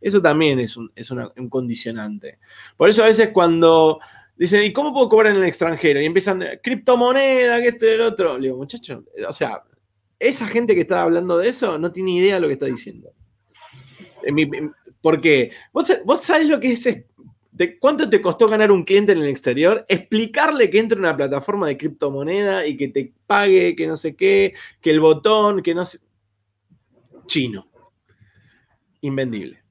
Eso 0.00 0.22
también 0.22 0.58
es, 0.60 0.76
un, 0.76 0.90
condicionante. 1.48 2.38
Por 2.76 2.88
eso 2.88 3.02
a 3.02 3.06
veces 3.06 3.30
cuando 3.32 4.00
dicen, 4.36 4.64
¿y 4.64 4.72
cómo 4.72 4.92
puedo 4.92 5.08
cobrar 5.08 5.34
en 5.34 5.42
el 5.42 5.48
extranjero? 5.48 6.00
Y 6.00 6.06
empiezan, 6.06 6.42
criptomoneda, 6.62 7.60
que 7.60 7.68
esto 7.68 7.86
y 7.86 7.90
el 7.90 8.00
otro. 8.00 8.38
Le 8.38 8.48
digo, 8.48 8.56
muchacho, 8.56 9.04
o 9.28 9.32
sea, 9.32 9.62
esa 10.18 10.46
gente 10.46 10.74
que 10.74 10.82
está 10.82 11.02
hablando 11.02 11.38
de 11.38 11.48
eso 11.48 11.78
no 11.78 11.92
tiene 11.92 12.12
idea 12.12 12.36
de 12.36 12.40
lo 12.40 12.46
que 12.46 12.54
está 12.54 12.66
diciendo. 12.66 13.12
Porque 15.02 15.52
vos, 15.72 15.92
vos 16.04 16.20
sabés 16.20 16.48
lo 16.48 16.60
que 16.60 16.72
es 16.72 16.86
¿Cuánto 17.78 18.08
te 18.08 18.22
costó 18.22 18.48
ganar 18.48 18.72
un 18.72 18.84
cliente 18.84 19.12
en 19.12 19.18
el 19.18 19.28
exterior? 19.28 19.84
Explicarle 19.88 20.70
que 20.70 20.78
entre 20.78 20.98
una 20.98 21.16
plataforma 21.16 21.66
de 21.66 21.76
criptomoneda 21.76 22.66
y 22.66 22.76
que 22.76 22.88
te 22.88 23.12
pague, 23.26 23.76
que 23.76 23.86
no 23.86 23.96
sé 23.96 24.16
qué, 24.16 24.54
que 24.80 24.90
el 24.90 25.00
botón, 25.00 25.62
que 25.62 25.74
no 25.74 25.84
sé. 25.84 25.98
Chino. 27.26 27.68
Invendible. 29.02 29.62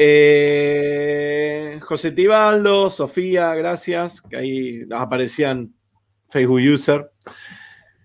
Eh, 0.00 1.80
José 1.82 2.12
Tibaldo, 2.12 2.88
Sofía, 2.88 3.52
gracias, 3.56 4.22
que 4.22 4.36
ahí 4.36 4.82
aparecían 4.92 5.74
Facebook 6.30 6.60
User. 6.72 7.10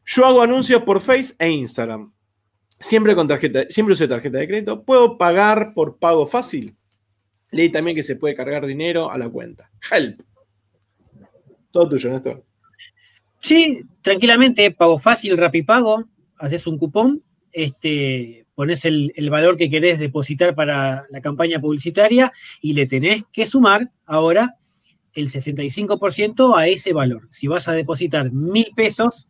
Yo 0.03 0.25
hago 0.25 0.41
anuncios 0.41 0.81
por 0.81 1.01
Face 1.01 1.35
e 1.37 1.51
Instagram. 1.51 2.11
Siempre 2.79 3.13
con 3.13 3.27
tarjeta, 3.27 3.65
siempre 3.69 3.93
uso 3.93 4.09
tarjeta 4.09 4.39
de 4.39 4.47
crédito. 4.47 4.83
¿Puedo 4.83 5.19
pagar 5.19 5.75
por 5.75 5.99
pago 5.99 6.25
fácil? 6.25 6.75
Leí 7.51 7.69
también 7.69 7.95
que 7.95 8.01
se 8.01 8.15
puede 8.15 8.33
cargar 8.33 8.65
dinero 8.65 9.11
a 9.11 9.17
la 9.19 9.29
cuenta. 9.29 9.69
Help. 9.91 10.19
Todo 11.69 11.89
tuyo, 11.89 12.09
Néstor. 12.09 12.43
Sí, 13.39 13.83
tranquilamente, 14.01 14.71
pago 14.71 14.97
fácil, 14.97 15.37
rapipago, 15.37 16.05
haces 16.39 16.65
un 16.65 16.79
cupón, 16.79 17.21
este, 17.51 18.42
pones 18.55 18.85
el, 18.85 19.11
valor 19.30 19.57
que 19.57 19.69
querés 19.69 19.99
depositar 19.99 20.55
para 20.55 21.05
la 21.09 21.21
campaña 21.21 21.59
publicitaria 21.59 22.31
y 22.61 22.73
le 22.73 22.85
tenés 22.85 23.23
que 23.31 23.45
sumar 23.45 23.91
ahora 24.05 24.55
el 25.13 25.30
65% 25.30 26.57
a 26.57 26.67
ese 26.67 26.93
valor. 26.93 27.27
Si 27.30 27.47
vas 27.47 27.67
a 27.67 27.73
depositar 27.73 28.31
mil 28.31 28.67
pesos, 28.75 29.30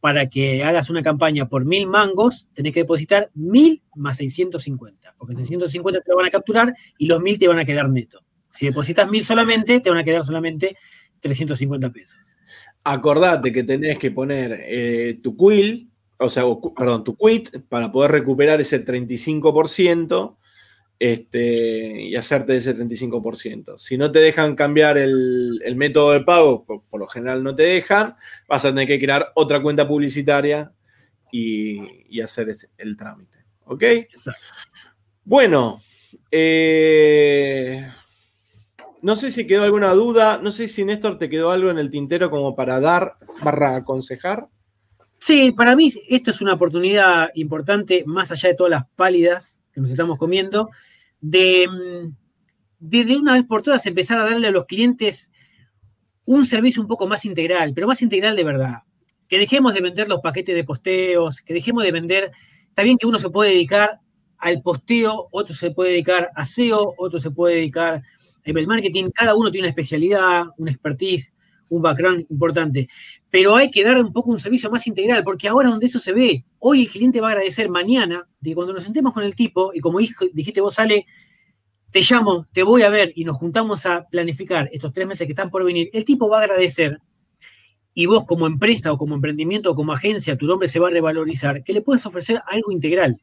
para 0.00 0.28
que 0.28 0.62
hagas 0.62 0.90
una 0.90 1.02
campaña 1.02 1.48
por 1.48 1.64
mil 1.64 1.86
mangos, 1.86 2.46
tenés 2.54 2.72
que 2.72 2.80
depositar 2.80 3.26
mil 3.34 3.82
más 3.96 4.18
650, 4.18 5.14
porque 5.18 5.34
650 5.34 6.00
te 6.00 6.10
lo 6.10 6.16
van 6.16 6.26
a 6.26 6.30
capturar 6.30 6.74
y 6.98 7.06
los 7.06 7.20
mil 7.20 7.38
te 7.38 7.48
van 7.48 7.58
a 7.58 7.64
quedar 7.64 7.88
neto. 7.88 8.20
Si 8.50 8.66
depositas 8.66 9.10
mil 9.10 9.24
solamente, 9.24 9.80
te 9.80 9.90
van 9.90 9.98
a 9.98 10.04
quedar 10.04 10.24
solamente 10.24 10.76
350 11.20 11.90
pesos. 11.90 12.18
Acordate 12.84 13.52
que 13.52 13.64
tenés 13.64 13.98
que 13.98 14.10
poner 14.10 14.60
eh, 14.66 15.18
tu 15.22 15.36
quill, 15.36 15.87
o 16.18 16.30
sea, 16.30 16.44
perdón, 16.76 17.04
tu 17.04 17.16
quit 17.16 17.60
para 17.68 17.92
poder 17.92 18.10
recuperar 18.10 18.60
ese 18.60 18.84
35% 18.84 20.36
este, 20.98 22.02
y 22.02 22.16
hacerte 22.16 22.56
ese 22.56 22.76
35%. 22.76 23.78
Si 23.78 23.96
no 23.96 24.10
te 24.10 24.18
dejan 24.18 24.56
cambiar 24.56 24.98
el, 24.98 25.60
método 25.76 26.12
de 26.12 26.22
pago, 26.22 26.64
por, 26.64 26.82
lo 26.98 27.06
general 27.06 27.44
no 27.44 27.54
te 27.54 27.62
dejan, 27.62 28.16
vas 28.48 28.64
a 28.64 28.70
tener 28.70 28.88
que 28.88 28.98
crear 28.98 29.30
otra 29.34 29.62
cuenta 29.62 29.86
publicitaria 29.86 30.72
y, 31.30 32.20
hacer 32.20 32.56
el 32.78 32.96
trámite. 32.96 33.38
¿Ok? 33.66 33.84
Bueno, 35.24 35.82
eh, 36.32 37.86
no 39.02 39.14
sé 39.14 39.30
si 39.30 39.46
quedó 39.46 39.62
alguna 39.62 39.92
duda, 39.92 40.40
no 40.42 40.50
sé 40.50 40.66
si 40.66 40.84
Néstor 40.84 41.18
te 41.18 41.28
quedó 41.28 41.52
algo 41.52 41.70
en 41.70 41.78
el 41.78 41.90
tintero 41.90 42.30
como 42.30 42.56
para 42.56 42.80
dar, 42.80 43.16
barra 43.42 43.76
aconsejar. 43.76 44.48
Sí, 45.18 45.52
para 45.52 45.74
mí 45.74 45.92
esto 46.08 46.30
es 46.30 46.40
una 46.40 46.54
oportunidad 46.54 47.30
importante, 47.34 48.04
más 48.06 48.30
allá 48.30 48.50
de 48.50 48.54
todas 48.54 48.70
las 48.70 48.84
pálidas 48.96 49.58
que 49.72 49.80
nos 49.80 49.90
estamos 49.90 50.16
comiendo, 50.16 50.70
de, 51.20 51.66
de, 52.78 53.16
una 53.16 53.32
vez 53.32 53.44
por 53.44 53.62
todas 53.62 53.84
empezar 53.86 54.18
a 54.18 54.24
darle 54.24 54.48
a 54.48 54.52
los 54.52 54.66
clientes 54.66 55.30
un 56.24 56.46
servicio 56.46 56.82
un 56.82 56.88
poco 56.88 57.06
más 57.06 57.24
integral, 57.24 57.72
pero 57.74 57.86
más 57.86 58.02
integral 58.02 58.36
de 58.36 58.44
verdad. 58.44 58.82
Que 59.28 59.38
dejemos 59.38 59.74
de 59.74 59.80
vender 59.80 60.08
los 60.08 60.20
paquetes 60.20 60.54
de 60.54 60.64
posteos, 60.64 61.42
que 61.42 61.54
dejemos 61.54 61.82
de 61.84 61.92
vender, 61.92 62.30
está 62.68 62.82
bien 62.82 62.96
que 62.96 63.06
uno 63.06 63.18
se 63.18 63.30
puede 63.30 63.50
dedicar 63.50 64.00
al 64.38 64.62
posteo, 64.62 65.28
otro 65.32 65.54
se 65.54 65.72
puede 65.72 65.90
dedicar 65.90 66.30
a 66.34 66.44
SEO, 66.44 66.94
otro 66.96 67.18
se 67.18 67.30
puede 67.30 67.56
dedicar 67.56 67.94
a 67.94 68.02
email 68.44 68.66
marketing, 68.66 69.10
cada 69.10 69.34
uno 69.34 69.50
tiene 69.50 69.66
una 69.66 69.70
especialidad, 69.70 70.46
una 70.56 70.70
expertise, 70.70 71.32
un 71.70 71.82
background 71.82 72.26
importante. 72.30 72.88
Pero 73.30 73.56
hay 73.56 73.70
que 73.70 73.84
dar 73.84 74.02
un 74.02 74.12
poco 74.12 74.30
un 74.30 74.40
servicio 74.40 74.70
más 74.70 74.86
integral, 74.86 75.24
porque 75.24 75.48
ahora 75.48 75.70
donde 75.70 75.86
eso 75.86 76.00
se 76.00 76.12
ve, 76.12 76.44
hoy 76.58 76.82
el 76.82 76.88
cliente 76.88 77.20
va 77.20 77.28
a 77.28 77.30
agradecer 77.32 77.68
mañana 77.68 78.26
de 78.40 78.54
cuando 78.54 78.72
nos 78.72 78.84
sentemos 78.84 79.12
con 79.12 79.24
el 79.24 79.34
tipo 79.34 79.72
y 79.74 79.80
como 79.80 79.98
dijiste 79.98 80.60
vos, 80.60 80.74
sale, 80.74 81.06
te 81.90 82.02
llamo, 82.02 82.46
te 82.52 82.62
voy 82.62 82.82
a 82.82 82.90
ver 82.90 83.12
y 83.14 83.24
nos 83.24 83.36
juntamos 83.36 83.86
a 83.86 84.06
planificar 84.08 84.68
estos 84.72 84.92
tres 84.92 85.06
meses 85.06 85.26
que 85.26 85.32
están 85.32 85.50
por 85.50 85.64
venir, 85.64 85.90
el 85.92 86.04
tipo 86.04 86.28
va 86.28 86.40
a 86.40 86.42
agradecer 86.42 87.00
y 87.94 88.06
vos 88.06 88.24
como 88.26 88.46
empresa 88.46 88.92
o 88.92 88.98
como 88.98 89.16
emprendimiento 89.16 89.72
o 89.72 89.74
como 89.74 89.92
agencia, 89.92 90.36
tu 90.36 90.46
nombre 90.46 90.68
se 90.68 90.78
va 90.78 90.88
a 90.88 90.92
revalorizar, 90.92 91.64
que 91.64 91.72
le 91.72 91.80
puedes 91.80 92.06
ofrecer 92.06 92.40
algo 92.46 92.70
integral. 92.70 93.20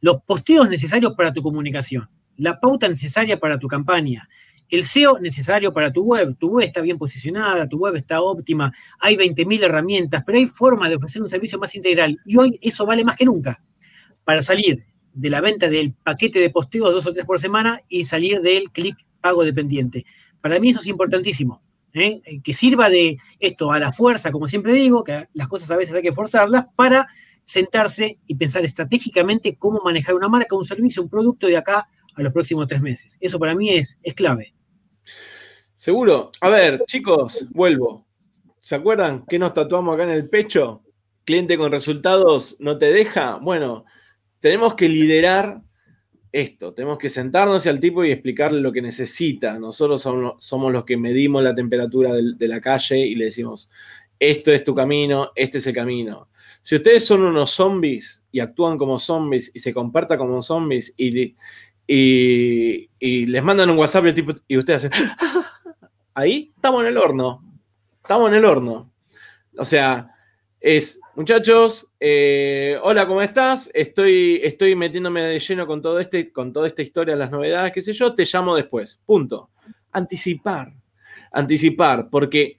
Los 0.00 0.22
posteos 0.22 0.68
necesarios 0.68 1.14
para 1.14 1.32
tu 1.32 1.40
comunicación, 1.40 2.08
la 2.36 2.58
pauta 2.58 2.88
necesaria 2.88 3.38
para 3.38 3.58
tu 3.60 3.68
campaña, 3.68 4.28
el 4.70 4.84
SEO 4.84 5.18
necesario 5.18 5.72
para 5.72 5.92
tu 5.92 6.02
web. 6.02 6.36
Tu 6.38 6.48
web 6.48 6.66
está 6.66 6.80
bien 6.80 6.98
posicionada, 6.98 7.68
tu 7.68 7.78
web 7.78 7.96
está 7.96 8.20
óptima, 8.20 8.72
hay 9.00 9.16
20.000 9.16 9.62
herramientas, 9.62 10.22
pero 10.24 10.38
hay 10.38 10.46
forma 10.46 10.88
de 10.88 10.96
ofrecer 10.96 11.22
un 11.22 11.28
servicio 11.28 11.58
más 11.58 11.74
integral 11.74 12.18
y 12.24 12.36
hoy 12.36 12.58
eso 12.62 12.86
vale 12.86 13.04
más 13.04 13.16
que 13.16 13.24
nunca 13.24 13.62
para 14.24 14.42
salir 14.42 14.84
de 15.12 15.30
la 15.30 15.40
venta 15.40 15.68
del 15.68 15.94
paquete 15.94 16.40
de 16.40 16.50
posteos 16.50 16.92
dos 16.92 17.06
o 17.06 17.12
tres 17.12 17.24
por 17.24 17.38
semana 17.38 17.80
y 17.88 18.04
salir 18.04 18.40
del 18.42 18.70
clic 18.70 18.96
pago 19.20 19.44
dependiente. 19.44 20.04
Para 20.40 20.58
mí 20.58 20.70
eso 20.70 20.80
es 20.80 20.88
importantísimo. 20.88 21.62
¿eh? 21.94 22.20
Que 22.42 22.52
sirva 22.52 22.90
de 22.90 23.16
esto 23.38 23.72
a 23.72 23.78
la 23.78 23.92
fuerza, 23.92 24.30
como 24.30 24.48
siempre 24.48 24.72
digo, 24.72 25.02
que 25.04 25.28
las 25.32 25.48
cosas 25.48 25.70
a 25.70 25.76
veces 25.76 25.94
hay 25.94 26.02
que 26.02 26.12
forzarlas 26.12 26.66
para 26.74 27.08
sentarse 27.44 28.18
y 28.26 28.34
pensar 28.34 28.64
estratégicamente 28.64 29.56
cómo 29.56 29.80
manejar 29.82 30.14
una 30.14 30.28
marca, 30.28 30.56
un 30.56 30.64
servicio, 30.64 31.02
un 31.02 31.08
producto 31.08 31.46
de 31.46 31.56
acá 31.56 31.88
a 32.14 32.22
los 32.22 32.32
próximos 32.32 32.66
tres 32.66 32.82
meses. 32.82 33.16
Eso 33.20 33.38
para 33.38 33.54
mí 33.54 33.70
es, 33.70 33.98
es 34.02 34.14
clave. 34.14 34.55
Seguro. 35.76 36.30
A 36.40 36.48
ver, 36.48 36.82
chicos, 36.86 37.46
vuelvo. 37.50 38.06
¿Se 38.60 38.74
acuerdan 38.74 39.24
qué 39.28 39.38
nos 39.38 39.52
tatuamos 39.52 39.94
acá 39.94 40.04
en 40.04 40.10
el 40.10 40.28
pecho? 40.28 40.82
Cliente 41.24 41.58
con 41.58 41.70
resultados 41.70 42.56
no 42.58 42.78
te 42.78 42.92
deja. 42.92 43.36
Bueno, 43.36 43.84
tenemos 44.40 44.74
que 44.74 44.88
liderar 44.88 45.60
esto. 46.32 46.72
Tenemos 46.72 46.98
que 46.98 47.10
sentarnos 47.10 47.66
al 47.66 47.78
tipo 47.78 48.04
y 48.04 48.10
explicarle 48.10 48.60
lo 48.60 48.72
que 48.72 48.80
necesita. 48.80 49.58
Nosotros 49.58 50.00
somos, 50.02 50.72
los 50.72 50.84
que 50.84 50.96
medimos 50.96 51.42
la 51.42 51.54
temperatura 51.54 52.14
de, 52.14 52.48
la 52.48 52.60
calle 52.60 52.98
y 52.98 53.14
le 53.14 53.26
decimos, 53.26 53.70
esto 54.18 54.52
es 54.52 54.64
tu 54.64 54.74
camino, 54.74 55.30
este 55.34 55.58
es 55.58 55.66
el 55.66 55.74
camino. 55.74 56.30
Si 56.62 56.74
ustedes 56.74 57.04
son 57.04 57.22
unos 57.22 57.50
zombies 57.50 58.24
y 58.32 58.40
actúan 58.40 58.78
como 58.78 58.98
zombies 58.98 59.50
y 59.54 59.60
se 59.60 59.74
comportan 59.74 60.18
como 60.18 60.40
zombies 60.40 60.94
y, 60.96 61.36
y, 61.86 63.26
les 63.26 63.42
mandan 63.42 63.70
un 63.70 63.78
WhatsApp 63.78 64.06
y, 64.06 64.12
tipo, 64.14 64.32
y 64.48 64.56
ustedes 64.56 64.86
hacen, 64.86 65.08
ahí 66.16 66.50
estamos 66.56 66.80
en 66.80 66.88
el 66.88 66.98
horno. 66.98 67.44
Estamos 68.02 68.28
en 68.30 68.36
el 68.36 68.44
horno. 68.44 68.90
O 69.58 69.64
sea, 69.64 70.14
es, 70.58 70.98
muchachos, 71.14 71.88
eh, 72.00 72.78
hola, 72.82 73.06
¿cómo 73.06 73.20
estás? 73.20 73.70
Estoy, 73.74 74.40
estoy 74.42 74.74
metiéndome 74.74 75.22
de 75.22 75.38
lleno 75.38 75.66
con, 75.66 75.82
todo 75.82 76.00
este, 76.00 76.32
con 76.32 76.52
toda 76.52 76.68
esta 76.68 76.82
historia, 76.82 77.14
las 77.16 77.30
novedades, 77.30 77.72
qué 77.72 77.82
sé 77.82 77.92
yo, 77.92 78.14
te 78.14 78.24
llamo 78.24 78.56
después. 78.56 79.02
Punto. 79.04 79.50
Anticipar. 79.92 80.72
Anticipar, 81.32 82.08
porque 82.08 82.58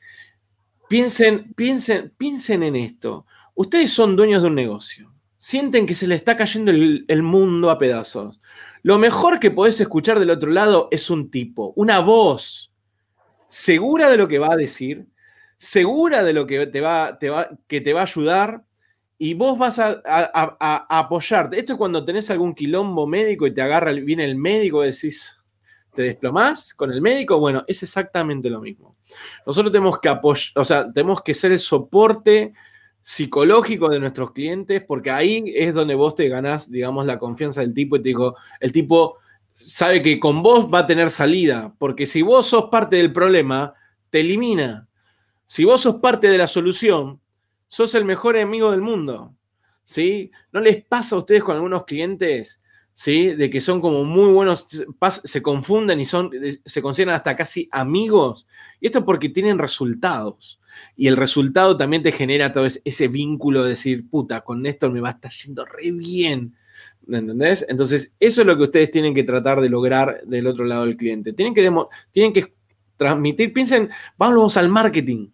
piensen, 0.87 1.51
piensen, 1.55 2.13
piensen 2.15 2.61
en 2.61 2.75
esto. 2.75 3.25
Ustedes 3.55 3.91
son 3.91 4.15
dueños 4.15 4.43
de 4.43 4.49
un 4.49 4.55
negocio. 4.55 5.11
Sienten 5.39 5.87
que 5.87 5.95
se 5.95 6.05
les 6.05 6.19
está 6.19 6.37
cayendo 6.37 6.69
el, 6.69 7.05
el 7.07 7.23
mundo 7.23 7.71
a 7.71 7.79
pedazos. 7.79 8.39
Lo 8.83 8.99
mejor 8.99 9.39
que 9.39 9.49
podés 9.49 9.79
escuchar 9.81 10.19
del 10.19 10.29
otro 10.29 10.51
lado 10.51 10.89
es 10.91 11.09
un 11.09 11.31
tipo, 11.31 11.73
una 11.75 11.99
voz 11.99 12.66
segura 13.47 14.09
de 14.09 14.17
lo 14.17 14.27
que 14.27 14.39
va 14.39 14.53
a 14.53 14.57
decir, 14.57 15.07
segura 15.57 16.23
de 16.23 16.33
lo 16.33 16.45
que 16.47 16.67
te 16.67 16.81
va, 16.81 17.17
te 17.19 17.29
va, 17.29 17.49
que 17.67 17.81
te 17.81 17.93
va 17.93 18.01
a 18.01 18.03
ayudar 18.03 18.63
y 19.17 19.33
vos 19.33 19.57
vas 19.57 19.79
a, 19.79 20.01
apoyarte. 20.89 21.59
Esto 21.59 21.73
es 21.73 21.77
cuando 21.77 22.05
tenés 22.05 22.29
algún 22.29 22.53
quilombo 22.53 23.07
médico 23.07 23.47
y 23.47 23.53
te 23.53 23.61
agarra, 23.61 23.91
viene 23.91 24.25
el 24.25 24.35
médico 24.35 24.83
y 24.83 24.91
decís, 24.91 25.41
¿te 25.93 26.03
desplomás 26.03 26.73
con 26.73 26.91
el 26.91 27.01
médico? 27.01 27.39
Bueno, 27.39 27.63
es 27.67 27.81
exactamente 27.81 28.49
lo 28.49 28.61
mismo. 28.61 28.95
Nosotros 29.45 29.71
tenemos 29.71 29.99
que 29.99 30.09
apoyar, 30.09 30.51
o 30.55 30.63
sea, 30.63 30.91
tenemos 30.91 31.23
que 31.23 31.33
ser 31.33 31.51
el 31.51 31.59
soporte 31.59 32.53
psicológico 33.01 33.89
de 33.89 33.99
nuestros 33.99 34.31
clientes, 34.31 34.83
porque 34.85 35.09
ahí 35.09 35.43
es 35.55 35.73
donde 35.73 35.95
vos 35.95 36.13
te 36.13 36.27
ganás, 36.27 36.69
digamos, 36.69 37.05
la 37.05 37.17
confianza 37.17 37.61
del 37.61 37.73
tipo 37.73 37.95
y 37.95 38.01
te 38.01 38.09
digo, 38.09 38.35
el 38.59 38.71
tipo 38.71 39.17
sabe 39.65 40.01
que 40.01 40.19
con 40.19 40.41
vos 40.41 40.67
va 40.73 40.79
a 40.79 40.87
tener 40.87 41.09
salida, 41.09 41.73
porque 41.77 42.05
si 42.05 42.21
vos 42.21 42.47
sos 42.47 42.65
parte 42.69 42.97
del 42.97 43.11
problema, 43.11 43.73
te 44.09 44.21
elimina. 44.21 44.87
Si 45.45 45.65
vos 45.65 45.81
sos 45.81 45.95
parte 45.95 46.29
de 46.29 46.37
la 46.37 46.47
solución, 46.47 47.19
sos 47.67 47.95
el 47.95 48.05
mejor 48.05 48.35
enemigo 48.35 48.71
del 48.71 48.81
mundo. 48.81 49.33
¿Sí? 49.83 50.31
¿No 50.51 50.59
les 50.59 50.83
pasa 50.83 51.15
a 51.15 51.19
ustedes 51.19 51.43
con 51.43 51.55
algunos 51.55 51.85
clientes, 51.85 52.61
¿sí? 52.91 53.27
De 53.27 53.49
que 53.49 53.61
son 53.61 53.79
como 53.79 54.03
muy 54.03 54.33
buenos, 54.33 54.67
se 55.23 55.41
confunden 55.41 56.01
y 56.01 56.05
son, 56.05 56.29
se 56.65 56.81
consideran 56.81 57.15
hasta 57.15 57.37
casi 57.37 57.69
amigos. 57.71 58.47
Y 58.81 58.87
esto 58.87 59.05
porque 59.05 59.29
tienen 59.29 59.57
resultados. 59.57 60.59
Y 60.97 61.07
el 61.07 61.15
resultado 61.15 61.77
también 61.77 62.03
te 62.03 62.11
genera 62.11 62.51
todo 62.51 62.65
ese 62.65 63.07
vínculo 63.07 63.63
de 63.63 63.69
decir, 63.69 64.09
puta, 64.09 64.41
con 64.41 64.61
Néstor 64.61 64.91
me 64.91 64.99
va 64.99 65.09
a 65.09 65.13
estar 65.13 65.31
yendo 65.31 65.63
re 65.65 65.91
bien. 65.91 66.55
¿Me 67.07 67.19
entendés? 67.19 67.65
Entonces, 67.69 68.13
eso 68.19 68.41
es 68.41 68.47
lo 68.47 68.57
que 68.57 68.63
ustedes 68.63 68.91
tienen 68.91 69.15
que 69.15 69.23
tratar 69.23 69.61
de 69.61 69.69
lograr 69.69 70.21
del 70.25 70.45
otro 70.45 70.65
lado 70.65 70.85
del 70.85 70.97
cliente. 70.97 71.33
Tienen 71.33 71.53
que, 71.53 71.71
tienen 72.11 72.33
que 72.33 72.53
transmitir, 72.97 73.53
piensen, 73.53 73.89
vamos 74.17 74.57
al 74.57 74.69
marketing. 74.69 75.29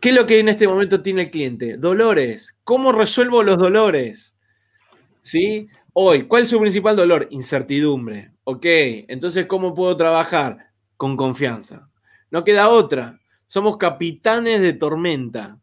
¿Qué 0.00 0.10
es 0.10 0.14
lo 0.14 0.26
que 0.26 0.38
en 0.38 0.48
este 0.48 0.68
momento 0.68 1.02
tiene 1.02 1.22
el 1.22 1.30
cliente? 1.30 1.76
Dolores. 1.76 2.56
¿Cómo 2.64 2.92
resuelvo 2.92 3.42
los 3.42 3.58
dolores? 3.58 4.38
¿Sí? 5.22 5.68
Hoy, 5.92 6.28
¿cuál 6.28 6.44
es 6.44 6.50
su 6.50 6.60
principal 6.60 6.94
dolor? 6.94 7.26
Incertidumbre. 7.30 8.32
Ok, 8.44 8.64
entonces, 8.64 9.46
¿cómo 9.46 9.74
puedo 9.74 9.96
trabajar? 9.96 10.70
Con 10.96 11.16
confianza. 11.16 11.90
No 12.30 12.44
queda 12.44 12.68
otra. 12.68 13.18
Somos 13.46 13.78
capitanes 13.78 14.60
de 14.60 14.74
tormenta. 14.74 15.58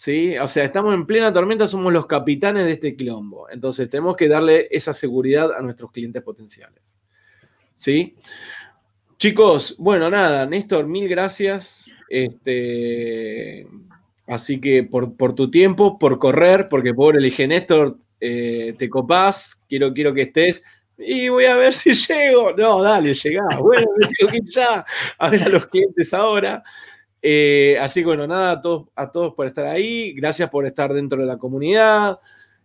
¿Sí? 0.00 0.38
O 0.38 0.48
sea, 0.48 0.64
estamos 0.64 0.94
en 0.94 1.04
plena 1.04 1.30
tormenta, 1.30 1.68
somos 1.68 1.92
los 1.92 2.06
capitanes 2.06 2.64
de 2.64 2.72
este 2.72 2.96
quilombo. 2.96 3.50
Entonces, 3.50 3.90
tenemos 3.90 4.16
que 4.16 4.28
darle 4.28 4.66
esa 4.70 4.94
seguridad 4.94 5.52
a 5.52 5.60
nuestros 5.60 5.92
clientes 5.92 6.22
potenciales. 6.22 6.82
¿Sí? 7.74 8.16
Chicos, 9.18 9.76
bueno, 9.78 10.08
nada, 10.08 10.46
Néstor, 10.46 10.86
mil 10.86 11.06
gracias. 11.06 11.84
Este, 12.08 13.66
así 14.26 14.58
que 14.58 14.84
por, 14.84 15.34
tu 15.34 15.50
tiempo, 15.50 15.98
por 15.98 16.18
correr, 16.18 16.70
porque 16.70 16.94
pobre 16.94 17.20
le 17.20 17.26
dije, 17.26 17.46
Néstor, 17.46 17.98
eh, 18.22 18.74
te 18.78 18.88
copás, 18.88 19.66
quiero, 19.68 19.92
quiero 19.92 20.14
que 20.14 20.22
estés. 20.22 20.64
Y 20.96 21.28
voy 21.28 21.44
a 21.44 21.56
ver 21.56 21.74
si 21.74 21.92
llego. 22.08 22.54
No, 22.56 22.80
dale, 22.80 23.12
llegá. 23.12 23.44
Bueno, 23.58 23.86
me 23.98 24.06
tengo 24.06 24.30
que 24.30 24.38
ir 24.38 24.48
ya 24.48 24.82
a 25.18 25.28
ver 25.28 25.42
a 25.42 25.48
los 25.50 25.66
clientes 25.66 26.14
ahora. 26.14 26.64
Eh, 27.22 27.76
así 27.80 28.00
que 28.00 28.06
bueno, 28.06 28.26
nada, 28.26 28.62
a 28.94 29.10
todos, 29.10 29.34
por 29.34 29.46
estar 29.46 29.66
ahí. 29.66 30.12
Gracias 30.12 30.48
por 30.50 30.66
estar 30.66 30.92
dentro 30.92 31.20
de 31.20 31.26
la 31.26 31.38
comunidad, 31.38 32.18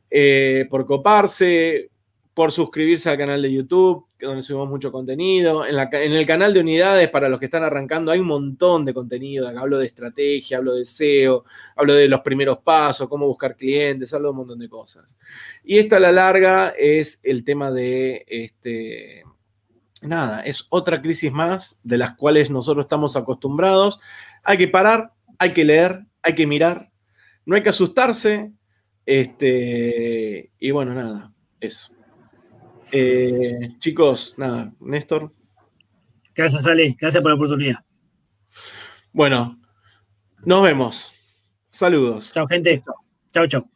eh, 0.09 0.67
por 0.69 0.85
coparse, 0.85 1.89
por 2.33 2.51
suscribirse 2.51 3.09
al 3.09 3.17
canal 3.17 3.41
de 3.41 3.51
YouTube, 3.51 4.05
donde 4.19 4.41
subimos 4.41 4.69
mucho 4.69 4.91
contenido. 4.91 5.65
En, 5.65 5.77
el 5.77 6.25
canal 6.25 6.53
de 6.53 6.59
unidades, 6.59 7.09
para 7.09 7.29
los 7.29 7.39
que 7.39 7.45
están 7.45 7.63
arrancando, 7.63 8.11
hay 8.11 8.19
un 8.19 8.27
montón 8.27 8.85
de 8.85 8.93
contenido. 8.93 9.47
Hablo 9.47 9.77
de 9.77 9.85
estrategia, 9.85 10.57
hablo 10.57 10.75
de 10.75 10.85
SEO, 10.85 11.45
hablo 11.75 11.93
de 11.93 12.07
los 12.07 12.21
primeros 12.21 12.59
pasos, 12.59 13.07
cómo 13.07 13.27
buscar 13.27 13.55
clientes, 13.55 14.13
hablo 14.13 14.29
de 14.29 14.31
un 14.31 14.37
montón 14.37 14.59
de 14.59 14.69
cosas. 14.69 15.17
Y 15.63 15.77
esta 15.77 15.97
a 15.97 16.01
la 16.01 16.11
larga 16.11 16.73
es 16.77 17.21
el 17.23 17.43
tema 17.43 17.71
de 17.71 18.25
este, 18.27 19.23
nada, 20.01 20.41
es 20.41 20.67
otra 20.69 21.01
crisis 21.01 21.31
más 21.31 21.79
de 21.83 21.97
las 21.97 22.15
cuales 22.15 22.49
nosotros 22.49 22.85
estamos 22.85 23.15
acostumbrados 23.15 23.99
hay 24.45 24.57
que 24.57 24.67
parar, 24.67 25.11
hay 25.37 25.53
que 25.53 25.65
leer, 25.65 26.05
hay 26.21 26.35
que 26.35 26.47
mirar, 26.47 26.89
no 27.45 27.55
hay 27.55 27.63
que 27.63 27.69
asustarse. 27.69 28.51
Este, 29.05 30.51
y 30.57 30.71
bueno, 30.71 30.93
nada, 30.93 31.33
eso. 31.59 31.93
Eh, 32.91 33.75
chicos, 33.79 34.35
nada, 34.37 34.73
Néstor. 34.79 35.33
Gracias, 36.33 36.65
Ale, 36.65 36.95
gracias 36.99 37.21
por 37.21 37.31
la 37.31 37.35
oportunidad. 37.35 37.79
Bueno, 39.11 39.59
nos 40.43 40.63
vemos. 40.63 41.13
Saludos. 41.67 42.31
Chao, 42.33 42.47
gente. 42.47 42.83
Chao, 43.31 43.47
chao. 43.47 43.74